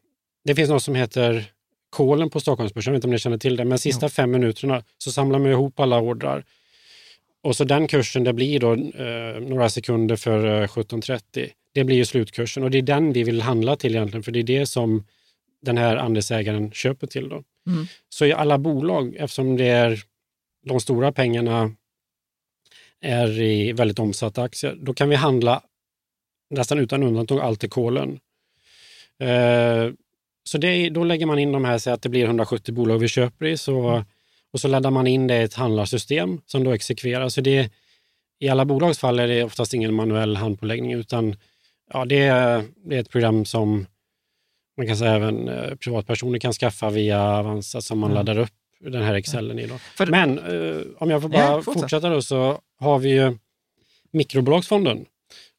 det 0.45 0.55
finns 0.55 0.71
något 0.71 0.83
som 0.83 0.95
heter 0.95 1.45
kolen 1.91 2.31
på 2.31 2.41
Stockholmsbörsen, 2.41 2.91
jag 2.91 2.95
vet 2.95 2.99
inte 2.99 3.07
om 3.07 3.13
ni 3.13 3.19
känner 3.19 3.39
till 3.39 3.57
det, 3.57 3.65
men 3.65 3.79
sista 3.79 4.09
fem 4.09 4.31
minuterna 4.31 4.83
så 4.99 5.13
samlar 5.13 5.39
man 5.39 5.51
ihop 5.51 5.81
alla 5.81 6.01
ordrar. 6.01 6.45
Och 7.43 7.57
så 7.57 7.65
den 7.65 7.87
kursen, 7.89 8.25
det 8.25 8.33
blir 8.33 8.61
då 8.61 8.73
eh, 8.73 9.41
några 9.41 9.69
sekunder 9.69 10.17
för 10.17 10.63
eh, 10.63 10.67
17.30. 10.67 11.51
Det 11.75 11.85
blir 11.85 11.97
ju 11.97 12.05
slutkursen 12.05 12.63
och 12.63 12.71
det 12.71 12.79
är 12.79 12.83
den 12.83 13.13
vi 13.13 13.23
vill 13.23 13.43
handla 13.43 13.77
till 13.77 13.95
egentligen, 13.95 14.23
för 14.23 14.33
det 14.33 14.39
är 14.39 14.43
det 14.43 14.67
som 14.67 15.05
den 15.63 15.79
här 15.79 15.97
andelsägaren 15.97 16.73
köper 16.73 17.07
till. 17.07 17.29
Då. 17.29 17.43
Mm. 17.69 17.87
Så 18.09 18.27
i 18.27 18.33
alla 18.33 18.59
bolag, 18.59 19.17
eftersom 19.17 19.57
det 19.57 19.69
är 19.69 20.03
de 20.67 20.81
stora 20.81 21.13
pengarna 21.13 21.73
är 23.01 23.41
i 23.41 23.73
väldigt 23.73 23.99
omsatta 23.99 24.43
aktier, 24.43 24.77
då 24.81 24.95
kan 24.95 25.09
vi 25.09 25.17
handla 25.17 25.63
nästan 26.51 26.79
utan 26.79 27.03
undantag 27.03 27.41
allt 27.41 27.65
i 27.65 27.69
kolen. 27.69 28.21
Eh, 29.19 29.93
så 30.45 30.59
det, 30.59 30.91
då 30.91 31.05
lägger 31.05 31.27
man 31.27 31.39
in 31.39 31.53
de 31.53 31.65
här, 31.65 31.79
så 31.79 31.91
att 31.91 32.03
det 32.03 32.09
blir 32.09 32.25
170 32.25 32.75
bolag 32.75 32.99
vi 32.99 33.09
köper 33.09 33.47
i, 33.47 33.57
så, 33.57 34.05
och 34.53 34.61
så 34.61 34.69
laddar 34.69 34.91
man 34.91 35.07
in 35.07 35.27
det 35.27 35.37
i 35.37 35.43
ett 35.43 35.55
handlarsystem 35.55 36.41
som 36.47 36.65
då 36.65 36.73
exekverar. 36.73 37.29
Så 37.29 37.41
det, 37.41 37.71
I 38.39 38.49
alla 38.49 38.65
bolags 38.65 38.99
fall 38.99 39.19
är 39.19 39.29
det 39.29 39.45
oftast 39.45 39.75
ingen 39.75 39.95
manuell 39.95 40.37
handpåläggning, 40.37 40.93
utan 40.93 41.37
ja, 41.93 42.05
det, 42.05 42.25
det 42.85 42.97
är 42.97 43.01
ett 43.01 43.11
program 43.11 43.45
som 43.45 43.87
man 44.79 44.87
kan 44.87 44.97
säga 44.97 45.15
även 45.15 45.49
eh, 45.49 45.75
privatpersoner 45.75 46.39
kan 46.39 46.53
skaffa 46.53 46.91
via 46.91 47.23
Avanza 47.23 47.81
som 47.81 47.99
man 47.99 48.11
mm. 48.11 48.27
laddar 48.27 48.43
upp 48.43 48.53
den 48.81 49.03
här 49.03 49.15
excellen 49.15 49.59
i. 49.59 49.67
Då. 49.67 49.79
För, 49.79 50.07
Men 50.07 50.39
eh, 50.39 50.83
om 50.99 51.11
jag 51.11 51.23
får 51.23 51.29
bara 51.29 51.43
ja, 51.43 51.63
fortsätta 51.63 52.09
då 52.09 52.23
så 52.23 52.61
har 52.79 52.99
vi 52.99 53.09
ju 53.09 53.39
mikrobolagsfonden 54.11 55.07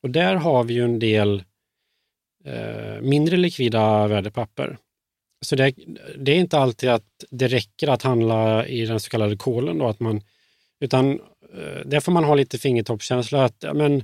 och 0.03 0.09
där 0.09 0.35
har 0.35 0.63
vi 0.63 0.73
ju 0.73 0.83
en 0.83 0.99
del 0.99 1.43
eh, 2.45 3.01
mindre 3.01 3.37
likvida 3.37 4.07
värdepapper. 4.07 4.77
Så 5.41 5.55
det, 5.55 5.73
det, 6.17 6.31
är 6.31 6.35
inte 6.35 6.59
alltid 6.59 6.89
att 6.89 7.25
det 7.29 7.47
räcker 7.47 7.87
att 7.87 8.03
handla 8.03 8.67
i 8.67 8.85
den 8.85 8.99
så 8.99 9.09
kallade 9.09 9.37
kolen 9.37 9.77
då, 9.77 9.87
att 9.87 9.99
man, 9.99 10.21
utan 10.79 11.11
eh, 11.53 11.85
där 11.85 11.99
får 11.99 12.11
man 12.11 12.23
ha 12.23 12.35
lite 12.35 12.57
fingertoppskänsla 12.57 13.45
att 13.45 13.65
men, 13.73 14.03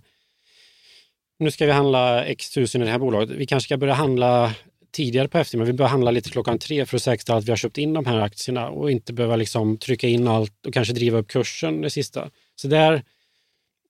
nu 1.40 1.52
ska 1.52 1.66
vi 1.66 1.72
handla 1.72 2.26
x 2.26 2.50
tusen 2.50 2.82
i 2.82 2.86
det 2.86 2.92
här 2.92 3.00
bolaget. 3.00 3.30
Vi 3.30 3.46
kanske 3.46 3.68
ska 3.68 3.78
börja 3.78 3.94
handla 3.94 4.56
tidigare 4.96 5.28
på 5.28 5.38
eftermiddagen. 5.38 5.74
Vi 5.74 5.78
börjar 5.78 5.90
handla 5.90 6.12
lite 6.12 6.30
klockan 6.30 6.60
tre 6.60 6.86
för 6.86 6.98
att 6.98 7.04
säkerställa 7.04 7.40
att 7.40 7.46
vi 7.46 7.52
har 7.52 7.58
köpt 7.58 7.78
in 7.78 7.94
de 7.94 8.06
här 8.06 8.20
aktierna 8.20 8.70
och 8.70 8.92
inte 8.92 9.14
behöva 9.14 9.36
liksom 9.36 9.78
trycka 9.78 10.08
in 10.08 10.28
allt 10.28 10.66
och 10.66 10.74
kanske 10.74 10.94
driva 10.94 11.18
upp 11.18 11.28
kursen 11.28 11.82
det 11.82 11.90
sista. 11.90 12.30
Så 12.56 12.68
där, 12.68 13.04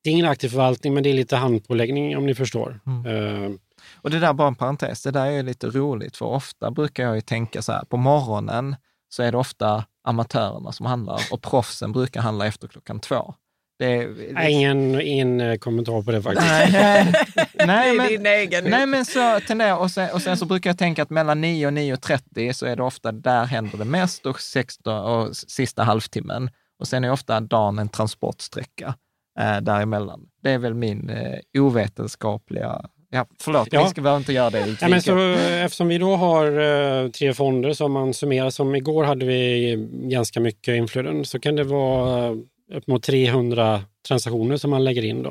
det 0.04 0.10
är 0.10 0.12
ingen 0.12 0.26
aktiv 0.26 0.50
förvaltning, 0.50 0.94
men 0.94 1.04
det 1.04 1.10
är 1.10 1.14
lite 1.14 1.36
handpåläggning 1.36 2.18
om 2.18 2.26
ni 2.26 2.36
förstår. 2.36 2.80
Mm. 2.86 3.06
Uh, 3.06 3.52
och 3.94 4.10
det 4.10 4.20
där 4.20 4.34
bara 4.34 4.48
en 4.48 4.56
parentes, 4.56 5.04
det 5.04 5.12
där 5.12 5.26
är 5.26 5.44
lite 5.44 5.68
roligt, 5.68 6.18
för 6.18 6.26
ofta 6.26 6.72
brukar 6.72 7.04
jag 7.04 7.16
ju 7.16 7.22
tänka 7.22 7.62
så 7.62 7.72
här, 7.72 7.86
på 7.86 7.98
morgonen 7.98 8.76
så 9.10 9.24
är 9.24 9.32
det 9.32 9.38
ofta 9.38 9.86
amatörerna 10.04 10.72
som 10.72 10.86
handlar 10.86 11.22
och 11.32 11.42
proffsen 11.42 11.92
brukar 11.92 12.22
handla 12.22 12.48
efter 12.48 12.68
klockan 12.68 13.00
två. 13.00 13.34
Det, 13.80 14.08
det... 14.08 14.50
Ingen, 14.50 15.02
ingen 15.02 15.42
eh, 15.42 15.58
kommentar 15.58 16.02
på 16.02 16.12
det 16.12 16.22
faktiskt. 16.22 16.48
Nej, 16.48 17.14
nej, 17.54 17.98
men, 17.98 18.08
din 18.08 18.26
egen 18.26 18.64
nej 18.64 18.86
men 18.86 19.06
så 19.06 19.40
tenderar, 19.48 19.78
och 19.78 19.92
sen, 19.92 20.10
och 20.14 20.22
sen 20.22 20.38
så 20.38 20.46
brukar 20.46 20.70
jag 20.70 20.78
tänka 20.78 21.04
att 21.04 21.10
mellan 21.10 21.42
9 21.42 21.68
och 21.68 21.74
9.30 21.74 22.54
så 22.54 22.66
är 22.66 22.76
det 22.76 22.84
ofta 22.84 23.12
där 23.12 23.46
händer 23.46 23.78
det 23.78 23.86
mest 23.86 24.26
och, 24.26 24.42
16, 24.42 25.06
och 25.06 25.36
sista 25.36 25.84
halvtimmen. 25.84 26.50
Och 26.80 26.88
sen 26.88 27.04
är 27.04 27.12
ofta 27.12 27.40
dagen 27.40 27.80
en 27.80 27.90
transportsträcka 27.90 28.96
eh, 29.40 29.58
däremellan. 29.58 30.22
Det 30.44 30.52
är 30.52 30.58
väl 30.58 30.74
min 30.74 31.10
eh, 31.10 31.62
ovetenskapliga 31.62 32.86
Ja, 33.10 33.26
förlåt, 33.40 33.68
ja. 33.72 33.84
vi 33.84 33.90
ska 33.90 34.02
väl 34.02 34.18
inte 34.18 34.34
göra 34.34 34.50
det. 34.50 34.78
Ja, 34.82 34.88
men 34.88 35.02
så, 35.02 35.18
eftersom 35.38 35.88
vi 35.88 35.98
då 35.98 36.16
har 36.16 36.60
uh, 36.60 37.12
tre 37.12 37.34
fonder 37.34 37.74
som 37.74 37.92
man 37.92 38.14
summerar, 38.14 38.50
som 38.50 38.76
igår 38.76 39.04
hade 39.04 39.26
vi 39.26 39.76
ganska 39.92 40.40
mycket 40.40 40.76
inflöden, 40.76 41.26
så 41.26 41.40
kan 41.40 41.56
det 41.56 41.64
vara 41.64 42.30
uh, 42.32 42.38
upp 42.74 42.88
mot 42.88 43.04
300 43.04 43.84
transaktioner 44.08 44.58
som 44.58 44.70
man 44.70 44.84
lägger 44.84 45.06
in. 45.06 45.24
Då. 45.24 45.30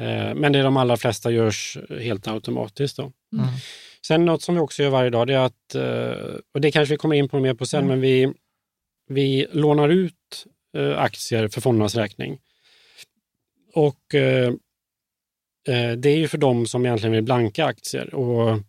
Uh, 0.00 0.34
men 0.34 0.52
det 0.52 0.62
de 0.62 0.76
allra 0.76 0.96
flesta 0.96 1.30
görs 1.30 1.78
helt 2.00 2.28
automatiskt. 2.28 2.96
Då. 2.96 3.02
Mm. 3.02 3.46
Sen 4.06 4.24
något 4.24 4.42
som 4.42 4.54
vi 4.54 4.60
också 4.60 4.82
gör 4.82 4.90
varje 4.90 5.10
dag, 5.10 5.26
det 5.26 5.34
är 5.34 5.38
att, 5.38 5.74
och 6.54 6.60
det 6.60 6.70
kanske 6.70 6.94
vi 6.94 6.98
kommer 6.98 7.16
in 7.16 7.28
på 7.28 7.40
mer 7.40 7.54
på 7.54 7.66
sen, 7.66 7.84
mm. 7.84 7.88
men 7.88 8.00
vi, 8.00 8.32
vi 9.08 9.46
lånar 9.52 9.88
ut 9.88 10.46
aktier 10.96 11.48
för 11.48 11.60
fondernas 11.60 11.94
räkning. 11.94 12.38
Och 13.74 14.14
Eh, 15.68 15.92
det 15.92 16.08
är 16.08 16.16
ju 16.16 16.28
för 16.28 16.38
dem 16.38 16.66
som 16.66 16.86
egentligen 16.86 17.12
vill 17.12 17.22
blanka 17.22 17.64
aktier. 17.64 18.14
Och, 18.14 18.60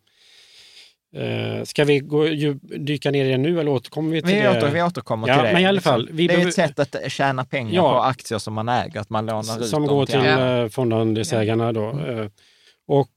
eh, 1.15 1.63
ska 1.63 1.83
vi 1.83 1.99
gå, 1.99 2.27
dyka 2.61 3.11
ner 3.11 3.25
i 3.25 3.29
det 3.29 3.37
nu 3.37 3.59
eller 3.59 3.71
återkommer 3.71 4.11
vi 4.11 4.21
till 4.21 4.35
vi 4.35 4.41
det? 4.41 4.49
Åter, 4.49 4.71
vi 4.71 4.81
återkommer 4.81 5.27
ja, 5.27 5.35
till 5.35 5.43
det. 5.43 5.53
Men 5.53 5.61
i 5.61 5.65
alla 5.65 5.81
fall, 5.81 6.09
det 6.11 6.23
är 6.23 6.47
ett 6.47 6.53
sätt 6.53 6.79
att 6.79 7.11
tjäna 7.11 7.45
pengar 7.45 7.73
ja, 7.73 7.93
på 7.93 7.99
aktier 7.99 8.39
som 8.39 8.53
man 8.53 8.69
äger, 8.69 8.99
att 8.99 9.09
man 9.09 9.25
lånar 9.25 9.61
ut 9.61 9.67
Som 9.67 9.87
går 9.87 10.05
till, 10.05 10.25
ja. 10.25 10.69
fondandelsägarna. 10.69 11.71
Då. 11.71 11.89
Mm. 11.89 12.29
Och, 12.87 13.09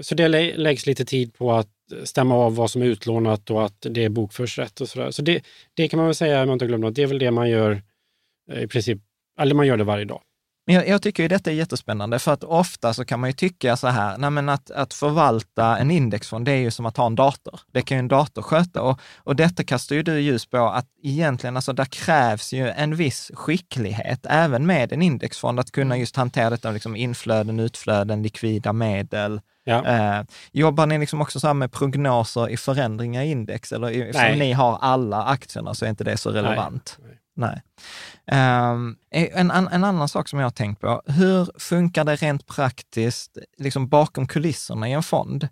så 0.00 0.14
det 0.14 0.28
läggs 0.56 0.86
lite 0.86 1.04
tid 1.04 1.34
på 1.34 1.52
att 1.52 1.68
stämma 2.04 2.34
av 2.34 2.54
vad 2.54 2.70
som 2.70 2.82
är 2.82 2.86
utlånat 2.86 3.50
och 3.50 3.64
att 3.64 3.86
det 3.90 4.08
bokförs 4.08 4.58
rätt 4.58 4.80
och 4.80 4.88
sådär. 4.88 5.10
Så 5.10 5.22
det, 5.22 5.44
det 5.74 5.88
kan 5.88 5.98
man 5.98 6.06
väl 6.06 6.14
säga, 6.14 6.42
om 6.42 6.48
man 6.48 6.52
inte 6.52 6.66
glömmer 6.66 6.90
det 6.90 7.02
är 7.02 7.06
väl 7.06 7.18
det 7.18 7.30
man 7.30 7.50
gör 7.50 7.82
i 8.54 8.66
princip, 8.66 8.98
eller 9.40 9.54
man 9.54 9.66
gör 9.66 9.76
det 9.76 9.84
varje 9.84 10.04
dag. 10.04 10.20
Men 10.70 10.74
jag, 10.76 10.88
jag, 10.88 11.02
tycker 11.02 11.22
ju 11.22 11.28
detta 11.28 11.50
är 11.50 11.54
jättespännande, 11.54 12.18
för 12.18 12.32
att 12.32 12.44
ofta 12.44 12.94
så 12.94 13.04
kan 13.04 13.20
man 13.20 13.28
ju 13.30 13.32
tycka 13.32 13.76
så 13.76 13.88
här, 13.88 14.18
nej 14.18 14.30
men 14.30 14.48
att, 14.48 14.70
att 14.70 14.94
förvalta 14.94 15.78
en 15.78 15.90
indexfond, 15.90 16.44
det 16.44 16.52
är 16.52 16.56
ju 16.56 16.70
som 16.70 16.86
att 16.86 16.96
ha 16.96 17.06
en 17.06 17.14
dator. 17.14 17.60
Det 17.72 17.82
kan 17.82 17.96
ju 17.96 17.98
en 17.98 18.08
dator 18.08 18.42
sköta. 18.42 18.82
Och, 18.82 19.00
och 19.16 19.36
detta 19.36 19.64
kastar 19.64 19.96
ju 19.96 20.02
du 20.02 20.20
ljus 20.20 20.46
på 20.46 20.58
att 20.58 20.86
egentligen, 21.02 21.56
alltså 21.56 21.72
där 21.72 21.84
krävs 21.84 22.52
ju 22.52 22.68
en 22.68 22.96
viss 22.96 23.30
skicklighet, 23.34 24.26
även 24.28 24.66
med 24.66 24.92
en 24.92 25.02
indexfond, 25.02 25.60
att 25.60 25.72
kunna 25.72 25.96
just 25.96 26.16
hantera 26.16 26.50
detta, 26.50 26.70
liksom 26.70 26.96
inflöden, 26.96 27.60
utflöden, 27.60 28.22
likvida 28.22 28.72
medel. 28.72 29.40
Ja. 29.64 29.86
Eh, 29.86 30.24
jobbar 30.52 30.86
ni 30.86 30.98
liksom 30.98 31.20
också 31.20 31.40
så 31.40 31.54
med 31.54 31.72
prognoser 31.72 32.48
i 32.48 32.56
förändringar 32.56 33.22
i 33.22 33.30
index? 33.30 33.72
Eller 33.72 34.08
eftersom 34.08 34.38
ni 34.38 34.52
har 34.52 34.78
alla 34.80 35.24
aktierna 35.24 35.74
så 35.74 35.84
är 35.84 35.88
inte 35.88 36.04
det 36.04 36.16
så 36.16 36.30
relevant? 36.30 36.98
Nej. 36.98 37.19
Nej. 37.36 37.62
Um, 38.72 38.96
en, 39.10 39.50
en, 39.50 39.84
annan 39.84 40.08
sak 40.08 40.28
som 40.28 40.38
jag 40.38 40.46
har 40.46 40.50
tänkt 40.50 40.80
på, 40.80 41.02
hur 41.06 41.58
funkar 41.58 42.04
det 42.04 42.16
rent 42.16 42.46
praktiskt 42.46 43.38
liksom 43.58 43.88
bakom 43.88 44.26
kulisserna 44.26 44.88
i 44.88 44.92
en 44.92 45.02
fond? 45.02 45.48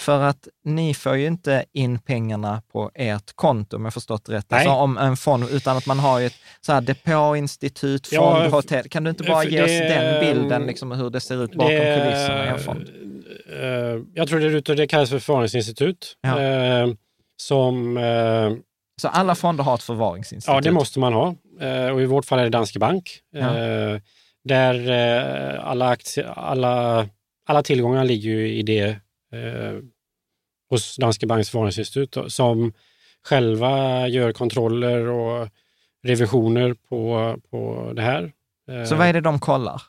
För 0.00 0.22
att 0.22 0.48
ni 0.64 0.94
får 0.94 1.16
ju 1.16 1.26
inte 1.26 1.64
in 1.72 1.98
pengarna 1.98 2.62
på 2.72 2.90
ert 2.94 3.32
konto, 3.34 3.76
om 3.76 3.84
jag 3.84 3.94
förstått 3.94 4.28
rätt. 4.28 4.52
Alltså 4.52 4.70
om 4.70 4.98
en 4.98 5.16
fond, 5.16 5.44
utan 5.50 5.76
att 5.76 5.86
man 5.86 5.98
har 5.98 6.18
ju 6.18 6.26
ett 6.26 6.36
så 6.60 6.72
här 6.72 6.80
depåinstitut, 6.80 8.06
fond, 8.06 8.20
ja, 8.20 8.48
hotell. 8.48 8.88
Kan 8.88 9.04
du 9.04 9.10
inte 9.10 9.24
bara 9.24 9.44
ge 9.44 9.62
oss 9.62 9.68
den 9.68 10.20
bilden, 10.20 10.62
liksom, 10.62 10.92
hur 10.92 11.10
det 11.10 11.20
ser 11.20 11.44
ut 11.44 11.54
bakom 11.54 11.74
det, 11.74 12.00
kulisserna 12.00 12.46
i 12.46 12.48
en 12.48 12.58
fond? 12.58 12.90
Uh, 13.52 14.04
jag 14.14 14.28
tror 14.28 14.40
det, 14.40 14.74
det 14.74 14.86
kallas 14.86 15.10
för 15.10 15.18
förvaringsinstitut. 15.18 16.16
Ja. 16.20 16.84
Uh, 16.84 16.94
som 17.36 17.96
uh, 17.96 18.52
så 19.00 19.08
alla 19.08 19.34
fonder 19.34 19.64
har 19.64 19.74
ett 19.74 19.82
förvaringsinstitut? 19.82 20.54
Ja, 20.54 20.60
det 20.60 20.70
måste 20.70 20.98
man 20.98 21.12
ha. 21.12 21.34
Eh, 21.60 21.88
och 21.88 22.02
i 22.02 22.04
vårt 22.04 22.24
fall 22.24 22.38
är 22.38 22.42
det 22.42 22.50
Danske 22.50 22.78
Bank. 22.78 23.20
Ja. 23.30 23.58
Eh, 23.58 24.00
där 24.44 24.90
eh, 24.90 25.68
alla, 25.68 25.88
aktier, 25.88 26.24
alla, 26.26 27.06
alla 27.46 27.62
tillgångar 27.62 28.04
ligger 28.04 28.30
ju 28.30 28.48
i 28.48 28.62
det 28.62 28.96
hos 30.70 30.96
Danske 30.96 31.26
Banks 31.26 31.50
förvaringsinstitut 31.50 32.16
som 32.28 32.72
själva 33.24 34.08
gör 34.08 34.32
kontroller 34.32 35.06
och 35.06 35.48
revisioner 36.02 36.74
på, 36.74 37.36
på 37.50 37.92
det 37.96 38.02
här. 38.02 38.32
Så 38.88 38.96
vad 38.96 39.06
är 39.06 39.12
det 39.12 39.20
de 39.20 39.38
kollar? 39.38 39.82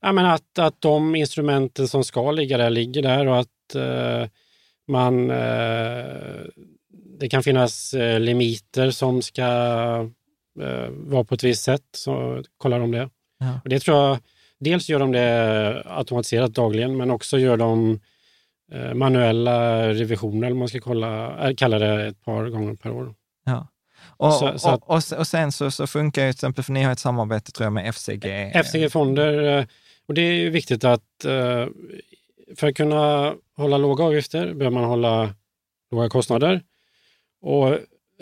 Ja, 0.00 0.12
men 0.12 0.26
att, 0.26 0.58
att 0.58 0.80
de 0.80 1.14
instrumenten 1.14 1.88
som 1.88 2.04
ska 2.04 2.30
ligga 2.30 2.56
där 2.56 2.70
ligger 2.70 3.02
där 3.02 3.26
och 3.26 3.38
att 3.38 3.74
eh, 3.74 4.28
man 4.88 5.30
eh, 5.30 6.44
det 7.18 7.28
kan 7.28 7.42
finnas 7.42 7.94
eh, 7.94 8.20
limiter 8.20 8.90
som 8.90 9.22
ska 9.22 9.42
eh, 10.60 10.88
vara 10.90 11.24
på 11.24 11.34
ett 11.34 11.44
visst 11.44 11.64
sätt, 11.64 11.84
så 11.92 12.42
kollar 12.58 12.80
de 12.80 12.90
det. 12.90 13.08
Ja. 13.38 13.60
Och 13.64 13.68
det 13.68 13.80
tror 13.80 13.96
jag, 13.96 14.18
dels 14.60 14.88
gör 14.88 14.98
de 14.98 15.12
det 15.12 15.82
automatiserat 15.86 16.54
dagligen, 16.54 16.96
men 16.96 17.10
också 17.10 17.38
gör 17.38 17.56
de 17.56 18.00
eh, 18.72 18.94
manuella 18.94 19.88
revisioner, 19.88 20.46
eller 20.46 20.56
man 20.56 20.68
ska 20.68 20.80
kolla, 20.80 21.48
äh, 21.48 21.54
kalla 21.54 21.78
det, 21.78 22.06
ett 22.06 22.24
par 22.24 22.48
gånger 22.48 22.74
per 22.74 22.90
år. 22.90 23.14
Ja. 23.44 23.68
Och, 24.18 24.32
så, 24.32 24.58
så 24.58 24.68
att, 24.68 24.82
och, 24.82 25.18
och, 25.18 25.26
sen 25.26 25.52
så, 25.52 25.70
så 25.70 25.86
funkar 25.86 26.22
ju 26.22 26.32
till 26.32 26.36
exempel, 26.36 26.64
för 26.64 26.72
ni 26.72 26.82
har 26.82 26.92
ett 26.92 26.98
samarbete 26.98 27.52
tror 27.52 27.64
jag 27.64 27.72
med 27.72 27.94
FCG. 27.94 28.52
FCG-fonder, 28.54 29.66
och 30.08 30.14
det 30.14 30.20
är 30.20 30.50
viktigt 30.50 30.84
att 30.84 31.02
för 32.56 32.68
att 32.68 32.74
kunna 32.74 33.34
hålla 33.56 33.78
låga 33.78 34.04
avgifter 34.04 34.54
behöver 34.54 34.70
man 34.70 34.84
hålla 34.84 35.34
låga 35.90 36.08
kostnader. 36.08 36.62
Och 37.46 37.68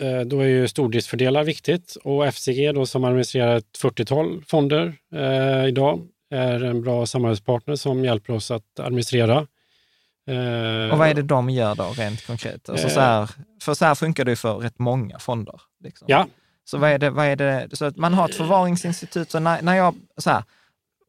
eh, 0.05 0.21
då 0.25 0.39
är 0.39 0.45
ju 0.45 0.67
stordriftsfördelar 0.67 1.43
viktigt 1.43 1.97
och 2.03 2.33
FCG 2.33 2.73
då 2.75 2.85
som 2.85 3.03
administrerar 3.03 3.55
ett 3.55 3.79
40-tal 3.81 4.43
fonder 4.47 4.95
eh, 5.15 5.65
idag 5.65 6.07
är 6.31 6.63
en 6.63 6.81
bra 6.81 7.05
samarbetspartner 7.05 7.75
som 7.75 8.05
hjälper 8.05 8.33
oss 8.33 8.51
att 8.51 8.79
administrera. 8.79 9.47
Eh, 10.27 10.91
och 10.91 10.97
vad 10.97 11.07
är 11.07 11.13
det 11.13 11.21
de 11.21 11.49
gör 11.49 11.75
då 11.75 11.93
rent 11.97 12.25
konkret? 12.27 12.69
Alltså 12.69 12.89
så 12.89 12.99
här, 12.99 13.29
för 13.61 13.73
så 13.73 13.85
här 13.85 13.95
funkar 13.95 14.25
det 14.25 14.31
ju 14.31 14.35
för 14.35 14.55
rätt 14.55 14.79
många 14.79 15.19
fonder. 15.19 15.61
Liksom. 15.83 16.05
Ja. 16.09 16.27
Så 16.65 16.77
vad 16.77 16.89
är 16.89 16.97
det, 16.97 17.09
vad 17.09 17.25
är 17.25 17.35
det, 17.35 17.69
så 17.73 17.85
att 17.85 17.97
man 17.97 18.13
har 18.13 18.29
ett 18.29 18.35
förvaringsinstitut, 18.35 19.31
så 19.31 19.39
när, 19.39 19.61
när 19.61 19.75
jag, 19.75 19.95
så 20.17 20.29
här, 20.29 20.43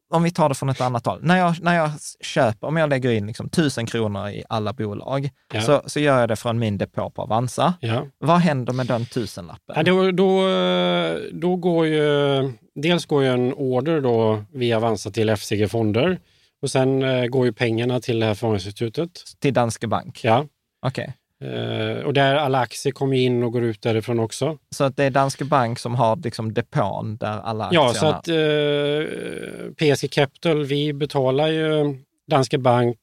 om 0.09 0.23
vi 0.23 0.31
tar 0.31 0.49
det 0.49 0.55
från 0.55 0.69
ett 0.69 0.81
annat 0.81 1.05
håll. 1.05 1.19
När 1.21 1.37
jag, 1.37 1.61
när 1.61 1.75
jag 1.75 1.91
köper, 2.21 2.67
om 2.67 2.77
jag 2.77 2.89
lägger 2.89 3.11
in 3.11 3.27
liksom 3.27 3.49
tusen 3.49 3.85
kronor 3.85 4.29
i 4.29 4.43
alla 4.49 4.73
bolag, 4.73 5.29
ja. 5.53 5.61
så, 5.61 5.81
så 5.85 5.99
gör 5.99 6.19
jag 6.19 6.29
det 6.29 6.35
från 6.35 6.59
min 6.59 6.77
depå 6.77 7.09
på 7.09 7.21
Avanza. 7.21 7.73
Ja. 7.79 8.07
Vad 8.17 8.37
händer 8.37 8.73
med 8.73 8.87
den 8.87 9.05
tusenlappen? 9.05 9.75
Ja, 9.75 9.83
då, 9.83 10.11
då, 10.11 10.41
då 11.31 11.55
går 11.55 11.85
ju, 11.85 12.53
dels 12.75 13.05
går 13.05 13.23
ju 13.23 13.29
en 13.29 13.53
order 13.53 14.01
då 14.01 14.43
via 14.53 14.77
Avanza 14.77 15.11
till 15.11 15.29
FCG 15.29 15.71
Fonder 15.71 16.19
och 16.61 16.71
sen 16.71 17.03
eh, 17.03 17.25
går 17.25 17.45
ju 17.45 17.53
pengarna 17.53 17.99
till 17.99 18.19
det 18.19 18.25
här 18.25 18.33
förvaringsinstitutet. 18.33 19.23
Till 19.39 19.53
Danske 19.53 19.87
Bank? 19.87 20.23
Ja. 20.23 20.45
Okej. 20.81 21.03
Okay. 21.03 21.13
Uh, 21.43 22.05
och 22.05 22.13
där 22.13 22.35
alla 22.35 22.59
aktier 22.59 22.93
kommer 22.93 23.17
in 23.17 23.43
och 23.43 23.51
går 23.51 23.63
ut 23.63 23.81
därifrån 23.81 24.19
också. 24.19 24.57
Så 24.75 24.83
att 24.83 24.97
det 24.97 25.03
är 25.03 25.09
Danske 25.09 25.45
Bank 25.45 25.79
som 25.79 25.95
har 25.95 26.15
liksom 26.15 26.53
depån 26.53 27.17
där 27.17 27.39
alla 27.39 27.65
aktierna... 27.65 27.85
Ja, 27.87 27.93
så 27.93 28.05
att 28.05 28.27
uh, 28.27 29.73
PSG 29.73 30.11
Capital, 30.11 30.65
vi 30.65 30.93
betalar 30.93 31.47
ju 31.47 31.97
Danske 32.27 32.57
Bank 32.57 32.97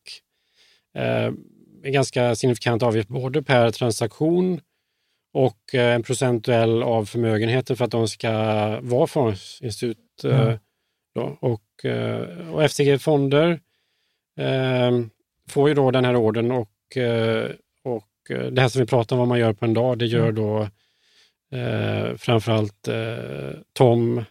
uh, 0.99 1.33
en 1.85 1.93
ganska 1.93 2.35
signifikant 2.35 2.83
avgift 2.83 3.09
både 3.09 3.43
per 3.43 3.71
transaktion 3.71 4.61
och 5.35 5.75
en 5.75 6.03
procentuell 6.03 6.83
av 6.83 7.05
förmögenheten 7.05 7.77
för 7.77 7.85
att 7.85 7.91
de 7.91 8.09
ska 8.09 8.31
vara 8.81 9.07
fondsinstitut. 9.07 9.99
Mm. 10.25 10.59
och, 11.41 11.61
och 12.53 12.71
FCG 12.71 13.01
Fonder 13.01 13.61
får 15.49 15.69
ju 15.69 15.75
då 15.75 15.91
den 15.91 16.05
här 16.05 16.17
orden 16.17 16.53
och 16.53 16.71
Eh, 16.97 17.51
det 18.29 18.61
här 18.61 18.69
som 18.69 18.81
vi 18.81 18.87
pratar 18.87 19.17
om 19.17 19.19
vad 19.19 19.29
man 19.29 19.39
gör 19.39 19.53
på 19.53 19.65
en 19.65 19.75
dag, 19.75 19.99
det 19.99 20.07
gör 20.07 20.29
mm. 20.29 20.35
då 20.35 20.69
eh, 21.59 22.17
framförallt 22.17 22.89
eh, 22.89 23.61
Tom 23.73 24.25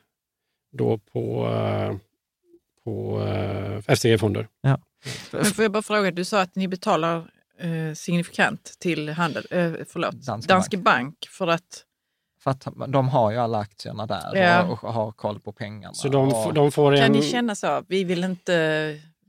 då 0.72 0.98
på, 0.98 1.48
eh, 1.48 1.95
på 2.84 3.22
eh, 3.22 3.95
FCG-fonder. 3.95 4.48
Ja. 4.61 4.80
Men 5.32 5.45
får 5.45 5.64
jag 5.64 5.72
bara 5.72 5.84
fråga, 5.84 6.11
du 6.11 6.26
sa 6.26 6.41
att 6.41 6.56
ni 6.56 6.68
betalar 6.68 7.18
eh, 7.60 7.94
signifikant 7.95 8.76
till 8.80 9.10
handel, 9.10 9.45
eh, 9.52 9.72
förlåt, 9.88 10.11
Danske, 10.14 10.53
Danske 10.53 10.78
Bank. 10.78 10.86
Bank. 10.86 11.28
för 11.30 11.48
att 11.48 11.86
för 12.44 12.52
att 12.52 12.68
de 12.88 13.10
har 13.10 13.32
ju 13.32 13.38
alla 13.38 13.57
aktierna 13.57 14.06
där 14.06 14.36
ja. 14.36 14.64
och, 14.64 14.84
och, 14.84 14.94
har 14.94 15.11
koll 15.11 15.40
på 15.40 15.52
pengarna. 15.52 15.94
Så 15.94 16.07
de, 16.07 16.34
och... 16.34 16.53
de 16.53 16.72
får 16.72 16.91
en... 16.91 16.99
Kan 16.99 17.11
ni 17.11 17.22
känna 17.22 17.56
så? 17.56 17.84
Vi 17.88 18.03
vill 18.03 18.24
inte, 18.24 18.53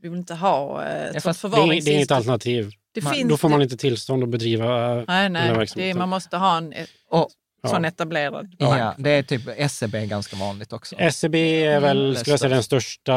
vi 0.02 0.08
vill 0.08 0.18
inte 0.18 0.34
ha 0.34 0.84
ett 0.84 1.24
ja, 1.24 1.32
förvaringsinstitut. 1.32 1.84
Det, 1.84 1.90
det 1.90 1.94
är 1.94 1.96
inget 1.96 2.10
alternativ. 2.10 2.70
Det 2.94 3.04
man, 3.04 3.14
finns, 3.14 3.28
då 3.28 3.36
får 3.36 3.48
man 3.48 3.62
inte 3.62 3.76
tillstånd 3.76 4.22
att 4.22 4.28
bedriva 4.28 4.94
nej, 4.94 5.28
nej, 5.28 5.48
den 5.48 5.58
verksamheten. 5.58 5.98
man 5.98 6.08
måste 6.08 6.36
ha 6.36 6.56
en 6.56 6.74
och, 7.10 7.30
sån 7.66 7.84
ja. 7.84 7.88
etablerad 7.88 8.32
bank. 8.32 8.54
Ja, 8.58 8.94
det 8.98 9.10
är 9.10 9.22
typ 9.22 9.70
SEB 9.70 9.94
är 9.94 10.06
ganska 10.06 10.36
vanligt 10.36 10.72
också. 10.72 10.96
SEB 11.10 11.34
är 11.34 11.80
väl, 11.80 12.04
mm, 12.04 12.14
skulle 12.14 12.32
jag 12.32 12.40
säga, 12.40 12.54
den 12.54 12.62
största. 12.62 13.12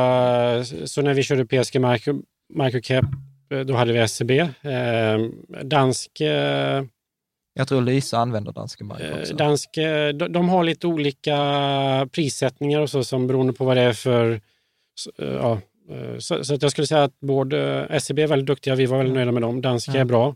Så 0.85 1.01
när 1.01 1.13
vi 1.13 1.23
körde 1.23 1.45
PSG 1.45 1.79
Micro, 1.79 2.21
Microcap, 2.53 3.05
eh, 3.51 3.59
då 3.59 3.73
hade 3.75 3.93
vi 3.93 4.07
SEB. 4.07 4.31
Eh, 4.31 4.49
dansk... 5.63 6.21
Eh, 6.21 6.83
jag 7.53 7.67
tror 7.67 7.81
Lysa 7.81 8.17
använder 8.17 8.51
Danske 8.51 8.83
Bank 8.83 9.01
eh, 9.01 9.19
också. 9.19 9.35
Dansk, 9.35 9.69
de, 10.13 10.13
de, 10.13 10.49
har 10.49 10.63
lite 10.63 10.87
olika 10.87 11.37
prissättningar 12.11 12.79
och 12.79 12.89
så 12.89 13.03
som 13.03 13.27
beroende 13.27 13.53
på 13.53 13.65
vad 13.65 13.77
det 13.77 13.83
är 13.83 13.93
för 13.93 14.41
ja, 15.17 15.51
Eh, 15.51 15.59
så, 16.19 16.43
så 16.43 16.57
jag 16.61 16.71
skulle 16.71 16.87
säga 16.87 17.03
att 17.03 17.19
både 17.19 17.87
SEB 18.01 18.19
är 18.19 18.27
väldigt 18.27 18.47
duktiga, 18.47 18.75
vi 18.75 18.85
var 18.85 18.97
väldigt 18.97 19.15
nöjda 19.15 19.31
med 19.31 19.41
dem. 19.41 19.61
Danska 19.61 19.91
ja. 19.91 19.99
är 19.99 20.05
bra. 20.05 20.35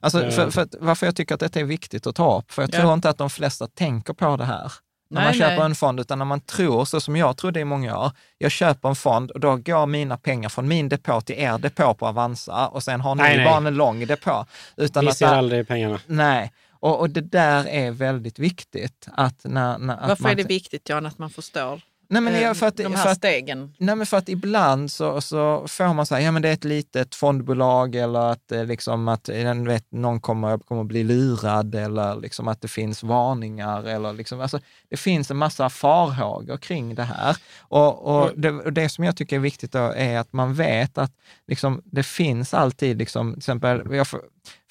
Alltså, 0.00 0.30
för, 0.30 0.42
eh. 0.42 0.50
för, 0.50 0.68
varför 0.80 1.06
jag 1.06 1.16
tycker 1.16 1.34
att 1.34 1.40
detta 1.40 1.60
är 1.60 1.64
viktigt 1.64 2.06
att 2.06 2.14
ta 2.14 2.38
upp, 2.38 2.52
för 2.52 2.62
jag 2.62 2.74
ja. 2.74 2.80
tror 2.80 2.94
inte 2.94 3.08
att 3.08 3.18
de 3.18 3.30
flesta 3.30 3.66
tänker 3.66 4.12
på 4.12 4.36
det 4.36 4.44
här 4.44 4.72
när 5.10 5.20
nej, 5.20 5.24
man 5.24 5.34
köper 5.34 5.56
nej. 5.56 5.64
en 5.64 5.74
fond, 5.74 6.00
utan 6.00 6.18
när 6.18 6.24
man 6.24 6.40
tror, 6.40 6.84
så 6.84 7.00
som 7.00 7.16
jag 7.16 7.36
trodde 7.36 7.60
i 7.60 7.64
många 7.64 7.98
år, 7.98 8.10
jag 8.38 8.50
köper 8.50 8.88
en 8.88 8.96
fond 8.96 9.30
och 9.30 9.40
då 9.40 9.56
går 9.56 9.86
mina 9.86 10.16
pengar 10.16 10.48
från 10.48 10.68
min 10.68 10.88
depå 10.88 11.20
till 11.20 11.38
er 11.38 11.58
depå 11.58 11.94
på 11.94 12.06
Avanza 12.06 12.68
och 12.68 12.82
sen 12.82 13.00
har 13.00 13.14
ni 13.14 13.22
nej, 13.22 13.44
bara 13.44 13.56
en 13.56 13.74
lång 13.74 14.06
depå. 14.06 14.46
Utan 14.76 15.04
Vi 15.04 15.10
att 15.10 15.16
ser 15.16 15.26
där, 15.26 15.34
aldrig 15.34 15.68
pengarna. 15.68 16.00
Nej, 16.06 16.52
och, 16.70 17.00
och, 17.00 17.10
det 17.10 17.20
där 17.20 17.68
är 17.68 17.90
väldigt 17.90 18.38
viktigt. 18.38 19.08
Att 19.12 19.44
när, 19.44 19.78
när, 19.78 20.08
Varför 20.08 20.22
man, 20.22 20.32
är 20.32 20.36
det 20.36 20.42
viktigt, 20.42 20.88
Jan, 20.88 21.06
att 21.06 21.18
man 21.18 21.30
förstår? 21.30 21.80
Nej, 22.10 22.22
men 22.22 22.40
jag, 22.40 22.56
för 22.56 22.66
att, 22.66 22.76
de 22.76 22.94
här 22.94 23.02
för 23.02 23.10
att, 23.10 23.16
stegen? 23.16 23.74
Nej, 23.78 23.96
men 23.96 24.06
för 24.06 24.16
att 24.16 24.28
ibland 24.28 24.90
så, 24.90 25.20
så 25.20 25.64
får 25.68 25.94
man 25.94 26.06
säga, 26.06 26.20
ja 26.20 26.32
men 26.32 26.42
det 26.42 26.48
är 26.48 26.52
ett 26.52 26.64
litet 26.64 27.14
fondbolag 27.14 27.94
eller 27.94 28.20
att, 28.20 28.52
liksom 28.66 29.08
att 29.08 29.28
vet, 29.66 29.92
någon 29.92 30.20
kommer, 30.20 30.58
kommer 30.58 30.84
bli 30.84 31.04
lurad 31.04 31.74
eller 31.74 32.16
liksom 32.16 32.48
att 32.48 32.60
det 32.60 32.68
finns 32.68 33.02
varningar. 33.02 33.84
Eller 33.84 34.12
liksom, 34.12 34.40
alltså, 34.40 34.60
det 34.90 34.96
finns 34.96 35.30
en 35.30 35.36
massa 35.36 35.70
farhågor 35.70 36.56
kring 36.56 36.94
det 36.94 37.02
här. 37.02 37.36
Och, 37.60 38.16
och, 38.16 38.30
det, 38.36 38.50
och 38.50 38.72
det 38.72 38.88
som 38.88 39.04
jag 39.04 39.16
tycker 39.16 39.36
är 39.36 39.40
viktigt 39.40 39.74
är 39.74 40.18
att 40.18 40.32
man 40.32 40.54
vet 40.54 40.98
att 40.98 41.12
liksom, 41.46 41.82
det 41.84 42.02
finns 42.02 42.54
alltid, 42.54 42.98
liksom, 42.98 43.32
till 43.32 43.38
exempel, 43.38 43.82
jag, 43.90 44.06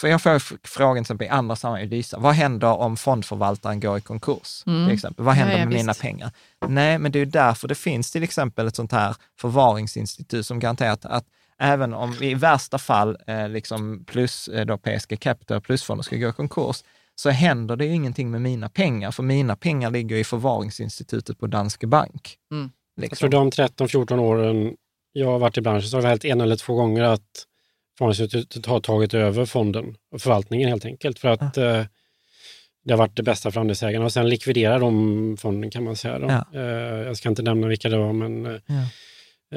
för 0.01 0.07
jag 0.07 0.21
får 0.21 0.67
frågan 0.67 0.95
till 0.95 1.01
exempel 1.01 1.27
i 1.27 1.29
andra 1.29 1.55
sammanhang 1.55 1.89
Lysa, 1.89 2.19
vad 2.19 2.33
händer 2.33 2.67
om 2.67 2.97
fondförvaltaren 2.97 3.79
går 3.79 3.97
i 3.97 4.01
konkurs? 4.01 4.63
Mm. 4.65 4.87
Till 4.87 4.93
exempel. 4.93 5.25
Vad 5.25 5.35
händer 5.35 5.53
ja, 5.53 5.59
ja, 5.59 5.65
med 5.65 5.73
visst. 5.73 5.83
mina 5.83 5.93
pengar? 5.93 6.31
Nej, 6.67 6.99
men 6.99 7.11
det 7.11 7.19
är 7.19 7.25
ju 7.25 7.31
därför 7.31 7.67
det 7.67 7.75
finns 7.75 8.11
till 8.11 8.23
exempel 8.23 8.67
ett 8.67 8.75
sånt 8.75 8.91
här 8.91 9.15
förvaringsinstitut 9.39 10.45
som 10.45 10.59
garanterar 10.59 10.91
att, 10.91 11.05
att 11.05 11.25
även 11.59 11.93
om 11.93 12.13
i 12.21 12.33
värsta 12.33 12.77
fall 12.77 13.17
eh, 13.27 13.49
liksom 13.49 14.03
plus 14.07 14.47
eh, 14.47 14.65
då 14.65 14.77
PSG 14.77 15.19
Capital 15.19 15.61
plusfonder 15.61 16.03
ska 16.03 16.15
gå 16.15 16.29
i 16.29 16.33
konkurs, 16.33 16.83
så 17.15 17.29
händer 17.29 17.75
det 17.75 17.85
ju 17.85 17.93
ingenting 17.93 18.31
med 18.31 18.41
mina 18.41 18.69
pengar, 18.69 19.11
för 19.11 19.23
mina 19.23 19.55
pengar 19.55 19.91
ligger 19.91 20.15
i 20.15 20.23
förvaringsinstitutet 20.23 21.39
på 21.39 21.47
Danske 21.47 21.87
Bank. 21.87 22.35
Mm. 22.51 22.71
Liksom. 23.01 23.29
Jag 23.31 23.31
de 23.31 23.51
13-14 23.51 24.19
åren 24.19 24.75
jag 25.11 25.27
har 25.27 25.39
varit 25.39 25.57
i 25.57 25.61
branschen 25.61 25.89
så 25.89 25.97
har 25.97 26.01
det 26.01 26.07
hänt 26.07 26.25
en 26.25 26.41
eller 26.41 26.55
två 26.55 26.75
gånger 26.75 27.03
att 27.03 27.45
Förvaltningsinstitutet 27.97 28.65
har 28.65 28.79
tagit 28.79 29.13
över 29.13 29.45
fonden 29.45 29.95
och 30.11 30.21
förvaltningen 30.21 30.69
helt 30.69 30.85
enkelt 30.85 31.19
för 31.19 31.27
att 31.27 31.57
ja. 31.57 31.63
eh, 31.63 31.85
det 32.87 32.93
har 32.93 32.97
varit 32.97 33.15
det 33.15 33.23
bästa 33.23 33.51
för 33.51 33.61
andelsägarna 33.61 34.05
och 34.05 34.13
sen 34.13 34.29
likviderar 34.29 34.79
de 34.79 35.37
fonden 35.39 35.69
kan 35.69 35.83
man 35.83 35.95
säga. 35.95 36.19
Ja. 36.19 36.59
Eh, 36.59 37.07
jag 37.07 37.17
ska 37.17 37.29
inte 37.29 37.41
nämna 37.41 37.67
vilka 37.67 37.89
det 37.89 37.97
var 37.97 38.13
men 38.13 38.45
eh, 38.45 38.61
ja. 38.65 38.81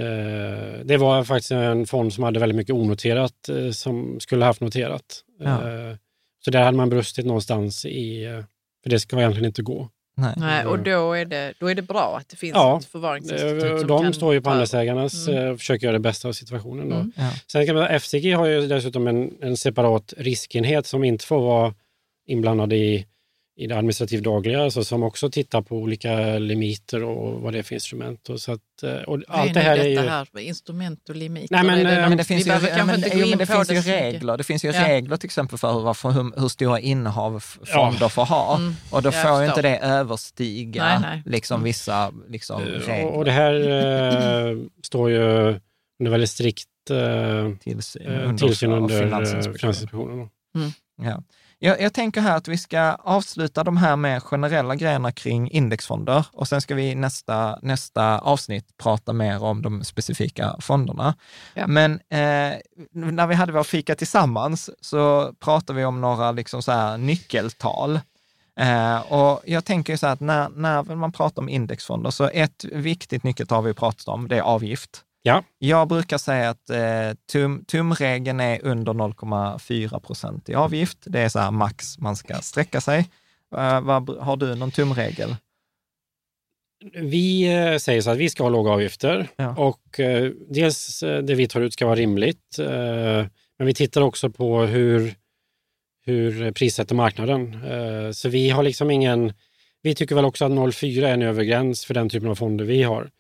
Eh, 0.00 0.84
det 0.84 0.96
var 0.96 1.24
faktiskt 1.24 1.50
en 1.50 1.86
fond 1.86 2.12
som 2.12 2.24
hade 2.24 2.40
väldigt 2.40 2.56
mycket 2.56 2.74
onoterat 2.74 3.48
som 3.72 4.20
skulle 4.20 4.44
haft 4.44 4.60
noterat. 4.60 5.24
Så 6.44 6.50
där 6.50 6.62
hade 6.62 6.76
man 6.76 6.90
brustit 6.90 7.26
någonstans 7.26 7.84
i, 7.84 8.26
för 8.82 8.90
det 8.90 9.00
ska 9.00 9.18
egentligen 9.18 9.46
inte 9.46 9.62
gå. 9.62 9.88
Nej. 10.20 10.34
Nej, 10.36 10.66
och 10.66 10.78
då 10.78 11.12
är, 11.12 11.24
det, 11.24 11.54
då 11.58 11.70
är 11.70 11.74
det 11.74 11.82
bra 11.82 12.16
att 12.18 12.28
det 12.28 12.36
finns 12.36 12.54
ja, 12.54 12.78
ett 12.78 12.84
förvaringsinstitut. 12.84 13.88
De 13.88 14.02
kan 14.02 14.14
står 14.14 14.34
ju 14.34 14.40
på 14.40 14.50
andelsägarnas 14.50 15.28
mm. 15.28 15.52
och 15.52 15.58
försöker 15.58 15.86
göra 15.86 15.92
det 15.92 16.00
bästa 16.00 16.28
av 16.28 16.32
situationen. 16.32 16.88
Då. 16.88 16.96
Mm. 16.96 17.12
Ja. 17.16 17.30
Sen 17.52 17.66
kan 17.66 17.74
man, 17.74 18.00
FCG 18.00 18.36
har 18.36 18.46
ju 18.46 18.66
dessutom 18.66 19.06
en, 19.06 19.42
en 19.42 19.56
separat 19.56 20.14
riskenhet 20.16 20.86
som 20.86 21.04
inte 21.04 21.26
får 21.26 21.40
vara 21.40 21.74
inblandad 22.26 22.72
i 22.72 23.06
i 23.60 23.66
det 23.66 23.76
administrativt 23.76 24.22
dagliga, 24.22 24.62
alltså, 24.62 24.84
som 24.84 25.02
också 25.02 25.30
tittar 25.30 25.62
på 25.62 25.76
olika 25.76 26.38
limiter 26.38 27.04
och 27.04 27.40
vad 27.40 27.52
det 27.52 27.58
är 27.58 27.62
för 27.62 27.74
instrument. 27.74 28.28
Och 28.28 28.40
så 28.40 28.52
att, 28.52 28.82
eh, 28.82 28.92
och 28.92 29.22
allt 29.28 29.54
det 29.54 29.60
här 29.60 29.76
är 29.76 29.84
ju... 29.84 29.98
här 29.98 30.28
med 30.32 30.44
instrument 30.44 31.08
och 31.08 31.16
limiter? 31.16 31.54
Nej, 31.54 31.64
men, 31.64 31.84
det, 31.84 31.96
eh, 31.96 32.08
men 32.08 32.18
det 32.18 32.24
finns 32.24 32.46
ju, 32.46 32.50
ja, 32.50 32.84
men, 32.84 33.04
jo, 33.14 33.26
men 33.26 33.38
det 33.38 33.46
finns 33.46 33.68
det 33.68 33.74
ju 33.74 33.80
regler. 33.80 34.36
Det 34.36 34.44
finns 34.44 34.64
ju 34.64 34.70
ja. 34.70 34.88
regler 34.88 35.16
till 35.16 35.26
exempel 35.26 35.58
för 35.58 35.72
hur, 35.72 36.12
hur, 36.12 36.40
hur 36.40 36.48
stora 36.48 36.80
innehav 36.80 37.40
fonder 37.40 37.98
ja. 38.00 38.08
får 38.08 38.24
ha. 38.24 38.56
Mm. 38.56 38.74
Och 38.90 39.02
då 39.02 39.12
får 39.12 39.42
ju 39.42 39.48
inte 39.48 39.62
det 39.62 39.78
överstiga 39.78 40.84
nej, 40.84 40.98
nej. 41.00 41.22
Liksom, 41.26 41.54
mm. 41.54 41.64
vissa 41.64 42.12
liksom, 42.28 42.62
regler. 42.62 43.06
Och, 43.06 43.16
och 43.16 43.24
det 43.24 43.32
här 43.32 43.54
äh, 44.50 44.58
står 44.82 45.10
ju 45.10 45.20
under 45.98 46.10
väldigt 46.10 46.30
strikt 46.30 46.68
äh, 46.90 47.56
tillsyn, 47.56 48.06
under, 48.06 48.46
tillsyn 48.46 48.72
under 48.72 49.02
Finansinspektionen. 49.02 50.28
Mm. 50.54 50.70
Ja. 51.02 51.22
Jag, 51.62 51.80
jag, 51.80 51.92
tänker 51.92 52.20
här 52.20 52.36
att 52.36 52.48
vi 52.48 52.58
ska 52.58 52.80
avsluta 52.94 53.64
de 53.64 53.76
här 53.76 53.96
med 53.96 54.22
generella 54.22 54.74
grejerna 54.74 55.12
kring 55.12 55.50
indexfonder 55.50 56.26
och 56.32 56.48
sen 56.48 56.60
ska 56.60 56.74
vi 56.74 56.94
nästa, 56.94 57.58
nästa 57.62 58.18
avsnitt 58.18 58.76
prata 58.76 59.12
mer 59.12 59.42
om 59.42 59.62
de 59.62 59.84
specifika 59.84 60.56
fonderna. 60.60 61.14
Ja. 61.54 61.66
Men 61.66 61.92
eh, 61.92 62.58
när 62.92 63.26
vi 63.26 63.34
hade 63.34 63.52
vår 63.52 63.62
fika 63.62 63.94
tillsammans 63.94 64.70
så 64.80 65.32
pratade 65.40 65.78
vi 65.78 65.84
om 65.84 66.00
några 66.00 66.32
liksom 66.32 66.62
så 66.62 66.72
här 66.72 66.98
nyckeltal. 66.98 68.00
Eh, 68.60 69.12
och 69.12 69.42
jag 69.44 69.64
tänker 69.64 69.96
så 69.96 70.06
här 70.06 70.12
att 70.12 70.20
när, 70.20 70.48
när 70.48 70.82
man 70.94 71.12
pratar 71.12 71.42
om 71.42 71.48
indexfonder, 71.48 72.10
så 72.10 72.24
ett 72.24 72.64
viktigt 72.64 73.24
nyckeltal 73.24 73.64
vi 73.64 73.74
pratat 73.74 74.08
om, 74.08 74.28
det 74.28 74.36
är 74.36 74.42
avgift. 74.42 75.04
Ja. 75.22 75.44
Jag 75.58 75.88
brukar 75.88 76.18
säga 76.18 76.50
att 76.50 76.70
eh, 76.70 77.12
tum, 77.32 77.64
tumregeln 77.64 78.40
är 78.40 78.64
under 78.64 78.92
0,4 78.92 80.00
procent 80.00 80.48
i 80.48 80.54
avgift. 80.54 80.98
Det 81.04 81.20
är 81.20 81.28
så 81.28 81.38
här 81.38 81.50
max 81.50 81.98
man 81.98 82.16
ska 82.16 82.34
sträcka 82.34 82.80
sig. 82.80 82.98
Uh, 83.56 83.80
vad, 83.80 84.08
har 84.18 84.36
du 84.36 84.54
någon 84.54 84.70
tumregel? 84.70 85.36
Vi 86.94 87.56
eh, 87.56 87.76
säger 87.76 88.00
så 88.00 88.10
att 88.10 88.18
vi 88.18 88.30
ska 88.30 88.42
ha 88.42 88.50
låga 88.50 88.70
avgifter 88.70 89.28
ja. 89.36 89.54
och 89.56 90.00
eh, 90.00 90.30
dels 90.48 91.02
eh, 91.02 91.22
det 91.22 91.34
vi 91.34 91.48
tar 91.48 91.60
ut 91.60 91.72
ska 91.72 91.86
vara 91.86 91.96
rimligt. 91.96 92.58
Eh, 92.58 93.26
men 93.58 93.66
vi 93.66 93.74
tittar 93.74 94.00
också 94.00 94.30
på 94.30 94.60
hur, 94.60 95.14
hur 96.04 96.52
prissätter 96.52 96.94
marknaden. 96.94 97.64
Eh, 97.64 98.10
så 98.10 98.28
vi 98.28 98.50
har 98.50 98.62
liksom 98.62 98.90
ingen... 98.90 99.32
Vi 99.82 99.94
tycker 99.94 100.14
väl 100.14 100.24
också 100.24 100.44
att 100.44 100.52
0,4 100.52 101.06
är 101.06 101.12
en 101.12 101.22
övergräns 101.22 101.84
för 101.84 101.94
den 101.94 102.08
typen 102.08 102.28
av 102.28 102.34
fonder 102.34 102.64
vi 102.64 102.82
har. 102.82 103.10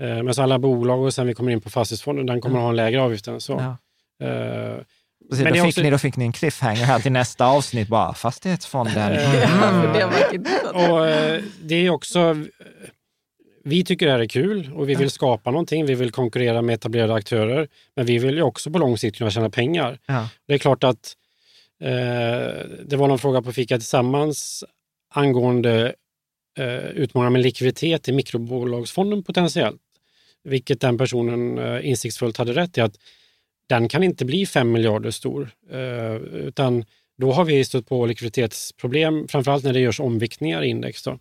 Eh, 0.00 0.22
men 0.22 0.34
så 0.34 0.42
alla 0.42 0.58
bolag 0.58 1.02
och 1.02 1.14
sen 1.14 1.26
vi 1.26 1.34
kommer 1.34 1.52
in 1.52 1.60
på 1.60 1.70
fastighetsfonden, 1.70 2.26
den 2.26 2.40
kommer 2.40 2.58
att 2.58 2.62
ha 2.62 2.70
en 2.70 2.76
lägre 2.76 3.02
avgift 3.02 3.28
än 3.28 3.40
så. 3.40 3.52
Ja. 3.52 3.76
Uh, 4.22 4.82
Precis, 5.30 5.44
men 5.44 5.52
då, 5.52 5.58
fick 5.58 5.68
också... 5.68 5.82
ni, 5.82 5.90
då 5.90 5.98
fick 5.98 6.16
ni 6.16 6.24
en 6.24 6.32
cliffhanger 6.32 6.84
här 6.84 6.98
till 6.98 7.12
nästa 7.12 7.46
avsnitt 7.46 7.88
bara, 7.88 8.14
fastighetsfonden. 8.14 9.12
Mm. 9.12 10.38
och, 10.74 11.00
uh, 11.00 11.42
det 11.62 11.74
är 11.74 11.90
också, 11.90 12.44
vi 13.64 13.84
tycker 13.84 14.06
det 14.06 14.12
här 14.12 14.20
är 14.20 14.26
kul 14.26 14.70
och 14.74 14.88
vi 14.88 14.94
vill 14.94 15.10
skapa 15.10 15.50
någonting. 15.50 15.86
Vi 15.86 15.94
vill 15.94 16.10
konkurrera 16.10 16.62
med 16.62 16.74
etablerade 16.74 17.14
aktörer, 17.14 17.68
men 17.96 18.06
vi 18.06 18.18
vill 18.18 18.34
ju 18.34 18.42
också 18.42 18.70
på 18.70 18.78
lång 18.78 18.98
sikt 18.98 19.18
kunna 19.18 19.30
tjäna 19.30 19.50
pengar. 19.50 19.98
Ja. 20.06 20.28
Det 20.46 20.54
är 20.54 20.58
klart 20.58 20.84
att 20.84 21.14
uh, 21.82 21.88
det 22.84 22.96
var 22.96 23.08
någon 23.08 23.18
fråga 23.18 23.42
på 23.42 23.52
Fika 23.52 23.76
Tillsammans 23.76 24.64
angående 25.14 25.94
utmaningar 26.94 27.30
med 27.30 27.42
likviditet 27.42 28.08
i 28.08 28.12
mikrobolagsfonden 28.12 29.22
potentiellt 29.22 29.80
vilket 30.46 30.80
den 30.80 30.98
personen 30.98 31.58
eh, 31.58 31.88
insiktsfullt 31.88 32.36
hade 32.36 32.52
rätt 32.52 32.78
i, 32.78 32.80
att 32.80 32.96
den 33.68 33.88
kan 33.88 34.02
inte 34.02 34.24
bli 34.24 34.46
5 34.46 34.72
miljarder 34.72 35.10
stor. 35.10 35.50
Eh, 35.70 36.14
utan 36.16 36.84
då 37.18 37.32
har 37.32 37.44
vi 37.44 37.64
stött 37.64 37.86
på 37.86 38.06
likviditetsproblem, 38.06 39.28
framförallt 39.28 39.64
när 39.64 39.72
det 39.72 39.80
görs 39.80 40.00
omviktningar 40.00 40.62
i 40.62 40.68
index. 40.68 41.02
Då. 41.02 41.18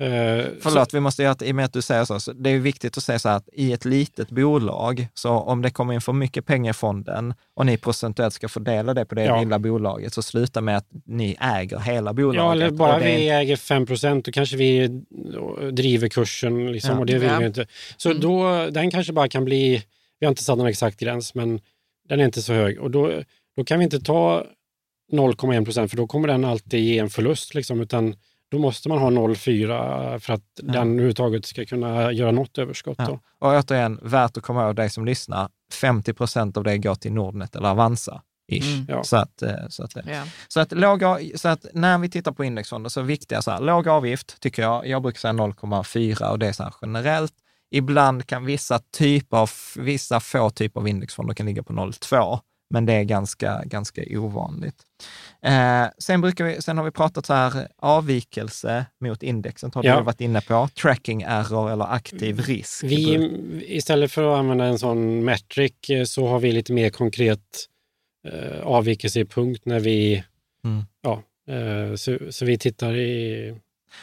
Eh, 0.00 0.46
Förlåt, 0.60 0.90
så, 0.90 0.96
vi 0.96 1.00
måste 1.00 1.22
göra, 1.22 1.36
i 1.40 1.52
och 1.52 1.54
med 1.54 1.64
att 1.64 1.72
du 1.72 1.82
säger 1.82 2.04
så, 2.04 2.20
så, 2.20 2.32
det 2.32 2.50
är 2.50 2.58
viktigt 2.58 2.96
att 2.96 3.02
säga 3.02 3.18
så 3.18 3.28
här 3.28 3.36
att 3.36 3.48
i 3.52 3.72
ett 3.72 3.84
litet 3.84 4.30
bolag, 4.30 5.08
så 5.14 5.30
om 5.30 5.62
det 5.62 5.70
kommer 5.70 5.94
in 5.94 6.00
för 6.00 6.12
mycket 6.12 6.46
pengar 6.46 6.70
i 6.70 6.74
fonden 6.74 7.34
och 7.54 7.66
ni 7.66 7.76
procentuellt 7.76 8.34
ska 8.34 8.48
fördela 8.48 8.94
det 8.94 9.04
på 9.04 9.14
det 9.14 9.24
ja. 9.24 9.40
lilla 9.40 9.58
bolaget, 9.58 10.14
så 10.14 10.22
sluta 10.22 10.60
med 10.60 10.76
att 10.76 10.86
ni 11.04 11.36
äger 11.40 11.78
hela 11.78 12.12
bolaget. 12.12 12.38
Ja, 12.38 12.52
eller 12.52 12.70
bara 12.70 12.98
vi 12.98 13.28
äger 13.28 13.56
5 13.56 13.86
procent, 13.86 14.24
då 14.24 14.32
kanske 14.32 14.56
vi 14.56 14.88
driver 15.72 16.08
kursen 16.08 16.72
liksom, 16.72 16.94
ja. 16.94 16.98
och 16.98 17.06
det 17.06 17.18
vill 17.18 17.30
ja. 17.30 17.38
vi 17.38 17.46
inte. 17.46 17.66
Så 17.96 18.10
mm. 18.10 18.20
då, 18.20 18.66
den 18.70 18.90
kanske 18.90 19.12
bara 19.12 19.28
kan 19.28 19.44
bli, 19.44 19.82
vi 20.20 20.26
har 20.26 20.30
inte 20.30 20.44
satt 20.44 20.58
någon 20.58 20.66
exakt 20.66 21.00
gräns, 21.00 21.34
men 21.34 21.60
den 22.08 22.20
är 22.20 22.24
inte 22.24 22.42
så 22.42 22.52
hög 22.52 22.80
och 22.80 22.90
då, 22.90 23.22
då 23.56 23.64
kan 23.64 23.78
vi 23.78 23.84
inte 23.84 24.00
ta 24.00 24.44
0,1 25.12 25.64
procent, 25.64 25.90
för 25.90 25.96
då 25.96 26.06
kommer 26.06 26.28
den 26.28 26.44
alltid 26.44 26.80
ge 26.80 26.98
en 26.98 27.10
förlust, 27.10 27.54
liksom, 27.54 27.80
utan 27.80 28.14
då 28.50 28.58
måste 28.58 28.88
man 28.88 28.98
ha 28.98 29.10
0,4 29.10 30.18
för 30.18 30.32
att 30.32 30.42
ja. 30.54 30.72
den 30.72 30.92
överhuvudtaget 30.92 31.46
ska 31.46 31.64
kunna 31.64 32.12
göra 32.12 32.30
något 32.30 32.58
överskott. 32.58 32.96
Ja. 32.98 33.20
Och 33.38 33.52
återigen, 33.52 34.00
värt 34.02 34.36
att 34.36 34.42
komma 34.42 34.66
ihåg 34.66 34.76
dig 34.76 34.90
som 34.90 35.04
lyssnar, 35.04 35.48
50 35.72 36.12
procent 36.12 36.56
av 36.56 36.64
det 36.64 36.78
går 36.78 36.94
till 36.94 37.12
Nordnet 37.12 37.56
eller 37.56 37.68
Avanza. 37.68 38.22
Mm. 38.52 38.86
Ja. 38.88 39.04
Så, 39.04 39.16
att, 39.16 39.42
så, 39.68 39.84
att, 39.84 39.96
ja. 40.06 40.24
så, 40.48 40.60
att 40.60 40.72
låga, 40.72 41.18
så 41.34 41.48
att 41.48 41.66
när 41.72 41.98
vi 41.98 42.10
tittar 42.10 42.32
på 42.32 42.44
indexfonder 42.44 42.90
så 42.90 43.00
är 43.00 43.04
viktiga 43.04 43.42
så 43.42 43.50
här, 43.50 43.60
låg 43.60 43.88
avgift 43.88 44.40
tycker 44.40 44.62
jag, 44.62 44.86
jag 44.86 45.02
brukar 45.02 45.18
säga 45.18 45.32
0,4 45.32 46.30
och 46.30 46.38
det 46.38 46.46
är 46.46 46.52
så 46.52 46.62
här 46.62 46.74
generellt. 46.82 47.34
Ibland 47.70 48.26
kan 48.26 48.44
vissa 48.44 48.78
typer 48.78 49.36
av, 49.36 49.50
vissa 49.76 50.20
få 50.20 50.50
typer 50.50 50.80
av 50.80 50.88
indexfonder 50.88 51.34
kan 51.34 51.46
ligga 51.46 51.62
på 51.62 51.72
0,2 51.72 52.38
men 52.70 52.86
det 52.86 52.92
är 52.92 53.02
ganska, 53.02 53.62
ganska 53.64 54.02
ovanligt. 54.10 54.82
Eh, 55.42 55.86
sen, 55.98 56.20
brukar 56.20 56.44
vi, 56.44 56.62
sen 56.62 56.78
har 56.78 56.84
vi 56.84 56.90
pratat 56.90 57.26
så 57.26 57.34
här, 57.34 57.68
avvikelse 57.76 58.86
mot 59.00 59.22
indexet 59.22 59.74
har 59.74 59.84
ja. 59.84 59.96
du 59.96 60.02
varit 60.02 60.20
inne 60.20 60.40
på. 60.40 60.68
Tracking 60.82 61.22
error 61.22 61.70
eller 61.72 61.92
aktiv 61.92 62.40
risk. 62.40 62.84
Vi, 62.84 63.30
istället 63.66 64.12
för 64.12 64.32
att 64.32 64.38
använda 64.38 64.64
en 64.64 64.78
sån 64.78 65.24
metric 65.24 65.90
eh, 65.90 66.04
så 66.04 66.26
har 66.26 66.40
vi 66.40 66.52
lite 66.52 66.72
mer 66.72 66.90
konkret 66.90 67.66
eh, 68.28 68.60
avvikelse 68.62 69.20
i 69.20 69.24
punkt 69.24 69.62
när 69.64 69.80
vi, 69.80 70.24
mm. 70.64 70.84
ja, 71.02 71.22
eh, 71.54 71.94
så, 71.94 72.18
så 72.30 72.44
vi 72.44 72.58
tittar 72.58 72.96
i 72.96 73.54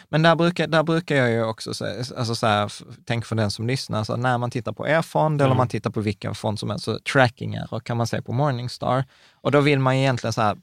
men 0.09 0.21
där 0.21 0.35
brukar, 0.35 0.67
där 0.67 0.83
brukar 0.83 1.15
jag 1.15 1.31
ju 1.31 1.43
också 1.43 1.73
säga, 1.73 2.03
alltså 2.17 2.35
så 2.35 2.47
här, 2.47 2.71
tänk 3.05 3.25
för 3.25 3.35
den 3.35 3.51
som 3.51 3.67
lyssnar, 3.67 4.03
så 4.03 4.15
när 4.15 4.37
man 4.37 4.51
tittar 4.51 4.71
på 4.71 4.87
er 4.87 5.01
fond 5.01 5.41
mm. 5.41 5.45
eller 5.45 5.55
man 5.55 5.67
tittar 5.67 5.89
på 5.89 6.01
vilken 6.01 6.35
fond 6.35 6.59
som 6.59 6.69
helst, 6.69 6.85
så 6.85 6.99
tracking 6.99 7.55
error 7.55 7.79
kan 7.79 7.97
man 7.97 8.07
se 8.07 8.21
på 8.21 8.33
Morningstar. 8.33 9.03
Och 9.33 9.51
då 9.51 9.61
vill 9.61 9.79
man 9.79 9.93
egentligen 9.93 10.33
så 10.33 10.41
här, 10.41 10.57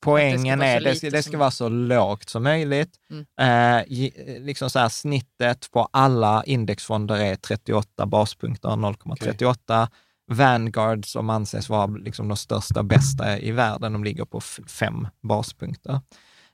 poängen 0.00 0.58
det 0.58 0.66
är, 0.66 0.80
det 0.80 0.94
ska, 0.94 1.10
det 1.10 1.22
ska 1.22 1.38
vara 1.38 1.50
så 1.50 1.68
lågt 1.68 2.28
som 2.28 2.42
möjligt. 2.42 2.90
Mm. 3.10 3.26
Eh, 3.40 3.84
liksom 4.40 4.70
så 4.70 4.78
här, 4.78 4.88
snittet 4.88 5.70
på 5.70 5.88
alla 5.90 6.44
indexfonder 6.44 7.16
är 7.16 7.36
38 7.36 8.06
baspunkter, 8.06 8.68
0,38. 8.68 9.50
Okay. 9.50 9.86
Vanguard 10.28 11.06
som 11.06 11.30
anses 11.30 11.68
vara 11.68 11.86
liksom 11.86 12.28
de 12.28 12.36
största 12.36 12.80
och 12.80 12.86
bästa 12.86 13.38
i 13.38 13.50
världen, 13.50 13.92
de 13.92 14.04
ligger 14.04 14.24
på 14.24 14.40
fem 14.40 15.08
baspunkter. 15.22 16.00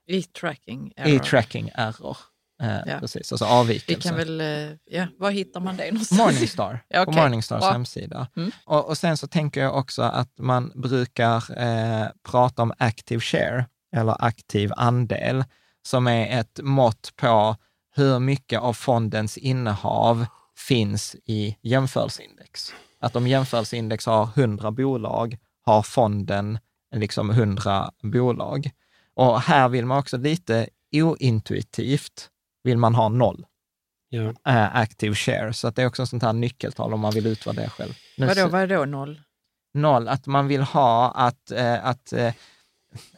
I 0.06 0.22
tracking 0.22 0.92
error. 0.96 1.08
I 1.08 1.18
tracking 1.18 1.70
error. 1.74 2.16
Eh, 2.62 2.80
ja. 2.86 2.98
Precis, 3.00 3.32
alltså 3.32 3.44
avvikelse. 3.44 3.94
Vi 3.94 4.02
kan 4.02 4.16
väl, 4.16 4.40
eh, 4.40 4.76
ja, 4.84 5.06
var 5.18 5.30
hittar 5.30 5.60
man 5.60 5.76
det 5.76 5.90
någonstans? 5.92 6.18
Morningstar, 6.18 6.84
ja, 6.88 7.02
okay. 7.02 7.14
på 7.14 7.20
Morningstars 7.20 7.60
Bra. 7.60 7.72
hemsida. 7.72 8.26
Mm. 8.36 8.50
Och, 8.64 8.88
och, 8.88 8.98
sen 8.98 9.16
så 9.16 9.26
tänker 9.26 9.60
jag 9.60 9.76
också 9.76 10.02
att 10.02 10.38
man 10.38 10.72
brukar 10.74 11.62
eh, 11.62 12.06
prata 12.22 12.62
om 12.62 12.72
active 12.78 13.20
share, 13.20 13.66
eller 13.96 14.24
aktiv 14.24 14.70
andel, 14.76 15.44
som 15.82 16.06
är 16.06 16.40
ett 16.40 16.60
mått 16.62 17.12
på 17.16 17.56
hur 17.94 18.18
mycket 18.18 18.60
av 18.60 18.72
fondens 18.72 19.38
innehav 19.38 20.26
finns 20.56 21.16
i 21.24 21.56
jämförelseindex. 21.62 22.74
Att 23.00 23.16
om 23.16 23.26
jämförelseindex 23.26 24.06
har 24.06 24.28
100 24.34 24.70
bolag, 24.70 25.36
har 25.64 25.82
fonden 25.82 26.58
liksom 26.94 27.30
100 27.30 27.90
bolag. 28.02 28.70
Och 29.16 29.40
här 29.40 29.68
vill 29.68 29.86
man 29.86 29.98
också 29.98 30.16
lite 30.16 30.68
ointuitivt 30.92 32.30
vill 32.64 32.78
man 32.78 32.94
ha 32.94 33.08
noll. 33.08 33.46
Ja. 34.08 34.22
Uh, 34.22 34.76
active 34.76 35.14
share. 35.14 35.52
Så 35.52 35.68
att 35.68 35.76
det 35.76 35.82
är 35.82 35.86
också 35.86 36.02
ett 36.02 36.08
sånt 36.08 36.22
här 36.22 36.32
nyckeltal 36.32 36.94
om 36.94 37.00
man 37.00 37.12
vill 37.12 37.26
utvärdera 37.26 37.70
själv. 37.70 37.92
Nu, 38.16 38.26
vadå, 38.26 38.48
vad 38.48 38.62
är 38.62 38.66
då 38.66 38.84
noll? 38.84 39.20
Noll, 39.74 40.08
att 40.08 40.26
man 40.26 40.48
vill 40.48 40.62
ha 40.62 41.10
att, 41.10 41.52
uh, 41.52 41.86
att 41.86 42.12
uh, 42.12 42.32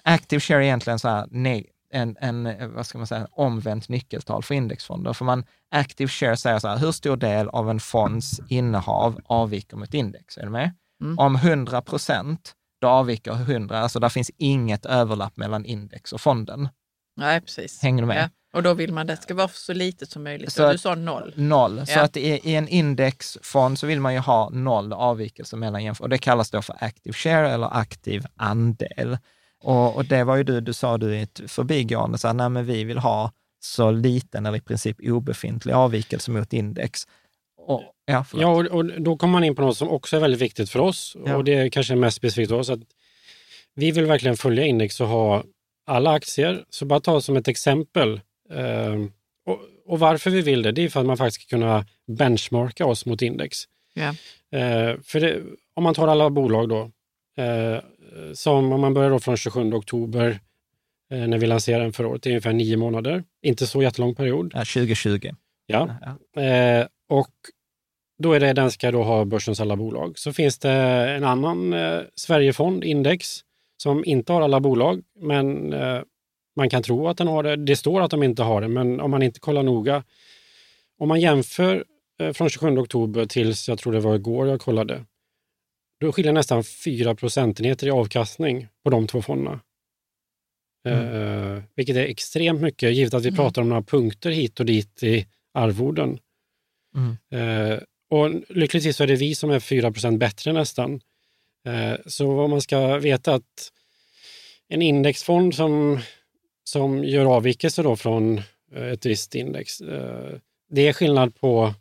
active 0.03 0.41
share 0.41 0.59
är 0.59 0.63
egentligen 0.63 0.99
så 0.99 1.09
här, 1.09 1.27
nej, 1.31 1.71
en, 1.91 2.17
en, 2.21 2.75
vad 2.75 2.87
ska 2.87 2.99
man 2.99 3.07
säga, 3.07 3.29
omvänt 3.31 3.89
nyckeltal 3.89 4.43
för 4.43 4.55
indexfonder. 4.55 5.13
För 5.13 5.25
man, 5.25 5.45
active 5.71 6.09
share 6.09 6.37
säger 6.37 6.59
så 6.59 6.69
här, 6.69 6.79
hur 6.79 6.93
stor 6.93 7.17
del 7.17 7.49
av 7.49 7.71
en 7.71 7.81
fonds 7.81 8.41
innehav 8.49 9.21
avviker 9.27 9.77
mot 9.77 9.95
index? 9.95 10.39
Är 10.39 10.43
du 10.43 10.51
med? 10.51 10.73
Mm. 11.01 11.19
Om 11.19 11.37
100 11.37 11.83
procent, 11.83 12.55
då 12.85 12.91
avviker 12.91 13.33
100, 13.33 13.79
alltså 13.79 14.01
där 14.01 14.09
finns 14.09 14.31
inget 14.37 14.87
överlapp 14.87 15.37
mellan 15.37 15.65
index 15.65 16.13
och 16.13 16.21
fonden. 16.21 16.69
Nej, 17.17 17.41
precis. 17.41 17.83
Hänger 17.83 18.03
du 18.03 18.07
med? 18.07 18.17
Ja. 18.17 18.29
Och 18.55 18.63
då 18.63 18.75
vill 18.75 18.93
man 18.93 19.11
att 19.11 19.17
det 19.17 19.23
ska 19.23 19.35
vara 19.35 19.49
så 19.49 19.73
litet 19.73 20.11
som 20.11 20.25
möjligt. 20.25 20.53
Så 20.53 20.73
du 20.73 20.79
sa 20.79 20.95
noll. 20.95 21.33
Noll. 21.37 21.79
Ja. 21.79 21.87
Så 21.87 22.01
att 22.01 22.17
i, 22.17 22.41
i, 22.51 22.55
en 22.55 22.69
indexfond 22.69 23.79
så 23.79 23.87
vill 23.87 24.01
man 24.01 24.15
ju 24.15 24.21
ha 24.21 24.51
noll 24.51 24.93
avvikelse 24.93 25.57
mellan 25.57 25.85
jämförelser. 25.85 26.05
Och 26.05 26.09
det 26.09 26.19
kallas 26.19 26.51
då 26.51 26.63
för 26.63 26.77
active 26.81 27.13
share 27.13 27.51
eller 27.51 27.77
aktiv 27.77 28.27
andel. 28.37 29.19
Och, 29.63 29.97
och, 29.97 30.05
det 30.05 30.25
var 30.25 30.37
ju 30.37 30.43
du, 30.43 30.61
du 30.61 30.73
sa 30.73 30.99
du 30.99 31.17
i 31.17 31.23
ett 31.23 31.41
förbigående, 31.47 32.19
så 32.19 32.27
här, 32.27 32.35
nej 32.35 32.49
men 32.49 32.67
vi 32.67 32.85
vill 32.85 32.99
ha 32.99 33.33
så 33.61 33.91
liten 33.91 34.47
eller 34.47 34.59
i 34.59 34.61
princip 34.61 34.97
obefintlig 35.01 35.73
avvikelse 35.73 36.31
mot 36.31 36.53
index. 36.53 37.07
Och, 37.67 37.83
ja, 38.07 38.25
ja 38.33 38.49
och, 38.49 38.67
och, 38.67 38.85
då 39.03 39.17
kommer 39.17 39.33
man 39.33 39.45
in 39.45 39.55
på 39.55 39.63
något 39.63 39.77
som 39.77 39.89
också 39.89 40.17
är 40.17 40.21
väldigt 40.21 40.41
viktigt 40.41 40.71
för 40.71 40.79
oss 40.79 41.17
ja. 41.27 41.37
och 41.37 41.45
det 41.45 41.55
är 41.55 41.69
kanske 41.69 41.97
mest 41.97 42.17
specifikt 42.17 42.49
för 42.49 42.59
oss. 42.59 42.71
Att 42.71 42.81
vi 43.75 43.91
vill 43.91 44.07
verkligen 44.07 44.37
följa 44.37 44.65
index 44.65 45.01
och 45.01 45.09
ha 45.09 45.45
alla 45.87 46.11
aktier. 46.11 46.65
Så 46.71 46.87
bara 46.87 47.01
ta 47.01 47.21
som 47.21 47.37
ett 47.37 47.49
exempel. 47.49 48.21
Eh, 48.51 48.95
och, 49.47 49.61
och, 49.87 49.99
varför 49.99 50.31
vi 50.31 50.43
vill 50.43 50.63
det, 50.63 50.73
det 50.73 50.85
är 50.85 50.89
för 50.89 51.01
att 51.01 51.07
man 51.07 51.17
faktiskt 51.17 51.43
ska 51.43 51.57
kunna 51.57 51.87
benchmarka 52.07 52.87
oss 52.87 53.07
mot 53.07 53.23
index. 53.23 53.59
Ja. 53.95 54.09
Eh, 54.59 54.97
för 55.03 55.21
det, 55.21 55.43
om 55.75 55.85
man 55.85 55.95
tar 55.95 56.09
alla 56.09 56.31
bolag 56.31 56.69
då, 56.69 56.91
eh, 57.43 57.79
som 58.33 58.73
om 58.73 58.81
man 58.81 58.95
börjar 58.95 59.11
då 59.11 59.19
från 59.19 59.37
27 59.37 59.73
oktober 59.73 60.41
eh, 61.11 61.27
när 61.27 61.39
vi 61.39 61.47
lanserade 61.47 61.85
den 61.85 61.93
förra 61.93 62.09
året, 62.09 62.23
det 62.23 62.29
är 62.29 62.33
ungefär 62.33 62.53
nio 62.53 62.77
månader. 62.77 63.25
Inte 63.43 63.67
så 63.67 63.83
jättelång 63.83 64.15
period. 64.15 64.53
Ja, 64.55 64.61
2020. 64.61 65.31
Ja. 65.67 65.97
ja. 66.35 66.89
Och 67.09 67.33
då 68.19 68.33
är 68.33 68.41
det, 68.41 68.53
den 68.53 68.71
ska 68.71 68.91
då 68.91 69.03
ha 69.03 69.25
börsens 69.25 69.61
alla 69.61 69.77
bolag. 69.77 70.19
Så 70.19 70.33
finns 70.33 70.59
det 70.59 70.71
en 70.71 71.25
annan 71.25 71.73
eh, 71.73 72.01
Sverigefond, 72.15 72.85
Index, 72.85 73.41
som 73.77 74.05
inte 74.05 74.33
har 74.33 74.43
alla 74.43 74.61
bolag, 74.61 75.03
men 75.21 75.73
eh, 75.73 76.01
man 76.57 76.71
kan 76.71 76.83
tro 76.83 77.09
att 77.09 77.19
den 77.19 77.29
har 77.29 77.43
det. 77.43 77.57
Det 77.57 77.77
står 77.77 78.01
att 78.01 78.11
de 78.11 78.23
inte 78.23 78.43
har 78.43 78.61
det, 78.61 78.69
men 78.69 79.01
om 79.01 79.11
man 79.11 79.23
inte 79.23 79.41
kollar 79.41 79.63
noga. 79.63 80.05
Om 80.99 81.09
man 81.09 81.21
jämför 81.21 81.85
eh, 82.21 82.33
från 82.33 82.51
27 82.51 82.79
oktober 82.79 83.27
tills, 83.27 83.69
jag 83.69 83.79
tror 83.79 83.93
det 83.93 84.01
var 84.01 84.15
igår 84.15 84.49
jag 84.49 84.61
kollade, 84.61 85.05
då 86.01 86.13
skiljer 86.13 86.33
nästan 86.33 86.65
4 86.65 87.15
procentenheter 87.15 87.87
i 87.87 87.91
avkastning 87.91 88.69
på 88.85 88.91
de 88.91 89.07
två 89.07 89.23
fonderna. 89.23 89.61
Mm. 90.89 91.57
Eh, 91.57 91.63
vilket 91.75 91.97
är 91.97 92.05
extremt 92.05 92.61
mycket, 92.61 92.95
givet 92.95 93.15
att 93.15 93.25
vi 93.25 93.29
mm. 93.29 93.37
pratar 93.37 93.63
om 93.63 93.69
några 93.69 93.83
punkter 93.83 94.31
hit 94.31 94.61
och 94.61 94.67
dit 94.67 95.03
i 95.03 95.27
arvoden. 95.55 96.19
Mm. 96.95 97.17
Eh, 97.31 97.79
och 98.11 98.31
lyckligtvis 98.49 98.97
så 98.97 99.03
är 99.03 99.07
det 99.07 99.17
vi 99.17 99.35
som 99.35 99.51
är 99.51 99.59
4% 99.59 100.19
bättre 100.19 100.53
nästan. 100.53 101.01
Eh, 101.67 101.95
så 102.07 102.35
vad 102.35 102.51
man 102.51 102.61
ska 102.61 102.99
veta 102.99 103.35
att 103.35 103.73
en 104.69 104.83
indexfond 104.83 105.55
som, 105.55 106.01
som 106.65 107.05
gör 107.05 107.25
avvikelser 107.25 107.83
då 107.83 107.97
från 107.97 108.39
eh, 108.75 108.87
ett 108.87 109.07
visst 109.07 109.35
index, 109.35 109.81
eh, 109.81 110.39
det 110.71 110.89
är 110.89 110.93
skillnad 110.93 111.41
på 111.41 111.75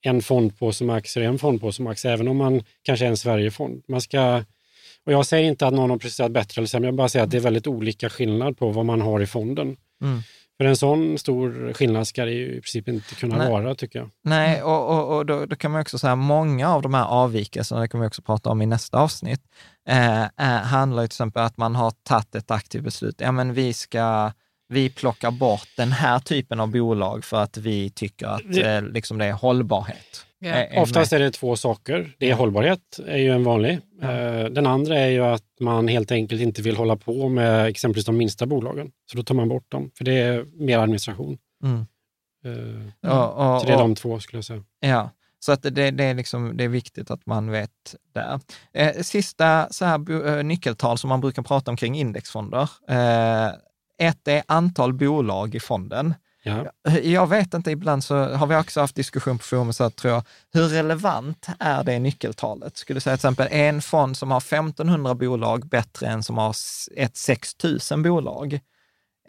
en 0.00 0.22
fond 0.22 0.58
på 0.58 0.72
som 0.72 0.90
aktier 0.90 1.24
och 1.24 1.32
en 1.32 1.38
fond 1.38 1.60
på 1.60 1.72
som 1.72 1.86
aktier, 1.86 2.12
även 2.12 2.28
om 2.28 2.36
man 2.36 2.62
kanske 2.82 3.04
är 3.04 3.08
en 3.08 3.16
Sverigefond. 3.16 3.82
Man 3.88 4.00
ska, 4.00 4.44
och 5.04 5.12
jag 5.12 5.26
säger 5.26 5.48
inte 5.48 5.66
att 5.66 5.74
någon 5.74 5.90
har 5.90 5.98
presterat 5.98 6.32
bättre 6.32 6.60
eller 6.60 6.66
sämre, 6.66 6.88
jag 6.88 6.94
bara 6.94 7.08
säger 7.08 7.24
att 7.24 7.30
det 7.30 7.36
är 7.36 7.40
väldigt 7.40 7.66
olika 7.66 8.10
skillnad 8.10 8.58
på 8.58 8.70
vad 8.70 8.84
man 8.84 9.00
har 9.00 9.20
i 9.20 9.26
fonden. 9.26 9.76
Mm. 10.02 10.22
För 10.58 10.64
en 10.64 10.76
sån 10.76 11.18
stor 11.18 11.72
skillnad 11.72 12.08
ska 12.08 12.24
det 12.24 12.32
ju 12.32 12.46
i 12.46 12.60
princip 12.60 12.88
inte 12.88 13.14
kunna 13.14 13.36
Nej. 13.36 13.50
vara, 13.50 13.74
tycker 13.74 13.98
jag. 13.98 14.10
Nej, 14.24 14.62
och, 14.62 14.88
och, 14.88 15.16
och 15.16 15.26
då, 15.26 15.46
då, 15.46 15.56
kan 15.56 15.70
man 15.70 15.80
också 15.80 15.98
säga 15.98 16.16
många 16.16 16.68
av 16.68 16.82
de 16.82 16.94
här 16.94 17.04
avvikelserna, 17.04 17.80
det 17.80 17.88
kommer 17.88 18.04
vi 18.04 18.08
också 18.08 18.22
prata 18.22 18.50
om 18.50 18.62
i 18.62 18.66
nästa 18.66 18.98
avsnitt, 18.98 19.40
eh, 19.88 20.22
eh, 20.22 20.28
handlar 20.46 21.02
ju 21.02 21.08
till 21.08 21.14
exempel 21.14 21.42
att 21.42 21.56
man 21.56 21.74
har 21.74 21.90
tagit 21.90 22.34
ett 22.34 22.50
aktivt 22.50 22.84
beslut. 22.84 23.16
Ja, 23.18 23.32
men 23.32 23.54
vi 23.54 23.72
ska 23.72 24.32
vi 24.68 24.90
plockar 24.90 25.30
bort 25.30 25.68
den 25.76 25.92
här 25.92 26.18
typen 26.18 26.60
av 26.60 26.70
bolag 26.70 27.24
för 27.24 27.42
att 27.42 27.56
vi 27.56 27.90
tycker 27.90 28.26
att 28.26 28.56
eh, 28.56 28.82
liksom 28.82 29.18
det 29.18 29.24
är 29.24 29.32
hållbarhet. 29.32 30.26
Yeah. 30.44 30.82
Oftast 30.82 31.12
är 31.12 31.18
det 31.18 31.30
två 31.30 31.56
saker. 31.56 32.12
Det 32.18 32.30
är 32.30 32.34
hållbarhet, 32.34 33.00
är 33.06 33.16
ju 33.16 33.32
en 33.32 33.44
vanlig. 33.44 33.80
Mm. 34.02 34.54
Den 34.54 34.66
andra 34.66 34.98
är 34.98 35.08
ju 35.08 35.24
att 35.24 35.44
man 35.60 35.88
helt 35.88 36.12
enkelt 36.12 36.40
inte 36.40 36.62
vill 36.62 36.76
hålla 36.76 36.96
på 36.96 37.28
med 37.28 37.66
exempelvis 37.66 38.06
de 38.06 38.16
minsta 38.16 38.46
bolagen. 38.46 38.90
Så 39.10 39.16
då 39.16 39.22
tar 39.22 39.34
man 39.34 39.48
bort 39.48 39.70
dem, 39.70 39.90
för 39.98 40.04
det 40.04 40.12
är 40.12 40.46
mer 40.54 40.78
administration. 40.78 41.38
Mm. 41.64 41.86
Uh, 42.46 43.12
och, 43.12 43.54
och, 43.54 43.60
så 43.60 43.66
det 43.66 43.72
är 43.72 43.78
de 43.78 43.94
två 43.94 44.20
skulle 44.20 44.38
jag 44.38 44.44
säga. 44.44 44.64
Ja, 44.80 45.10
så 45.40 45.52
att 45.52 45.62
det, 45.62 45.90
det, 45.90 46.04
är 46.04 46.14
liksom, 46.14 46.56
det 46.56 46.64
är 46.64 46.68
viktigt 46.68 47.10
att 47.10 47.26
man 47.26 47.50
vet 47.50 47.94
där. 48.12 48.40
Eh, 48.72 49.02
sista 49.02 49.68
så 49.70 49.84
här, 49.84 50.42
nyckeltal 50.42 50.98
som 50.98 51.08
man 51.08 51.20
brukar 51.20 51.42
prata 51.42 51.70
om 51.70 51.76
kring 51.76 51.94
indexfonder. 51.94 52.70
Eh, 52.88 53.48
ett 53.98 54.28
är 54.28 54.42
antal 54.46 54.92
bolag 54.92 55.54
i 55.54 55.60
fonden. 55.60 56.14
Ja. 56.48 56.90
Jag 56.98 57.26
vet 57.26 57.54
inte, 57.54 57.70
ibland 57.70 58.04
så 58.04 58.16
har 58.16 58.46
vi 58.46 58.56
också 58.56 58.80
haft 58.80 58.94
diskussion 58.94 59.38
på 59.38 59.44
forumet, 59.44 59.76
så 59.76 59.90
tror 59.90 60.12
jag, 60.12 60.22
hur 60.52 60.68
relevant 60.68 61.46
är 61.58 61.84
det 61.84 61.98
nyckeltalet? 61.98 62.76
Skulle 62.76 62.96
du 62.96 63.00
säga 63.00 63.16
till 63.16 63.18
exempel 63.18 63.48
en 63.50 63.82
fond 63.82 64.16
som 64.16 64.30
har 64.30 64.38
1500 64.38 65.14
bolag 65.14 65.68
bättre 65.68 66.06
än 66.06 66.22
som 66.22 66.38
har 66.38 66.56
ett 66.96 67.16
6000 67.16 68.02
bolag? 68.02 68.60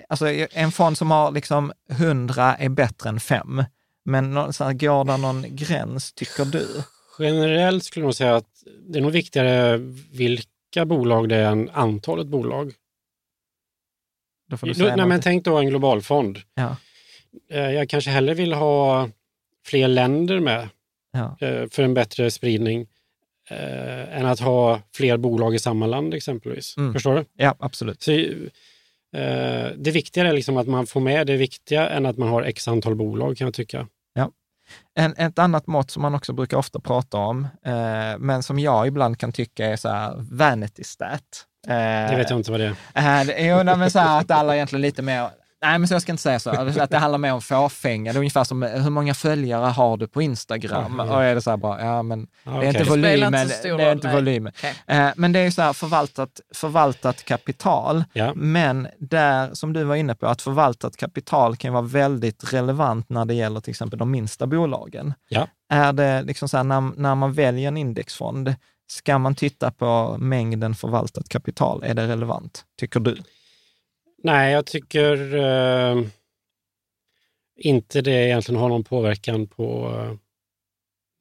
Alltså 0.09 0.27
en 0.29 0.71
fond 0.71 0.97
som 0.97 1.11
har 1.11 1.31
liksom 1.31 1.71
100 1.89 2.55
är 2.55 2.69
bättre 2.69 3.09
än 3.09 3.19
5. 3.19 3.63
Men 4.05 4.53
så 4.53 4.63
här, 4.63 4.73
går 4.73 5.05
det 5.05 5.17
någon 5.17 5.45
gräns, 5.49 6.13
tycker 6.13 6.45
du? 6.45 6.83
Generellt 7.19 7.83
skulle 7.83 8.05
jag 8.05 8.15
säga 8.15 8.35
att 8.35 8.63
det 8.87 8.99
är 8.99 9.01
nog 9.01 9.11
viktigare 9.11 9.77
vilka 10.11 10.85
bolag 10.85 11.29
det 11.29 11.35
är 11.35 11.51
än 11.51 11.69
antalet 11.69 12.27
bolag. 12.27 12.73
Då 14.49 14.57
får 14.57 14.67
du 14.67 14.73
säga 14.73 14.95
Nej, 14.95 15.05
men 15.05 15.21
tänk 15.21 15.45
då 15.45 15.57
en 15.57 15.69
globalfond. 15.69 16.39
Ja. 16.53 16.75
Eh, 17.49 17.71
jag 17.71 17.89
kanske 17.89 18.09
hellre 18.09 18.33
vill 18.33 18.53
ha 18.53 19.09
fler 19.65 19.87
länder 19.87 20.39
med 20.39 20.69
ja. 21.13 21.37
Eh, 21.47 21.67
för 21.71 21.83
en 21.83 21.93
bättre 21.93 22.31
spridning 22.31 22.87
eh, 23.49 24.17
än 24.17 24.25
att 24.25 24.39
ha 24.39 24.81
fler 24.95 25.17
bolag 25.17 25.55
i 25.55 25.59
samma 25.59 25.87
land 25.87 26.13
exempelvis. 26.13 26.77
Mm. 26.77 26.93
Förstår 26.93 27.15
du? 27.15 27.25
Ja, 27.37 27.55
absolut. 27.59 28.01
Så, 28.01 28.11
det 29.75 29.91
viktiga 29.91 30.27
är 30.27 30.33
liksom 30.33 30.57
att 30.57 30.67
man 30.67 30.87
får 30.87 30.99
med 30.99 31.27
det 31.27 31.37
viktiga 31.37 31.89
än 31.89 32.05
att 32.05 32.17
man 32.17 32.29
har 32.29 32.43
x 32.43 32.67
antal 32.67 32.95
bolag 32.95 33.37
kan 33.37 33.47
jag 33.47 33.53
tycka. 33.53 33.87
Ja. 34.13 34.31
En, 34.95 35.13
ett 35.17 35.39
annat 35.39 35.67
mått 35.67 35.91
som 35.91 36.01
man 36.01 36.15
också 36.15 36.33
brukar 36.33 36.57
ofta 36.57 36.79
prata 36.79 37.17
om, 37.17 37.47
men 38.19 38.43
som 38.43 38.59
jag 38.59 38.87
ibland 38.87 39.19
kan 39.19 39.31
tycka 39.31 39.65
är 39.65 39.75
så 39.75 39.89
här 39.89 40.25
vanity 40.31 40.83
stat. 40.83 41.45
Det 41.67 42.15
vet 42.17 42.29
jag 42.29 42.39
inte 42.39 42.51
vad 42.51 42.59
det 42.59 42.75
är. 42.93 43.39
Eh, 43.39 43.49
jo, 43.49 43.63
men 43.63 43.91
så 43.91 43.99
här 43.99 44.19
att 44.19 44.31
alla 44.31 44.55
egentligen 44.55 44.81
lite 44.81 45.01
mer 45.01 45.29
Nej, 45.61 45.79
men 45.79 45.87
så 45.87 45.93
jag 45.93 46.01
ska 46.01 46.11
inte 46.11 46.23
säga 46.23 46.39
så. 46.39 46.49
Att 46.49 46.89
det 46.89 46.97
handlar 46.97 47.17
mer 47.17 47.33
om 47.33 47.41
fåfänga. 47.41 48.13
Det 48.13 48.17
är 48.17 48.19
ungefär 48.19 48.43
som 48.43 48.61
hur 48.61 48.89
många 48.89 49.13
följare 49.13 49.65
har 49.65 49.97
du 49.97 50.07
på 50.07 50.21
Instagram? 50.21 50.99
Och 50.99 51.23
är 51.23 51.35
det 51.35 51.41
så 51.41 51.49
här 51.49 51.57
bara, 51.57 51.85
ja 51.85 52.03
men 52.03 52.27
okay. 52.45 52.59
det 52.59 52.65
är 52.65 52.69
inte 52.69 52.83
volymen. 52.83 53.47
Det, 53.47 53.77
det 53.77 53.83
är 53.83 53.91
inte 53.91 54.11
volymen. 54.11 54.53
Okay. 54.57 54.73
Eh, 54.87 55.11
men 55.15 55.31
det 55.31 55.39
är 55.39 55.51
så 55.51 55.61
här 55.61 55.73
förvaltat, 55.73 56.41
förvaltat 56.55 57.23
kapital. 57.23 58.03
Ja. 58.13 58.33
Men 58.35 58.87
där, 58.99 59.53
som 59.53 59.73
du 59.73 59.83
var 59.83 59.95
inne 59.95 60.15
på, 60.15 60.27
att 60.27 60.41
förvaltat 60.41 60.97
kapital 60.97 61.57
kan 61.57 61.73
vara 61.73 61.83
väldigt 61.83 62.53
relevant 62.53 63.09
när 63.09 63.25
det 63.25 63.33
gäller 63.33 63.59
till 63.59 63.71
exempel 63.71 63.99
de 63.99 64.11
minsta 64.11 64.47
bolagen. 64.47 65.13
Ja. 65.29 65.47
Är 65.69 65.93
det 65.93 66.21
liksom 66.21 66.49
så 66.49 66.57
här, 66.57 66.63
när, 66.63 66.81
när 66.81 67.15
man 67.15 67.33
väljer 67.33 67.67
en 67.67 67.77
indexfond, 67.77 68.55
ska 68.91 69.17
man 69.17 69.35
titta 69.35 69.71
på 69.71 70.15
mängden 70.19 70.75
förvaltat 70.75 71.29
kapital? 71.29 71.83
Är 71.83 71.93
det 71.93 72.07
relevant, 72.07 72.63
tycker 72.79 72.99
du? 72.99 73.17
Nej, 74.23 74.53
jag 74.53 74.65
tycker... 74.65 75.35
Eh, 75.35 76.03
inte 77.59 78.01
det 78.01 78.11
egentligen 78.11 78.61
har 78.61 78.69
någon 78.69 78.83
påverkan 78.83 79.47
på, 79.47 79.91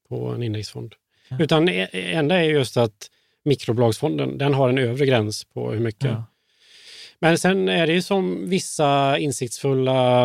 på 0.08 0.28
en 0.28 0.42
indexfond. 0.42 0.94
Ja. 1.28 1.36
Utan 1.40 1.66
det 1.66 1.88
enda 1.92 2.36
är 2.36 2.42
just 2.42 2.76
att 2.76 3.10
mikrobolagsfonden, 3.44 4.38
den 4.38 4.54
har 4.54 4.68
en 4.68 4.78
övre 4.78 5.06
gräns 5.06 5.44
på 5.44 5.72
hur 5.72 5.80
mycket. 5.80 6.10
Ja. 6.10 6.24
Men 7.18 7.38
sen 7.38 7.68
är 7.68 7.86
det 7.86 7.92
ju 7.92 8.02
som 8.02 8.48
vissa 8.48 9.18
insiktsfulla, 9.18 10.24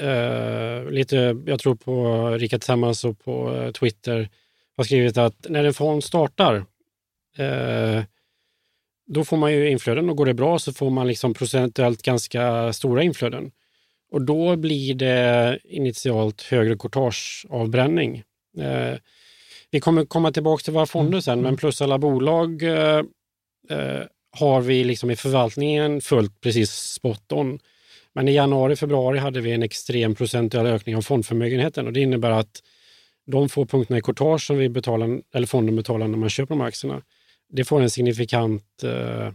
eh, 0.00 0.90
lite, 0.90 1.42
jag 1.46 1.60
tror 1.60 1.74
på 1.74 2.28
Rika 2.30 2.58
Tillsammans 2.58 3.04
och 3.04 3.18
på 3.18 3.54
eh, 3.54 3.70
Twitter, 3.70 4.28
har 4.76 4.84
skrivit 4.84 5.16
att 5.16 5.46
när 5.48 5.64
en 5.64 5.74
fond 5.74 6.04
startar, 6.04 6.56
eh, 7.36 8.02
då 9.06 9.24
får 9.24 9.36
man 9.36 9.52
ju 9.52 9.70
inflöden 9.70 10.10
och 10.10 10.16
går 10.16 10.26
det 10.26 10.34
bra 10.34 10.58
så 10.58 10.72
får 10.72 10.90
man 10.90 11.08
liksom 11.08 11.34
procentuellt 11.34 12.02
ganska 12.02 12.72
stora 12.72 13.02
inflöden. 13.02 13.50
Och 14.12 14.22
då 14.22 14.56
blir 14.56 14.94
det 14.94 15.58
initialt 15.64 16.42
högre 16.42 16.76
courtageavbränning. 16.76 18.22
Eh, 18.58 18.98
vi 19.70 19.80
kommer 19.80 20.04
komma 20.04 20.32
tillbaka 20.32 20.62
till 20.62 20.72
våra 20.72 20.86
fonder 20.86 21.20
sen, 21.20 21.42
men 21.42 21.56
plus 21.56 21.82
alla 21.82 21.98
bolag 21.98 22.62
eh, 22.62 23.02
eh, 23.70 24.02
har 24.30 24.60
vi 24.60 24.84
liksom 24.84 25.10
i 25.10 25.16
förvaltningen 25.16 26.00
följt 26.00 26.40
precis 26.40 26.70
spot 26.70 27.32
on. 27.32 27.58
Men 28.12 28.28
i 28.28 28.34
januari, 28.34 28.76
februari 28.76 29.18
hade 29.18 29.40
vi 29.40 29.52
en 29.52 29.62
extrem 29.62 30.14
procentuell 30.14 30.66
ökning 30.66 30.96
av 30.96 31.02
fondförmögenheten 31.02 31.86
och 31.86 31.92
det 31.92 32.00
innebär 32.00 32.30
att 32.30 32.62
de 33.26 33.48
få 33.48 33.66
punkterna 33.66 33.98
i 33.98 34.02
courtage 34.02 34.46
som 34.46 34.58
vi 34.58 34.68
betalar, 34.68 35.20
eller 35.34 35.46
fonden 35.46 35.76
betalar 35.76 36.08
när 36.08 36.18
man 36.18 36.28
köper 36.30 36.54
de 36.54 36.60
aktierna, 36.60 37.02
det 37.48 37.64
får 37.64 37.80
en 37.80 37.90
signifikant 37.90 38.82
eh, 38.84 39.32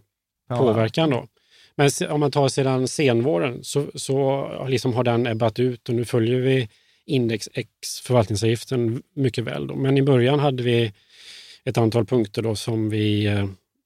påverkan. 0.58 1.10
Då. 1.10 1.28
Men 1.76 1.90
om 2.10 2.20
man 2.20 2.32
tar 2.32 2.48
sedan 2.48 2.88
senvåren 2.88 3.64
så, 3.64 3.86
så 3.96 4.48
liksom 4.70 4.94
har 4.94 5.04
den 5.04 5.28
ebbat 5.28 5.60
ut 5.60 5.90
och 5.90 5.96
nu 5.96 6.06
följer 6.06 6.40
vi 6.40 6.70
index 7.06 7.50
X 7.54 8.00
förvaltningsavgiften 8.04 9.02
mycket 9.16 9.44
väl. 9.44 9.68
Då. 9.68 9.76
Men 9.76 9.98
i 9.98 10.02
början 10.02 10.40
hade 10.40 10.64
vi 10.64 10.94
ett 11.64 11.78
antal 11.78 12.06
punkter 12.06 12.42
då 12.42 12.56
som 12.56 12.90
vi 12.90 13.26
eh, 13.26 13.46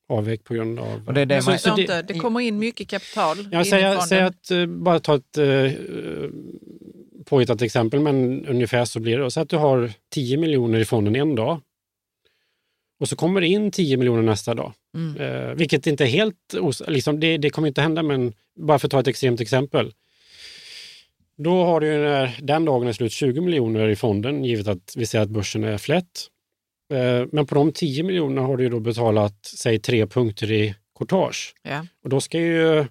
avvek 0.09 0.43
på 0.43 0.53
grund 0.53 0.79
av... 0.79 1.01
Och 1.07 1.13
det, 1.13 1.21
är 1.21 1.25
det, 1.25 1.45
man, 1.45 1.59
så, 1.59 1.75
det, 1.75 2.01
det 2.07 2.13
kommer 2.13 2.39
in 2.39 2.59
mycket 2.59 2.87
kapital 2.87 3.37
Jag 3.51 3.67
säger, 3.67 3.99
säger 3.99 4.23
att, 4.23 4.51
uh, 4.51 4.65
bara 4.65 4.99
ta 4.99 5.15
ett 5.15 5.37
uh, 5.37 5.71
påhittat 7.25 7.61
exempel, 7.61 7.99
men 7.99 8.45
ungefär 8.45 8.85
så 8.85 8.99
blir 8.99 9.19
det. 9.19 9.31
Så 9.31 9.41
att 9.41 9.49
du 9.49 9.57
har 9.57 9.91
10 10.11 10.37
miljoner 10.37 10.79
i 10.79 10.85
fonden 10.85 11.15
en 11.15 11.35
dag 11.35 11.61
och 12.99 13.09
så 13.09 13.15
kommer 13.15 13.41
det 13.41 13.47
in 13.47 13.71
10 13.71 13.97
miljoner 13.97 14.21
nästa 14.21 14.53
dag. 14.53 14.73
Mm. 14.97 15.17
Uh, 15.17 15.55
vilket 15.55 15.87
inte 15.87 16.03
är 16.03 16.07
helt... 16.07 16.35
Liksom, 16.87 17.19
det, 17.19 17.37
det 17.37 17.49
kommer 17.49 17.67
inte 17.67 17.81
hända, 17.81 18.03
men 18.03 18.33
bara 18.59 18.79
för 18.79 18.87
att 18.87 18.91
ta 18.91 18.99
ett 18.99 19.07
extremt 19.07 19.41
exempel. 19.41 19.93
Då 21.37 21.63
har 21.63 21.79
du 21.79 21.87
när 21.87 22.37
den 22.41 22.65
dagen 22.65 22.87
är 22.87 22.93
slut 22.93 23.11
20 23.11 23.41
miljoner 23.41 23.87
i 23.89 23.95
fonden, 23.95 24.43
givet 24.43 24.67
att 24.67 24.93
vi 24.95 25.05
säger 25.05 25.23
att 25.23 25.29
börsen 25.29 25.63
är 25.63 25.77
flätt. 25.77 26.27
Eh, 26.93 27.25
men 27.31 27.45
på 27.45 27.55
de 27.55 27.71
10 27.71 28.03
miljonerna 28.03 28.41
har 28.41 28.57
du 28.57 28.69
då 28.69 28.79
betalat, 28.79 29.45
säg 29.45 29.79
tre 29.79 30.07
punkter 30.07 30.51
i 30.51 30.75
courtage. 30.99 31.55
Ja. 31.63 31.87
Och 32.03 32.09
då 32.09 32.21
ska 32.21 32.39
ju 32.39 32.85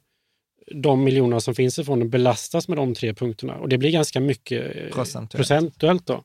de 0.66 1.04
miljonerna 1.04 1.40
som 1.40 1.54
finns 1.54 1.78
i 1.78 1.84
fonden 1.84 2.10
belastas 2.10 2.68
med 2.68 2.78
de 2.78 2.94
tre 2.94 3.14
punkterna 3.14 3.54
och 3.54 3.68
det 3.68 3.78
blir 3.78 3.90
ganska 3.90 4.20
mycket 4.20 4.76
eh, 4.76 4.94
procentuellt. 4.94 5.36
procentuellt 5.36 6.06
då. 6.06 6.24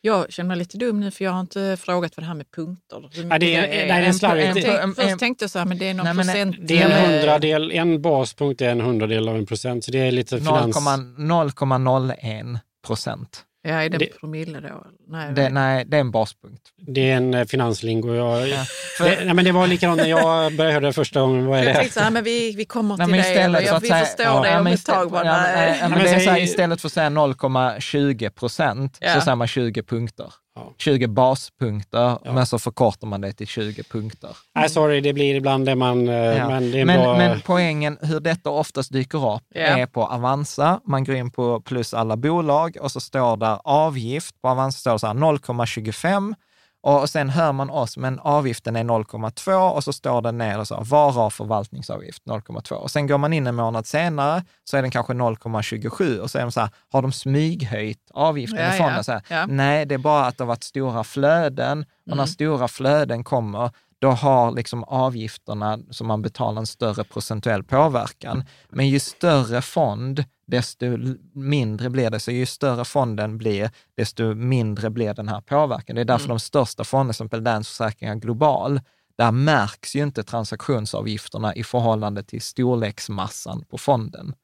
Jag 0.00 0.32
känner 0.32 0.48
mig 0.48 0.56
lite 0.56 0.78
dum 0.78 1.00
nu 1.00 1.10
för 1.10 1.24
jag 1.24 1.32
har 1.32 1.40
inte 1.40 1.76
frågat 1.80 2.16
vad 2.16 2.24
det 2.24 2.28
här 2.28 2.34
med 2.34 2.50
punkter. 2.50 3.10
Ja, 3.30 3.38
det 3.38 3.54
är, 3.54 3.68
det 3.68 3.90
är, 3.90 4.02
en, 4.02 4.14
slarvigt. 4.14 4.68
En, 4.68 4.94
först 4.94 5.18
tänkte 5.18 5.42
jag 5.42 5.50
så 5.50 5.58
här, 5.58 5.66
men 5.66 5.78
det 5.78 5.88
är 5.88 5.94
någon 5.94 6.04
nej, 6.04 6.14
procent. 6.14 6.56
Det 6.60 6.78
är 6.78 6.90
en 6.90 7.12
hundradel, 7.12 7.70
en 7.70 8.02
baspunkt 8.02 8.60
är 8.60 8.68
en 8.68 8.80
hundradel 8.80 9.28
av 9.28 9.36
en 9.36 9.46
procent. 9.46 9.84
Så 9.84 9.90
det 9.90 9.98
är 9.98 10.12
lite 10.12 10.38
finans... 10.38 10.76
0,01 10.76 12.58
procent. 12.86 13.44
Ja, 13.62 13.70
är 13.70 13.88
det, 13.88 13.98
det 13.98 14.18
promille 14.20 14.60
då? 14.60 14.86
Nej, 15.08 15.32
det, 15.34 15.48
nej, 15.48 15.84
det 15.84 15.96
är 15.96 16.00
en 16.00 16.10
baspunkt. 16.10 16.62
Det 16.76 17.10
är 17.10 17.16
en 17.16 17.34
eh, 17.34 17.44
finanslingo. 17.44 18.14
Jag, 18.14 18.48
ja, 18.48 18.64
det, 18.98 19.24
nej, 19.24 19.34
men 19.34 19.44
det 19.44 19.52
var 19.52 19.66
likadant 19.66 20.00
när 20.00 20.08
jag 20.08 20.56
började 20.56 20.72
höra 20.72 20.86
det 20.86 20.92
första 20.92 21.20
gången. 21.20 21.46
Vad 21.46 21.58
är 21.58 21.64
jag 21.64 21.76
tänkte 21.76 21.94
så 21.94 22.00
här, 22.00 22.10
men 22.10 22.24
vi, 22.24 22.52
vi 22.56 22.64
kommer 22.64 22.96
till 22.96 23.06
nej, 23.06 23.34
det. 23.34 23.62
Jag, 23.62 23.80
vi 23.80 23.88
säga, 23.88 24.04
förstår 24.04 24.26
ja, 24.26 24.42
det 24.42 24.58
om 24.60 24.66
ett 24.66 24.86
tag. 24.86 25.10
Bara, 25.10 25.24
ja, 25.24 25.42
nej, 25.42 25.80
men, 25.80 25.98
det 25.98 26.10
är 26.10 26.20
så 26.20 26.30
här, 26.30 26.40
istället 26.40 26.80
för 26.80 26.88
att 26.88 26.92
säga 26.92 27.08
0,20 27.08 28.30
procent 28.30 28.98
så 29.14 29.20
säger 29.20 29.36
man 29.36 29.48
20 29.48 29.82
punkter. 29.82 30.32
20 30.78 31.06
baspunkter, 31.06 32.18
ja. 32.24 32.32
men 32.32 32.46
så 32.46 32.58
förkortar 32.58 33.06
man 33.06 33.20
det 33.20 33.32
till 33.32 33.46
20 33.46 33.82
punkter. 33.82 34.36
Nej, 34.54 34.68
sorry, 34.68 35.00
det 35.00 35.12
blir 35.12 35.34
ibland 35.34 35.66
det 35.66 35.74
man... 35.74 36.08
Eh, 36.08 36.14
ja. 36.14 36.48
Men, 36.48 36.70
det 36.70 36.84
men, 36.84 37.00
bra... 37.00 37.18
men, 37.18 37.40
poängen, 37.40 37.98
hur 38.02 38.20
detta 38.20 38.50
oftast 38.50 38.92
dyker 38.92 39.34
upp, 39.34 39.42
ja. 39.54 39.60
är 39.60 39.86
på 39.86 40.06
Avanza. 40.06 40.80
Man 40.84 41.04
går 41.04 41.14
in 41.14 41.30
på 41.30 41.60
plus 41.60 41.94
alla 41.94 42.16
bolag 42.16 42.76
och 42.80 42.92
så 42.92 43.00
står 43.00 43.36
där 43.36 43.58
avgift. 43.64 44.42
På 44.42 44.48
Avanza 44.48 44.78
står 44.78 44.92
det 44.92 44.98
så 44.98 45.06
här 45.06 45.14
0,25 45.14 46.34
och 46.82 47.10
sen 47.10 47.30
hör 47.30 47.52
man 47.52 47.70
oss, 47.70 47.96
men 47.96 48.18
avgiften 48.18 48.76
är 48.76 48.84
0,2 48.84 49.70
och 49.70 49.84
så 49.84 49.92
står 49.92 50.22
det 50.22 50.32
ner 50.32 50.58
och 50.58 50.68
så, 50.68 50.80
vara 50.84 51.30
förvaltningsavgift 51.30 52.22
0,2. 52.24 52.72
Och 52.72 52.90
sen 52.90 53.06
går 53.06 53.18
man 53.18 53.32
in 53.32 53.46
en 53.46 53.54
månad 53.54 53.86
senare 53.86 54.44
så 54.64 54.76
är 54.76 54.82
den 54.82 54.90
kanske 54.90 55.12
0,27 55.12 56.18
och 56.18 56.30
så 56.30 56.38
är 56.38 56.42
de 56.42 56.52
så 56.52 56.60
här, 56.60 56.70
har 56.92 57.02
de 57.02 57.12
smyghöjt 57.12 58.10
avgiften 58.14 58.60
ja, 58.60 58.74
i 58.74 58.78
fonden? 58.78 58.96
Ja, 58.96 59.02
så 59.02 59.12
här, 59.12 59.22
ja. 59.28 59.46
Nej, 59.46 59.86
det 59.86 59.94
är 59.94 59.98
bara 59.98 60.26
att 60.26 60.38
det 60.38 60.44
har 60.44 60.48
varit 60.48 60.64
stora 60.64 61.04
flöden 61.04 61.80
och 61.82 62.06
mm. 62.06 62.18
när 62.18 62.26
stora 62.26 62.68
flöden 62.68 63.24
kommer, 63.24 63.70
då 63.98 64.10
har 64.10 64.50
liksom 64.50 64.84
avgifterna 64.84 65.78
som 65.90 66.06
man 66.06 66.22
betalar 66.22 66.60
en 66.60 66.66
större 66.66 67.04
procentuell 67.04 67.64
påverkan. 67.64 68.44
Men 68.68 68.88
ju 68.88 69.00
större 69.00 69.62
fond, 69.62 70.24
desto 70.50 70.86
mindre 71.32 71.90
blir 71.90 72.10
det. 72.10 72.20
Så 72.20 72.30
ju 72.30 72.46
större 72.46 72.84
fonden 72.84 73.38
blir, 73.38 73.70
desto 73.96 74.34
mindre 74.34 74.90
blir 74.90 75.14
den 75.14 75.28
här 75.28 75.40
påverkan. 75.40 75.96
Det 75.96 76.00
är 76.00 76.04
därför 76.04 76.24
mm. 76.24 76.34
de 76.34 76.40
största 76.40 76.84
fonderna, 76.84 77.12
som 77.12 77.28
Länsförsäkringar 77.32 78.14
Global, 78.14 78.80
där 79.18 79.32
märks 79.32 79.96
ju 79.96 80.02
inte 80.02 80.22
transaktionsavgifterna 80.22 81.54
i 81.54 81.64
förhållande 81.64 82.22
till 82.22 82.42
storleksmassan 82.42 83.64
på 83.70 83.78
fonden. 83.78 84.34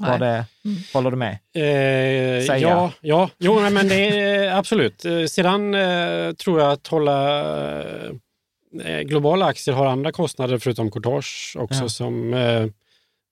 Var 0.00 0.18
det, 0.18 0.46
mm. 0.64 0.76
Håller 0.92 1.10
du 1.10 1.16
med? 1.16 1.38
Eh, 1.54 2.56
ja, 2.56 2.92
ja, 3.00 3.30
jo, 3.38 3.60
men 3.70 3.88
det 3.88 4.08
är 4.08 4.58
absolut. 4.58 5.04
Eh, 5.04 5.24
sedan 5.24 5.74
eh, 5.74 6.32
tror 6.32 6.60
jag 6.60 6.72
att 6.72 6.86
hålla 6.86 7.40
eh, 8.84 9.00
globala 9.00 9.46
aktier 9.46 9.74
har 9.74 9.86
andra 9.86 10.12
kostnader 10.12 10.58
förutom 10.58 10.90
courtage 10.90 11.56
också 11.58 11.82
ja. 11.82 11.88
som 11.88 12.34
eh, 12.34 12.66
Eh, 12.66 12.66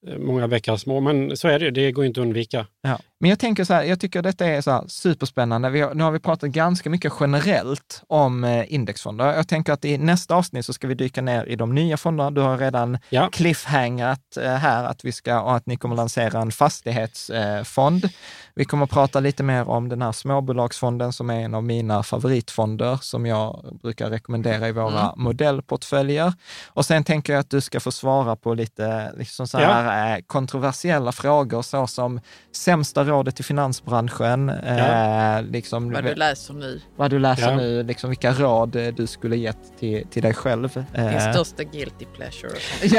Eh, 0.07 0.19
många 0.19 0.49
bäckar 0.49 0.77
små, 0.77 1.01
men 1.01 1.37
så 1.37 1.49
är 1.49 1.59
det 1.59 1.71
det 1.71 1.93
går 1.93 2.05
inte 2.05 2.21
att 2.21 2.25
undvika. 2.27 2.67
Ja. 2.83 2.99
Men 3.23 3.31
jag 3.31 3.39
tänker 3.39 3.65
så 3.65 3.75
här, 3.75 3.83
jag 3.83 4.01
tycker 4.01 4.23
detta 4.23 4.47
är 4.47 4.61
så 4.61 4.71
här 4.71 4.85
superspännande. 4.89 5.71
Vi 5.71 5.81
har, 5.81 5.95
nu 5.95 6.05
har 6.05 6.11
vi 6.11 6.19
pratat 6.19 6.51
ganska 6.51 6.91
mycket 6.91 7.13
generellt 7.21 8.03
om 8.07 8.45
eh, 8.45 8.75
indexfonder. 8.75 9.35
Jag 9.35 9.49
tänker 9.49 9.73
att 9.73 9.85
i 9.85 9.99
nästa 9.99 10.35
avsnitt 10.35 10.67
så 10.67 10.73
ska 10.73 10.87
vi 10.87 10.95
dyka 10.95 11.23
ner 11.23 11.45
i 11.45 11.57
de 11.57 11.75
nya 11.75 11.97
fonderna. 11.97 12.31
Du 12.31 12.41
har 12.41 12.59
redan 12.59 12.99
ja. 13.09 13.29
cliffhangat 13.33 14.37
eh, 14.37 14.53
här 14.53 14.85
att 14.85 15.05
vi 15.05 15.13
ska, 15.13 15.35
att 15.35 15.67
ni 15.67 15.77
kommer 15.77 15.97
lansera 15.97 16.41
en 16.41 16.53
fastighetsfond. 16.53 18.09
Vi 18.55 18.65
kommer 18.65 18.87
prata 18.87 19.21
lite 19.21 19.43
mer 19.43 19.69
om 19.69 19.89
den 19.89 20.03
här 20.03 20.13
småbolagsfonden 20.13 21.13
som 21.13 21.31
är 21.31 21.41
en 21.41 21.55
av 21.55 21.65
mina 21.65 22.03
favoritfonder 22.03 22.99
som 23.03 23.27
jag 23.27 23.79
brukar 23.83 24.11
rekommendera 24.11 24.69
i 24.69 24.73
våra 24.73 25.01
mm. 25.01 25.15
modellportföljer. 25.17 26.33
Och 26.67 26.85
sen 26.85 27.05
tänker 27.05 27.33
jag 27.33 27.41
att 27.41 27.51
du 27.51 27.61
ska 27.61 27.81
få 27.81 27.93
svara 27.93 28.37
på 28.37 28.55
lite 28.55 29.13
liksom 29.17 29.49
så 29.49 29.59
här, 29.59 30.11
ja. 30.11 30.17
Eh, 30.17 30.23
kontroversiella 30.27 31.13
frågor 31.13 31.63
såsom 31.63 32.21
sämsta 32.53 33.05
rådet 33.13 33.37
till 33.37 33.45
finansbranschen. 33.45 34.53
Ja. 34.67 35.39
Eh, 35.39 35.45
liksom, 35.45 35.93
vad 35.93 36.05
du 36.05 36.15
läser 36.15 36.55
nu. 36.55 36.81
Vad 36.97 37.11
du 37.11 37.19
läser 37.19 37.51
ja. 37.51 37.57
nu, 37.57 37.83
liksom 37.83 38.11
vilka 38.11 38.33
råd 38.33 38.77
eh, 38.77 38.87
du 38.87 39.07
skulle 39.07 39.37
gett 39.37 39.79
till, 39.79 40.07
till 40.11 40.23
dig 40.23 40.35
själv. 40.35 40.85
Din 40.95 41.05
eh. 41.05 41.33
största 41.33 41.65
guilty 41.65 42.05
pleasure. 42.05 42.53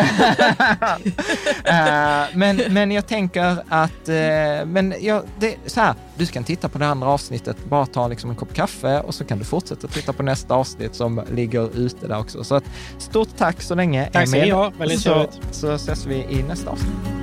eh, 1.65 2.27
men, 2.33 2.73
men 2.73 2.91
jag 2.91 3.07
tänker 3.07 3.57
att, 3.69 4.09
eh, 4.09 4.65
men 4.65 4.93
jag, 4.99 5.23
det, 5.39 5.55
så 5.65 5.81
här, 5.81 5.95
du 6.17 6.25
kan 6.25 6.43
titta 6.43 6.69
på 6.69 6.77
det 6.77 6.87
andra 6.87 7.07
avsnittet, 7.07 7.57
bara 7.69 7.85
ta 7.85 8.07
liksom 8.07 8.29
en 8.29 8.35
kopp 8.35 8.53
kaffe 8.53 8.99
och 8.99 9.15
så 9.15 9.25
kan 9.25 9.39
du 9.39 9.45
fortsätta 9.45 9.87
titta 9.87 10.13
på 10.13 10.23
nästa 10.23 10.53
avsnitt 10.53 10.95
som 10.95 11.21
ligger 11.31 11.77
ute 11.77 12.07
där 12.07 12.19
också. 12.19 12.43
Så 12.43 12.55
att, 12.55 12.63
stort 12.97 13.29
tack 13.37 13.61
så 13.61 13.75
länge, 13.75 14.09
Tack 14.11 14.27
ska 14.27 14.39
ni 14.39 14.49
ha, 14.49 14.71
väldigt 14.77 15.01
så, 15.01 15.27
så 15.51 15.71
ses 15.71 16.05
vi 16.05 16.15
i 16.15 16.43
nästa 16.43 16.69
avsnitt. 16.69 17.22